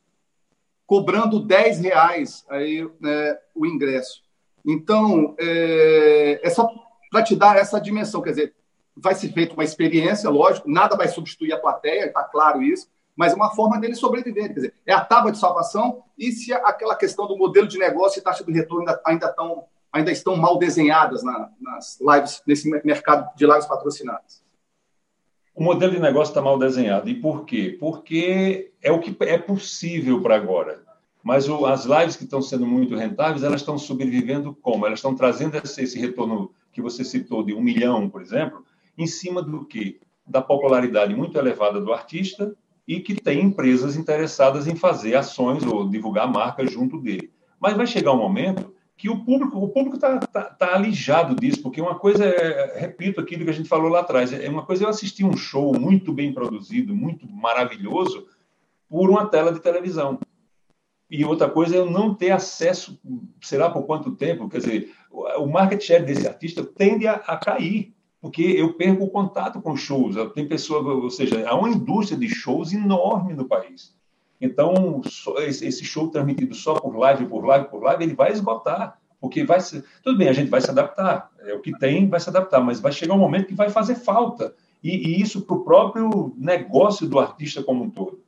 cobrando 0.86 1.40
10 1.40 1.80
reais 1.80 2.44
aí, 2.48 2.88
né, 3.00 3.38
o 3.54 3.66
ingresso. 3.66 4.22
Então, 4.64 5.34
é, 5.38 6.40
é 6.42 6.50
só 6.50 6.68
para 7.10 7.22
te 7.22 7.34
dar 7.34 7.56
essa 7.56 7.80
dimensão, 7.80 8.20
quer 8.20 8.30
dizer, 8.30 8.54
vai 8.96 9.14
ser 9.14 9.32
feita 9.32 9.54
uma 9.54 9.64
experiência, 9.64 10.28
lógico, 10.30 10.68
nada 10.70 10.96
vai 10.96 11.08
substituir 11.08 11.52
a 11.52 11.58
plateia, 11.58 12.06
está 12.06 12.22
claro 12.24 12.62
isso, 12.62 12.88
mas 13.14 13.32
é 13.32 13.36
uma 13.36 13.54
forma 13.54 13.78
dele 13.80 13.94
sobreviver. 13.94 14.48
Quer 14.48 14.54
dizer, 14.54 14.74
é 14.84 14.92
a 14.92 15.04
tábua 15.04 15.32
de 15.32 15.38
salvação 15.38 16.02
e 16.18 16.32
se 16.32 16.52
aquela 16.52 16.94
questão 16.94 17.26
do 17.26 17.36
modelo 17.36 17.66
de 17.66 17.78
negócio 17.78 18.18
e 18.18 18.22
taxa 18.22 18.44
de 18.44 18.52
retorno 18.52 18.86
ainda, 18.86 19.02
ainda, 19.06 19.28
tão, 19.28 19.64
ainda 19.92 20.10
estão 20.12 20.36
mal 20.36 20.58
desenhadas 20.58 21.22
na, 21.22 21.50
nas 21.60 21.98
lives, 22.00 22.42
nesse 22.46 22.68
mercado 22.84 23.34
de 23.34 23.46
lives 23.46 23.66
patrocinadas. 23.66 24.45
O 25.56 25.64
modelo 25.64 25.92
de 25.94 25.98
negócio 25.98 26.32
está 26.32 26.42
mal 26.42 26.58
desenhado. 26.58 27.08
E 27.08 27.14
por 27.14 27.46
quê? 27.46 27.78
Porque 27.80 28.72
é 28.82 28.92
o 28.92 29.00
que 29.00 29.16
é 29.20 29.38
possível 29.38 30.20
para 30.20 30.36
agora. 30.36 30.84
Mas 31.24 31.48
o, 31.48 31.64
as 31.64 31.86
lives 31.86 32.14
que 32.14 32.24
estão 32.24 32.42
sendo 32.42 32.66
muito 32.66 32.94
rentáveis, 32.94 33.42
elas 33.42 33.62
estão 33.62 33.78
sobrevivendo 33.78 34.54
como? 34.60 34.84
Elas 34.84 34.98
estão 34.98 35.14
trazendo 35.14 35.56
esse, 35.56 35.82
esse 35.82 35.98
retorno 35.98 36.50
que 36.70 36.82
você 36.82 37.02
citou 37.02 37.42
de 37.42 37.54
um 37.54 37.62
milhão, 37.62 38.06
por 38.06 38.20
exemplo, 38.20 38.66
em 38.98 39.06
cima 39.06 39.40
do 39.42 39.64
quê? 39.64 39.98
Da 40.26 40.42
popularidade 40.42 41.14
muito 41.14 41.38
elevada 41.38 41.80
do 41.80 41.90
artista 41.90 42.54
e 42.86 43.00
que 43.00 43.14
tem 43.14 43.40
empresas 43.40 43.96
interessadas 43.96 44.66
em 44.66 44.76
fazer 44.76 45.14
ações 45.14 45.64
ou 45.64 45.88
divulgar 45.88 46.30
marcas 46.30 46.70
junto 46.70 47.00
dele. 47.00 47.32
Mas 47.58 47.74
vai 47.74 47.86
chegar 47.86 48.12
um 48.12 48.18
momento 48.18 48.74
que 48.96 49.10
o 49.10 49.24
público 49.24 49.58
o 49.58 49.68
público 49.68 49.96
está 49.96 50.18
tá, 50.18 50.42
tá 50.44 50.74
alijado 50.74 51.34
disso, 51.34 51.62
porque 51.62 51.80
uma 51.80 51.98
coisa 51.98 52.24
é, 52.24 52.78
repito 52.80 53.20
aquilo 53.20 53.44
que 53.44 53.50
a 53.50 53.54
gente 53.54 53.68
falou 53.68 53.90
lá 53.90 54.00
atrás, 54.00 54.32
é 54.32 54.48
uma 54.48 54.64
coisa 54.64 54.84
é 54.84 54.86
eu 54.86 54.90
assistir 54.90 55.24
um 55.24 55.36
show 55.36 55.78
muito 55.78 56.12
bem 56.12 56.32
produzido, 56.32 56.94
muito 56.94 57.30
maravilhoso, 57.30 58.26
por 58.88 59.10
uma 59.10 59.26
tela 59.26 59.52
de 59.52 59.60
televisão. 59.60 60.18
E 61.10 61.24
outra 61.24 61.48
coisa 61.48 61.76
é 61.76 61.78
eu 61.78 61.90
não 61.90 62.14
ter 62.14 62.30
acesso, 62.30 62.98
sei 63.40 63.58
lá 63.58 63.70
por 63.70 63.84
quanto 63.84 64.16
tempo, 64.16 64.48
quer 64.48 64.58
dizer, 64.58 64.92
o 65.10 65.46
market 65.46 65.80
share 65.80 66.04
desse 66.04 66.26
artista 66.26 66.64
tende 66.64 67.06
a, 67.06 67.14
a 67.14 67.36
cair 67.36 67.94
porque 68.20 68.42
eu 68.42 68.74
perco 68.74 69.04
o 69.04 69.10
contato 69.10 69.60
com 69.60 69.76
shows. 69.76 70.16
Tem 70.34 70.48
pessoas, 70.48 70.84
ou 70.84 71.10
seja, 71.10 71.48
há 71.48 71.54
uma 71.54 71.68
indústria 71.68 72.18
de 72.18 72.28
shows 72.28 72.72
enorme 72.72 73.34
no 73.34 73.44
país. 73.44 73.95
Então, 74.40 75.00
esse 75.46 75.84
show 75.84 76.08
transmitido 76.08 76.54
só 76.54 76.74
por 76.74 76.96
live, 76.96 77.26
por 77.26 77.44
live, 77.44 77.68
por 77.68 77.82
live, 77.82 78.04
ele 78.04 78.14
vai 78.14 78.32
esgotar, 78.32 78.98
porque 79.20 79.44
vai 79.44 79.60
ser... 79.60 79.84
Tudo 80.02 80.18
bem, 80.18 80.28
a 80.28 80.32
gente 80.32 80.50
vai 80.50 80.60
se 80.60 80.70
adaptar, 80.70 81.30
é 81.40 81.54
o 81.54 81.60
que 81.60 81.76
tem, 81.78 82.08
vai 82.08 82.20
se 82.20 82.28
adaptar, 82.28 82.60
mas 82.60 82.80
vai 82.80 82.92
chegar 82.92 83.14
um 83.14 83.18
momento 83.18 83.46
que 83.46 83.54
vai 83.54 83.70
fazer 83.70 83.94
falta. 83.94 84.54
E, 84.82 84.90
e 85.08 85.20
isso 85.20 85.42
para 85.42 85.56
o 85.56 85.64
próprio 85.64 86.34
negócio 86.36 87.08
do 87.08 87.18
artista 87.18 87.62
como 87.62 87.84
um 87.84 87.90
todo. 87.90 88.20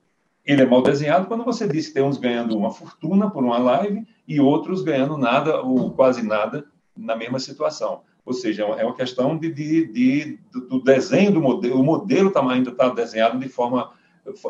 Ele 0.45 0.63
é 0.63 0.67
mal 0.67 0.83
desenhado 0.83 1.27
quando 1.27 1.45
você 1.45 1.69
diz 1.69 1.89
que 1.89 1.95
tem 1.95 2.03
uns 2.03 2.17
ganhando 2.17 2.57
uma 2.57 2.71
fortuna 2.71 3.31
por 3.31 3.45
uma 3.45 3.59
live 3.59 4.07
e 4.27 4.41
outros 4.41 4.83
ganhando 4.83 5.19
nada 5.19 5.61
ou 5.61 5.91
quase 5.91 6.23
nada 6.23 6.65
na 6.97 7.15
mesma 7.15 7.39
situação. 7.39 8.01
Ou 8.25 8.33
seja, 8.33 8.65
é 8.65 8.85
uma 8.85 8.95
questão 8.95 9.37
de, 9.37 9.53
de, 9.53 9.87
de 9.93 10.39
do 10.69 10.83
desenho 10.83 11.33
do 11.33 11.41
modelo. 11.41 11.81
O 11.81 11.85
modelo 11.85 12.31
tá, 12.31 12.47
ainda 12.47 12.71
está 12.71 12.89
desenhado 12.89 13.39
de 13.39 13.49
forma. 13.49 13.91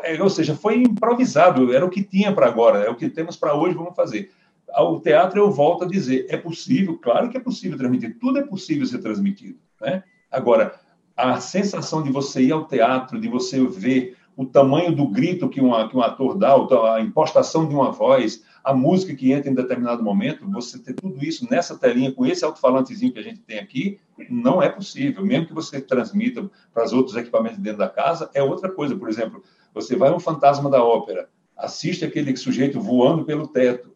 É, 0.03 0.21
ou 0.21 0.29
seja, 0.29 0.55
foi 0.55 0.77
improvisado, 0.77 1.73
era 1.73 1.85
o 1.85 1.89
que 1.89 2.03
tinha 2.03 2.33
para 2.33 2.47
agora, 2.47 2.79
é 2.79 2.89
o 2.89 2.95
que 2.95 3.09
temos 3.09 3.35
para 3.35 3.55
hoje, 3.55 3.75
vamos 3.75 3.95
fazer. 3.95 4.31
Ao 4.71 4.99
teatro, 4.99 5.39
eu 5.39 5.51
volto 5.51 5.83
a 5.83 5.87
dizer: 5.87 6.27
é 6.29 6.37
possível, 6.37 6.97
claro 6.97 7.29
que 7.29 7.37
é 7.37 7.39
possível 7.39 7.77
transmitir, 7.77 8.17
tudo 8.19 8.39
é 8.39 8.43
possível 8.43 8.85
ser 8.85 8.99
transmitido. 8.99 9.57
Né? 9.81 10.03
Agora, 10.31 10.79
a 11.15 11.39
sensação 11.39 12.01
de 12.01 12.11
você 12.11 12.43
ir 12.43 12.51
ao 12.51 12.65
teatro, 12.65 13.19
de 13.19 13.27
você 13.27 13.65
ver 13.65 14.15
o 14.39 14.45
tamanho 14.45 14.95
do 14.95 15.05
grito 15.05 15.49
que, 15.49 15.59
uma, 15.59 15.89
que 15.89 15.97
um 15.97 16.01
ator 16.01 16.37
dá, 16.37 16.55
a 16.95 17.01
impostação 17.01 17.67
de 17.67 17.75
uma 17.75 17.91
voz, 17.91 18.41
a 18.63 18.73
música 18.73 19.13
que 19.13 19.33
entra 19.33 19.51
em 19.51 19.53
determinado 19.53 20.01
momento, 20.01 20.49
você 20.49 20.79
ter 20.79 20.93
tudo 20.93 21.21
isso 21.21 21.45
nessa 21.51 21.77
telinha, 21.77 22.13
com 22.13 22.25
esse 22.25 22.45
alto-falantezinho 22.45 23.11
que 23.11 23.19
a 23.19 23.23
gente 23.23 23.41
tem 23.41 23.59
aqui, 23.59 23.99
não 24.29 24.61
é 24.61 24.69
possível. 24.69 25.25
Mesmo 25.25 25.47
que 25.47 25.53
você 25.53 25.81
transmita 25.81 26.49
para 26.73 26.85
os 26.85 26.93
outros 26.93 27.17
equipamentos 27.17 27.57
dentro 27.57 27.79
da 27.79 27.89
casa, 27.89 28.29
é 28.33 28.41
outra 28.41 28.69
coisa. 28.69 28.95
Por 28.95 29.09
exemplo, 29.09 29.43
você 29.73 29.95
vai 29.95 30.09
no 30.09 30.19
Fantasma 30.19 30.69
da 30.69 30.83
Ópera, 30.83 31.29
assiste 31.55 32.05
aquele 32.05 32.35
sujeito 32.35 32.79
voando 32.79 33.25
pelo 33.25 33.47
teto, 33.47 33.95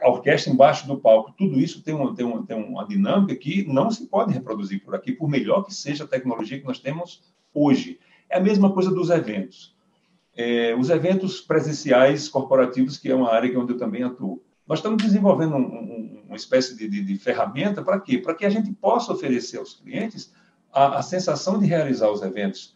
a 0.00 0.08
orquestra 0.08 0.52
embaixo 0.52 0.86
do 0.86 0.98
palco, 0.98 1.34
tudo 1.36 1.58
isso 1.58 1.82
tem 1.82 1.94
uma, 1.94 2.14
tem, 2.14 2.24
uma, 2.24 2.46
tem 2.46 2.56
uma 2.56 2.86
dinâmica 2.86 3.34
que 3.34 3.66
não 3.66 3.90
se 3.90 4.06
pode 4.06 4.32
reproduzir 4.32 4.82
por 4.84 4.94
aqui, 4.94 5.12
por 5.12 5.28
melhor 5.28 5.64
que 5.64 5.74
seja 5.74 6.04
a 6.04 6.06
tecnologia 6.06 6.58
que 6.58 6.66
nós 6.66 6.78
temos 6.78 7.22
hoje. 7.52 7.98
É 8.30 8.38
a 8.38 8.40
mesma 8.40 8.72
coisa 8.72 8.90
dos 8.90 9.10
eventos. 9.10 9.74
É, 10.34 10.74
os 10.74 10.88
eventos 10.88 11.40
presenciais 11.40 12.28
corporativos, 12.28 12.96
que 12.96 13.10
é 13.10 13.14
uma 13.14 13.32
área 13.32 13.58
onde 13.58 13.72
eu 13.72 13.76
também 13.76 14.02
atuo. 14.02 14.42
Nós 14.66 14.78
estamos 14.78 15.02
desenvolvendo 15.02 15.56
um, 15.56 15.58
um, 15.58 16.22
uma 16.28 16.36
espécie 16.36 16.76
de, 16.76 16.88
de, 16.88 17.02
de 17.02 17.18
ferramenta 17.18 17.82
para 17.82 18.00
quê? 18.00 18.18
Para 18.18 18.34
que 18.34 18.46
a 18.46 18.50
gente 18.50 18.72
possa 18.72 19.12
oferecer 19.12 19.58
aos 19.58 19.74
clientes 19.74 20.32
a, 20.72 20.98
a, 20.98 21.02
sensação 21.02 21.58
de 21.58 21.66
realizar 21.66 22.10
os 22.10 22.22
eventos 22.22 22.74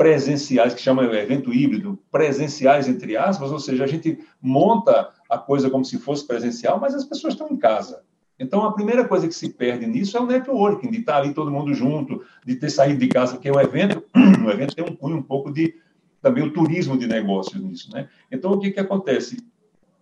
presenciais, 0.00 0.72
que 0.72 0.80
chama 0.80 1.04
evento 1.14 1.52
híbrido, 1.52 1.98
presenciais 2.10 2.88
entre 2.88 3.18
aspas, 3.18 3.52
ou 3.52 3.60
seja, 3.60 3.84
a 3.84 3.86
gente 3.86 4.18
monta 4.40 5.10
a 5.28 5.36
coisa 5.36 5.68
como 5.68 5.84
se 5.84 5.98
fosse 5.98 6.26
presencial, 6.26 6.80
mas 6.80 6.94
as 6.94 7.04
pessoas 7.04 7.34
estão 7.34 7.50
em 7.50 7.58
casa. 7.58 8.02
Então, 8.38 8.64
a 8.64 8.72
primeira 8.72 9.06
coisa 9.06 9.28
que 9.28 9.34
se 9.34 9.50
perde 9.50 9.86
nisso 9.86 10.16
é 10.16 10.20
o 10.22 10.24
networking, 10.24 10.90
de 10.90 11.00
estar 11.00 11.18
ali 11.18 11.34
todo 11.34 11.50
mundo 11.50 11.74
junto, 11.74 12.24
de 12.46 12.56
ter 12.56 12.70
saído 12.70 12.98
de 12.98 13.08
casa, 13.08 13.34
porque 13.34 13.50
o 13.50 13.60
evento, 13.60 14.02
o 14.42 14.48
evento 14.50 14.74
tem 14.74 14.82
um 14.82 14.96
cunho 14.96 15.18
um 15.18 15.22
pouco 15.22 15.52
de 15.52 15.74
também 16.22 16.44
o 16.44 16.50
turismo 16.50 16.96
de 16.96 17.06
negócios 17.06 17.62
nisso. 17.62 17.92
Né? 17.92 18.08
Então, 18.32 18.52
o 18.52 18.58
que, 18.58 18.70
que 18.70 18.80
acontece? 18.80 19.36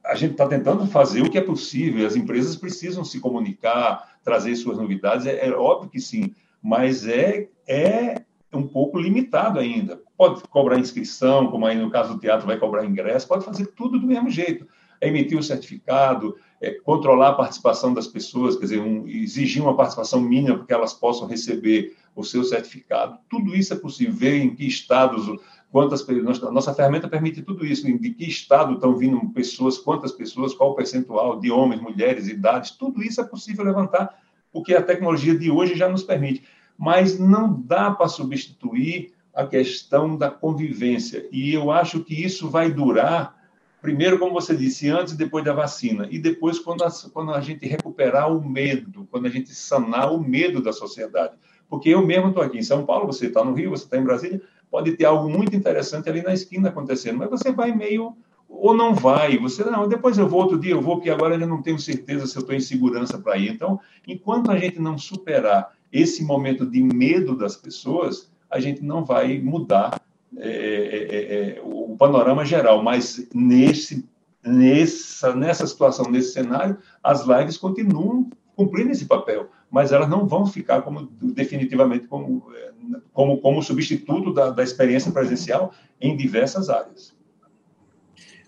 A 0.07 0.15
gente 0.15 0.31
está 0.31 0.47
tentando 0.47 0.87
fazer 0.87 1.23
o 1.23 1.29
que 1.29 1.39
é 1.39 1.43
possível, 1.43 2.07
as 2.07 2.15
empresas 2.15 2.55
precisam 2.55 3.03
se 3.05 3.19
comunicar, 3.19 4.17
trazer 4.23 4.55
suas 4.55 4.79
novidades, 4.79 5.27
é, 5.27 5.49
é 5.49 5.51
óbvio 5.51 5.91
que 5.91 5.99
sim, 5.99 6.37
mas 6.63 7.05
é, 7.05 7.49
é 7.67 8.28
um 8.53 8.67
pouco 8.67 8.99
limitado 8.99 9.59
ainda. 9.59 10.01
Pode 10.17 10.43
cobrar 10.49 10.79
inscrição, 10.79 11.49
como 11.49 11.67
aí 11.67 11.77
no 11.77 11.91
caso 11.91 12.15
do 12.15 12.21
teatro 12.21 12.47
vai 12.47 12.59
cobrar 12.59 12.85
ingresso, 12.85 13.29
pode 13.29 13.45
fazer 13.45 13.67
tudo 13.77 13.99
do 13.99 14.07
mesmo 14.07 14.31
jeito. 14.31 14.67
É 15.01 15.09
emitir 15.09 15.39
o 15.39 15.43
certificado, 15.43 16.37
é 16.61 16.73
controlar 16.73 17.29
a 17.29 17.35
participação 17.35 17.95
das 17.95 18.09
pessoas, 18.09 18.57
quer 18.57 18.65
dizer, 18.65 18.81
um, 18.81 19.07
exigir 19.07 19.63
uma 19.63 19.77
participação 19.77 20.21
mínima 20.21 20.57
para 20.57 20.67
que 20.67 20.73
elas 20.73 20.93
possam 20.93 21.29
receber 21.29 21.97
o 22.17 22.25
seu 22.25 22.43
certificado. 22.43 23.19
Tudo 23.31 23.55
isso 23.55 23.73
é 23.73 23.77
possível. 23.77 24.13
Ver 24.13 24.43
em 24.43 24.55
que 24.55 24.67
estados 24.67 25.29
quantas 25.71 26.07
a 26.09 26.51
nossa 26.51 26.75
ferramenta 26.75 27.09
permite 27.09 27.43
tudo 27.43 27.65
isso, 27.65 27.87
de 27.87 28.11
que 28.11 28.25
estado 28.25 28.75
estão 28.75 28.97
vindo 28.97 29.21
pessoas, 29.31 29.79
quantas 29.79 30.13
pessoas, 30.13 30.55
qual 30.55 30.71
o 30.71 30.75
percentual 30.75 31.39
de 31.39 31.51
homens, 31.51 31.81
mulheres, 31.81 32.27
idades, 32.27 32.71
tudo 32.71 33.03
isso 33.03 33.21
é 33.21 33.25
possível 33.25 33.65
levantar, 33.65 34.19
porque 34.51 34.75
a 34.75 34.83
tecnologia 34.83 35.37
de 35.37 35.51
hoje 35.51 35.75
já 35.77 35.89
nos 35.89 36.03
permite. 36.03 36.43
Mas 36.79 37.19
não 37.19 37.61
dá 37.61 37.91
para 37.91 38.09
substituir 38.09 39.13
a 39.35 39.47
questão 39.47 40.17
da 40.17 40.31
convivência. 40.31 41.29
E 41.31 41.53
eu 41.53 41.71
acho 41.71 42.01
que 42.01 42.25
isso 42.25 42.49
vai 42.49 42.71
durar, 42.71 43.37
primeiro, 43.81 44.19
como 44.19 44.33
você 44.33 44.57
disse, 44.57 44.89
antes 44.89 45.15
e 45.15 45.17
depois 45.17 45.45
da 45.45 45.53
vacina, 45.53 46.09
e 46.11 46.19
depois 46.19 46.59
quando 46.59 46.83
a, 46.83 46.89
quando 47.13 47.33
a 47.33 47.41
gente 47.41 47.67
recuperar 47.67 48.33
o 48.33 48.45
medo, 48.45 49.07
quando 49.11 49.27
a 49.27 49.31
gente 49.31 49.55
sanar 49.55 50.13
o 50.13 50.21
medo 50.21 50.61
da 50.63 50.73
sociedade. 50.73 51.35
Porque 51.69 51.91
eu 51.91 52.05
mesmo 52.05 52.29
estou 52.29 52.43
aqui 52.43 52.59
em 52.59 52.63
São 52.63 52.87
Paulo, 52.87 53.07
você 53.07 53.27
está 53.27 53.45
no 53.45 53.55
Rio, 53.55 53.71
você 53.71 53.85
está 53.85 53.99
em 53.99 54.05
Brasília, 54.05 54.41
pode 54.71 54.93
ter 54.93 55.05
algo 55.05 55.29
muito 55.29 55.55
interessante 55.55 56.09
ali 56.09 56.23
na 56.23 56.33
esquina 56.33 56.71
acontecendo, 56.71 57.19
mas 57.19 57.31
você 57.31 57.53
vai 57.53 57.73
meio 57.73 58.17
ou 58.49 58.75
não 58.75 58.95
vai, 58.95 59.37
você 59.37 59.63
não, 59.63 59.87
depois 59.87 60.17
eu 60.17 60.27
vou 60.27 60.41
outro 60.41 60.59
dia, 60.59 60.73
eu 60.73 60.81
vou, 60.81 60.97
porque 60.97 61.11
agora 61.11 61.35
eu 61.35 61.47
não 61.47 61.63
tenho 61.63 61.79
certeza 61.79 62.27
se 62.27 62.37
eu 62.37 62.41
estou 62.41 62.57
em 62.57 62.61
segurança 62.61 63.19
para 63.19 63.37
ir. 63.37 63.51
Então, 63.51 63.79
enquanto 64.07 64.51
a 64.51 64.59
gente 64.59 64.81
não 64.81 64.97
superar 64.97 65.78
esse 65.93 66.23
momento 66.23 66.67
de 66.67 66.83
medo 66.83 67.37
das 67.37 67.57
pessoas, 67.57 68.31
a 68.51 68.61
gente 68.61 68.83
não 68.83 69.05
vai 69.05 69.39
mudar 69.39 70.01
é, 70.37 70.49
é, 70.49 71.17
é, 71.17 71.59
é, 71.59 71.63
o 71.63 71.97
panorama 71.97 72.45
geral. 72.45 72.83
Mas 72.83 73.29
nesse, 73.35 74.09
nessa, 74.45 75.35
nessa 75.35 75.67
situação, 75.67 76.11
nesse 76.11 76.33
cenário, 76.33 76.79
as 77.03 77.27
lives 77.27 77.57
continuam 77.57 78.31
cumprindo 78.55 78.91
esse 78.91 79.07
papel, 79.07 79.49
mas 79.71 79.93
elas 79.93 80.09
não 80.09 80.27
vão 80.27 80.45
ficar 80.45 80.83
como 80.83 81.09
definitivamente 81.23 82.09
como, 82.09 82.51
é, 82.55 82.73
como, 83.13 83.39
como 83.39 83.63
substituto 83.63 84.33
da, 84.33 84.51
da 84.51 84.63
experiência 84.63 85.13
presencial 85.13 85.73
em 86.01 86.17
diversas 86.17 86.69
áreas. 86.69 87.17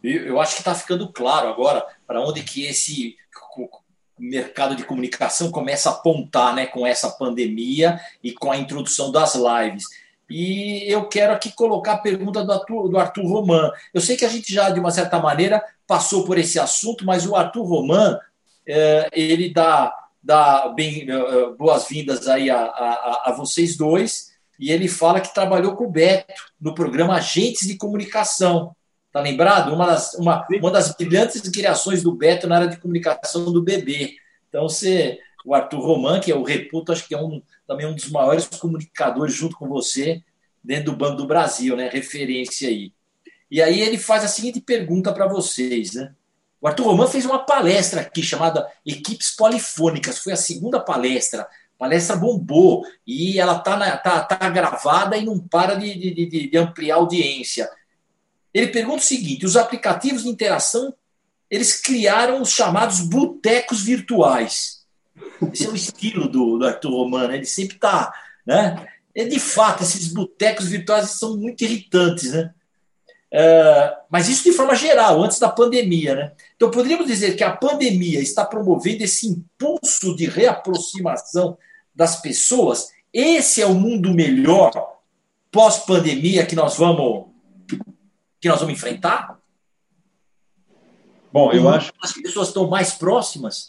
Eu 0.03 0.41
acho 0.41 0.55
que 0.55 0.61
está 0.63 0.75
ficando 0.75 1.13
claro 1.13 1.49
agora 1.49 1.87
para 2.07 2.23
onde 2.23 2.43
que 2.43 2.65
esse 2.65 3.17
mercado 4.21 4.77
de 4.77 4.85
comunicação 4.85 5.51
começa 5.51 5.89
a 5.89 5.93
apontar 5.93 6.55
né, 6.55 6.67
com 6.67 6.87
essa 6.87 7.11
pandemia 7.11 7.99
e 8.23 8.33
com 8.33 8.53
a 8.53 8.57
introdução 8.57 9.11
das 9.11 9.35
lives. 9.35 9.85
E 10.29 10.85
eu 10.87 11.09
quero 11.09 11.33
aqui 11.33 11.51
colocar 11.51 11.95
a 11.95 11.99
pergunta 11.99 12.45
do 12.45 12.53
Arthur, 12.53 12.89
do 12.89 12.99
Arthur 12.99 13.27
Roman. 13.27 13.73
Eu 13.93 14.01
sei 14.01 14.17
que 14.17 14.25
a 14.25 14.29
gente 14.29 14.53
já, 14.53 14.71
de 14.71 14.79
uma 14.79 14.93
certa 14.93 15.19
maneira, 15.19 15.63
passou 15.87 16.25
por 16.25 16.39
esse 16.39 16.61
assunto, 16.61 17.05
mas 17.05 17.27
o 17.27 17.35
Arthur 17.35 17.65
Roman, 17.65 18.17
é, 18.65 19.09
ele 19.13 19.53
dá, 19.53 19.93
dá 20.23 20.69
bem 20.69 21.05
é, 21.11 21.51
boas-vindas 21.59 22.29
aí 22.29 22.49
a, 22.49 22.61
a, 22.61 23.23
a 23.27 23.35
vocês 23.37 23.77
dois, 23.77 24.31
e 24.59 24.71
ele 24.71 24.87
fala 24.87 25.21
que 25.21 25.35
trabalhou 25.35 25.75
com 25.75 25.85
o 25.85 25.91
Beto 25.91 26.53
no 26.61 26.75
programa 26.75 27.15
Agentes 27.15 27.67
de 27.67 27.77
Comunicação. 27.77 28.77
Tá 29.13 29.21
lembrado? 29.21 29.75
Uma 29.75 29.87
das, 29.87 30.15
uma, 30.15 30.47
uma 30.49 30.71
das 30.71 30.95
brilhantes 30.95 31.41
criações 31.49 32.03
do 32.03 32.13
Beto 32.13 32.47
na 32.47 32.57
área 32.57 32.69
de 32.69 32.77
comunicação 32.79 33.53
do 33.53 33.63
bebê. 33.63 34.17
Então, 34.49 34.69
você, 34.69 35.19
o 35.45 35.55
Arthur 35.55 35.81
Roman, 35.81 36.21
que 36.21 36.31
é 36.31 36.37
o 36.37 36.45
reputo, 36.45 36.93
acho 36.93 37.07
que 37.09 37.15
é 37.15 37.19
um, 37.19 37.43
também 37.67 37.87
um 37.87 37.95
dos 37.95 38.09
maiores 38.11 38.47
comunicadores, 38.47 39.35
junto 39.35 39.57
com 39.57 39.69
você, 39.69 40.23
dentro 40.63 40.93
do 40.93 40.97
Banco 40.97 41.17
do 41.17 41.27
Brasil, 41.27 41.77
né? 41.77 41.89
Referência 41.89 42.69
aí. 42.69 42.93
E 43.51 43.61
aí 43.61 43.81
ele 43.81 43.99
faz 43.99 44.25
a 44.25 44.29
seguinte 44.29 44.61
pergunta 44.61 45.13
para 45.13 45.27
vocês, 45.27 45.95
né? 45.95 46.15
O 46.61 46.69
Arthur 46.69 46.87
Roman 46.89 47.07
fez 47.07 47.25
uma 47.25 47.39
palestra 47.39 48.03
aqui 48.03 48.23
chamada 48.23 48.69
Equipes 48.85 49.35
Polifônicas. 49.35 50.19
Foi 50.19 50.33
a 50.33 50.37
segunda 50.37 50.79
palestra. 50.79 51.43
A 51.43 51.49
palestra 51.79 52.15
bombou 52.15 52.85
e 53.07 53.41
ela 53.41 53.59
tá, 53.59 53.97
tá, 53.97 54.23
tá 54.23 54.49
gravada 54.51 55.17
e 55.17 55.25
não 55.25 55.39
para 55.39 55.75
de, 55.75 55.95
de, 55.95 56.27
de, 56.27 56.51
de 56.51 56.59
ampliar 56.59 56.97
a 56.97 56.99
audiência. 56.99 57.69
Ele 58.53 58.69
pergunta 58.69 58.99
o 58.99 59.07
seguinte: 59.07 59.47
os 59.47 59.57
aplicativos 59.57 60.23
de 60.23 60.29
interação 60.29 60.95
eles 61.51 61.81
criaram 61.81 62.41
os 62.41 62.51
chamados 62.51 63.01
botecos 63.01 63.83
virtuais. 63.83 64.85
Esse 65.53 65.67
é 65.67 65.69
o 65.69 65.75
estilo 65.75 66.29
do, 66.29 66.59
do 66.59 66.67
Arthur 66.67 66.93
Romano, 66.93 67.35
ele 67.35 67.45
sempre 67.45 67.75
está. 67.75 68.13
Né? 68.47 68.87
E, 69.15 69.25
de 69.25 69.41
fato, 69.41 69.83
esses 69.83 70.13
botecos 70.13 70.69
virtuais 70.69 71.11
são 71.11 71.37
muito 71.37 71.65
irritantes. 71.65 72.33
Né? 72.33 72.55
É, 73.33 73.97
mas 74.09 74.29
isso 74.29 74.45
de 74.45 74.53
forma 74.53 74.77
geral, 74.77 75.23
antes 75.25 75.41
da 75.41 75.49
pandemia. 75.49 76.15
Né? 76.15 76.33
Então, 76.55 76.71
poderíamos 76.71 77.07
dizer 77.07 77.37
que 77.37 77.43
a 77.43 77.51
pandemia 77.51 78.21
está 78.21 78.45
promovendo 78.45 79.03
esse 79.03 79.27
impulso 79.27 80.15
de 80.15 80.27
reaproximação 80.27 81.59
das 81.93 82.21
pessoas. 82.21 82.91
Esse 83.13 83.61
é 83.61 83.67
o 83.67 83.75
mundo 83.75 84.15
melhor 84.15 84.71
pós-pandemia 85.51 86.47
que 86.47 86.55
nós 86.55 86.77
vamos 86.77 87.30
que 88.41 88.49
nós 88.49 88.61
vamos 88.61 88.75
enfrentar? 88.75 89.39
Bom, 91.33 91.53
eu 91.53 91.69
acho. 91.69 91.93
As 92.03 92.13
pessoas 92.13 92.49
estão 92.49 92.69
mais 92.69 92.95
próximas? 92.95 93.69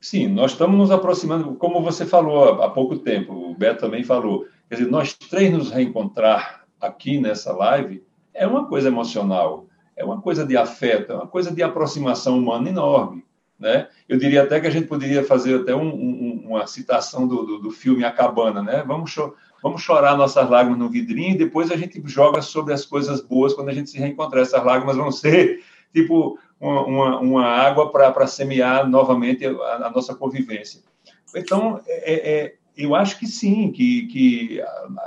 Sim, 0.00 0.28
nós 0.28 0.52
estamos 0.52 0.78
nos 0.78 0.90
aproximando, 0.90 1.54
como 1.56 1.82
você 1.82 2.06
falou 2.06 2.62
há 2.62 2.70
pouco 2.70 2.98
tempo, 2.98 3.32
o 3.32 3.54
Beto 3.54 3.80
também 3.80 4.04
falou. 4.04 4.46
Quer 4.68 4.76
dizer, 4.76 4.90
nós 4.90 5.12
três 5.12 5.52
nos 5.52 5.70
reencontrar 5.70 6.64
aqui 6.80 7.20
nessa 7.20 7.52
live 7.52 8.04
é 8.32 8.46
uma 8.46 8.66
coisa 8.66 8.88
emocional, 8.88 9.66
é 9.96 10.04
uma 10.04 10.20
coisa 10.20 10.46
de 10.46 10.56
afeto, 10.56 11.12
é 11.12 11.16
uma 11.16 11.26
coisa 11.26 11.52
de 11.52 11.62
aproximação 11.62 12.38
humana 12.38 12.68
enorme. 12.68 13.24
Né? 13.58 13.88
Eu 14.08 14.16
diria 14.18 14.44
até 14.44 14.60
que 14.60 14.68
a 14.68 14.70
gente 14.70 14.86
poderia 14.86 15.24
fazer 15.24 15.62
até 15.62 15.74
um, 15.74 15.88
um, 15.88 16.44
uma 16.46 16.66
citação 16.68 17.26
do, 17.26 17.44
do, 17.44 17.58
do, 17.58 17.70
filme 17.72 18.04
A 18.04 18.12
Cabana, 18.12 18.62
né? 18.62 18.84
Vamos, 18.86 19.16
vamos 19.62 19.82
chorar 19.82 20.16
nossas 20.16 20.48
lágrimas 20.48 20.78
no 20.78 20.88
vidrinho 20.88 21.34
e 21.34 21.38
depois 21.38 21.70
a 21.70 21.76
gente 21.76 22.00
joga 22.06 22.42
sobre 22.42 22.72
as 22.72 22.84
coisas 22.84 23.20
boas 23.20 23.54
quando 23.54 23.68
a 23.68 23.74
gente 23.74 23.90
se 23.90 23.98
reencontrar. 23.98 24.42
Essas 24.42 24.64
lágrimas 24.64 24.96
vão 24.96 25.10
ser 25.10 25.62
tipo 25.92 26.38
uma, 26.60 26.84
uma, 26.84 27.20
uma 27.20 27.46
água 27.46 27.90
para 27.90 28.26
semear 28.26 28.88
novamente 28.88 29.46
a, 29.46 29.50
a, 29.86 29.90
nossa 29.90 30.14
convivência. 30.14 30.82
Então, 31.34 31.80
é, 31.86 32.12
é, 32.12 32.44
é, 32.44 32.54
eu 32.76 32.94
acho 32.94 33.18
que 33.18 33.26
sim, 33.26 33.70
que, 33.70 34.06
que 34.06 34.60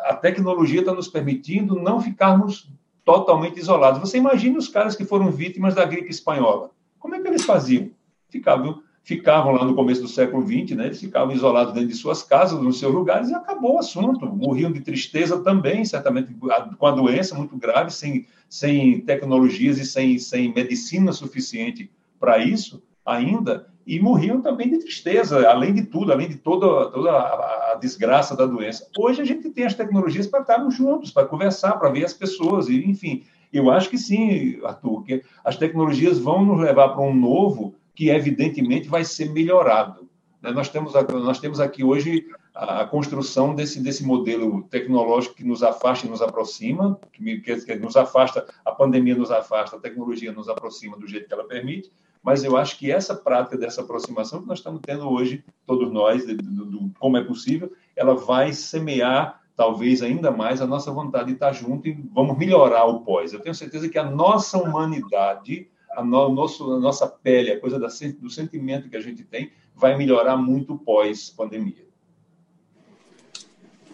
a 0.06 0.16
tecnologia 0.16 0.82
está 0.82 0.94
nos 0.94 1.08
permitindo 1.08 1.76
não 1.76 2.02
ficarmos 2.02 2.70
totalmente 3.04 3.60
isolados. 3.60 4.00
Você 4.00 4.18
imagina 4.18 4.58
os 4.58 4.68
caras 4.68 4.96
que 4.96 5.06
foram 5.06 5.32
vítimas 5.32 5.76
da 5.76 5.86
gripe 5.86 6.10
espanhola. 6.10 6.72
Como 7.00 7.16
é 7.16 7.20
que 7.20 7.28
eles 7.28 7.44
faziam? 7.44 7.90
Ficavam 8.30 8.82
ficavam 9.04 9.54
lá 9.54 9.66
no 9.66 9.76
começo 9.76 10.02
do 10.02 10.08
século 10.08 10.46
XX, 10.46 10.78
né? 10.78 10.86
Eles 10.86 11.00
ficavam 11.00 11.34
isolados 11.34 11.74
dentro 11.74 11.90
de 11.90 11.96
suas 11.96 12.24
casas, 12.24 12.62
nos 12.62 12.80
seus 12.80 12.94
lugares, 12.94 13.30
e 13.30 13.34
acabou 13.34 13.76
o 13.76 13.80
assunto. 13.80 14.26
Morriam 14.26 14.72
de 14.72 14.82
tristeza 14.82 15.40
também, 15.40 15.84
certamente 15.84 16.34
com 16.78 16.86
a 16.86 16.92
doença 16.92 17.36
muito 17.36 17.58
grave, 17.58 17.92
sem, 17.92 18.28
sem 18.50 19.02
tecnologias 19.02 19.78
e 19.80 19.86
sem, 19.86 20.18
sem 20.20 20.54
medicina 20.54 21.12
suficiente 21.12 21.90
para 22.20 22.38
isso 22.38 22.82
ainda, 23.06 23.68
e 23.86 24.00
morriam 24.00 24.42
também 24.42 24.70
de 24.70 24.78
tristeza, 24.78 25.50
além 25.50 25.74
de 25.74 25.84
tudo, 25.84 26.12
além 26.12 26.30
de 26.30 26.36
toda, 26.36 26.92
toda 26.92 27.12
a, 27.12 27.78
desgraça 27.82 28.36
da 28.36 28.46
doença. 28.46 28.88
Hoje 28.96 29.24
a 29.24 29.26
gente 29.26 29.50
tem 29.50 29.66
as 29.66 29.74
tecnologias 29.74 30.28
para 30.28 30.42
estarmos 30.42 30.76
juntos, 30.76 31.10
para 31.10 31.26
conversar, 31.26 31.74
para 31.74 31.90
ver 31.90 32.06
as 32.06 32.14
pessoas, 32.14 32.70
e 32.70 32.78
enfim. 32.88 33.24
Eu 33.52 33.72
acho 33.72 33.90
que 33.90 33.98
sim, 33.98 34.60
Arthur, 34.64 35.04
que 35.04 35.24
as 35.44 35.58
tecnologias 35.58 36.20
vão 36.20 36.46
nos 36.46 36.62
levar 36.62 36.90
para 36.90 37.02
um 37.02 37.14
novo 37.14 37.74
que 37.96 38.10
evidentemente 38.10 38.88
vai 38.88 39.04
ser 39.04 39.30
melhorado. 39.32 40.10
Né? 40.42 40.52
Nós 40.52 40.70
temos, 40.70 40.94
nós 40.94 41.40
temos 41.40 41.60
aqui 41.60 41.84
hoje 41.84 42.26
a 42.54 42.86
construção 42.86 43.56
desse, 43.56 43.82
desse 43.82 44.04
modelo 44.04 44.64
tecnológico 44.64 45.36
que 45.36 45.44
nos 45.44 45.64
afasta 45.64 46.06
e 46.06 46.10
nos 46.10 46.22
aproxima, 46.22 47.00
que, 47.14 47.40
que 47.40 47.76
nos 47.76 47.96
afasta, 47.96 48.46
a 48.66 48.72
pandemia 48.72 49.16
nos 49.16 49.32
afasta, 49.32 49.78
a 49.78 49.80
tecnologia 49.80 50.32
nos 50.32 50.50
aproxima 50.50 50.98
do 50.98 51.08
jeito 51.08 51.28
que 51.28 51.34
ela 51.34 51.48
permite, 51.48 51.90
mas 52.22 52.44
eu 52.44 52.56
acho 52.58 52.78
que 52.78 52.92
essa 52.92 53.16
prática 53.16 53.58
dessa 53.58 53.82
aproximação 53.82 54.42
que 54.42 54.48
nós 54.48 54.60
estamos 54.60 54.82
tendo 54.84 55.10
hoje, 55.10 55.44
todos 55.66 55.92
nós, 55.92 56.26
do, 56.26 56.92
como 57.00 57.18
é 57.18 57.24
possível, 57.24 57.72
ela 57.96 58.16
vai 58.16 58.54
semear 58.54 59.42
talvez 59.56 60.02
ainda 60.02 60.30
mais 60.30 60.62
a 60.62 60.68
nossa 60.68 60.92
vontade 60.92 61.28
de 61.28 61.34
estar 61.34 61.52
junto 61.54 61.88
e 61.88 61.94
vamos 62.14 62.38
melhorar 62.38 62.86
o 62.86 63.02
pós. 63.02 63.34
Eu 63.34 63.40
tenho 63.40 63.56
certeza 63.56 63.90
que 63.90 63.98
a 63.98 64.10
nossa 64.10 64.58
humanidade 64.58 65.68
a, 65.96 66.04
no, 66.04 66.30
nosso, 66.30 66.72
a 66.74 66.80
nossa 66.80 67.08
pele, 67.08 67.52
a 67.52 67.60
coisa 67.60 67.80
da, 67.80 67.88
do 68.20 68.30
sentimento 68.30 68.90
que 68.90 68.98
a 68.98 69.02
gente 69.02 69.24
tem, 69.24 69.52
vai 69.76 69.98
melhorar 69.98 70.38
muito 70.38 70.78
pós-pandemia. 70.78 71.86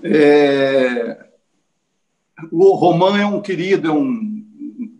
É... 0.03 1.25
O 2.51 2.73
Roman 2.75 3.19
é 3.19 3.25
um 3.25 3.41
querido, 3.41 3.87
é 3.87 3.91
um 3.91 4.45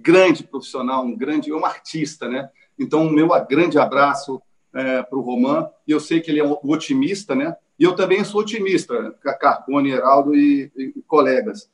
grande 0.01 0.43
profissional, 0.43 1.05
um 1.05 1.15
grande, 1.15 1.51
é 1.51 1.55
um 1.55 1.65
artista, 1.65 2.27
né? 2.27 2.49
Então, 2.79 3.05
o 3.05 3.11
meu 3.11 3.27
grande 3.45 3.77
abraço 3.77 4.41
é, 4.73 5.03
para 5.03 5.17
o 5.17 5.21
Roman. 5.21 5.69
E 5.87 5.91
eu 5.91 5.99
sei 5.99 6.19
que 6.19 6.31
ele 6.31 6.39
é 6.39 6.43
um 6.43 6.57
otimista, 6.63 7.35
né? 7.35 7.55
E 7.79 7.83
eu 7.83 7.95
também 7.95 8.23
sou 8.23 8.41
otimista, 8.41 9.15
Carpone, 9.39 9.91
Heraldo 9.91 10.35
e, 10.35 10.71
e 10.75 11.01
colegas. 11.07 11.69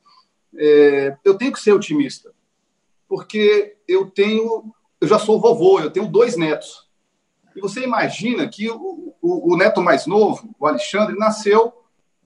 É, 0.56 1.18
eu 1.24 1.36
tenho 1.36 1.52
que 1.52 1.60
ser 1.60 1.72
otimista, 1.72 2.32
porque 3.08 3.78
eu 3.88 4.10
tenho 4.10 4.74
eu 5.03 5.07
já 5.07 5.19
sou 5.19 5.38
vovô, 5.38 5.81
eu 5.81 5.91
tenho 5.91 6.07
dois 6.07 6.38
netos. 6.38 6.88
E 7.53 7.59
você 7.59 7.84
imagina 7.84 8.47
que 8.47 8.69
o, 8.69 9.13
o, 9.21 9.53
o 9.53 9.57
neto 9.57 9.81
mais 9.81 10.07
novo, 10.07 10.55
o 10.57 10.65
Alexandre, 10.65 11.17
nasceu 11.17 11.73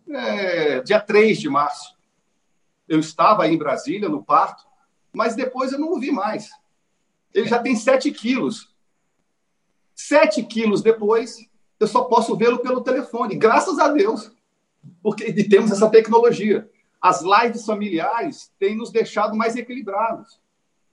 é, 0.07 0.79
dia 0.81 0.99
3 0.99 1.39
de 1.39 1.49
março. 1.49 1.97
Eu 2.87 2.99
estava 2.99 3.41
aí 3.41 3.55
em 3.55 3.57
Brasília, 3.57 4.07
no 4.07 4.23
parto, 4.23 4.63
mas 5.11 5.35
depois 5.35 5.71
eu 5.71 5.79
não 5.79 5.93
o 5.93 5.99
vi 5.99 6.11
mais. 6.11 6.51
Ele 7.33 7.47
já 7.47 7.57
tem 7.57 7.75
7 7.75 8.11
quilos. 8.11 8.71
7 9.95 10.43
quilos 10.43 10.83
depois, 10.83 11.49
eu 11.79 11.87
só 11.87 12.03
posso 12.03 12.37
vê-lo 12.37 12.59
pelo 12.59 12.81
telefone, 12.81 13.35
graças 13.35 13.79
a 13.79 13.87
Deus, 13.87 14.31
porque 15.01 15.33
temos 15.49 15.71
essa 15.71 15.89
tecnologia. 15.89 16.69
As 17.01 17.23
lives 17.23 17.65
familiares 17.65 18.53
têm 18.59 18.77
nos 18.77 18.91
deixado 18.91 19.35
mais 19.35 19.55
equilibrados. 19.55 20.39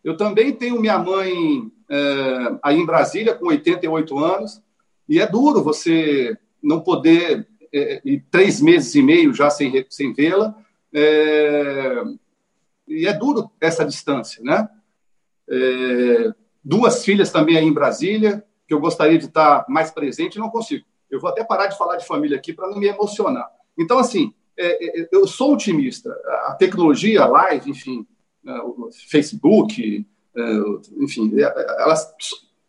Eu 0.04 0.16
também 0.16 0.52
tenho 0.52 0.80
minha 0.80 0.98
mãe 0.98 1.72
é, 1.88 2.58
aí 2.62 2.76
em 2.76 2.84
Brasília, 2.84 3.34
com 3.34 3.46
88 3.46 4.18
anos, 4.18 4.62
e 5.08 5.18
é 5.18 5.26
duro 5.26 5.62
você 5.62 6.36
não 6.62 6.80
poder, 6.80 7.48
é, 7.72 8.02
e 8.04 8.20
três 8.20 8.60
meses 8.60 8.94
e 8.94 9.02
meio 9.02 9.32
já 9.32 9.48
sem, 9.48 9.84
sem 9.88 10.12
vê-la, 10.12 10.54
é, 10.92 12.02
e 12.86 13.06
é 13.06 13.12
duro 13.12 13.50
essa 13.60 13.84
distância, 13.84 14.42
né? 14.42 14.68
É, 15.48 16.32
duas 16.62 17.04
filhas 17.04 17.30
também 17.32 17.56
aí 17.56 17.64
em 17.64 17.72
Brasília, 17.72 18.44
que 18.68 18.74
eu 18.74 18.80
gostaria 18.80 19.18
de 19.18 19.26
estar 19.26 19.64
mais 19.68 19.90
presente, 19.90 20.38
não 20.38 20.50
consigo. 20.50 20.84
Eu 21.10 21.20
vou 21.20 21.30
até 21.30 21.42
parar 21.44 21.66
de 21.66 21.78
falar 21.78 21.96
de 21.96 22.06
família 22.06 22.36
aqui 22.36 22.52
para 22.52 22.68
não 22.68 22.78
me 22.78 22.86
emocionar. 22.86 23.50
Então, 23.78 23.98
assim, 23.98 24.32
é, 24.56 25.02
é, 25.02 25.08
eu 25.12 25.26
sou 25.26 25.54
otimista. 25.54 26.10
A 26.46 26.54
tecnologia, 26.54 27.22
a 27.22 27.26
live, 27.26 27.70
enfim, 27.70 28.06
o 28.46 28.90
Facebook, 29.08 30.06
é, 30.36 30.42
enfim, 30.98 31.32
elas 31.40 32.12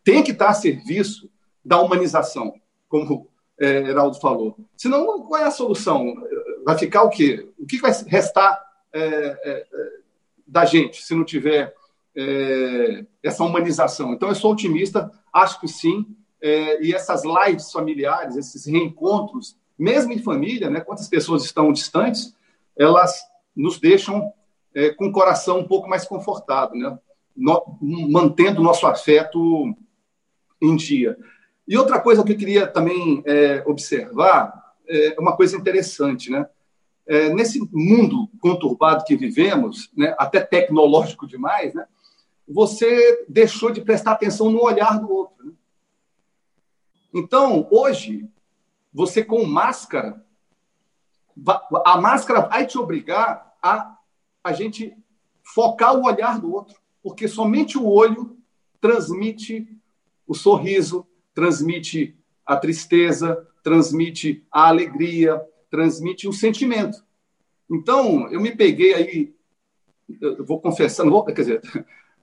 têm 0.04 0.22
que 0.22 0.32
estar 0.32 0.48
a 0.48 0.54
serviço 0.54 1.28
da 1.64 1.80
humanização, 1.80 2.54
como 2.88 3.28
é, 3.58 3.78
Heraldo 3.88 4.20
falou. 4.20 4.56
Senão, 4.76 5.20
qual 5.22 5.40
é 5.40 5.44
a 5.44 5.50
solução? 5.50 6.14
Vai 6.64 6.78
ficar 6.78 7.02
o 7.02 7.10
quê? 7.10 7.48
O 7.58 7.66
que 7.66 7.78
vai 7.78 7.92
restar 8.06 8.62
é, 8.92 9.00
é, 9.02 9.66
da 10.46 10.64
gente 10.64 11.02
se 11.02 11.14
não 11.14 11.24
tiver 11.24 11.74
é, 12.14 13.04
essa 13.22 13.44
humanização? 13.44 14.12
Então, 14.12 14.28
eu 14.28 14.34
sou 14.34 14.52
otimista, 14.52 15.10
acho 15.32 15.60
que 15.60 15.68
sim. 15.68 16.06
É, 16.40 16.82
e 16.84 16.94
essas 16.94 17.22
lives 17.24 17.72
familiares, 17.72 18.36
esses 18.36 18.66
reencontros, 18.66 19.56
mesmo 19.78 20.12
em 20.12 20.18
família, 20.18 20.70
né, 20.70 20.80
quantas 20.80 21.08
pessoas 21.08 21.44
estão 21.44 21.72
distantes, 21.72 22.34
elas 22.78 23.20
nos 23.54 23.80
deixam 23.80 24.32
é, 24.76 24.90
com 24.90 25.06
o 25.06 25.12
coração 25.12 25.60
um 25.60 25.66
pouco 25.66 25.88
mais 25.88 26.06
confortado, 26.06 26.74
né? 26.74 26.98
No, 27.34 27.78
mantendo 27.80 28.60
o 28.60 28.64
nosso 28.64 28.86
afeto 28.86 29.74
em 30.60 30.76
dia. 30.76 31.18
E 31.66 31.76
outra 31.76 31.98
coisa 31.98 32.22
que 32.22 32.32
eu 32.32 32.36
queria 32.36 32.66
também 32.66 33.22
é, 33.26 33.62
observar 33.66 34.74
é 34.88 35.16
uma 35.18 35.34
coisa 35.34 35.56
interessante, 35.56 36.30
né? 36.30 36.46
É, 37.06 37.30
nesse 37.30 37.60
mundo 37.72 38.28
conturbado 38.40 39.04
que 39.04 39.16
vivemos, 39.16 39.90
né, 39.96 40.14
até 40.18 40.40
tecnológico 40.40 41.24
demais, 41.24 41.72
né, 41.72 41.86
você 42.48 43.24
deixou 43.28 43.70
de 43.70 43.80
prestar 43.80 44.12
atenção 44.12 44.50
no 44.50 44.60
olhar 44.60 44.98
do 44.98 45.08
outro. 45.12 45.46
Né? 45.46 45.52
Então, 47.14 47.68
hoje, 47.70 48.28
você 48.92 49.24
com 49.24 49.44
máscara, 49.44 50.20
a 51.84 52.00
máscara 52.00 52.40
vai 52.40 52.66
te 52.66 52.76
obrigar 52.76 53.54
a 53.62 53.95
a 54.46 54.52
gente 54.52 54.96
focar 55.42 55.96
o 55.96 56.04
olhar 56.04 56.40
do 56.40 56.52
outro, 56.52 56.76
porque 57.02 57.26
somente 57.26 57.76
o 57.76 57.86
olho 57.86 58.36
transmite 58.80 59.68
o 60.26 60.34
sorriso, 60.34 61.06
transmite 61.34 62.16
a 62.44 62.56
tristeza, 62.56 63.46
transmite 63.62 64.46
a 64.50 64.68
alegria, 64.68 65.42
transmite 65.68 66.28
o 66.28 66.32
sentimento. 66.32 67.04
Então, 67.68 68.28
eu 68.30 68.40
me 68.40 68.54
peguei 68.54 68.94
aí, 68.94 69.34
eu 70.20 70.44
vou 70.44 70.60
confessando, 70.60 71.10
vou, 71.10 71.24
quer 71.24 71.32
dizer, 71.32 71.60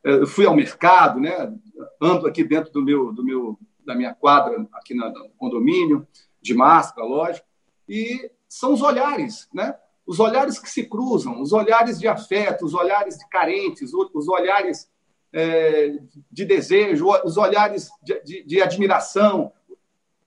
eu 0.01 0.25
fui 0.25 0.45
ao 0.45 0.55
mercado, 0.55 1.19
né? 1.19 1.53
Ando 2.01 2.25
aqui 2.25 2.43
dentro 2.43 2.71
do 2.71 2.81
meu, 2.81 3.11
do 3.11 3.23
meu, 3.23 3.59
da 3.85 3.93
minha 3.95 4.13
quadra 4.13 4.65
aqui 4.71 4.93
no 4.93 5.29
condomínio, 5.37 6.07
de 6.41 6.53
máscara, 6.53 7.05
lógico, 7.05 7.45
e 7.87 8.31
são 8.47 8.73
os 8.73 8.81
olhares, 8.81 9.49
né? 9.53 9.75
Os 10.05 10.19
olhares 10.19 10.59
que 10.59 10.69
se 10.69 10.85
cruzam, 10.85 11.41
os 11.41 11.53
olhares 11.53 11.99
de 11.99 12.07
afeto, 12.07 12.65
os 12.65 12.73
olhares 12.73 13.17
de 13.17 13.27
carentes, 13.29 13.91
os 13.93 14.27
olhares 14.27 14.89
é, 15.31 15.97
de 16.31 16.45
desejo, 16.45 17.07
os 17.23 17.37
olhares 17.37 17.89
de, 18.01 18.21
de, 18.23 18.43
de 18.43 18.61
admiração. 18.61 19.51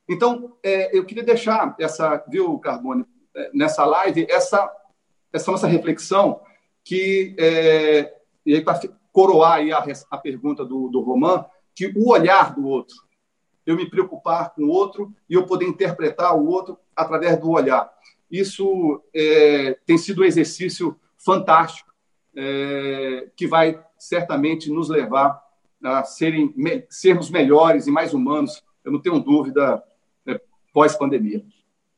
Então, 0.09 0.57
é, 0.63 0.97
eu 0.97 1.05
queria 1.05 1.23
deixar 1.23 1.77
essa, 1.79 2.25
viu, 2.29 2.59
Carbone, 2.59 3.05
é, 3.35 3.51
nessa 3.53 3.85
live, 3.85 4.27
essa, 4.31 4.71
essa 5.33 5.51
nossa 5.51 5.67
reflexão, 5.67 6.41
que, 6.83 7.37
é, 7.39 8.15
e 8.45 8.55
aí 8.55 8.65
para 8.65 8.81
coroar 9.13 9.55
aí 9.55 9.73
a, 9.73 9.85
a 10.11 10.19
pergunta 10.19 10.65
do, 10.65 10.89
do 10.89 11.01
Roman, 11.01 11.45
que 11.75 11.87
o 11.95 12.11
olhar 12.11 12.55
do 12.55 12.67
outro, 12.67 12.97
eu 13.67 13.77
me 13.77 13.89
preocupar 13.91 14.55
com 14.55 14.63
o 14.63 14.69
outro 14.69 15.13
e 15.29 15.35
eu 15.35 15.45
poder 15.45 15.67
interpretar 15.67 16.37
o 16.37 16.47
outro 16.47 16.79
através 16.95 17.39
do 17.39 17.51
olhar. 17.51 17.93
Isso 18.39 19.03
é, 19.15 19.77
tem 19.87 19.97
sido 19.97 20.23
um 20.23 20.25
exercício 20.25 20.97
fantástico 21.17 21.93
é, 22.35 23.29
que 23.37 23.47
vai 23.47 23.83
certamente 23.99 24.71
nos 24.71 24.89
levar 24.89 25.43
a 25.83 26.05
serem, 26.05 26.53
me, 26.57 26.85
sermos 26.89 27.31
melhores 27.31 27.87
e 27.87 27.91
mais 27.91 28.13
humanos, 28.13 28.63
eu 28.85 28.93
não 28.93 29.01
tenho 29.01 29.19
dúvida, 29.19 29.83
é, 30.27 30.41
pós-pandemia. 30.73 31.45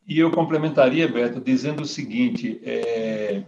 E 0.07 0.19
eu 0.19 0.31
complementaria, 0.31 1.07
Beto, 1.07 1.41
dizendo 1.41 1.83
o 1.83 1.87
seguinte: 1.87 2.61
é, 2.63 3.45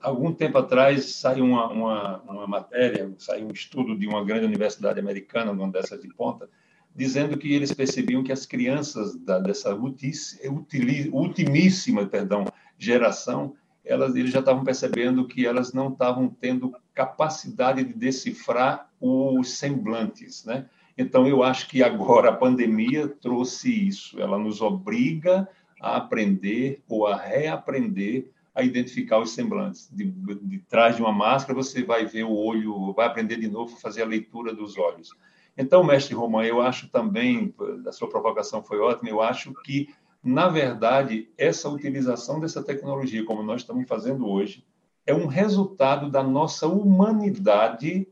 algum 0.00 0.32
tempo 0.32 0.58
atrás 0.58 1.14
saiu 1.14 1.44
uma, 1.44 1.68
uma, 1.68 2.22
uma, 2.22 2.46
matéria, 2.46 3.10
saiu 3.18 3.46
um 3.46 3.52
estudo 3.52 3.96
de 3.96 4.06
uma 4.06 4.24
grande 4.24 4.44
universidade 4.44 5.00
americana, 5.00 5.52
uma 5.52 5.70
dessas 5.70 6.00
de 6.00 6.08
ponta, 6.08 6.50
dizendo 6.94 7.38
que 7.38 7.52
eles 7.52 7.72
percebiam 7.72 8.22
que 8.22 8.32
as 8.32 8.46
crianças 8.46 9.16
da, 9.16 9.38
dessa 9.38 9.74
ultimíssima 9.74 12.06
perdão, 12.06 12.44
geração, 12.78 13.54
elas, 13.84 14.14
eles 14.14 14.30
já 14.30 14.40
estavam 14.40 14.64
percebendo 14.64 15.26
que 15.26 15.46
elas 15.46 15.72
não 15.72 15.88
estavam 15.88 16.28
tendo 16.28 16.74
capacidade 16.94 17.82
de 17.82 17.94
decifrar 17.94 18.88
os 19.00 19.58
semblantes, 19.58 20.44
né? 20.44 20.66
Então, 20.96 21.26
eu 21.26 21.42
acho 21.42 21.68
que 21.68 21.82
agora 21.82 22.28
a 22.28 22.36
pandemia 22.36 23.08
trouxe 23.08 23.88
isso. 23.88 24.20
Ela 24.20 24.38
nos 24.38 24.60
obriga 24.60 25.48
a 25.80 25.96
aprender 25.96 26.82
ou 26.86 27.06
a 27.06 27.16
reaprender 27.16 28.30
a 28.54 28.62
identificar 28.62 29.18
os 29.18 29.32
semblantes. 29.32 29.88
De, 29.90 30.04
de 30.04 30.58
trás 30.68 30.96
de 30.96 31.02
uma 31.02 31.12
máscara, 31.12 31.54
você 31.54 31.82
vai 31.82 32.04
ver 32.04 32.24
o 32.24 32.32
olho, 32.32 32.92
vai 32.92 33.06
aprender 33.06 33.36
de 33.36 33.48
novo 33.48 33.74
a 33.74 33.80
fazer 33.80 34.02
a 34.02 34.06
leitura 34.06 34.54
dos 34.54 34.76
olhos. 34.76 35.10
Então, 35.56 35.84
mestre 35.84 36.14
Romão, 36.14 36.42
eu 36.42 36.60
acho 36.62 36.88
também, 36.88 37.54
a 37.86 37.92
sua 37.92 38.08
provocação 38.08 38.62
foi 38.62 38.78
ótima, 38.78 39.10
eu 39.10 39.20
acho 39.20 39.52
que, 39.62 39.88
na 40.22 40.48
verdade, 40.48 41.28
essa 41.36 41.68
utilização 41.68 42.40
dessa 42.40 42.62
tecnologia, 42.62 43.24
como 43.24 43.42
nós 43.42 43.60
estamos 43.60 43.86
fazendo 43.86 44.26
hoje, 44.26 44.64
é 45.06 45.12
um 45.12 45.26
resultado 45.26 46.10
da 46.10 46.22
nossa 46.22 46.66
humanidade 46.66 48.06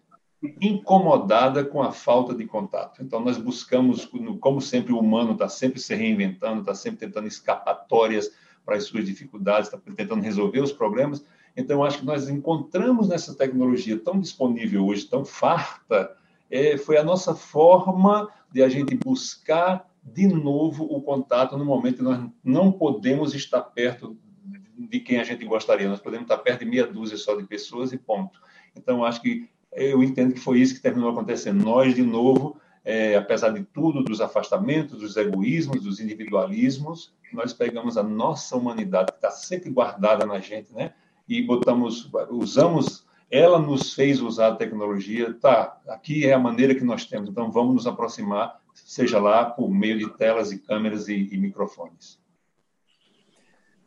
incomodada 0.61 1.65
com 1.65 1.83
a 1.83 1.93
falta 1.93 2.35
de 2.35 2.47
contato. 2.47 3.03
Então, 3.03 3.21
nós 3.21 3.39
buscamos, 3.39 4.11
como 4.41 4.61
sempre, 4.61 4.93
o 4.93 4.99
humano 4.99 5.33
está 5.33 5.49
sempre 5.49 5.79
se 5.79 5.95
reinventando, 5.95 6.61
está 6.61 6.75
sempre 6.75 7.01
tentando 7.01 7.29
escapatórias 7.29 8.33
para 8.65 8.77
as 8.77 8.85
suas 8.85 9.05
dificuldades, 9.05 9.69
está 9.69 9.79
tentando 9.95 10.23
resolver 10.23 10.61
os 10.61 10.73
problemas. 10.73 11.25
Então, 11.57 11.79
eu 11.79 11.85
acho 11.85 11.99
que 12.01 12.07
nós 12.07 12.29
encontramos 12.29 13.09
nessa 13.09 13.35
tecnologia 13.35 13.99
tão 13.99 14.19
disponível 14.19 14.87
hoje, 14.87 15.07
tão 15.07 15.25
farta, 15.25 16.17
é, 16.51 16.77
foi 16.77 16.97
a 16.97 17.05
nossa 17.05 17.35
forma 17.35 18.29
de 18.53 18.63
a 18.63 18.69
gente 18.69 18.95
buscar 18.97 19.89
de 20.03 20.27
novo 20.27 20.85
o 20.85 21.01
contato 21.01 21.57
no 21.57 21.65
momento 21.65 21.99
que 21.99 22.03
nós 22.03 22.29
não 22.43 22.73
podemos 22.73 23.35
estar 23.35 23.61
perto 23.61 24.17
de 24.77 24.99
quem 25.01 25.21
a 25.21 25.25
gente 25.25 25.45
gostaria. 25.45 25.89
Nós 25.89 26.01
podemos 26.01 26.25
estar 26.25 26.39
perto 26.39 26.61
de 26.61 26.71
meia 26.71 26.87
dúzia 26.87 27.17
só 27.17 27.37
de 27.37 27.45
pessoas 27.45 27.93
e 27.93 27.99
ponto. 27.99 28.41
Então, 28.75 29.05
acho 29.05 29.21
que 29.21 29.49
eu 29.73 30.03
entendo 30.03 30.35
que 30.35 30.41
foi 30.41 30.59
isso 30.59 30.75
que 30.75 30.81
terminou 30.81 31.11
acontecendo. 31.11 31.63
Nós, 31.63 31.95
de 31.95 32.03
novo, 32.03 32.57
é, 32.85 33.15
apesar 33.15 33.51
de 33.51 33.63
tudo, 33.63 34.03
dos 34.03 34.21
afastamentos, 34.21 34.99
dos 34.99 35.17
egoísmos, 35.17 35.83
dos 35.83 36.01
individualismos, 36.01 37.13
nós 37.33 37.53
pegamos 37.53 37.97
a 37.97 38.03
nossa 38.03 38.57
humanidade, 38.57 39.13
que 39.13 39.19
está 39.19 39.31
sempre 39.31 39.71
guardada 39.71 40.27
na 40.27 40.41
gente, 40.41 40.73
né? 40.73 40.93
E 41.29 41.43
botamos, 41.43 42.11
usamos 42.31 43.07
ela 43.31 43.59
nos 43.59 43.95
fez 43.95 44.21
usar 44.21 44.49
a 44.49 44.57
tecnologia, 44.57 45.33
tá, 45.35 45.81
aqui 45.89 46.27
é 46.27 46.33
a 46.33 46.39
maneira 46.39 46.75
que 46.75 46.85
nós 46.85 47.05
temos, 47.05 47.31
então 47.31 47.51
vamos 47.51 47.75
nos 47.75 47.87
aproximar, 47.87 48.61
seja 48.75 49.21
lá 49.21 49.45
por 49.45 49.71
meio 49.71 49.99
de 49.99 50.17
telas 50.17 50.51
e 50.51 50.59
câmeras 50.59 51.07
e, 51.07 51.29
e 51.31 51.37
microfones. 51.39 52.19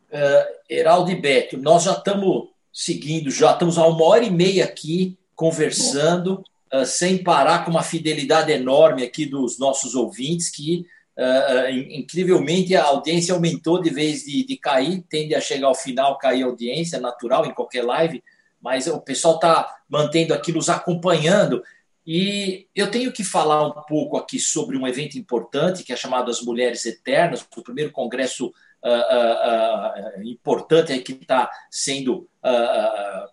Uh, 0.09 0.45
Heraldo 0.69 1.11
e 1.11 1.15
Beto, 1.15 1.57
nós 1.57 1.83
já 1.83 1.91
estamos 1.91 2.49
seguindo, 2.71 3.29
já 3.29 3.51
estamos 3.51 3.77
há 3.77 3.85
uma 3.85 4.05
hora 4.05 4.23
e 4.23 4.29
meia 4.29 4.63
aqui 4.63 5.17
conversando, 5.35 6.43
uh, 6.73 6.85
sem 6.85 7.21
parar, 7.21 7.65
com 7.65 7.71
uma 7.71 7.83
fidelidade 7.83 8.51
enorme 8.51 9.03
aqui 9.03 9.25
dos 9.25 9.59
nossos 9.59 9.95
ouvintes, 9.95 10.49
que 10.49 10.85
uh, 11.17 11.69
incrivelmente 11.69 12.75
a 12.75 12.85
audiência 12.85 13.33
aumentou 13.33 13.81
de 13.81 13.89
vez 13.89 14.23
de, 14.23 14.45
de 14.45 14.55
cair, 14.55 15.03
tende 15.09 15.35
a 15.35 15.41
chegar 15.41 15.67
ao 15.67 15.75
final, 15.75 16.17
cair 16.17 16.43
a 16.43 16.45
audiência, 16.45 17.01
natural 17.01 17.45
em 17.45 17.53
qualquer 17.53 17.83
live, 17.83 18.23
mas 18.63 18.87
o 18.87 19.01
pessoal 19.01 19.35
está 19.35 19.75
mantendo 19.89 20.33
aqui, 20.33 20.53
nos 20.53 20.69
acompanhando. 20.69 21.61
E 22.07 22.65
eu 22.73 22.89
tenho 22.89 23.11
que 23.11 23.23
falar 23.23 23.67
um 23.67 23.73
pouco 23.83 24.15
aqui 24.17 24.39
sobre 24.39 24.77
um 24.77 24.87
evento 24.87 25.17
importante 25.17 25.83
que 25.83 25.91
é 25.91 25.95
chamado 25.97 26.31
As 26.31 26.41
Mulheres 26.41 26.85
Eternas, 26.85 27.45
o 27.55 27.61
primeiro 27.61 27.91
congresso 27.91 28.47
uh, 28.47 30.19
uh, 30.19 30.23
importante 30.23 30.97
que 30.99 31.11
está 31.11 31.49
sendo 31.69 32.27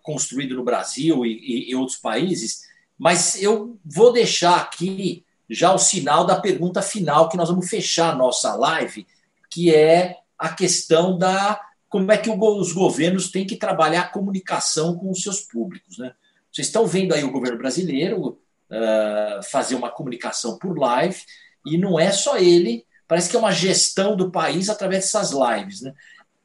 construído 0.03 0.55
no 0.55 0.63
Brasil 0.63 1.25
e, 1.25 1.31
e, 1.31 1.71
e 1.71 1.75
outros 1.75 1.97
países. 1.97 2.61
Mas 2.97 3.41
eu 3.41 3.77
vou 3.83 4.11
deixar 4.13 4.57
aqui 4.57 5.25
já 5.49 5.73
o 5.73 5.77
sinal 5.77 6.25
da 6.25 6.39
pergunta 6.39 6.81
final 6.81 7.27
que 7.27 7.35
nós 7.35 7.49
vamos 7.49 7.69
fechar 7.69 8.11
a 8.11 8.15
nossa 8.15 8.55
live, 8.55 9.05
que 9.49 9.73
é 9.73 10.17
a 10.37 10.49
questão 10.49 11.17
da 11.17 11.59
como 11.91 12.09
é 12.09 12.17
que 12.17 12.29
os 12.29 12.71
governos 12.71 13.29
têm 13.29 13.45
que 13.45 13.57
trabalhar 13.57 14.03
a 14.03 14.07
comunicação 14.07 14.97
com 14.97 15.11
os 15.11 15.21
seus 15.21 15.41
públicos. 15.41 15.97
Né? 15.97 16.13
Vocês 16.49 16.67
estão 16.67 16.87
vendo 16.87 17.13
aí 17.13 17.21
o 17.21 17.31
governo 17.31 17.57
brasileiro 17.57 18.39
uh, 18.69 19.43
fazer 19.51 19.75
uma 19.75 19.91
comunicação 19.91 20.57
por 20.57 20.79
live, 20.79 21.21
e 21.65 21.77
não 21.77 21.99
é 21.99 22.09
só 22.13 22.37
ele, 22.37 22.85
parece 23.05 23.29
que 23.29 23.35
é 23.35 23.39
uma 23.39 23.51
gestão 23.51 24.15
do 24.15 24.31
país 24.31 24.69
através 24.69 25.03
dessas 25.03 25.31
lives. 25.31 25.81
Né? 25.81 25.93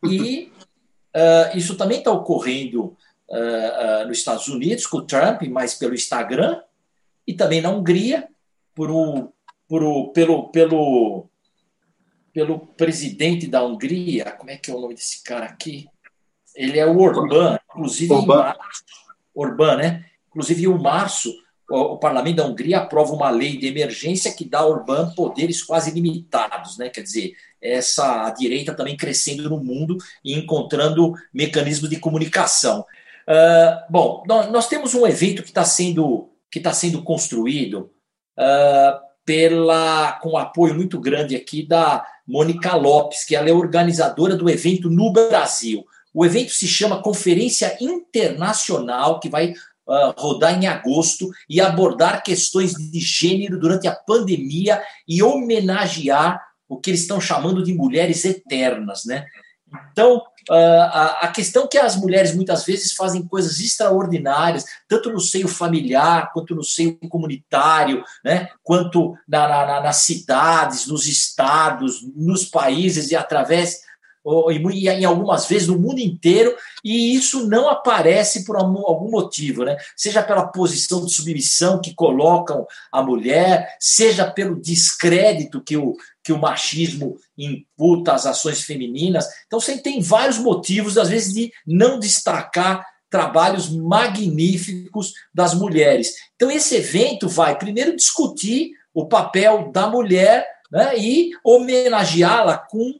E 0.02 0.52
uh, 1.14 1.54
isso 1.56 1.76
também 1.76 1.98
está 1.98 2.10
ocorrendo 2.10 2.96
uh, 3.28 4.08
nos 4.08 4.18
Estados 4.18 4.48
Unidos 4.48 4.84
com 4.84 4.98
o 4.98 5.06
Trump, 5.06 5.42
mas 5.42 5.76
pelo 5.76 5.94
Instagram, 5.94 6.60
e 7.24 7.32
também 7.32 7.60
na 7.60 7.70
Hungria, 7.70 8.28
por 8.74 8.90
o, 8.90 9.32
por 9.68 9.84
o, 9.84 10.08
pelo, 10.08 10.48
pelo 10.48 11.28
pelo 12.36 12.58
presidente 12.58 13.46
da 13.46 13.64
Hungria, 13.64 14.30
como 14.32 14.50
é 14.50 14.58
que 14.58 14.70
é 14.70 14.74
o 14.74 14.78
nome 14.78 14.92
desse 14.92 15.22
cara 15.22 15.46
aqui? 15.46 15.88
Ele 16.54 16.78
é 16.78 16.84
o 16.84 16.98
Orbán, 16.98 17.58
inclusive 17.70 18.12
Orbán. 18.12 18.34
em 18.34 18.36
março, 18.36 18.84
Orbán, 19.34 19.76
né? 19.76 20.04
Inclusive 20.28 20.66
em 20.66 20.78
março, 20.78 21.34
o, 21.70 21.94
o, 21.94 21.98
parlamento 21.98 22.36
da 22.36 22.46
Hungria 22.46 22.80
aprova 22.80 23.14
uma 23.14 23.30
lei 23.30 23.56
de 23.56 23.66
emergência 23.66 24.34
que 24.34 24.44
dá 24.44 24.58
ao 24.58 24.70
Orbán 24.70 25.14
poderes 25.14 25.62
quase 25.62 25.90
limitados, 25.90 26.76
né? 26.76 26.90
Quer 26.90 27.00
dizer, 27.00 27.32
essa 27.58 28.26
a 28.26 28.30
direita 28.30 28.74
também 28.74 28.98
crescendo 28.98 29.48
no 29.48 29.56
mundo 29.58 29.96
e 30.22 30.38
encontrando 30.38 31.14
mecanismos 31.32 31.88
de 31.88 31.98
comunicação. 31.98 32.84
Uh, 33.26 33.90
bom, 33.90 34.22
nós, 34.28 34.52
nós, 34.52 34.68
temos 34.68 34.92
um 34.92 35.06
evento 35.06 35.42
que 35.42 35.48
está 35.48 35.64
sendo 35.64 36.28
que 36.52 36.58
está 36.58 36.74
sendo 36.74 37.02
construído 37.02 37.90
uh, 38.38 39.00
pela 39.24 40.12
com 40.20 40.36
apoio 40.36 40.74
muito 40.74 41.00
grande 41.00 41.34
aqui 41.34 41.66
da 41.66 42.06
Mônica 42.26 42.74
Lopes, 42.74 43.24
que 43.24 43.36
ela 43.36 43.48
é 43.48 43.52
organizadora 43.52 44.36
do 44.36 44.50
evento 44.50 44.90
no 44.90 45.12
Brasil. 45.12 45.84
O 46.12 46.24
evento 46.24 46.50
se 46.50 46.66
chama 46.66 47.02
Conferência 47.02 47.76
Internacional, 47.80 49.20
que 49.20 49.28
vai 49.28 49.52
uh, 49.86 50.12
rodar 50.16 50.60
em 50.60 50.66
agosto 50.66 51.30
e 51.48 51.60
abordar 51.60 52.22
questões 52.22 52.72
de 52.72 53.00
gênero 53.00 53.60
durante 53.60 53.86
a 53.86 53.94
pandemia 53.94 54.82
e 55.06 55.22
homenagear 55.22 56.42
o 56.68 56.78
que 56.78 56.90
eles 56.90 57.02
estão 57.02 57.20
chamando 57.20 57.62
de 57.62 57.72
mulheres 57.72 58.24
eternas, 58.24 59.04
né? 59.04 59.24
Então, 59.92 60.22
Uh, 60.48 61.18
a, 61.22 61.32
questão 61.34 61.66
que 61.66 61.76
as 61.76 61.96
mulheres 61.96 62.32
muitas 62.32 62.64
vezes 62.64 62.92
fazem 62.92 63.26
coisas 63.26 63.58
extraordinárias, 63.58 64.64
tanto 64.86 65.10
no 65.10 65.18
seio 65.18 65.48
familiar, 65.48 66.30
quanto 66.32 66.54
no 66.54 66.62
seio 66.62 66.96
comunitário, 67.08 68.04
né? 68.24 68.48
quanto 68.62 69.16
na, 69.26 69.48
na, 69.48 69.80
nas 69.80 69.96
cidades, 69.96 70.86
nos 70.86 71.08
estados, 71.08 72.00
nos 72.14 72.44
países 72.44 73.10
e 73.10 73.16
através, 73.16 73.80
e, 74.72 74.88
em 74.88 75.04
algumas 75.04 75.48
vezes 75.48 75.66
no 75.66 75.76
mundo 75.76 75.98
inteiro, 75.98 76.54
e 76.84 77.16
isso 77.16 77.48
não 77.48 77.68
aparece 77.68 78.44
por 78.44 78.56
algum 78.56 79.10
motivo, 79.10 79.64
né? 79.64 79.76
seja 79.96 80.22
pela 80.22 80.46
posição 80.46 81.04
de 81.04 81.12
submissão 81.12 81.80
que 81.80 81.92
colocam 81.92 82.64
a 82.92 83.02
mulher, 83.02 83.76
seja 83.80 84.30
pelo 84.30 84.60
descrédito 84.60 85.60
que 85.60 85.76
o, 85.76 85.96
que 86.26 86.32
o 86.32 86.38
machismo 86.40 87.16
imputa 87.38 88.12
às 88.12 88.26
ações 88.26 88.60
femininas. 88.62 89.28
Então, 89.46 89.60
você 89.60 89.78
tem 89.78 90.02
vários 90.02 90.38
motivos, 90.38 90.98
às 90.98 91.08
vezes, 91.08 91.32
de 91.32 91.52
não 91.64 92.00
destacar 92.00 92.84
trabalhos 93.08 93.70
magníficos 93.70 95.12
das 95.32 95.54
mulheres. 95.54 96.16
Então, 96.34 96.50
esse 96.50 96.74
evento 96.74 97.28
vai 97.28 97.56
primeiro 97.56 97.94
discutir 97.94 98.72
o 98.92 99.06
papel 99.06 99.70
da 99.70 99.86
mulher 99.86 100.44
né, 100.68 100.98
e 100.98 101.30
homenageá-la 101.44 102.58
com 102.58 102.94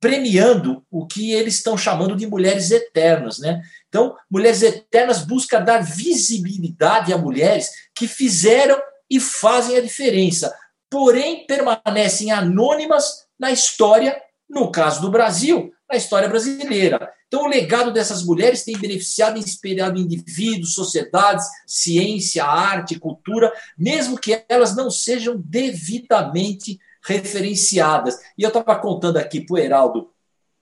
premiando 0.00 0.82
o 0.90 1.06
que 1.06 1.32
eles 1.32 1.56
estão 1.56 1.76
chamando 1.76 2.16
de 2.16 2.26
mulheres 2.26 2.70
eternas, 2.70 3.40
né? 3.40 3.60
Então, 3.88 4.16
mulheres 4.30 4.62
eternas 4.62 5.22
busca 5.22 5.60
dar 5.60 5.82
visibilidade 5.82 7.12
a 7.12 7.18
mulheres 7.18 7.68
que 7.94 8.08
fizeram 8.08 8.80
e 9.10 9.20
fazem 9.20 9.76
a 9.76 9.82
diferença 9.82 10.54
porém 10.90 11.46
permanecem 11.46 12.30
anônimas 12.30 13.26
na 13.38 13.50
história, 13.50 14.20
no 14.48 14.70
caso 14.70 15.00
do 15.00 15.10
Brasil, 15.10 15.72
na 15.88 15.96
história 15.96 16.28
brasileira. 16.28 17.12
Então, 17.26 17.44
o 17.44 17.48
legado 17.48 17.92
dessas 17.92 18.24
mulheres 18.24 18.64
tem 18.64 18.76
beneficiado 18.76 19.36
e 19.36 19.40
inspirado 19.40 20.00
indivíduos, 20.00 20.74
sociedades, 20.74 21.46
ciência, 21.66 22.44
arte, 22.44 22.98
cultura, 22.98 23.52
mesmo 23.76 24.18
que 24.18 24.42
elas 24.48 24.74
não 24.74 24.90
sejam 24.90 25.36
devidamente 25.36 26.80
referenciadas. 27.02 28.18
E 28.36 28.42
eu 28.42 28.48
estava 28.48 28.76
contando 28.76 29.18
aqui 29.18 29.42
para 29.42 29.54
o 29.54 29.58
Heraldo 29.58 30.10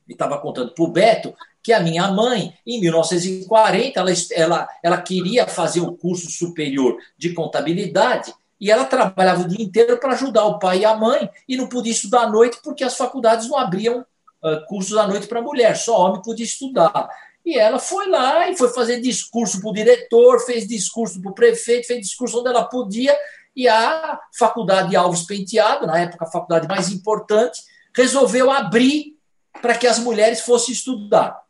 e 0.09 0.13
estava 0.13 0.39
contando 0.39 0.73
para 0.75 0.85
o 0.85 0.91
Beto 0.91 1.35
que 1.63 1.73
a 1.73 1.81
minha 1.81 2.09
mãe, 2.13 2.55
em 2.65 2.81
1940, 2.81 3.99
ela, 3.99 4.11
ela, 4.33 4.69
ela 4.83 5.03
queria 5.03 5.49
fazer 5.49 5.81
o 5.81 5.97
curso 5.97 6.31
superior 6.31 6.97
de 7.19 7.33
contabilidade 7.33 8.33
e 8.61 8.71
ela 8.71 8.85
trabalhava 8.85 9.43
o 9.43 9.49
dia 9.49 9.65
inteiro 9.65 9.99
para 9.99 10.13
ajudar 10.13 10.45
o 10.45 10.59
pai 10.59 10.81
e 10.81 10.85
a 10.85 10.97
mãe 10.97 11.31
e 11.49 11.57
não 11.57 11.69
podia 11.69 11.93
estudar 11.93 12.23
à 12.23 12.31
noite 12.31 12.59
porque 12.63 12.83
as 12.83 12.97
faculdades 12.97 13.49
não 13.49 13.59
abriam 13.59 14.01
uh, 14.01 14.67
cursos 14.67 14.97
à 14.97 15.07
noite 15.07 15.27
para 15.27 15.43
mulher, 15.43 15.77
só 15.77 15.99
homem 15.99 16.23
podia 16.23 16.45
estudar. 16.45 17.09
E 17.45 17.59
ela 17.59 17.79
foi 17.79 18.09
lá 18.09 18.51
e 18.51 18.57
foi 18.57 18.69
fazer 18.71 19.01
discurso 19.01 19.61
para 19.61 19.71
o 19.71 19.75
diretor, 19.75 20.41
fez 20.41 20.67
discurso 20.67 21.21
para 21.21 21.31
o 21.31 21.35
prefeito, 21.35 21.87
fez 21.87 22.01
discurso 22.01 22.41
onde 22.41 22.49
ela 22.49 22.65
podia, 22.65 23.17
e 23.55 23.69
a 23.69 24.21
faculdade 24.37 24.91
de 24.91 24.97
Alves 24.97 25.23
Penteado, 25.23 25.87
na 25.87 25.99
época 25.99 26.25
a 26.25 26.31
faculdade 26.31 26.67
mais 26.67 26.91
importante, 26.91 27.63
resolveu 27.95 28.51
abrir 28.51 29.17
para 29.63 29.77
que 29.77 29.87
as 29.87 29.99
mulheres 29.99 30.41
fossem 30.41 30.75
estudar 30.75 31.41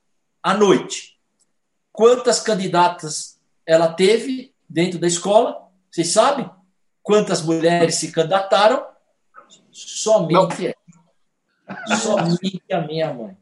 à 0.42 0.54
noite. 0.54 1.18
Quantas 1.92 2.40
candidatas 2.40 3.40
ela 3.64 3.88
teve 3.92 4.54
dentro 4.68 4.98
da 4.98 5.06
escola? 5.06 5.66
Vocês 5.90 6.08
sabem? 6.08 6.48
Quantas 7.06 7.40
mulheres 7.40 7.94
se 7.94 8.10
candidataram? 8.10 8.84
Somente. 9.70 10.74
Somente 12.02 12.64
a 12.72 12.80
minha 12.80 13.14
mãe. 13.14 13.36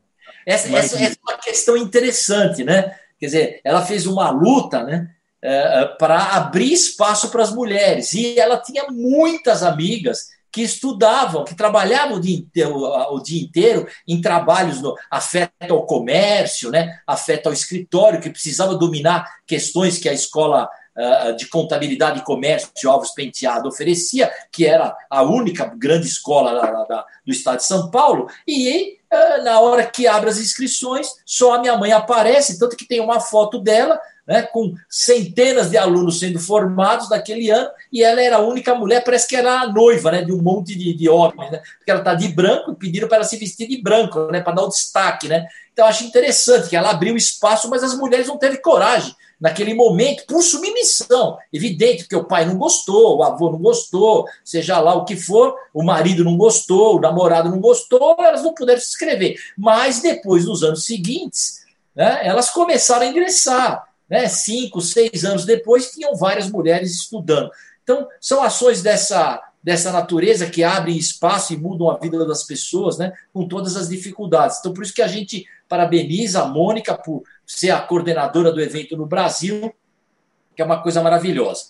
Essa, 0.46 0.68
essa, 0.76 1.02
essa, 1.02 1.14
é 1.14 1.16
uma 1.22 1.38
questão 1.38 1.74
interessante, 1.74 2.62
né? 2.62 2.94
Quer 3.18 3.26
dizer, 3.26 3.60
ela 3.64 3.82
fez 3.82 4.06
uma 4.06 4.28
luta, 4.28 4.82
né? 4.82 5.10
É, 5.40 5.80
é, 5.80 5.84
para 5.86 6.36
abrir 6.36 6.74
espaço 6.74 7.30
para 7.30 7.42
as 7.42 7.54
mulheres. 7.54 8.12
E 8.12 8.38
ela 8.38 8.58
tinha 8.58 8.84
muitas 8.90 9.62
amigas 9.62 10.28
que 10.52 10.60
estudavam, 10.60 11.42
que 11.42 11.54
trabalhavam 11.54 12.18
o 12.18 12.20
dia 12.20 12.36
inteiro, 12.36 12.76
o 12.76 13.20
dia 13.20 13.42
inteiro 13.42 13.88
em 14.06 14.20
trabalhos 14.20 14.82
no, 14.82 14.94
afeta 15.10 15.70
ao 15.70 15.86
comércio, 15.86 16.70
né? 16.70 17.00
afeta 17.06 17.48
ao 17.48 17.52
escritório, 17.54 18.20
que 18.20 18.28
precisava 18.28 18.76
dominar 18.76 19.26
questões 19.46 19.96
que 19.96 20.08
a 20.08 20.12
escola 20.12 20.68
de 21.36 21.48
contabilidade 21.48 22.20
e 22.20 22.24
comércio 22.24 22.68
de 22.76 22.86
Alves 22.86 23.12
Penteado 23.12 23.68
oferecia, 23.68 24.30
que 24.52 24.64
era 24.64 24.96
a 25.10 25.22
única 25.22 25.64
grande 25.64 26.06
escola 26.06 26.54
da, 26.54 26.84
da, 26.84 27.06
do 27.26 27.32
estado 27.32 27.56
de 27.56 27.64
São 27.64 27.90
Paulo, 27.90 28.28
e 28.46 28.98
uh, 29.12 29.42
na 29.42 29.60
hora 29.60 29.84
que 29.84 30.06
abre 30.06 30.30
as 30.30 30.38
inscrições, 30.38 31.08
só 31.26 31.54
a 31.54 31.58
minha 31.60 31.76
mãe 31.76 31.92
aparece, 31.92 32.58
tanto 32.58 32.76
que 32.76 32.86
tem 32.86 33.00
uma 33.00 33.18
foto 33.18 33.58
dela 33.58 34.00
né, 34.26 34.42
com 34.42 34.72
centenas 34.88 35.70
de 35.70 35.76
alunos 35.76 36.18
sendo 36.18 36.38
formados 36.38 37.10
naquele 37.10 37.50
ano, 37.50 37.68
e 37.92 38.02
ela 38.02 38.22
era 38.22 38.36
a 38.36 38.40
única 38.40 38.74
mulher, 38.74 39.02
parece 39.02 39.28
que 39.28 39.36
era 39.36 39.62
a 39.62 39.72
noiva 39.72 40.12
né, 40.12 40.22
de 40.22 40.32
um 40.32 40.40
monte 40.40 40.78
de, 40.78 40.94
de 40.94 41.08
homens, 41.08 41.50
né, 41.50 41.60
porque 41.76 41.90
ela 41.90 42.00
está 42.00 42.14
de 42.14 42.28
branco 42.28 42.70
e 42.72 42.76
pediram 42.76 43.08
para 43.08 43.18
ela 43.18 43.26
se 43.26 43.36
vestir 43.36 43.68
de 43.68 43.82
branco, 43.82 44.30
né, 44.30 44.40
para 44.40 44.54
dar 44.54 44.62
o 44.62 44.68
destaque. 44.68 45.28
Né. 45.28 45.46
Então, 45.72 45.86
acho 45.86 46.04
interessante 46.04 46.70
que 46.70 46.76
ela 46.76 46.90
abriu 46.90 47.16
espaço, 47.16 47.68
mas 47.68 47.82
as 47.82 47.94
mulheres 47.96 48.28
não 48.28 48.38
teve 48.38 48.58
coragem 48.58 49.14
naquele 49.40 49.74
momento, 49.74 50.24
por 50.26 50.42
submissão. 50.42 51.36
Evidente 51.52 52.08
que 52.08 52.16
o 52.16 52.24
pai 52.24 52.44
não 52.44 52.56
gostou, 52.56 53.18
o 53.18 53.22
avô 53.22 53.50
não 53.50 53.58
gostou, 53.58 54.26
seja 54.44 54.80
lá 54.80 54.94
o 54.94 55.04
que 55.04 55.16
for, 55.16 55.54
o 55.72 55.82
marido 55.82 56.24
não 56.24 56.36
gostou, 56.36 56.96
o 56.96 57.00
namorado 57.00 57.50
não 57.50 57.60
gostou, 57.60 58.16
elas 58.18 58.42
não 58.42 58.54
puderam 58.54 58.80
se 58.80 58.88
inscrever. 58.88 59.36
Mas 59.56 60.00
depois, 60.00 60.46
nos 60.46 60.62
anos 60.62 60.84
seguintes, 60.84 61.64
né, 61.94 62.20
elas 62.22 62.50
começaram 62.50 63.02
a 63.02 63.08
ingressar. 63.08 63.88
Né? 64.08 64.28
Cinco, 64.28 64.80
seis 64.80 65.24
anos 65.24 65.44
depois, 65.44 65.90
tinham 65.90 66.14
várias 66.14 66.50
mulheres 66.50 66.94
estudando. 66.94 67.50
Então, 67.82 68.08
são 68.20 68.42
ações 68.42 68.82
dessa, 68.82 69.42
dessa 69.62 69.92
natureza 69.92 70.46
que 70.46 70.64
abrem 70.64 70.96
espaço 70.96 71.52
e 71.52 71.56
mudam 71.56 71.90
a 71.90 71.98
vida 71.98 72.24
das 72.26 72.44
pessoas, 72.44 72.98
né? 72.98 73.12
com 73.32 73.46
todas 73.46 73.76
as 73.76 73.88
dificuldades. 73.88 74.58
Então, 74.58 74.72
por 74.72 74.82
isso 74.82 74.94
que 74.94 75.02
a 75.02 75.08
gente 75.08 75.46
parabeniza 75.68 76.42
a 76.42 76.46
Mônica 76.46 76.94
por 76.94 77.22
ser 77.46 77.70
a 77.70 77.80
coordenadora 77.80 78.52
do 78.52 78.60
evento 78.60 78.96
no 78.96 79.06
Brasil, 79.06 79.74
que 80.54 80.62
é 80.62 80.64
uma 80.64 80.82
coisa 80.82 81.02
maravilhosa. 81.02 81.66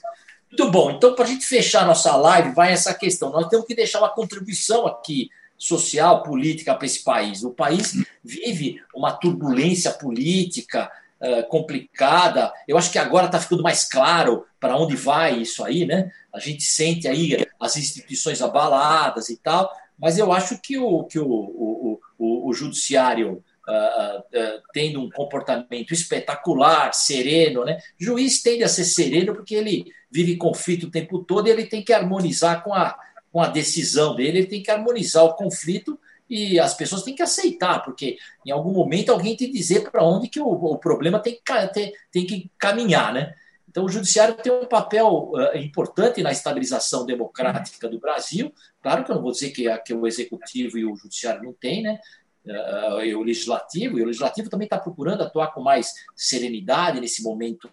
Muito 0.51 0.71
bom. 0.71 0.91
Então, 0.93 1.15
para 1.15 1.25
a 1.25 1.29
gente 1.29 1.45
fechar 1.45 1.87
nossa 1.87 2.15
live, 2.17 2.55
vai 2.55 2.73
essa 2.73 2.95
questão. 2.95 3.31
Nós 3.31 3.49
temos 3.49 3.67
que 3.67 3.75
deixar 3.75 3.99
uma 3.99 4.09
contribuição 4.09 4.87
aqui 4.87 5.31
social, 5.59 6.23
política 6.23 6.75
para 6.75 6.87
esse 6.87 7.03
país. 7.03 7.43
O 7.43 7.51
país 7.51 7.95
vive 8.23 8.81
uma 8.95 9.13
turbulência 9.13 9.91
política 9.91 10.91
uh, 11.21 11.49
complicada. 11.49 12.53
Eu 12.69 12.79
acho 12.79 12.91
que 12.93 12.99
agora 12.99 13.27
está 13.27 13.41
ficando 13.41 13.63
mais 13.63 13.85
claro 13.85 14.45
para 14.61 14.77
onde 14.77 14.95
vai 14.95 15.39
isso 15.39 15.65
aí, 15.65 15.85
né? 15.87 16.11
A 16.33 16.39
gente 16.39 16.63
sente 16.63 17.09
aí 17.09 17.47
as 17.59 17.77
instituições 17.77 18.41
abaladas 18.43 19.31
e 19.31 19.37
tal, 19.37 19.71
mas 19.99 20.19
eu 20.19 20.33
acho 20.33 20.59
que 20.61 20.79
o, 20.79 21.05
que 21.05 21.19
o, 21.19 21.27
o, 21.27 22.01
o, 22.19 22.49
o 22.49 22.53
judiciário 22.53 23.43
Uh, 23.67 24.19
uh, 24.21 24.63
tendo 24.75 25.01
um 25.01 25.09
comportamento 25.09 25.95
espetacular, 25.95 26.93
sereno, 26.93 27.65
né? 27.65 27.79
O 27.99 28.05
juiz 28.05 28.43
tende 28.43 28.63
a 28.63 28.69
ser 28.69 28.85
sereno 28.85 29.35
porque 29.35 29.55
ele 29.55 29.87
vive 30.11 30.37
conflito 30.37 30.85
o 30.85 30.91
tempo 30.91 31.25
todo 31.25 31.49
e 31.49 31.51
ele 31.51 31.65
tem 31.65 31.83
que 31.83 31.95
harmonizar 31.95 32.63
com 32.63 32.75
a, 32.75 32.95
com 33.33 33.41
a 33.41 33.49
decisão 33.49 34.15
dele, 34.15 34.39
ele 34.39 34.47
tem 34.47 34.63
que 34.63 34.71
harmonizar 34.71 35.25
o 35.25 35.35
conflito 35.35 35.99
e 36.29 36.59
as 36.59 36.75
pessoas 36.75 37.03
têm 37.03 37.15
que 37.15 37.23
aceitar, 37.23 37.83
porque 37.83 38.17
em 38.45 38.51
algum 38.51 38.73
momento 38.73 39.11
alguém 39.11 39.37
tem 39.37 39.49
que 39.49 39.59
dizer 39.59 39.91
para 39.91 40.05
onde 40.05 40.29
que 40.29 40.41
o, 40.41 40.47
o 40.47 40.79
problema 40.79 41.19
tem 41.19 41.35
que, 41.35 41.69
tem, 41.69 41.93
tem 42.13 42.27
que 42.27 42.51
caminhar, 42.59 43.13
né? 43.13 43.35
Então, 43.69 43.87
o 43.87 43.89
judiciário 43.89 44.37
tem 44.37 44.53
um 44.53 44.67
papel 44.67 45.33
uh, 45.33 45.59
importante 45.59 46.23
na 46.23 46.31
estabilização 46.31 47.05
democrática 47.05 47.89
do 47.89 47.99
Brasil. 47.99 48.55
Claro 48.81 49.05
que 49.05 49.11
eu 49.11 49.17
não 49.17 49.23
vou 49.23 49.33
dizer 49.33 49.51
que, 49.51 49.65
que 49.79 49.93
o 49.93 50.07
executivo 50.07 50.79
e 50.79 50.85
o 50.85 50.95
judiciário 50.95 51.43
não 51.43 51.53
têm, 51.53 51.83
né? 51.83 51.99
Uh, 52.47 53.19
o 53.19 53.23
legislativo, 53.23 53.99
e 53.99 54.03
o 54.03 54.07
legislativo 54.07 54.51
também 54.51 54.67
está 54.67 54.79
procurando 54.79 55.23
atuar 55.23 55.53
com 55.53 55.63
mais 55.63 55.93
serenidade 56.15 57.01
nesse 57.01 57.23
momento 57.23 57.69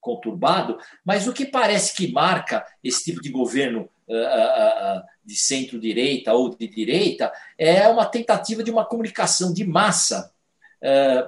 conturbado, 0.00 0.78
mas 1.04 1.26
o 1.26 1.32
que 1.32 1.46
parece 1.46 1.94
que 1.94 2.12
marca 2.12 2.64
esse 2.82 3.04
tipo 3.04 3.22
de 3.22 3.30
governo 3.30 3.88
uh, 4.08 4.14
uh, 4.14 5.02
de 5.24 5.34
centro-direita 5.34 6.32
ou 6.34 6.50
de 6.50 6.68
direita 6.68 7.32
é 7.56 7.88
uma 7.88 8.04
tentativa 8.04 8.62
de 8.62 8.70
uma 8.70 8.84
comunicação 8.84 9.52
de 9.52 9.64
massa 9.64 10.30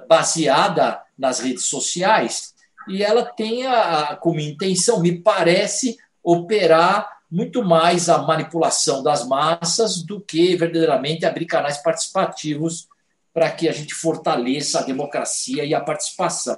baseada 0.07 1.01
nas 1.17 1.39
redes 1.39 1.63
sociais. 1.63 2.53
E 2.87 3.01
ela 3.01 3.25
tem 3.25 3.65
a, 3.65 4.15
como 4.15 4.39
intenção, 4.39 5.01
me 5.01 5.19
parece, 5.19 5.97
operar 6.21 7.16
muito 7.29 7.63
mais 7.63 8.09
a 8.09 8.19
manipulação 8.19 9.03
das 9.03 9.27
massas 9.27 10.01
do 10.01 10.19
que 10.21 10.55
verdadeiramente 10.55 11.25
abrir 11.25 11.45
canais 11.45 11.77
participativos 11.77 12.87
para 13.33 13.51
que 13.51 13.67
a 13.67 13.71
gente 13.71 13.93
fortaleça 13.93 14.79
a 14.79 14.83
democracia 14.83 15.63
e 15.63 15.73
a 15.73 15.81
participação. 15.81 16.57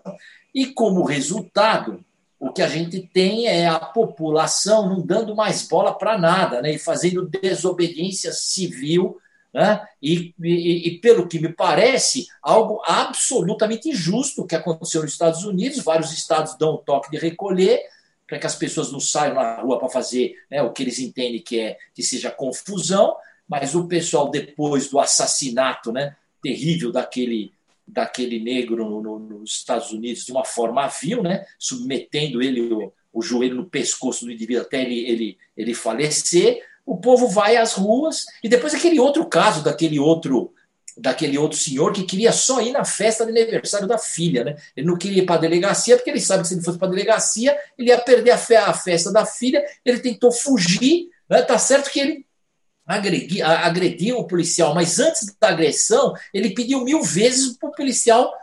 E 0.54 0.68
como 0.68 1.04
resultado, 1.04 2.04
o 2.40 2.54
que 2.54 2.62
a 2.62 2.68
gente 2.68 3.02
tem 3.02 3.48
é 3.48 3.68
a 3.68 3.80
população 3.80 4.88
não 4.88 5.02
dando 5.02 5.36
mais 5.36 5.68
bola 5.68 5.98
para 5.98 6.18
nada, 6.18 6.62
né? 6.62 6.72
e 6.72 6.80
fazendo 6.80 7.28
desobediência 7.28 8.32
civil, 8.32 9.20
né? 9.54 9.84
E, 10.02 10.34
e, 10.40 10.88
e, 10.88 11.00
pelo 11.00 11.28
que 11.28 11.40
me 11.40 11.52
parece, 11.52 12.28
algo 12.42 12.82
absolutamente 12.86 13.90
injusto 13.90 14.46
que 14.46 14.56
aconteceu 14.56 15.02
nos 15.02 15.12
Estados 15.12 15.44
Unidos. 15.44 15.84
Vários 15.84 16.14
estados 16.14 16.56
dão 16.58 16.76
o 16.76 16.78
toque 16.78 17.10
de 17.10 17.18
recolher, 17.18 17.82
para 18.30 18.38
que 18.38 18.46
as 18.46 18.56
pessoas 18.56 18.92
não 18.92 19.00
saiam 19.00 19.34
na 19.34 19.62
rua 19.62 19.80
para 19.80 19.90
fazer 19.90 20.36
né, 20.50 20.62
o 20.62 20.72
que 20.72 20.84
eles 20.84 21.00
entendem 21.00 21.42
que 21.42 21.60
é 21.60 21.78
que 21.94 22.04
seja 22.04 22.30
confusão, 22.30 23.16
mas 23.48 23.74
o 23.74 23.88
pessoal 23.88 24.30
depois 24.30 24.90
do 24.90 25.00
assassinato, 25.00 25.92
né, 25.92 26.16
terrível 26.42 26.92
daquele 26.92 27.52
daquele 27.92 28.40
negro 28.40 28.88
no, 28.88 29.02
no, 29.02 29.20
nos 29.20 29.56
Estados 29.56 29.92
Unidos 29.92 30.24
de 30.24 30.32
uma 30.32 30.46
forma 30.46 30.88
vil, 30.88 31.24
né, 31.24 31.44
submetendo 31.58 32.40
ele 32.40 32.72
o, 32.72 32.94
o 33.12 33.22
joelho 33.24 33.56
no 33.56 33.66
pescoço 33.66 34.26
do 34.26 34.32
indivíduo 34.32 34.62
até 34.62 34.84
ele, 34.84 35.10
ele, 35.10 35.38
ele 35.58 35.74
falecer, 35.74 36.64
o 36.86 36.98
povo 36.98 37.28
vai 37.28 37.58
às 37.58 37.74
ruas 37.74 38.28
e 38.44 38.48
depois 38.48 38.76
aquele 38.76 39.00
outro 39.00 39.26
caso 39.26 39.64
daquele 39.64 40.00
outro 40.00 40.54
daquele 41.02 41.38
outro 41.38 41.58
senhor 41.58 41.94
que 41.94 42.04
queria 42.04 42.32
só 42.32 42.62
ir 42.62 42.72
na 42.72 42.84
festa 42.84 43.26
de 43.26 43.32
aniversário 43.32 43.88
da 43.88 43.98
filha, 43.98 44.44
né? 44.44 44.56
Ele 44.76 44.88
não 44.88 44.98
queria 44.98 45.24
ir 45.24 45.26
para 45.26 45.36
a 45.36 45.40
delegacia, 45.40 45.96
porque 45.96 46.10
ele 46.10 46.20
sabe 46.20 46.44
que 46.44 46.50
se 46.50 46.56
ele 46.56 46.64
fosse 46.64 46.78
para 46.78 46.88
a 46.88 46.92
delegacia, 46.92 47.58
ele 47.78 47.90
ia 47.90 47.98
perder 47.98 48.32
a, 48.32 48.74
festa 48.74 49.12
da 49.12 49.26
filha, 49.26 49.64
ele 49.86 50.00
tentou 50.00 50.32
fugir, 50.32 51.08
né? 51.30 51.42
Tá 51.42 51.58
certo 51.58 51.90
que 51.90 52.00
ele 52.00 52.26
agredi, 52.86 53.42
agrediu 53.42 54.18
o 54.18 54.28
policial, 54.28 54.74
mas 54.76 55.00
antes 55.00 55.36
da 55.40 55.50
agressão, 55.50 56.14
ele 56.34 56.54
pediu 56.54 56.84
mil 56.84 57.02
vezes 57.02 57.58
para 57.58 57.70
o 57.70 57.74
policial 57.74 58.34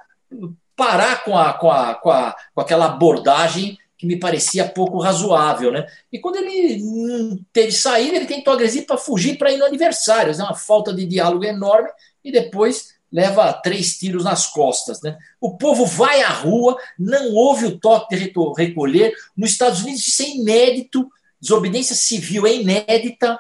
parar 0.74 1.24
com, 1.24 1.36
a, 1.36 1.52
com, 1.54 1.70
a, 1.70 1.94
com, 1.94 2.10
a, 2.10 2.36
com 2.54 2.60
aquela 2.60 2.86
abordagem 2.86 3.78
que 3.98 4.06
me 4.06 4.18
parecia 4.18 4.68
pouco 4.68 4.98
razoável, 4.98 5.72
né? 5.72 5.86
E 6.12 6.18
quando 6.18 6.36
ele 6.36 7.42
teve 7.52 7.72
saída, 7.72 8.16
ele 8.16 8.26
tentou 8.26 8.52
agredir 8.52 8.84
para 8.84 8.98
fugir 8.98 9.38
para 9.38 9.50
ir 9.50 9.56
no 9.56 9.64
aniversário, 9.64 10.32
é 10.32 10.42
uma 10.42 10.54
falta 10.54 10.92
de 10.92 11.06
diálogo 11.06 11.44
enorme 11.44 11.88
e 12.26 12.32
depois 12.32 12.96
leva 13.10 13.52
três 13.52 13.96
tiros 13.96 14.24
nas 14.24 14.48
costas. 14.48 15.00
Né? 15.00 15.16
O 15.40 15.56
povo 15.56 15.86
vai 15.86 16.22
à 16.22 16.30
rua, 16.30 16.76
não 16.98 17.32
houve 17.32 17.66
o 17.66 17.78
toque 17.78 18.16
de 18.16 18.32
recolher. 18.56 19.14
Nos 19.36 19.52
Estados 19.52 19.82
Unidos 19.82 20.06
isso 20.06 20.22
é 20.22 20.28
inédito, 20.30 21.08
desobediência 21.40 21.94
civil 21.94 22.46
é 22.48 22.56
inédita. 22.56 23.38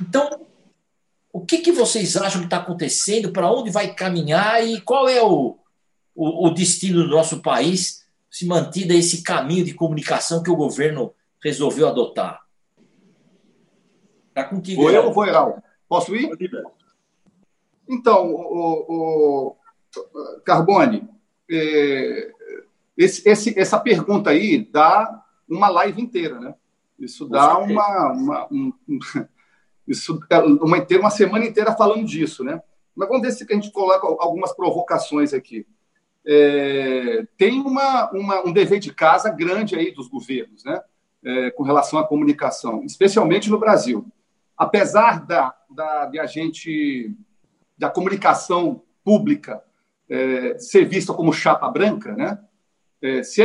Então, 0.00 0.40
o 1.32 1.46
que, 1.46 1.58
que 1.58 1.70
vocês 1.70 2.16
acham 2.16 2.40
que 2.40 2.48
está 2.48 2.56
acontecendo? 2.56 3.30
Para 3.30 3.52
onde 3.52 3.70
vai 3.70 3.94
caminhar 3.94 4.66
e 4.66 4.80
qual 4.80 5.08
é 5.08 5.22
o, 5.22 5.56
o, 6.14 6.48
o 6.48 6.50
destino 6.50 7.04
do 7.04 7.08
nosso 7.08 7.40
país 7.40 8.04
se 8.28 8.46
mantida 8.46 8.94
esse 8.94 9.22
caminho 9.22 9.64
de 9.64 9.74
comunicação 9.74 10.42
que 10.42 10.50
o 10.50 10.56
governo 10.56 11.14
resolveu 11.42 11.86
adotar? 11.86 12.40
Está 14.30 14.42
contigo. 14.42 14.82
Foi 14.82 14.96
eu 14.96 15.06
ou 15.06 15.14
foi, 15.14 15.30
Raul? 15.30 15.62
Posso 15.88 16.16
ir? 16.16 16.28
Então, 17.88 18.30
o, 18.34 19.56
o 19.56 19.56
Carbone, 20.44 21.08
é, 21.50 22.32
esse, 22.96 23.28
esse, 23.28 23.58
essa 23.58 23.78
pergunta 23.78 24.30
aí 24.30 24.58
dá 24.70 25.24
uma 25.48 25.68
live 25.68 26.02
inteira, 26.02 26.38
né? 26.38 26.54
Isso 26.98 27.26
dá 27.28 27.56
uma, 27.58 28.12
uma, 28.12 28.48
um, 28.50 28.72
isso, 29.86 30.20
é 30.28 30.38
uma, 30.38 30.78
inteira, 30.78 31.02
uma 31.02 31.10
semana 31.10 31.46
inteira 31.46 31.74
falando 31.74 32.04
disso, 32.04 32.44
né? 32.44 32.60
Mas 32.94 33.08
vamos 33.08 33.22
ver 33.22 33.32
se 33.32 33.46
a 33.48 33.54
gente 33.54 33.70
coloca 33.70 34.06
algumas 34.06 34.52
provocações 34.52 35.32
aqui. 35.32 35.66
É, 36.26 37.26
tem 37.36 37.60
uma, 37.60 38.10
uma, 38.10 38.46
um 38.46 38.52
dever 38.52 38.80
de 38.80 38.92
casa 38.92 39.30
grande 39.30 39.76
aí 39.76 39.92
dos 39.92 40.08
governos, 40.08 40.64
né? 40.64 40.82
É, 41.24 41.50
com 41.52 41.62
relação 41.62 41.98
à 41.98 42.06
comunicação, 42.06 42.84
especialmente 42.84 43.50
no 43.50 43.58
Brasil. 43.58 44.06
Apesar 44.56 45.24
da, 45.24 45.54
da, 45.70 46.06
de 46.06 46.18
a 46.18 46.26
gente 46.26 47.16
da 47.78 47.88
comunicação 47.88 48.82
pública 49.04 49.62
é, 50.08 50.58
ser 50.58 50.84
vista 50.86 51.12
como 51.14 51.32
chapa 51.32 51.68
branca, 51.70 52.14
né? 52.14 52.38
É, 53.00 53.22
se, 53.22 53.44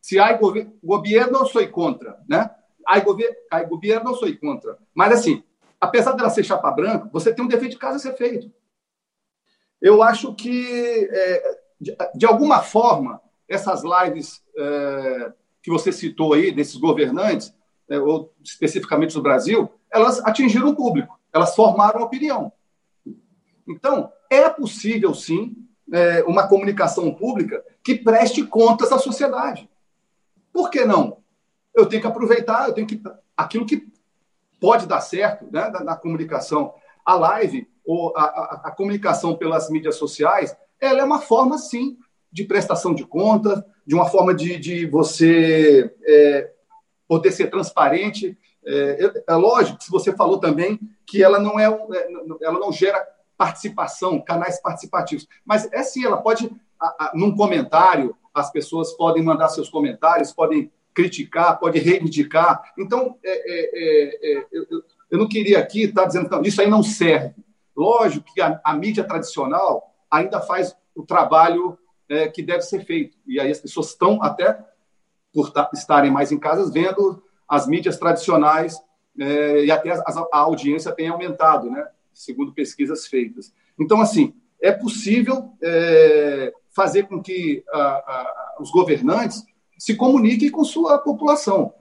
se 0.00 0.18
há 0.18 0.32
governo, 0.32 1.32
não 1.32 1.44
sou 1.44 1.66
contra, 1.68 2.18
né? 2.28 2.50
Há 2.86 3.00
governo, 3.00 3.36
há 3.50 3.62
governo, 3.64 4.14
sou 4.14 4.36
contra. 4.36 4.78
Mas, 4.94 5.12
assim, 5.12 5.42
apesar 5.80 6.12
dela 6.12 6.30
ser 6.30 6.44
chapa 6.44 6.70
branca, 6.70 7.08
você 7.12 7.34
tem 7.34 7.44
um 7.44 7.48
dever 7.48 7.68
de 7.68 7.76
casa 7.76 7.96
a 7.96 7.98
ser 7.98 8.16
feito. 8.16 8.52
Eu 9.80 10.02
acho 10.02 10.34
que, 10.34 11.08
é, 11.10 11.60
de, 11.80 11.96
de, 12.14 12.26
alguma 12.26 12.60
forma, 12.60 13.20
essas 13.48 13.82
lives 13.82 14.42
é, 14.56 15.32
que 15.62 15.70
você 15.70 15.90
citou 15.90 16.34
aí, 16.34 16.52
desses 16.52 16.76
governantes, 16.76 17.52
é, 17.88 17.98
ou 17.98 18.32
especificamente 18.42 19.14
do 19.14 19.22
Brasil, 19.22 19.68
elas 19.90 20.20
atingiram 20.20 20.68
o 20.68 20.76
público, 20.76 21.18
elas 21.32 21.54
formaram 21.54 22.02
opinião. 22.02 22.52
Então, 23.66 24.12
é 24.30 24.48
possível, 24.48 25.14
sim, 25.14 25.56
é, 25.92 26.22
uma 26.24 26.48
comunicação 26.48 27.14
pública 27.14 27.62
que 27.82 27.94
preste 27.94 28.44
contas 28.44 28.92
à 28.92 28.98
sociedade. 28.98 29.68
Por 30.52 30.70
que 30.70 30.84
não? 30.84 31.18
Eu 31.74 31.86
tenho 31.86 32.02
que 32.02 32.08
aproveitar, 32.08 32.68
eu 32.68 32.74
tenho 32.74 32.86
que 32.86 33.00
aquilo 33.36 33.66
que 33.66 33.86
pode 34.60 34.86
dar 34.86 35.00
certo 35.00 35.46
né, 35.50 35.68
na, 35.70 35.82
na 35.82 35.96
comunicação. 35.96 36.74
A 37.04 37.14
live 37.14 37.68
ou 37.84 38.16
a, 38.16 38.22
a, 38.22 38.62
a, 38.66 38.70
comunicação 38.70 39.36
pelas 39.36 39.68
mídias 39.68 39.96
sociais, 39.96 40.56
ela 40.80 41.00
é 41.00 41.04
uma 41.04 41.20
forma, 41.20 41.58
sim, 41.58 41.98
de 42.30 42.44
prestação 42.44 42.94
de 42.94 43.04
contas, 43.04 43.62
de 43.84 43.94
uma 43.94 44.08
forma 44.08 44.32
de, 44.32 44.58
de 44.58 44.86
você 44.86 45.92
é, 46.06 46.52
poder 47.08 47.32
ser 47.32 47.50
transparente. 47.50 48.38
É, 48.64 49.24
é, 49.26 49.34
lógico, 49.34 49.82
se 49.82 49.90
você 49.90 50.14
falou 50.14 50.38
também 50.38 50.78
que 51.04 51.22
ela 51.22 51.40
não 51.40 51.58
é, 51.58 51.66
é 51.66 52.08
ela 52.42 52.60
não 52.60 52.72
gera 52.72 53.04
participação, 53.42 54.20
canais 54.20 54.60
participativos. 54.62 55.26
Mas 55.44 55.68
é 55.72 55.82
sim, 55.82 56.04
ela 56.04 56.16
pode, 56.16 56.48
a, 56.80 56.86
a, 56.86 57.12
num 57.12 57.34
comentário, 57.34 58.16
as 58.32 58.52
pessoas 58.52 58.92
podem 58.92 59.20
mandar 59.20 59.48
seus 59.48 59.68
comentários, 59.68 60.32
podem 60.32 60.70
criticar, 60.94 61.58
pode 61.58 61.80
reivindicar. 61.80 62.72
Então, 62.78 63.18
é, 63.24 63.30
é, 63.30 63.70
é, 63.74 64.38
é 64.38 64.46
eu, 64.52 64.84
eu, 65.10 65.18
não 65.18 65.28
queria 65.28 65.58
aqui 65.58 65.82
estar 65.82 66.04
dizendo 66.04 66.28
que 66.28 66.48
isso 66.48 66.60
aí 66.60 66.70
não 66.70 66.84
serve. 66.84 67.34
Lógico 67.76 68.32
que 68.32 68.40
a, 68.40 68.60
a 68.62 68.74
mídia 68.74 69.02
tradicional 69.02 69.92
ainda 70.08 70.40
faz 70.40 70.76
o 70.94 71.02
trabalho 71.04 71.76
é, 72.08 72.28
que 72.28 72.44
deve 72.44 72.62
ser 72.62 72.84
feito. 72.84 73.16
E 73.26 73.40
aí 73.40 73.50
as 73.50 73.58
pessoas 73.58 73.88
estão 73.88 74.22
até 74.22 74.56
por 75.34 75.52
estarem 75.74 76.12
mais 76.12 76.30
em 76.30 76.38
casa 76.38 76.70
vendo 76.70 77.20
as 77.48 77.66
mídias 77.66 77.98
tradicionais 77.98 78.80
é, 79.18 79.64
e 79.64 79.70
até 79.72 79.90
a, 79.90 80.04
a, 80.32 80.38
audiência 80.38 80.92
tem 80.92 81.08
aumentado, 81.08 81.68
né? 81.68 81.84
Segundo 82.12 82.52
pesquisas 82.52 83.06
feitas. 83.06 83.52
Então, 83.78 84.00
assim, 84.00 84.34
é 84.60 84.70
possível 84.70 85.52
é, 85.62 86.52
fazer 86.70 87.08
com 87.08 87.20
que 87.22 87.64
a, 87.70 87.80
a, 87.80 88.56
os 88.60 88.70
governantes 88.70 89.44
se 89.78 89.96
comuniquem 89.96 90.50
com 90.50 90.64
sua 90.64 90.98
população. 90.98 91.74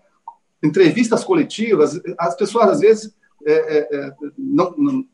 Entrevistas 0.64 1.24
coletivas, 1.24 2.02
as 2.18 2.36
pessoas 2.36 2.70
às 2.70 2.80
vezes 2.80 3.16
é, 3.46 3.54
é, 3.54 3.80
é 3.92 4.16
não, 4.38 4.76
não 4.78 5.06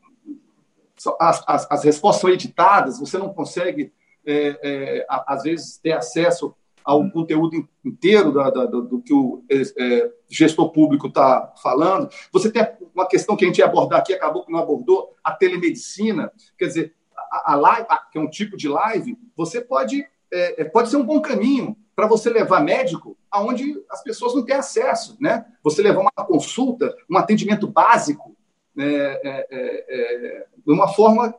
as, 1.20 1.44
as, 1.46 1.70
as, 1.70 1.84
respostas 1.84 2.20
são 2.20 2.30
editadas, 2.30 2.98
você 2.98 3.18
não 3.18 3.32
consegue 3.32 3.92
é, 4.26 4.58
é, 4.62 5.06
às 5.08 5.42
vezes 5.42 5.78
ter 5.78 5.92
acesso 5.92 6.54
ao 6.88 7.06
conteúdo 7.10 7.68
inteiro 7.84 8.32
da, 8.32 8.48
da, 8.48 8.64
do, 8.64 9.02
que 9.02 9.12
o 9.12 9.44
é, 9.50 10.10
gestor 10.26 10.70
público 10.70 11.08
está 11.08 11.52
falando. 11.62 12.08
Você 12.32 12.50
tem 12.50 12.66
uma 12.94 13.06
questão 13.06 13.36
que 13.36 13.44
a 13.44 13.48
gente 13.48 13.58
ia 13.58 13.66
abordar 13.66 13.98
aqui, 13.98 14.14
acabou 14.14 14.42
que 14.42 14.50
não 14.50 14.58
abordou, 14.58 15.14
a 15.22 15.30
telemedicina. 15.32 16.32
Quer 16.56 16.64
dizer, 16.64 16.94
a, 17.14 17.52
a 17.52 17.56
live, 17.56 17.86
a, 17.90 17.98
que 17.98 18.16
é 18.16 18.20
um 18.22 18.30
tipo 18.30 18.56
de 18.56 18.70
live, 18.70 19.18
você 19.36 19.60
pode, 19.60 20.02
é, 20.32 20.62
é 20.62 20.64
pode 20.64 20.88
ser 20.88 20.96
um 20.96 21.04
bom 21.04 21.20
caminho 21.20 21.76
para 21.94 22.06
você 22.06 22.30
levar 22.30 22.64
médico 22.64 23.18
aonde 23.30 23.84
as 23.90 24.02
pessoas 24.02 24.34
não 24.34 24.42
têm 24.42 24.56
acesso, 24.56 25.14
né? 25.20 25.44
Você 25.62 25.82
levar 25.82 26.00
uma 26.00 26.26
consulta, 26.26 26.96
um 27.10 27.18
atendimento 27.18 27.68
básico, 27.68 28.34
né? 28.74 28.86
é, 28.86 29.20
é, 29.22 29.46
é, 29.50 30.46
de 30.66 30.72
uma 30.72 30.88
forma 30.88 31.34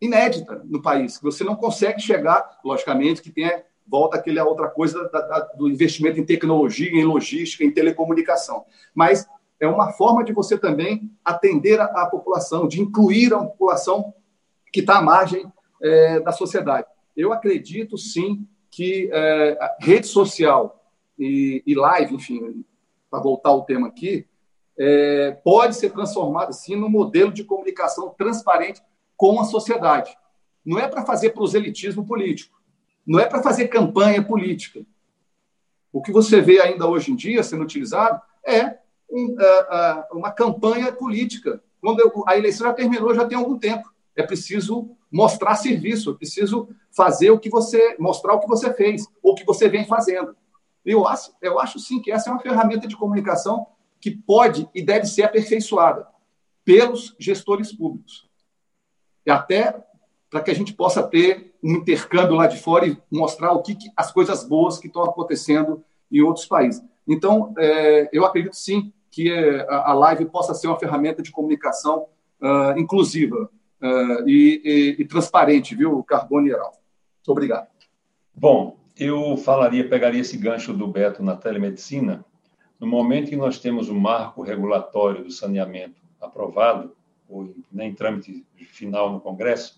inédita 0.00 0.62
no 0.66 0.80
país, 0.80 1.18
que 1.18 1.24
você 1.24 1.42
não 1.42 1.56
consegue 1.56 2.00
chegar, 2.00 2.60
logicamente, 2.64 3.20
que 3.20 3.32
tenha 3.32 3.64
volta 3.88 4.16
aquela 4.16 4.44
outra 4.44 4.68
coisa 4.68 5.08
da, 5.08 5.20
da, 5.20 5.40
do 5.56 5.68
investimento 5.68 6.20
em 6.20 6.24
tecnologia, 6.24 6.90
em 6.90 7.04
logística, 7.04 7.64
em 7.64 7.72
telecomunicação. 7.72 8.64
Mas 8.94 9.26
é 9.60 9.66
uma 9.66 9.92
forma 9.92 10.22
de 10.22 10.32
você 10.32 10.56
também 10.56 11.10
atender 11.24 11.80
a, 11.80 11.84
a 11.84 12.06
população, 12.06 12.68
de 12.68 12.80
incluir 12.80 13.32
a 13.34 13.38
população 13.38 14.14
que 14.72 14.80
está 14.80 14.98
à 14.98 15.02
margem 15.02 15.50
é, 15.82 16.20
da 16.20 16.32
sociedade. 16.32 16.86
Eu 17.16 17.32
acredito, 17.32 17.96
sim, 17.96 18.46
que 18.70 19.10
é, 19.12 19.58
rede 19.80 20.06
social 20.06 20.84
e, 21.18 21.62
e, 21.66 21.74
live, 21.74 22.14
enfim, 22.14 22.64
para 23.10 23.20
voltar 23.20 23.50
ao 23.50 23.64
tema 23.64 23.88
aqui, 23.88 24.26
é, 24.78 25.32
pode 25.42 25.74
ser 25.74 25.90
transformada, 25.90 26.52
sim, 26.52 26.76
num 26.76 26.88
modelo 26.88 27.32
de 27.32 27.42
comunicação 27.42 28.14
transparente 28.16 28.80
com 29.16 29.40
a 29.40 29.44
sociedade. 29.44 30.16
Não 30.64 30.78
é 30.78 30.86
para 30.86 31.04
fazer 31.04 31.30
proselitismo 31.30 32.06
político, 32.06 32.57
não 33.08 33.18
é 33.18 33.24
para 33.24 33.42
fazer 33.42 33.68
campanha 33.68 34.22
política. 34.22 34.84
O 35.90 36.02
que 36.02 36.12
você 36.12 36.42
vê 36.42 36.60
ainda 36.60 36.86
hoje 36.86 37.10
em 37.10 37.16
dia 37.16 37.42
sendo 37.42 37.64
utilizado 37.64 38.20
é 38.44 38.76
um, 39.10 39.28
uh, 39.30 40.12
uh, 40.12 40.18
uma 40.18 40.30
campanha 40.30 40.92
política. 40.92 41.62
Quando 41.80 42.00
eu, 42.00 42.12
a 42.26 42.36
eleição 42.36 42.66
já 42.66 42.74
terminou, 42.74 43.14
já 43.14 43.24
tem 43.24 43.38
algum 43.38 43.58
tempo. 43.58 43.90
É 44.14 44.22
preciso 44.22 44.90
mostrar 45.10 45.56
serviço, 45.56 46.10
é 46.10 46.14
preciso 46.14 46.68
fazer 46.94 47.30
o 47.30 47.38
que 47.38 47.48
você, 47.48 47.96
mostrar 47.98 48.34
o 48.34 48.40
que 48.40 48.46
você 48.46 48.74
fez, 48.74 49.06
ou 49.22 49.32
o 49.32 49.34
que 49.34 49.44
você 49.44 49.70
vem 49.70 49.86
fazendo. 49.86 50.36
Eu 50.84 51.08
acho, 51.08 51.32
eu 51.40 51.58
acho 51.58 51.78
sim 51.78 52.02
que 52.02 52.12
essa 52.12 52.28
é 52.28 52.32
uma 52.32 52.42
ferramenta 52.42 52.86
de 52.86 52.96
comunicação 52.96 53.66
que 53.98 54.10
pode 54.10 54.68
e 54.74 54.82
deve 54.82 55.06
ser 55.06 55.22
aperfeiçoada 55.22 56.06
pelos 56.62 57.16
gestores 57.18 57.72
públicos. 57.72 58.28
E 59.24 59.30
até 59.30 59.82
para 60.30 60.40
que 60.40 60.50
a 60.50 60.54
gente 60.54 60.74
possa 60.74 61.02
ter 61.02 61.54
um 61.62 61.76
intercâmbio 61.76 62.36
lá 62.36 62.46
de 62.46 62.58
fora 62.58 62.86
e 62.86 62.96
mostrar 63.10 63.52
o 63.52 63.62
que, 63.62 63.74
que 63.74 63.90
as 63.96 64.12
coisas 64.12 64.44
boas 64.44 64.78
que 64.78 64.86
estão 64.86 65.02
acontecendo 65.02 65.82
em 66.10 66.20
outros 66.20 66.46
países. 66.46 66.82
Então, 67.06 67.54
é, 67.58 68.08
eu 68.12 68.24
acredito 68.24 68.54
sim 68.54 68.92
que 69.10 69.30
é, 69.30 69.66
a, 69.68 69.92
live 69.94 70.26
possa 70.26 70.54
ser 70.54 70.66
uma 70.66 70.78
ferramenta 70.78 71.22
de 71.22 71.30
comunicação 71.30 72.06
uh, 72.40 72.78
inclusiva 72.78 73.50
uh, 73.80 74.28
e, 74.28 74.96
e, 74.98 75.02
e, 75.02 75.04
transparente, 75.06 75.74
viu, 75.74 76.02
Carbone 76.04 76.50
Heraldo? 76.50 76.76
Obrigado. 77.26 77.66
Bom, 78.34 78.78
eu 78.96 79.36
falaria, 79.36 79.88
pegaria 79.88 80.20
esse 80.20 80.36
gancho 80.36 80.72
do 80.72 80.86
Beto 80.86 81.22
na 81.22 81.36
telemedicina. 81.36 82.24
No 82.78 82.86
momento 82.86 83.30
que 83.30 83.36
nós 83.36 83.58
temos 83.58 83.88
o 83.88 83.94
marco 83.94 84.42
regulatório 84.42 85.24
do 85.24 85.30
saneamento 85.30 85.96
aprovado, 86.20 86.94
ou 87.28 87.52
em 87.78 87.94
trâmite 87.94 88.46
final 88.56 89.12
no 89.12 89.20
Congresso, 89.20 89.77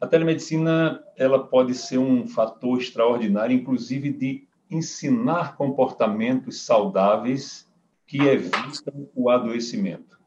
a 0.00 0.06
telemedicina 0.06 1.04
ela 1.16 1.46
pode 1.46 1.74
ser 1.74 1.98
um 1.98 2.26
fator 2.26 2.78
extraordinário, 2.78 3.54
inclusive 3.54 4.10
de 4.10 4.48
ensinar 4.70 5.56
comportamentos 5.56 6.62
saudáveis 6.62 7.68
que 8.06 8.18
evitam 8.22 9.08
o 9.14 9.28
adoecimento. 9.28 10.18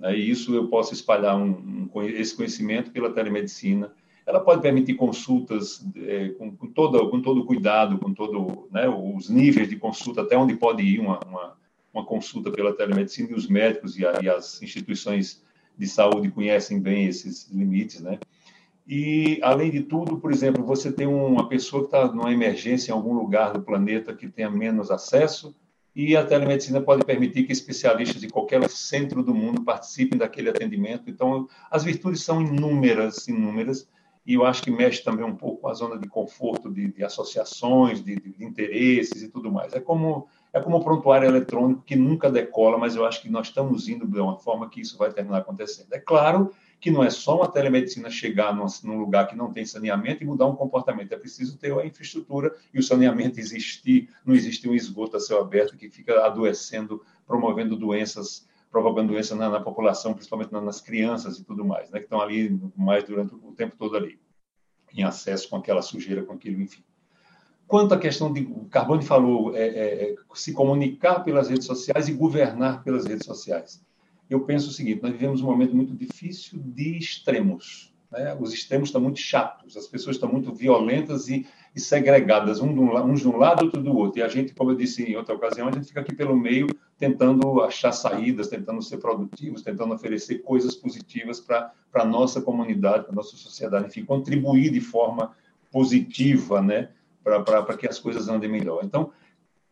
E 0.00 0.30
isso 0.30 0.54
eu 0.54 0.68
posso 0.68 0.94
espalhar 0.94 1.36
um, 1.36 1.88
um, 1.94 2.02
esse 2.02 2.34
conhecimento 2.34 2.90
pela 2.90 3.12
telemedicina. 3.12 3.92
Ela 4.26 4.40
pode 4.40 4.62
permitir 4.62 4.94
consultas 4.94 5.84
é, 5.96 6.30
com, 6.30 6.56
com, 6.56 6.66
todo, 6.68 7.10
com 7.10 7.20
todo 7.20 7.44
cuidado, 7.44 7.98
com 7.98 8.12
todo 8.12 8.68
né, 8.70 8.88
os 8.88 9.28
níveis 9.28 9.68
de 9.68 9.76
consulta, 9.76 10.22
até 10.22 10.36
onde 10.36 10.56
pode 10.56 10.82
ir 10.82 10.98
uma, 10.98 11.20
uma, 11.20 11.56
uma 11.92 12.04
consulta 12.06 12.50
pela 12.50 12.74
telemedicina, 12.74 13.30
e 13.30 13.34
os 13.34 13.46
médicos 13.46 13.98
e, 13.98 14.06
a, 14.06 14.18
e 14.22 14.28
as 14.28 14.60
instituições 14.62 15.44
de 15.76 15.86
saúde 15.86 16.30
conhecem 16.30 16.80
bem 16.80 17.06
esses 17.06 17.48
limites, 17.50 18.00
né? 18.00 18.18
E, 18.94 19.40
além 19.42 19.70
de 19.70 19.80
tudo, 19.84 20.18
por 20.18 20.30
exemplo, 20.30 20.62
você 20.66 20.92
tem 20.92 21.06
uma 21.06 21.48
pessoa 21.48 21.80
que 21.80 21.86
está 21.86 22.12
numa 22.12 22.30
emergência 22.30 22.90
em 22.90 22.94
algum 22.94 23.14
lugar 23.14 23.50
do 23.50 23.62
planeta 23.62 24.14
que 24.14 24.28
tenha 24.28 24.50
menos 24.50 24.90
acesso, 24.90 25.56
e 25.96 26.14
a 26.14 26.22
telemedicina 26.22 26.78
pode 26.78 27.02
permitir 27.02 27.44
que 27.44 27.52
especialistas 27.52 28.20
de 28.20 28.28
qualquer 28.28 28.68
centro 28.68 29.22
do 29.22 29.34
mundo 29.34 29.64
participem 29.64 30.18
daquele 30.18 30.50
atendimento. 30.50 31.08
Então, 31.08 31.48
as 31.70 31.84
virtudes 31.84 32.22
são 32.22 32.42
inúmeras, 32.42 33.26
inúmeras, 33.28 33.88
e 34.26 34.34
eu 34.34 34.44
acho 34.44 34.62
que 34.62 34.70
mexe 34.70 35.02
também 35.02 35.24
um 35.24 35.36
pouco 35.36 35.62
com 35.62 35.68
a 35.68 35.74
zona 35.74 35.98
de 35.98 36.06
conforto 36.06 36.70
de, 36.70 36.92
de 36.92 37.02
associações, 37.02 38.04
de, 38.04 38.16
de, 38.16 38.44
interesses 38.44 39.22
e 39.22 39.28
tudo 39.28 39.50
mais. 39.50 39.72
É 39.72 39.80
como 39.80 40.28
é 40.52 40.60
como 40.60 40.76
o 40.76 40.84
prontuário 40.84 41.26
eletrônico 41.26 41.80
que 41.80 41.96
nunca 41.96 42.30
decola, 42.30 42.76
mas 42.76 42.94
eu 42.94 43.06
acho 43.06 43.22
que 43.22 43.30
nós 43.30 43.46
estamos 43.46 43.88
indo 43.88 44.06
de 44.06 44.20
uma 44.20 44.36
forma 44.36 44.68
que 44.68 44.82
isso 44.82 44.98
vai 44.98 45.10
terminar 45.10 45.38
acontecendo. 45.38 45.90
É 45.94 45.98
claro 45.98 46.52
que 46.82 46.90
não 46.90 47.04
é 47.04 47.10
só 47.10 47.36
uma 47.36 47.46
telemedicina 47.46 48.10
chegar 48.10 48.52
num, 48.52 48.66
num, 48.82 48.98
lugar 48.98 49.28
que 49.28 49.36
não 49.36 49.52
tem 49.52 49.64
saneamento 49.64 50.24
e 50.24 50.26
mudar 50.26 50.48
um 50.48 50.56
comportamento. 50.56 51.12
É 51.12 51.16
preciso 51.16 51.56
ter 51.56 51.72
a 51.72 51.86
infraestrutura 51.86 52.56
e 52.74 52.80
o 52.80 52.82
saneamento 52.82 53.38
existir, 53.38 54.08
não 54.26 54.34
existir 54.34 54.68
um 54.68 54.74
esgoto 54.74 55.16
a 55.16 55.20
céu 55.20 55.40
aberto 55.40 55.76
que 55.76 55.88
fica 55.88 56.26
adoecendo, 56.26 57.00
promovendo 57.24 57.76
doenças, 57.76 58.48
provocando 58.68 59.10
doença 59.10 59.36
na, 59.36 59.48
na 59.48 59.60
população, 59.60 60.12
principalmente 60.12 60.50
nas 60.50 60.80
crianças 60.80 61.38
e 61.38 61.44
tudo 61.44 61.64
mais, 61.64 61.88
né, 61.88 62.00
que 62.00 62.06
estão 62.06 62.20
ali 62.20 62.60
mais 62.76 63.04
durante 63.04 63.32
o 63.32 63.52
tempo 63.52 63.76
todo 63.76 63.96
ali, 63.96 64.18
em 64.92 65.04
acesso 65.04 65.48
com 65.48 65.54
aquela 65.58 65.82
sujeira, 65.82 66.24
com 66.24 66.32
aquilo, 66.32 66.60
enfim. 66.60 66.82
Quanto 67.68 67.94
à 67.94 67.98
questão 67.98 68.32
de, 68.32 68.40
o 68.42 68.64
Carbone 68.64 69.04
falou, 69.04 69.56
é, 69.56 69.68
é, 69.68 70.10
é 70.10 70.16
se 70.34 70.52
comunicar 70.52 71.20
pelas 71.20 71.48
redes 71.48 71.64
sociais 71.64 72.08
e 72.08 72.12
governar 72.12 72.82
pelas 72.82 73.06
redes 73.06 73.24
sociais 73.24 73.80
eu 74.34 74.40
penso 74.40 74.68
o 74.68 74.72
seguinte: 74.72 75.02
nós 75.02 75.12
vivemos 75.12 75.40
um 75.40 75.46
momento 75.46 75.74
muito 75.74 75.94
difícil 75.94 76.58
de 76.58 76.96
extremos. 76.96 77.92
Né? 78.10 78.36
Os 78.38 78.52
extremos 78.52 78.88
estão 78.88 79.00
muito 79.00 79.18
chatos, 79.18 79.76
as 79.76 79.86
pessoas 79.86 80.16
estão 80.16 80.30
muito 80.30 80.52
violentas 80.54 81.28
e, 81.28 81.46
e 81.74 81.80
segregadas, 81.80 82.60
um 82.60 82.72
de 82.72 82.78
um, 82.78 82.94
uns 83.06 83.20
de 83.20 83.28
um 83.28 83.36
lado, 83.36 83.64
outro 83.64 83.82
do 83.82 83.96
outro. 83.96 84.20
E 84.20 84.22
a 84.22 84.28
gente, 84.28 84.54
como 84.54 84.70
eu 84.70 84.76
disse 84.76 85.02
em 85.02 85.16
outra 85.16 85.34
ocasião, 85.34 85.68
a 85.68 85.72
gente 85.72 85.88
fica 85.88 86.00
aqui 86.00 86.14
pelo 86.14 86.36
meio 86.36 86.66
tentando 86.98 87.60
achar 87.62 87.90
saídas, 87.92 88.48
tentando 88.48 88.82
ser 88.82 88.98
produtivos, 88.98 89.62
tentando 89.62 89.94
oferecer 89.94 90.38
coisas 90.42 90.74
positivas 90.74 91.40
para 91.40 91.72
a 91.94 92.04
nossa 92.04 92.40
comunidade, 92.40 93.04
para 93.04 93.12
a 93.12 93.16
nossa 93.16 93.36
sociedade, 93.36 93.86
enfim, 93.86 94.04
contribuir 94.04 94.70
de 94.70 94.80
forma 94.80 95.34
positiva, 95.70 96.60
né? 96.60 96.90
para 97.22 97.76
que 97.76 97.88
as 97.88 97.98
coisas 97.98 98.28
andem 98.28 98.50
melhor. 98.50 98.80
Então, 98.84 99.12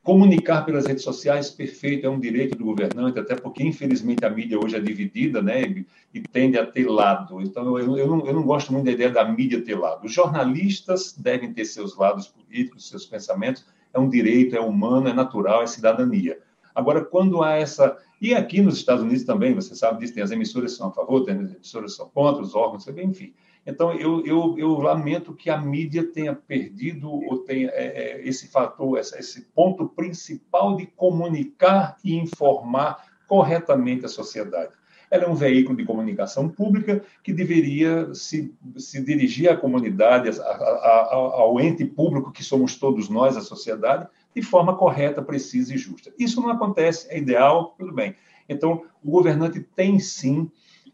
Comunicar 0.03 0.65
pelas 0.65 0.87
redes 0.87 1.05
sociais, 1.05 1.51
perfeito, 1.51 2.07
é 2.07 2.09
um 2.11 2.19
direito 2.19 2.57
do 2.57 2.65
governante, 2.65 3.19
até 3.19 3.37
porque, 3.37 3.63
infelizmente, 3.63 4.25
a 4.25 4.31
mídia 4.31 4.59
hoje 4.59 4.75
é 4.75 4.81
dividida 4.81 5.43
né, 5.43 5.85
e 6.15 6.21
tende 6.23 6.59
a 6.59 6.65
ter 6.65 6.89
lado. 6.89 7.43
Então, 7.43 7.79
eu, 7.79 7.99
eu, 7.99 8.07
não, 8.07 8.27
eu 8.27 8.33
não 8.33 8.43
gosto 8.43 8.73
muito 8.73 8.87
da 8.87 8.93
ideia 8.93 9.11
da 9.11 9.25
mídia 9.31 9.63
ter 9.63 9.79
lado. 9.79 10.07
Os 10.07 10.13
jornalistas 10.13 11.13
devem 11.13 11.53
ter 11.53 11.67
seus 11.67 11.97
lados 11.99 12.29
políticos, 12.29 12.89
seus 12.89 13.05
pensamentos, 13.05 13.67
é 13.93 13.99
um 13.99 14.09
direito, 14.09 14.57
é 14.57 14.61
humano, 14.61 15.09
é 15.09 15.13
natural, 15.13 15.63
é 15.63 15.67
cidadania. 15.67 16.39
Agora, 16.75 17.05
quando 17.05 17.43
há 17.43 17.57
essa. 17.57 17.99
E 18.21 18.35
aqui 18.35 18.63
nos 18.63 18.77
Estados 18.77 19.03
Unidos 19.03 19.25
também, 19.25 19.55
você 19.55 19.75
sabe 19.75 20.01
disso, 20.01 20.15
tem 20.15 20.23
as 20.23 20.31
emissoras 20.31 20.73
que 20.73 20.79
são 20.79 20.89
a 20.89 20.93
favor, 20.93 21.25
tem 21.25 21.35
as 21.35 21.53
emissoras 21.53 21.93
que 21.93 21.97
são 21.99 22.09
contra, 22.09 22.43
os 22.43 22.55
órgãos, 22.55 22.87
enfim. 22.89 23.35
Então, 23.67 23.93
eu, 23.93 24.25
eu, 24.25 24.59
eu 24.59 24.79
lamento 24.79 25.35
que 25.35 25.51
a 25.51 25.61
mídia 25.61 26.05
tenha 26.05 26.35
perdido 26.35 27.11
ou 27.11 27.39
tenha 27.39 27.69
é, 27.69 28.21
é, 28.21 28.29
esse 28.29 28.49
fator, 28.49 28.99
esse 28.99 29.43
ponto 29.55 29.89
principal 29.89 30.77
de 30.77 30.87
comunicar 30.87 31.97
e 32.03 32.15
informar 32.15 33.05
corretamente 33.29 34.05
a 34.05 34.09
sociedade. 34.09 34.73
ela 35.11 35.25
é 35.25 35.29
um 35.29 35.35
veículo 35.35 35.77
de 35.77 35.85
comunicação 35.85 36.49
pública 36.49 37.05
que 37.23 37.33
deveria 37.33 38.13
se, 38.15 38.53
se 38.77 39.05
dirigir 39.05 39.51
à 39.51 39.57
comunidade, 39.57 40.29
a, 40.29 40.43
a, 40.43 40.47
a, 40.47 41.15
ao 41.15 41.61
ente 41.61 41.85
público 41.85 42.33
que 42.33 42.43
somos 42.43 42.77
todos 42.77 43.09
nós, 43.09 43.37
a 43.37 43.41
sociedade, 43.41 44.09
de 44.35 44.43
forma 44.43 44.77
correta, 44.77 45.23
precisa 45.23 45.75
e 45.75 45.79
justa. 45.79 46.13
Isso 46.19 46.41
não 46.41 46.51
acontece, 46.51 47.07
é 47.11 47.19
ideal, 47.19 47.75
tudo 47.79 47.93
bem. 47.93 48.17
Então, 48.49 48.85
o 49.05 49.11
governante 49.11 49.61
tem 49.61 49.99
sim 49.99 50.51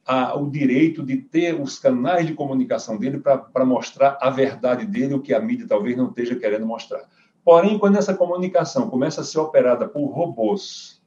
a, 0.07 0.39
o 0.39 0.49
direito 0.49 1.03
de 1.03 1.17
ter 1.17 1.61
os 1.61 1.79
canais 1.79 2.27
de 2.27 2.35
comunicação 2.35 2.97
dele 2.97 3.19
para 3.19 3.65
mostrar 3.65 4.17
a 4.21 4.31
verdade 4.31 4.87
dele, 4.87 5.15
o 5.15 5.21
que 5.21 5.35
a 5.35 5.41
mídia 5.41 5.67
talvez 5.69 5.97
não 5.97 6.09
esteja 6.09 6.37
querendo 6.37 6.65
mostrar. 6.65 7.03
Porém, 7.45 7.79
quando 7.79 7.97
essa 7.97 8.15
comunicação 8.15 8.89
começa 8.89 9.21
a 9.21 9.25
ser 9.25 9.39
operada 9.39 9.89
por 9.89 10.07
robôs 10.07 11.03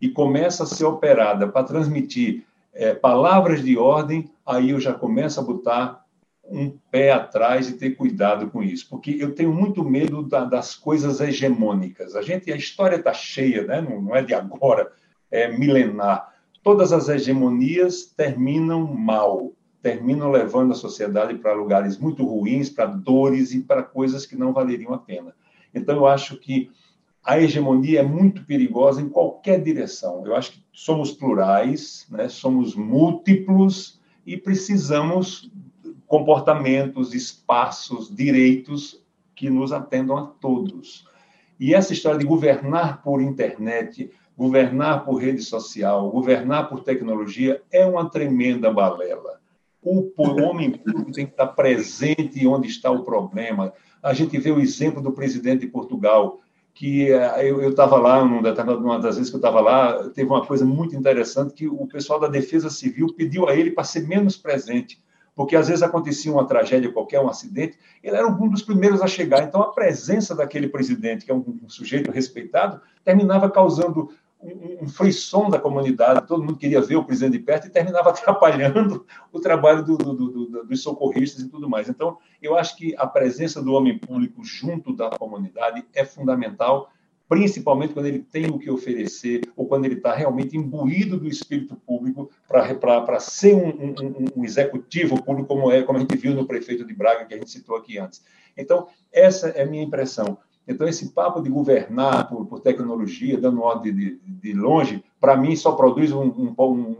e 0.00 0.08
começa 0.08 0.64
a 0.64 0.66
ser 0.66 0.84
operada 0.84 1.48
para 1.48 1.64
transmitir 1.64 2.44
é, 2.74 2.94
palavras 2.94 3.62
de 3.62 3.76
ordem, 3.78 4.30
aí 4.44 4.70
eu 4.70 4.80
já 4.80 4.92
começo 4.92 5.40
a 5.40 5.42
botar 5.42 6.02
um 6.44 6.76
pé 6.90 7.12
atrás 7.12 7.68
e 7.68 7.78
ter 7.78 7.90
cuidado 7.92 8.50
com 8.50 8.62
isso, 8.62 8.86
porque 8.90 9.16
eu 9.18 9.34
tenho 9.34 9.52
muito 9.52 9.84
medo 9.84 10.22
da, 10.22 10.44
das 10.44 10.74
coisas 10.74 11.20
hegemônicas. 11.20 12.14
A 12.14 12.20
gente, 12.20 12.52
a 12.52 12.56
história 12.56 12.96
está 12.96 13.14
cheia, 13.14 13.64
né? 13.64 13.80
não, 13.80 14.02
não 14.02 14.16
é 14.16 14.22
de 14.22 14.34
agora, 14.34 14.90
é 15.30 15.48
milenar. 15.48 16.31
Todas 16.62 16.92
as 16.92 17.08
hegemonias 17.08 18.04
terminam 18.04 18.86
mal, 18.86 19.52
terminam 19.82 20.30
levando 20.30 20.72
a 20.72 20.76
sociedade 20.76 21.34
para 21.38 21.54
lugares 21.54 21.98
muito 21.98 22.24
ruins, 22.24 22.70
para 22.70 22.86
dores 22.86 23.52
e 23.52 23.60
para 23.60 23.82
coisas 23.82 24.24
que 24.24 24.36
não 24.36 24.52
valeriam 24.52 24.94
a 24.94 24.98
pena. 24.98 25.34
Então, 25.74 25.96
eu 25.96 26.06
acho 26.06 26.36
que 26.36 26.70
a 27.24 27.38
hegemonia 27.38 28.00
é 28.00 28.02
muito 28.02 28.44
perigosa 28.44 29.00
em 29.00 29.08
qualquer 29.08 29.60
direção. 29.60 30.24
Eu 30.26 30.34
acho 30.34 30.52
que 30.52 30.64
somos 30.72 31.12
plurais, 31.12 32.06
né? 32.10 32.28
somos 32.28 32.74
múltiplos 32.74 34.00
e 34.26 34.36
precisamos 34.36 35.50
comportamentos, 36.06 37.14
espaços, 37.14 38.14
direitos 38.14 39.02
que 39.34 39.48
nos 39.48 39.72
atendam 39.72 40.16
a 40.16 40.26
todos. 40.26 41.06
E 41.58 41.74
essa 41.74 41.92
história 41.92 42.18
de 42.18 42.26
governar 42.26 43.02
por 43.02 43.22
internet, 43.22 44.10
governar 44.36 45.04
por 45.04 45.16
rede 45.16 45.42
social, 45.42 46.10
governar 46.10 46.68
por 46.68 46.82
tecnologia 46.82 47.62
é 47.70 47.84
uma 47.86 48.08
tremenda 48.08 48.72
balela. 48.72 49.40
O 49.82 50.12
homem 50.40 50.70
público 50.70 51.10
tem 51.10 51.26
que 51.26 51.32
estar 51.32 51.48
presente 51.48 52.46
onde 52.46 52.68
está 52.68 52.90
o 52.90 53.02
problema. 53.02 53.72
A 54.02 54.14
gente 54.14 54.38
vê 54.38 54.50
o 54.50 54.60
exemplo 54.60 55.02
do 55.02 55.12
presidente 55.12 55.62
de 55.62 55.66
Portugal, 55.66 56.40
que 56.72 57.10
eh, 57.10 57.50
eu 57.50 57.68
estava 57.68 57.96
lá, 57.98 58.22
uma 58.22 58.98
das 58.98 59.16
vezes 59.16 59.28
que 59.28 59.36
eu 59.36 59.40
estava 59.40 59.60
lá, 59.60 60.08
teve 60.10 60.30
uma 60.30 60.46
coisa 60.46 60.64
muito 60.64 60.96
interessante 60.96 61.52
que 61.52 61.68
o 61.68 61.86
pessoal 61.86 62.20
da 62.20 62.28
Defesa 62.28 62.70
Civil 62.70 63.12
pediu 63.14 63.48
a 63.48 63.56
ele 63.56 63.72
para 63.72 63.84
ser 63.84 64.06
menos 64.06 64.36
presente, 64.36 65.02
porque 65.34 65.56
às 65.56 65.68
vezes 65.68 65.82
acontecia 65.82 66.32
uma 66.32 66.46
tragédia 66.46 66.92
qualquer, 66.92 67.20
um 67.20 67.28
acidente, 67.28 67.78
ele 68.02 68.16
era 68.16 68.26
um 68.26 68.48
dos 68.48 68.62
primeiros 68.62 69.00
a 69.00 69.06
chegar. 69.06 69.42
Então, 69.42 69.62
a 69.62 69.72
presença 69.72 70.34
daquele 70.34 70.68
presidente, 70.68 71.24
que 71.24 71.30
é 71.30 71.34
um, 71.34 71.58
um 71.62 71.68
sujeito 71.68 72.10
respeitado, 72.10 72.80
terminava 73.04 73.50
causando 73.50 74.10
um, 74.42 74.84
um 74.84 74.88
frisson 74.88 75.48
da 75.48 75.58
comunidade, 75.58 76.26
todo 76.26 76.42
mundo 76.42 76.56
queria 76.56 76.80
ver 76.80 76.96
o 76.96 77.04
presidente 77.04 77.38
de 77.38 77.38
perto 77.38 77.66
e 77.66 77.70
terminava 77.70 78.10
atrapalhando 78.10 79.06
o 79.32 79.40
trabalho 79.40 79.82
do, 79.82 79.96
do, 79.96 80.14
do, 80.14 80.64
dos 80.64 80.82
socorristas 80.82 81.42
e 81.42 81.48
tudo 81.48 81.68
mais. 81.68 81.88
Então, 81.88 82.18
eu 82.42 82.56
acho 82.56 82.76
que 82.76 82.94
a 82.98 83.06
presença 83.06 83.62
do 83.62 83.72
homem 83.72 83.98
público 83.98 84.44
junto 84.44 84.94
da 84.94 85.10
comunidade 85.10 85.84
é 85.94 86.04
fundamental, 86.04 86.91
principalmente 87.32 87.94
quando 87.94 88.04
ele 88.04 88.18
tem 88.18 88.44
o 88.44 88.58
que 88.58 88.70
oferecer 88.70 89.40
ou 89.56 89.66
quando 89.66 89.86
ele 89.86 89.94
está 89.94 90.14
realmente 90.14 90.54
imbuído 90.54 91.18
do 91.18 91.26
espírito 91.26 91.74
público 91.74 92.30
para 92.46 93.18
ser 93.20 93.54
um, 93.54 93.68
um, 93.70 94.26
um, 94.36 94.44
executivo 94.44 95.16
público, 95.24 95.48
como 95.48 95.72
é 95.72 95.82
como 95.82 95.96
a 95.96 96.02
gente 96.02 96.14
viu 96.14 96.34
no 96.34 96.46
prefeito 96.46 96.84
de 96.84 96.92
Braga, 96.92 97.24
que 97.24 97.32
a 97.32 97.38
gente 97.38 97.50
citou 97.50 97.74
aqui 97.74 97.98
antes. 97.98 98.22
Então, 98.54 98.86
essa 99.10 99.48
é 99.48 99.62
a 99.62 99.66
minha 99.66 99.82
impressão. 99.82 100.36
Então, 100.68 100.86
esse 100.86 101.14
papo 101.14 101.40
de 101.40 101.48
governar 101.48 102.28
por, 102.28 102.44
por 102.44 102.60
tecnologia, 102.60 103.40
dando 103.40 103.62
ordem 103.62 103.94
de, 103.94 104.20
de, 104.22 104.52
longe, 104.52 105.02
para 105.18 105.34
mim 105.34 105.56
só 105.56 105.72
produz 105.72 106.12
um, 106.12 106.24
um, 106.26 106.54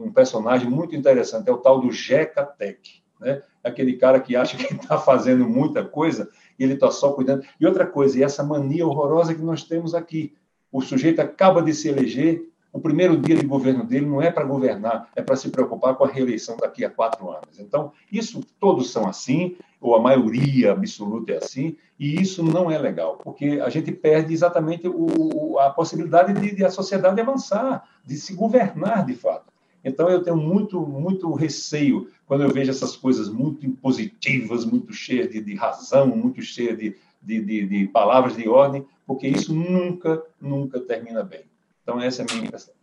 um, 0.04 0.12
personagem 0.14 0.66
muito 0.66 0.96
interessante, 0.96 1.50
é 1.50 1.52
o 1.52 1.58
tal 1.58 1.78
do 1.78 1.92
Jeca 1.92 2.42
Tech. 2.42 3.02
Né? 3.20 3.42
Aquele 3.62 3.98
cara 3.98 4.18
que 4.18 4.34
acha 4.34 4.56
que 4.56 4.72
está 4.72 4.96
fazendo 4.96 5.46
muita 5.46 5.84
coisa 5.84 6.30
e 6.58 6.64
ele 6.64 6.74
está 6.74 6.90
só 6.90 7.12
cuidando. 7.12 7.44
E 7.60 7.66
outra 7.66 7.86
coisa, 7.86 8.18
e 8.18 8.22
essa 8.22 8.42
mania 8.42 8.86
horrorosa 8.86 9.34
que 9.34 9.42
nós 9.42 9.64
temos 9.64 9.94
aqui. 9.94 10.34
O 10.70 10.80
sujeito 10.80 11.20
acaba 11.20 11.60
de 11.62 11.74
se 11.74 11.88
eleger, 11.88 12.42
o 12.72 12.80
primeiro 12.80 13.16
dia 13.18 13.36
de 13.36 13.44
governo 13.44 13.84
dele 13.84 14.06
não 14.06 14.22
é 14.22 14.30
para 14.30 14.44
governar, 14.44 15.10
é 15.14 15.20
para 15.20 15.36
se 15.36 15.50
preocupar 15.50 15.94
com 15.94 16.04
a 16.04 16.08
reeleição 16.08 16.56
daqui 16.56 16.84
a 16.84 16.90
quatro 16.90 17.30
anos. 17.30 17.58
Então, 17.58 17.92
isso 18.10 18.40
todos 18.58 18.90
são 18.90 19.06
assim, 19.06 19.56
ou 19.78 19.94
a 19.94 20.00
maioria 20.00 20.72
absoluta 20.72 21.32
é 21.32 21.36
assim, 21.36 21.76
e 21.98 22.20
isso 22.20 22.42
não 22.42 22.70
é 22.70 22.78
legal, 22.78 23.18
porque 23.22 23.60
a 23.62 23.68
gente 23.68 23.92
perde 23.92 24.32
exatamente 24.32 24.88
o, 24.88 25.58
a 25.58 25.68
possibilidade 25.70 26.32
de, 26.32 26.54
de, 26.54 26.64
a 26.64 26.70
sociedade 26.70 27.20
avançar, 27.20 27.86
de 28.04 28.16
se 28.16 28.34
governar 28.34 29.04
de 29.04 29.14
fato. 29.14 29.51
Então, 29.84 30.08
eu 30.08 30.22
tenho 30.22 30.36
muito, 30.36 30.80
muito 30.80 31.32
receio 31.34 32.10
quando 32.26 32.44
eu 32.44 32.50
vejo 32.50 32.70
essas 32.70 32.96
coisas 32.96 33.28
muito 33.28 33.66
impositivas, 33.66 34.64
muito 34.64 34.92
cheias 34.92 35.30
de, 35.30 35.40
de 35.40 35.54
razão, 35.54 36.06
muito 36.06 36.40
cheias 36.40 36.78
de, 36.78 36.96
de, 37.20 37.66
de 37.66 37.86
palavras 37.88 38.36
de 38.36 38.48
ordem, 38.48 38.86
porque 39.06 39.26
isso 39.26 39.52
nunca, 39.52 40.22
nunca 40.40 40.80
termina 40.80 41.22
bem. 41.22 41.42
Então, 41.82 42.00
essa 42.00 42.22
é 42.22 42.26
a 42.28 42.32
minha 42.32 42.46
impressão. 42.46 42.74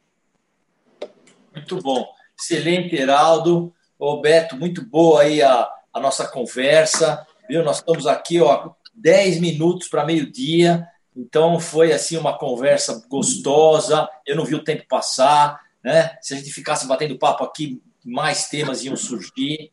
Muito 1.55 1.81
bom. 1.81 2.05
Excelente, 2.39 2.95
Heraldo. 2.95 3.73
Roberto, 3.99 4.55
muito 4.55 4.85
boa 4.85 5.21
aí 5.21 5.41
a, 5.41 5.69
a 5.93 5.99
nossa 5.99 6.27
conversa. 6.27 7.25
Viu? 7.47 7.63
Nós 7.63 7.77
estamos 7.77 8.07
aqui, 8.07 8.39
ó, 8.39 8.71
10 8.93 9.39
minutos 9.39 9.87
para 9.87 10.05
meio-dia. 10.05 10.87
Então, 11.15 11.59
foi 11.59 11.91
assim 11.91 12.17
uma 12.17 12.37
conversa 12.37 13.05
gostosa. 13.09 14.07
Eu 14.25 14.35
não 14.35 14.45
vi 14.45 14.55
o 14.55 14.63
tempo 14.63 14.85
passar. 14.87 15.59
Né? 15.83 16.17
Se 16.21 16.33
a 16.33 16.37
gente 16.37 16.51
ficasse 16.51 16.87
batendo 16.87 17.17
papo 17.17 17.43
aqui, 17.43 17.81
mais 18.03 18.47
temas 18.49 18.83
iam 18.83 18.95
surgir. 18.95 19.71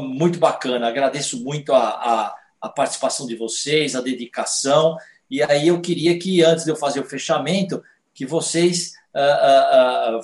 Muito 0.00 0.38
bacana. 0.38 0.88
Agradeço 0.88 1.42
muito 1.42 1.72
a, 1.72 1.88
a, 1.88 2.36
a 2.60 2.68
participação 2.68 3.26
de 3.26 3.36
vocês, 3.36 3.94
a 3.94 4.00
dedicação. 4.00 4.96
E 5.30 5.42
aí 5.42 5.68
eu 5.68 5.80
queria 5.80 6.18
que, 6.18 6.42
antes 6.42 6.64
de 6.64 6.70
eu 6.70 6.76
fazer 6.76 7.00
o 7.00 7.08
fechamento, 7.08 7.82
que 8.14 8.26
vocês 8.26 8.92
uh, 9.14 10.18
uh, 10.18 10.20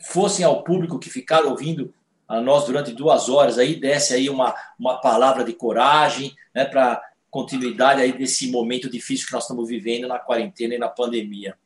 fossem 0.00 0.44
ao 0.44 0.62
público 0.62 0.98
que 0.98 1.10
ficaram 1.10 1.50
ouvindo 1.50 1.92
a 2.26 2.40
nós 2.40 2.64
durante 2.64 2.92
duas 2.92 3.28
horas 3.28 3.58
aí 3.58 3.76
desse 3.76 4.14
aí 4.14 4.30
uma, 4.30 4.54
uma 4.78 5.00
palavra 5.00 5.44
de 5.44 5.52
coragem 5.52 6.34
né, 6.54 6.64
para 6.64 7.02
continuidade 7.30 8.00
aí 8.00 8.12
desse 8.12 8.50
momento 8.50 8.88
difícil 8.88 9.26
que 9.26 9.32
nós 9.32 9.44
estamos 9.44 9.68
vivendo 9.68 10.06
na 10.06 10.18
quarentena 10.18 10.74
e 10.74 10.78
na 10.78 10.88
pandemia. 10.88 11.56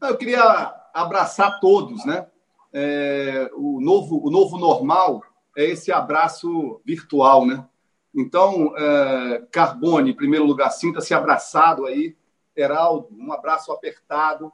Eu 0.00 0.16
queria 0.16 0.74
abraçar 0.94 1.60
todos, 1.60 2.04
né? 2.04 2.26
É, 2.72 3.50
o 3.54 3.80
novo 3.80 4.20
o 4.24 4.30
novo 4.30 4.58
normal 4.58 5.22
é 5.56 5.64
esse 5.64 5.90
abraço 5.90 6.80
virtual, 6.84 7.46
né? 7.46 7.66
Então, 8.14 8.74
é, 8.76 9.42
Carbone, 9.50 10.10
em 10.10 10.16
primeiro 10.16 10.44
lugar, 10.44 10.70
sinta-se 10.70 11.14
abraçado 11.14 11.86
aí. 11.86 12.16
Heraldo, 12.56 13.08
um 13.12 13.32
abraço 13.32 13.72
apertado. 13.72 14.52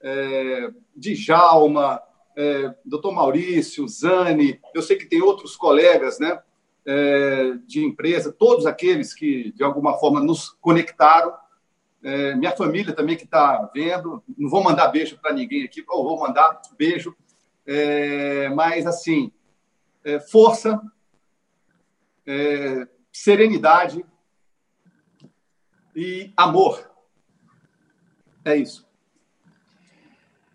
É, 0.00 0.70
Djalma, 0.94 2.00
é, 2.36 2.74
doutor 2.84 3.12
Maurício, 3.12 3.86
Zane, 3.88 4.60
eu 4.74 4.82
sei 4.82 4.96
que 4.96 5.06
tem 5.06 5.22
outros 5.22 5.56
colegas 5.56 6.18
né, 6.18 6.40
é, 6.86 7.52
de 7.66 7.84
empresa, 7.84 8.32
todos 8.32 8.66
aqueles 8.66 9.14
que, 9.14 9.52
de 9.52 9.62
alguma 9.62 9.96
forma, 9.98 10.20
nos 10.20 10.50
conectaram. 10.60 11.32
É, 12.04 12.34
minha 12.36 12.54
família 12.54 12.94
também 12.94 13.16
que 13.16 13.24
está 13.24 13.70
vendo. 13.74 14.22
Não 14.36 14.50
vou 14.50 14.62
mandar 14.62 14.88
beijo 14.88 15.18
para 15.18 15.32
ninguém 15.32 15.64
aqui, 15.64 15.82
ou 15.88 16.04
vou 16.04 16.20
mandar 16.20 16.60
beijo. 16.76 17.16
É, 17.66 18.50
mas, 18.50 18.86
assim, 18.86 19.32
é, 20.04 20.20
força, 20.20 20.78
é, 22.26 22.86
serenidade 23.10 24.04
e 25.96 26.30
amor. 26.36 26.90
É 28.44 28.54
isso. 28.54 28.86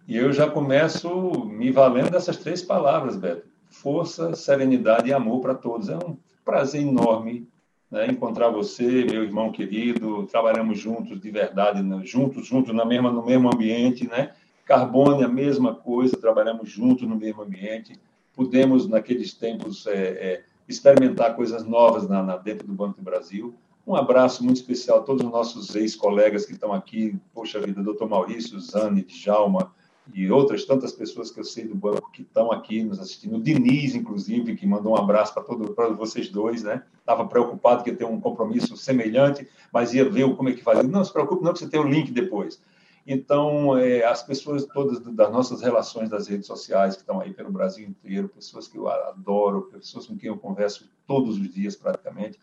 E 0.07 0.15
eu 0.15 0.31
já 0.31 0.49
começo 0.49 1.45
me 1.45 1.71
valendo 1.71 2.11
dessas 2.11 2.38
três 2.38 2.61
palavras, 2.61 3.15
Beto. 3.15 3.49
Força, 3.69 4.35
serenidade 4.35 5.09
e 5.09 5.13
amor 5.13 5.41
para 5.41 5.55
todos. 5.55 5.89
É 5.89 5.97
um 5.97 6.15
prazer 6.45 6.81
enorme 6.81 7.47
né, 7.90 8.07
encontrar 8.07 8.49
você, 8.49 9.03
meu 9.06 9.24
irmão 9.24 9.52
querido. 9.52 10.26
Trabalhamos 10.28 10.80
juntos 10.80 11.20
de 11.20 11.32
verdade, 11.32 11.82
né, 11.82 12.02
juntos, 12.03 12.48
juntos 12.48 12.74
na 12.74 12.86
mesma, 12.86 13.11
no 13.11 13.26
mesmo 13.26 13.53
ambiente, 13.53 14.07
né? 14.07 14.34
Carbone, 14.66 15.24
a 15.24 15.28
mesma 15.28 15.74
coisa, 15.74 16.16
trabalhamos 16.16 16.70
juntos 16.70 17.07
no 17.07 17.16
mesmo 17.16 17.41
ambiente. 17.41 17.99
Pudemos, 18.36 18.88
naqueles 18.88 19.34
tempos, 19.34 19.88
é, 19.88 19.94
é, 19.94 20.44
experimentar 20.68 21.36
coisas 21.36 21.66
novas 21.66 22.07
na, 22.07 22.22
na, 22.22 22.38
dentro 22.38 22.68
do 22.68 22.74
Banco 22.74 22.98
do 22.98 23.03
Brasil. 23.03 23.56
Um 23.86 23.95
abraço 23.95 24.44
muito 24.44 24.57
especial 24.57 24.99
a 24.99 25.02
todos 25.02 25.26
os 25.26 25.32
nossos 25.32 25.76
ex-colegas 25.76 26.45
que 26.45 26.53
estão 26.53 26.72
aqui. 26.72 27.20
Poxa 27.34 27.60
vida, 27.60 27.82
doutor 27.82 28.07
Maurício, 28.07 28.60
Zane, 28.60 29.02
Djalma, 29.02 29.74
e 30.14 30.30
outras 30.31 30.65
tantas 30.65 30.91
pessoas 30.91 31.31
que 31.31 31.40
eu 31.40 31.44
sei 31.44 31.68
do 31.68 31.76
banco 31.76 32.11
que 32.11 32.22
estão 32.22 32.52
aqui 32.52 32.84
nos 32.84 32.99
assistindo. 32.99 33.38
O 33.38 33.41
Diniz, 33.41 33.95
inclusive, 33.95 34.56
que 34.56 34.65
mandou 34.65 34.94
um 34.94 34.98
abraço 34.98 35.34
para 35.34 35.44
todos 35.44 35.98
vocês 35.98 36.30
dois, 36.30 36.64
né? 36.64 36.84
Estava 36.99 37.27
preocupado 37.27 37.84
que 37.84 37.90
ia 37.90 37.95
ter 37.95 38.06
um 38.06 38.19
compromisso 38.19 38.76
semelhante, 38.76 39.48
mas 39.72 39.94
ia 39.94 40.10
ver 40.10 40.36
como 40.36 40.49
é 40.49 40.53
que 40.53 40.64
fazia. 40.64 40.84
Não 40.84 41.03
se 41.03 41.14
preocupe, 41.14 41.44
não, 41.44 41.53
que 41.53 41.60
você 41.60 41.69
tem 41.69 41.80
o 41.80 41.88
link 41.88 42.11
depois. 42.11 42.61
Então, 43.06 43.77
é, 43.77 44.03
as 44.03 44.22
pessoas 44.22 44.65
todas 44.65 44.99
das 44.99 45.31
nossas 45.31 45.61
relações 45.61 46.10
das 46.10 46.27
redes 46.27 46.45
sociais 46.45 46.95
que 46.95 47.02
estão 47.02 47.19
aí 47.19 47.34
pelo 47.34 47.52
Brasil 47.52 47.88
inteiro, 47.88 48.30
pessoas 48.30 48.68
que 48.68 48.77
eu 48.77 48.88
adoro, 48.88 49.69
pessoas 49.72 50.06
com 50.06 50.18
quem 50.18 50.30
eu 50.30 50.38
converso 50.38 50.90
todos 51.07 51.38
os 51.40 51.52
dias 51.52 51.76
praticamente, 51.76 52.40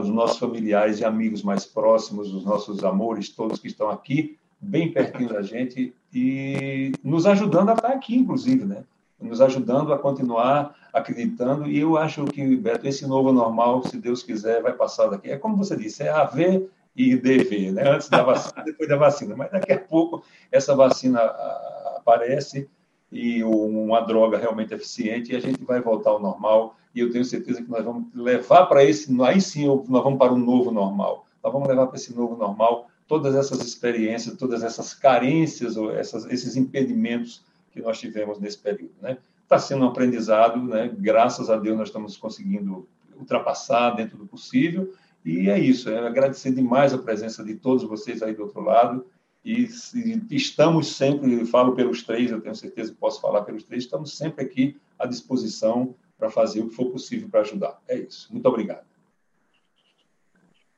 os 0.00 0.08
nossos 0.08 0.38
familiares 0.38 1.00
e 1.00 1.04
amigos 1.04 1.42
mais 1.42 1.66
próximos, 1.66 2.32
os 2.32 2.44
nossos 2.44 2.84
amores 2.84 3.28
todos 3.28 3.58
que 3.58 3.66
estão 3.66 3.90
aqui, 3.90 4.38
bem 4.60 4.92
pertinho 4.92 5.28
da 5.28 5.42
gente 5.42 5.92
e 6.12 6.92
nos 7.02 7.26
ajudando 7.26 7.70
a 7.70 7.74
estar 7.74 7.88
aqui, 7.88 8.14
inclusive, 8.14 8.64
né? 8.64 8.84
Nos 9.20 9.40
ajudando 9.40 9.92
a 9.92 9.98
continuar 9.98 10.74
acreditando. 10.92 11.66
E 11.66 11.78
eu 11.78 11.96
acho 11.96 12.24
que, 12.24 12.56
Beto, 12.56 12.86
esse 12.86 13.06
novo 13.06 13.32
normal, 13.32 13.82
se 13.84 13.96
Deus 13.96 14.22
quiser, 14.22 14.62
vai 14.62 14.72
passar 14.72 15.06
daqui. 15.06 15.30
É 15.30 15.38
como 15.38 15.56
você 15.56 15.76
disse, 15.76 16.02
é 16.02 16.10
haver 16.10 16.68
e 16.94 17.16
dever, 17.16 17.72
né? 17.72 17.88
antes 17.88 18.08
da 18.08 18.22
vacina, 18.22 18.62
depois 18.66 18.88
da 18.88 18.96
vacina. 18.96 19.34
Mas 19.36 19.50
daqui 19.50 19.72
a 19.72 19.78
pouco 19.78 20.22
essa 20.50 20.74
vacina 20.74 21.20
aparece 21.96 22.68
e 23.10 23.42
uma 23.44 24.00
droga 24.00 24.38
realmente 24.38 24.74
eficiente 24.74 25.32
e 25.32 25.36
a 25.36 25.40
gente 25.40 25.62
vai 25.64 25.80
voltar 25.80 26.10
ao 26.10 26.20
normal. 26.20 26.76
E 26.94 27.00
eu 27.00 27.10
tenho 27.10 27.24
certeza 27.24 27.62
que 27.62 27.70
nós 27.70 27.84
vamos 27.84 28.06
levar 28.14 28.66
para 28.66 28.84
esse, 28.84 29.10
aí 29.22 29.40
sim, 29.40 29.66
nós 29.66 30.02
vamos 30.02 30.18
para 30.18 30.32
um 30.32 30.38
novo 30.38 30.70
normal. 30.70 31.26
Nós 31.42 31.52
vamos 31.52 31.68
levar 31.68 31.86
para 31.86 31.96
esse 31.96 32.14
novo 32.14 32.36
normal 32.36 32.88
todas 33.06 33.34
essas 33.34 33.60
experiências, 33.64 34.36
todas 34.36 34.62
essas 34.62 34.94
carências, 34.94 35.76
ou 35.76 35.90
essas, 35.90 36.24
esses 36.26 36.56
impedimentos 36.56 37.44
que 37.72 37.80
nós 37.80 37.98
tivemos 37.98 38.38
nesse 38.38 38.58
período. 38.58 38.94
Né? 39.00 39.18
Está 39.42 39.58
sendo 39.58 39.84
um 39.84 39.88
aprendizado, 39.88 40.62
né? 40.62 40.94
graças 40.98 41.50
a 41.50 41.56
Deus 41.56 41.76
nós 41.76 41.88
estamos 41.88 42.16
conseguindo 42.16 42.88
ultrapassar 43.18 43.90
dentro 43.90 44.16
do 44.16 44.26
possível 44.26 44.92
e 45.24 45.48
é 45.48 45.58
isso, 45.58 45.88
é 45.88 45.98
agradecer 45.98 46.52
demais 46.52 46.92
a 46.92 46.98
presença 46.98 47.44
de 47.44 47.54
todos 47.54 47.84
vocês 47.84 48.22
aí 48.22 48.34
do 48.34 48.42
outro 48.42 48.60
lado. 48.60 49.06
E, 49.44 49.68
e 49.94 50.36
estamos 50.36 50.96
sempre, 50.96 51.44
falo 51.46 51.74
pelos 51.74 52.02
três, 52.02 52.30
eu 52.30 52.40
tenho 52.40 52.54
certeza 52.54 52.92
que 52.92 52.98
posso 52.98 53.20
falar 53.20 53.42
pelos 53.42 53.64
três, 53.64 53.84
estamos 53.84 54.16
sempre 54.16 54.44
aqui 54.44 54.76
à 54.98 55.06
disposição 55.06 55.94
para 56.16 56.30
fazer 56.30 56.60
o 56.60 56.68
que 56.68 56.74
for 56.74 56.90
possível 56.90 57.28
para 57.28 57.40
ajudar. 57.40 57.80
É 57.88 57.98
isso. 57.98 58.32
Muito 58.32 58.46
obrigado. 58.46 58.84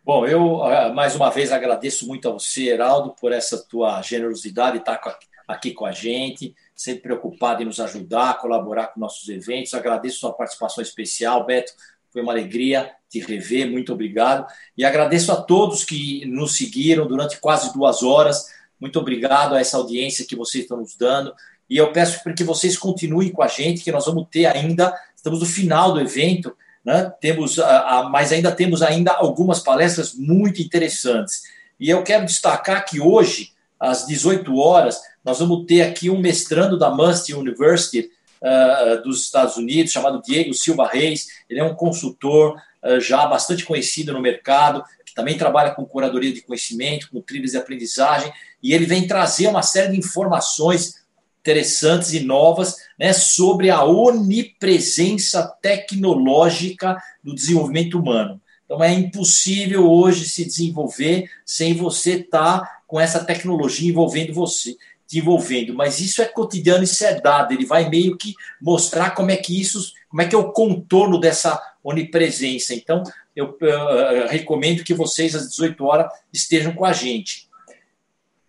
Bom, 0.04 0.26
eu 0.26 0.62
ah, 0.62 0.92
mais 0.92 1.16
uma 1.16 1.30
vez 1.30 1.50
agradeço 1.50 2.06
muito 2.06 2.28
a 2.28 2.32
você, 2.32 2.64
Heraldo, 2.64 3.14
por 3.18 3.32
essa 3.32 3.56
tua 3.56 4.02
generosidade, 4.02 4.76
estar 4.76 5.00
aqui 5.48 5.70
com 5.70 5.86
a 5.86 5.92
gente, 5.92 6.54
sempre 6.76 7.04
preocupado 7.04 7.62
em 7.62 7.64
nos 7.64 7.80
ajudar, 7.80 8.38
colaborar 8.38 8.88
com 8.88 9.00
nossos 9.00 9.26
eventos. 9.30 9.72
Agradeço 9.72 10.16
a 10.16 10.20
sua 10.20 10.32
participação 10.34 10.82
especial, 10.82 11.46
Beto. 11.46 11.72
Foi 12.12 12.20
uma 12.20 12.32
alegria 12.32 12.92
te 13.08 13.18
rever, 13.18 13.70
muito 13.70 13.94
obrigado. 13.94 14.46
E 14.76 14.84
agradeço 14.84 15.32
a 15.32 15.36
todos 15.36 15.84
que 15.84 16.26
nos 16.26 16.54
seguiram 16.54 17.06
durante 17.06 17.40
quase 17.40 17.72
duas 17.72 18.02
horas. 18.02 18.52
Muito 18.78 19.00
obrigado 19.00 19.54
a 19.54 19.60
essa 19.60 19.78
audiência 19.78 20.26
que 20.26 20.36
vocês 20.36 20.64
estão 20.64 20.76
nos 20.76 20.94
dando. 20.96 21.34
E 21.68 21.78
eu 21.78 21.90
peço 21.92 22.22
para 22.22 22.34
que 22.34 22.44
vocês 22.44 22.76
continuem 22.76 23.32
com 23.32 23.42
a 23.42 23.48
gente, 23.48 23.82
que 23.82 23.90
nós 23.90 24.04
vamos 24.04 24.28
ter 24.30 24.44
ainda, 24.44 24.94
estamos 25.16 25.40
no 25.40 25.46
final 25.46 25.94
do 25.94 26.00
evento, 26.00 26.54
né? 26.84 27.12
Temos, 27.20 27.58
a, 27.58 27.98
a, 27.98 28.08
mas 28.08 28.30
ainda 28.30 28.52
temos 28.52 28.82
ainda 28.82 29.12
algumas 29.12 29.60
palestras 29.60 30.14
muito 30.14 30.60
interessantes. 30.60 31.42
E 31.80 31.88
eu 31.88 32.02
quero 32.02 32.26
destacar 32.26 32.84
que 32.84 33.00
hoje, 33.00 33.52
às 33.80 34.06
18 34.06 34.56
horas, 34.56 35.00
nós 35.24 35.38
vamos 35.38 35.64
ter 35.66 35.82
aqui 35.82 36.10
um 36.10 36.18
mestrando 36.18 36.78
da 36.78 36.90
Must 36.90 37.32
University, 37.32 38.10
uh, 38.42 39.02
dos 39.02 39.22
Estados 39.24 39.56
Unidos, 39.56 39.92
chamado 39.92 40.22
Diego 40.22 40.52
Silva 40.52 40.86
Reis. 40.86 41.28
Ele 41.48 41.60
é 41.60 41.64
um 41.64 41.74
consultor 41.74 42.60
uh, 42.82 43.00
já 43.00 43.26
bastante 43.26 43.64
conhecido 43.64 44.12
no 44.12 44.20
mercado, 44.20 44.84
que 45.04 45.14
também 45.14 45.38
trabalha 45.38 45.70
com 45.70 45.86
curadoria 45.86 46.32
de 46.32 46.42
conhecimento, 46.42 47.08
com 47.10 47.20
trilhas 47.20 47.52
de 47.52 47.56
aprendizagem, 47.56 48.30
e 48.62 48.74
ele 48.74 48.84
vem 48.84 49.06
trazer 49.06 49.48
uma 49.48 49.62
série 49.62 49.92
de 49.92 49.98
informações 49.98 51.03
interessantes 51.44 52.14
e 52.14 52.20
novas 52.20 52.76
né, 52.98 53.12
sobre 53.12 53.68
a 53.68 53.84
onipresença 53.84 55.46
tecnológica 55.60 56.96
do 57.22 57.34
desenvolvimento 57.34 57.98
humano. 57.98 58.40
Então 58.64 58.82
é 58.82 58.90
impossível 58.94 59.86
hoje 59.86 60.26
se 60.26 60.46
desenvolver 60.46 61.30
sem 61.44 61.74
você 61.74 62.14
estar 62.14 62.60
tá 62.60 62.78
com 62.86 62.98
essa 62.98 63.22
tecnologia 63.22 63.90
envolvendo 63.90 64.32
você 64.32 64.74
desenvolvendo, 65.06 65.74
mas 65.74 66.00
isso 66.00 66.22
é 66.22 66.24
cotidiano, 66.24 66.82
isso 66.82 67.04
é 67.04 67.20
dado, 67.20 67.52
ele 67.52 67.66
vai 67.66 67.90
meio 67.90 68.16
que 68.16 68.34
mostrar 68.60 69.10
como 69.10 69.30
é 69.30 69.36
que 69.36 69.60
isso, 69.60 69.92
como 70.08 70.22
é 70.22 70.26
que 70.26 70.34
é 70.34 70.38
o 70.38 70.50
contorno 70.50 71.20
dessa 71.20 71.60
onipresença. 71.84 72.74
Então, 72.74 73.02
eu, 73.36 73.54
eu, 73.60 73.68
eu 73.68 74.28
recomendo 74.28 74.82
que 74.82 74.94
vocês 74.94 75.34
às 75.34 75.50
18 75.50 75.84
horas 75.84 76.10
estejam 76.32 76.72
com 76.72 76.86
a 76.86 76.92
gente. 76.94 77.46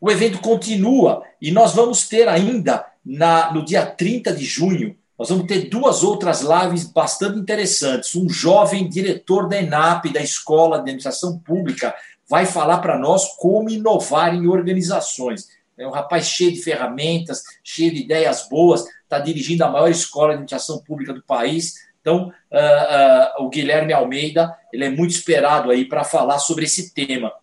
O 0.05 0.11
evento 0.11 0.37
continua 0.37 1.23
e 1.41 1.49
nós 1.49 1.73
vamos 1.73 2.07
ter 2.07 2.29
ainda 2.29 2.85
na, 3.03 3.51
no 3.51 3.65
dia 3.65 3.83
30 3.83 4.35
de 4.35 4.45
junho, 4.45 4.95
nós 5.17 5.29
vamos 5.29 5.47
ter 5.47 5.67
duas 5.67 6.03
outras 6.03 6.41
lives 6.41 6.83
bastante 6.83 7.39
interessantes. 7.39 8.15
Um 8.15 8.29
jovem 8.29 8.87
diretor 8.87 9.49
da 9.49 9.59
ENAP, 9.59 10.13
da 10.13 10.21
Escola 10.21 10.75
de 10.75 10.81
Administração 10.81 11.39
Pública, 11.39 11.91
vai 12.29 12.45
falar 12.45 12.81
para 12.81 12.99
nós 12.99 13.29
como 13.37 13.67
inovar 13.67 14.35
em 14.35 14.45
organizações. 14.45 15.47
É 15.75 15.87
um 15.87 15.91
rapaz 15.91 16.27
cheio 16.27 16.51
de 16.51 16.61
ferramentas, 16.61 17.41
cheio 17.63 17.91
de 17.91 18.01
ideias 18.01 18.47
boas, 18.47 18.85
está 19.01 19.17
dirigindo 19.17 19.65
a 19.65 19.71
maior 19.71 19.89
escola 19.89 20.27
de 20.27 20.33
administração 20.33 20.83
pública 20.83 21.13
do 21.13 21.23
país. 21.23 21.83
Então, 21.99 22.27
uh, 22.27 23.41
uh, 23.41 23.43
o 23.43 23.49
Guilherme 23.49 23.91
Almeida, 23.91 24.55
ele 24.71 24.85
é 24.85 24.89
muito 24.91 25.15
esperado 25.15 25.71
aí 25.71 25.83
para 25.83 26.03
falar 26.03 26.37
sobre 26.37 26.65
esse 26.65 26.93
tema. 26.93 27.33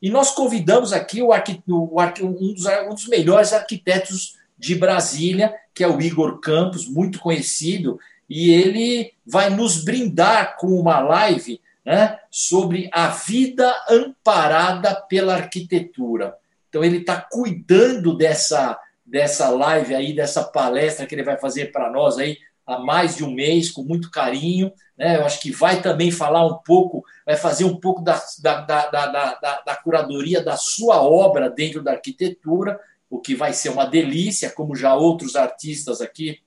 E 0.00 0.08
nós 0.10 0.30
convidamos 0.30 0.92
aqui 0.92 1.22
o, 1.22 1.28
o 1.28 2.26
um, 2.26 2.54
dos, 2.54 2.66
um 2.66 2.94
dos 2.94 3.08
melhores 3.08 3.52
arquitetos 3.52 4.36
de 4.58 4.74
Brasília, 4.74 5.54
que 5.74 5.84
é 5.84 5.88
o 5.88 6.00
Igor 6.00 6.38
Campos, 6.40 6.88
muito 6.88 7.18
conhecido, 7.18 7.98
e 8.28 8.50
ele 8.50 9.12
vai 9.26 9.50
nos 9.50 9.84
brindar 9.84 10.56
com 10.56 10.68
uma 10.68 11.00
live 11.00 11.60
né, 11.84 12.18
sobre 12.30 12.88
a 12.92 13.08
vida 13.08 13.74
amparada 13.88 14.94
pela 14.94 15.34
arquitetura. 15.34 16.36
Então 16.68 16.84
ele 16.84 16.98
está 16.98 17.20
cuidando 17.20 18.16
dessa 18.16 18.78
dessa 19.10 19.48
live 19.48 19.92
aí, 19.92 20.12
dessa 20.14 20.44
palestra 20.44 21.04
que 21.04 21.16
ele 21.16 21.24
vai 21.24 21.36
fazer 21.36 21.72
para 21.72 21.90
nós 21.90 22.16
aí 22.16 22.38
há 22.64 22.78
mais 22.78 23.16
de 23.16 23.24
um 23.24 23.32
mês, 23.32 23.68
com 23.68 23.82
muito 23.82 24.08
carinho. 24.08 24.72
Né? 25.00 25.16
Eu 25.16 25.24
acho 25.24 25.40
que 25.40 25.50
vai 25.50 25.80
também 25.80 26.10
falar 26.10 26.44
um 26.44 26.58
pouco, 26.58 27.02
vai 27.24 27.34
fazer 27.34 27.64
um 27.64 27.74
pouco 27.74 28.02
da, 28.02 28.22
da, 28.42 28.60
da, 28.60 28.86
da, 28.86 29.62
da 29.64 29.76
curadoria 29.76 30.44
da 30.44 30.58
sua 30.58 31.02
obra 31.02 31.48
dentro 31.48 31.82
da 31.82 31.92
arquitetura, 31.92 32.78
o 33.08 33.18
que 33.18 33.34
vai 33.34 33.54
ser 33.54 33.70
uma 33.70 33.86
delícia, 33.86 34.50
como 34.50 34.76
já 34.76 34.94
outros 34.94 35.36
artistas 35.36 36.02
aqui 36.02 36.40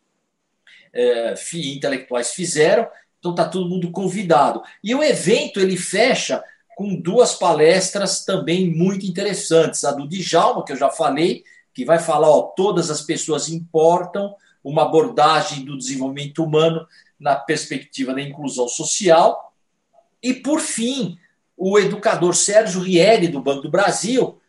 é, 0.93 1.33
intelectuais 1.55 2.33
fizeram. 2.33 2.87
Então 3.17 3.31
está 3.31 3.45
todo 3.45 3.67
mundo 3.67 3.89
convidado. 3.89 4.61
E 4.83 4.93
o 4.93 5.01
evento 5.01 5.59
ele 5.59 5.75
fecha 5.75 6.43
com 6.75 6.95
duas 6.95 7.33
palestras 7.33 8.23
também 8.23 8.69
muito 8.69 9.03
interessantes. 9.03 9.83
A 9.83 9.91
do 9.91 10.07
Djalma, 10.07 10.63
que 10.63 10.73
eu 10.73 10.77
já 10.77 10.91
falei, 10.91 11.43
que 11.73 11.83
vai 11.83 11.97
falar, 11.97 12.29
ó, 12.29 12.43
todas 12.55 12.91
as 12.91 13.01
pessoas 13.01 13.49
importam, 13.49 14.35
uma 14.63 14.83
abordagem 14.83 15.65
do 15.65 15.75
desenvolvimento 15.75 16.43
humano 16.43 16.87
na 17.23 17.35
perspectiva 17.35 18.13
da 18.13 18.21
inclusão 18.21 18.67
social. 18.67 19.53
E, 20.21 20.33
por 20.33 20.59
fim, 20.59 21.17
o 21.57 21.79
educador 21.79 22.35
Sérgio 22.35 22.81
Rielli, 22.81 23.29
do 23.29 23.41
Banco 23.41 23.63
do 23.63 23.71
Brasil, 23.71 24.39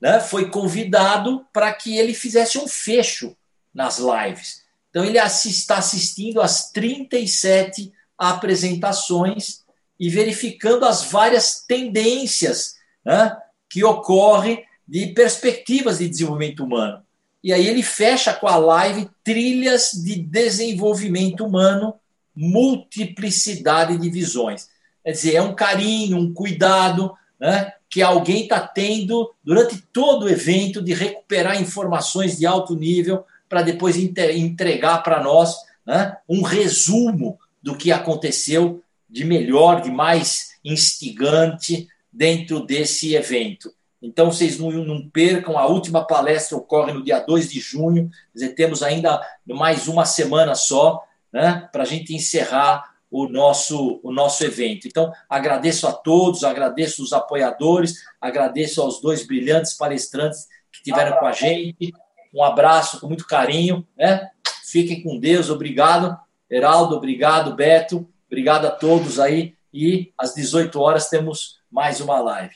né, 0.00 0.20
foi 0.20 0.50
convidado 0.50 1.46
para 1.52 1.72
que 1.72 1.96
ele 1.96 2.12
fizesse 2.12 2.58
um 2.58 2.66
fecho 2.66 3.36
nas 3.72 3.98
lives. 3.98 4.64
Então, 4.90 5.04
ele 5.04 5.18
está 5.18 5.78
assistindo 5.78 6.40
às 6.40 6.70
37 6.70 7.92
apresentações 8.18 9.64
e 9.98 10.08
verificando 10.08 10.84
as 10.84 11.04
várias 11.04 11.64
tendências 11.66 12.76
né, 13.04 13.36
que 13.68 13.84
ocorrem 13.84 14.64
de 14.86 15.06
perspectivas 15.08 15.98
de 15.98 16.08
desenvolvimento 16.08 16.64
humano. 16.64 17.02
E 17.42 17.52
aí 17.52 17.66
ele 17.66 17.82
fecha 17.82 18.32
com 18.32 18.46
a 18.46 18.56
live 18.56 19.10
Trilhas 19.22 19.90
de 19.92 20.16
Desenvolvimento 20.16 21.44
Humano, 21.44 21.94
Multiplicidade 22.34 23.96
de 23.98 24.10
Visões. 24.10 24.68
Quer 25.04 25.12
dizer, 25.12 25.34
é 25.34 25.42
um 25.42 25.54
carinho, 25.54 26.16
um 26.16 26.32
cuidado 26.32 27.14
né, 27.38 27.72
que 27.90 28.02
alguém 28.02 28.42
está 28.42 28.60
tendo 28.60 29.32
durante 29.44 29.76
todo 29.92 30.24
o 30.24 30.28
evento 30.28 30.82
de 30.82 30.94
recuperar 30.94 31.60
informações 31.60 32.38
de 32.38 32.46
alto 32.46 32.74
nível 32.74 33.24
para 33.48 33.62
depois 33.62 33.96
entregar 33.96 35.02
para 35.02 35.22
nós 35.22 35.56
né, 35.86 36.16
um 36.28 36.42
resumo 36.42 37.38
do 37.62 37.76
que 37.76 37.92
aconteceu 37.92 38.82
de 39.08 39.24
melhor, 39.24 39.80
de 39.80 39.90
mais 39.90 40.54
instigante 40.64 41.86
dentro 42.12 42.60
desse 42.64 43.14
evento. 43.14 43.72
Então, 44.02 44.30
vocês 44.30 44.58
não, 44.58 44.70
não 44.70 45.08
percam, 45.08 45.56
a 45.56 45.66
última 45.66 46.06
palestra 46.06 46.58
ocorre 46.58 46.92
no 46.92 47.02
dia 47.02 47.20
2 47.20 47.50
de 47.50 47.60
junho, 47.60 48.10
dizer, 48.34 48.50
temos 48.50 48.82
ainda 48.82 49.20
mais 49.46 49.88
uma 49.88 50.04
semana 50.04 50.54
só 50.54 51.02
né, 51.34 51.68
para 51.72 51.82
a 51.82 51.86
gente 51.86 52.14
encerrar 52.14 52.94
o 53.10 53.28
nosso, 53.28 54.00
o 54.04 54.12
nosso 54.12 54.44
evento. 54.44 54.86
Então, 54.86 55.12
agradeço 55.28 55.88
a 55.88 55.92
todos, 55.92 56.44
agradeço 56.44 57.02
os 57.02 57.12
apoiadores, 57.12 58.04
agradeço 58.20 58.80
aos 58.80 59.00
dois 59.00 59.26
brilhantes 59.26 59.74
palestrantes 59.74 60.46
que 60.72 60.78
estiveram 60.78 61.18
com 61.18 61.26
a 61.26 61.32
gente. 61.32 61.92
Um 62.32 62.44
abraço 62.44 63.00
com 63.00 63.08
muito 63.08 63.26
carinho. 63.26 63.84
Né? 63.98 64.30
Fiquem 64.64 65.02
com 65.02 65.18
Deus, 65.18 65.50
obrigado. 65.50 66.16
Heraldo, 66.48 66.96
obrigado, 66.96 67.54
Beto, 67.54 68.08
obrigado 68.28 68.66
a 68.66 68.70
todos 68.70 69.18
aí. 69.18 69.56
E 69.72 70.12
às 70.16 70.34
18 70.34 70.80
horas 70.80 71.08
temos 71.08 71.58
mais 71.68 72.00
uma 72.00 72.20
live. 72.20 72.54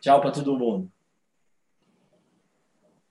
Tchau 0.00 0.20
para 0.20 0.30
todo 0.30 0.56
mundo. 0.56 0.93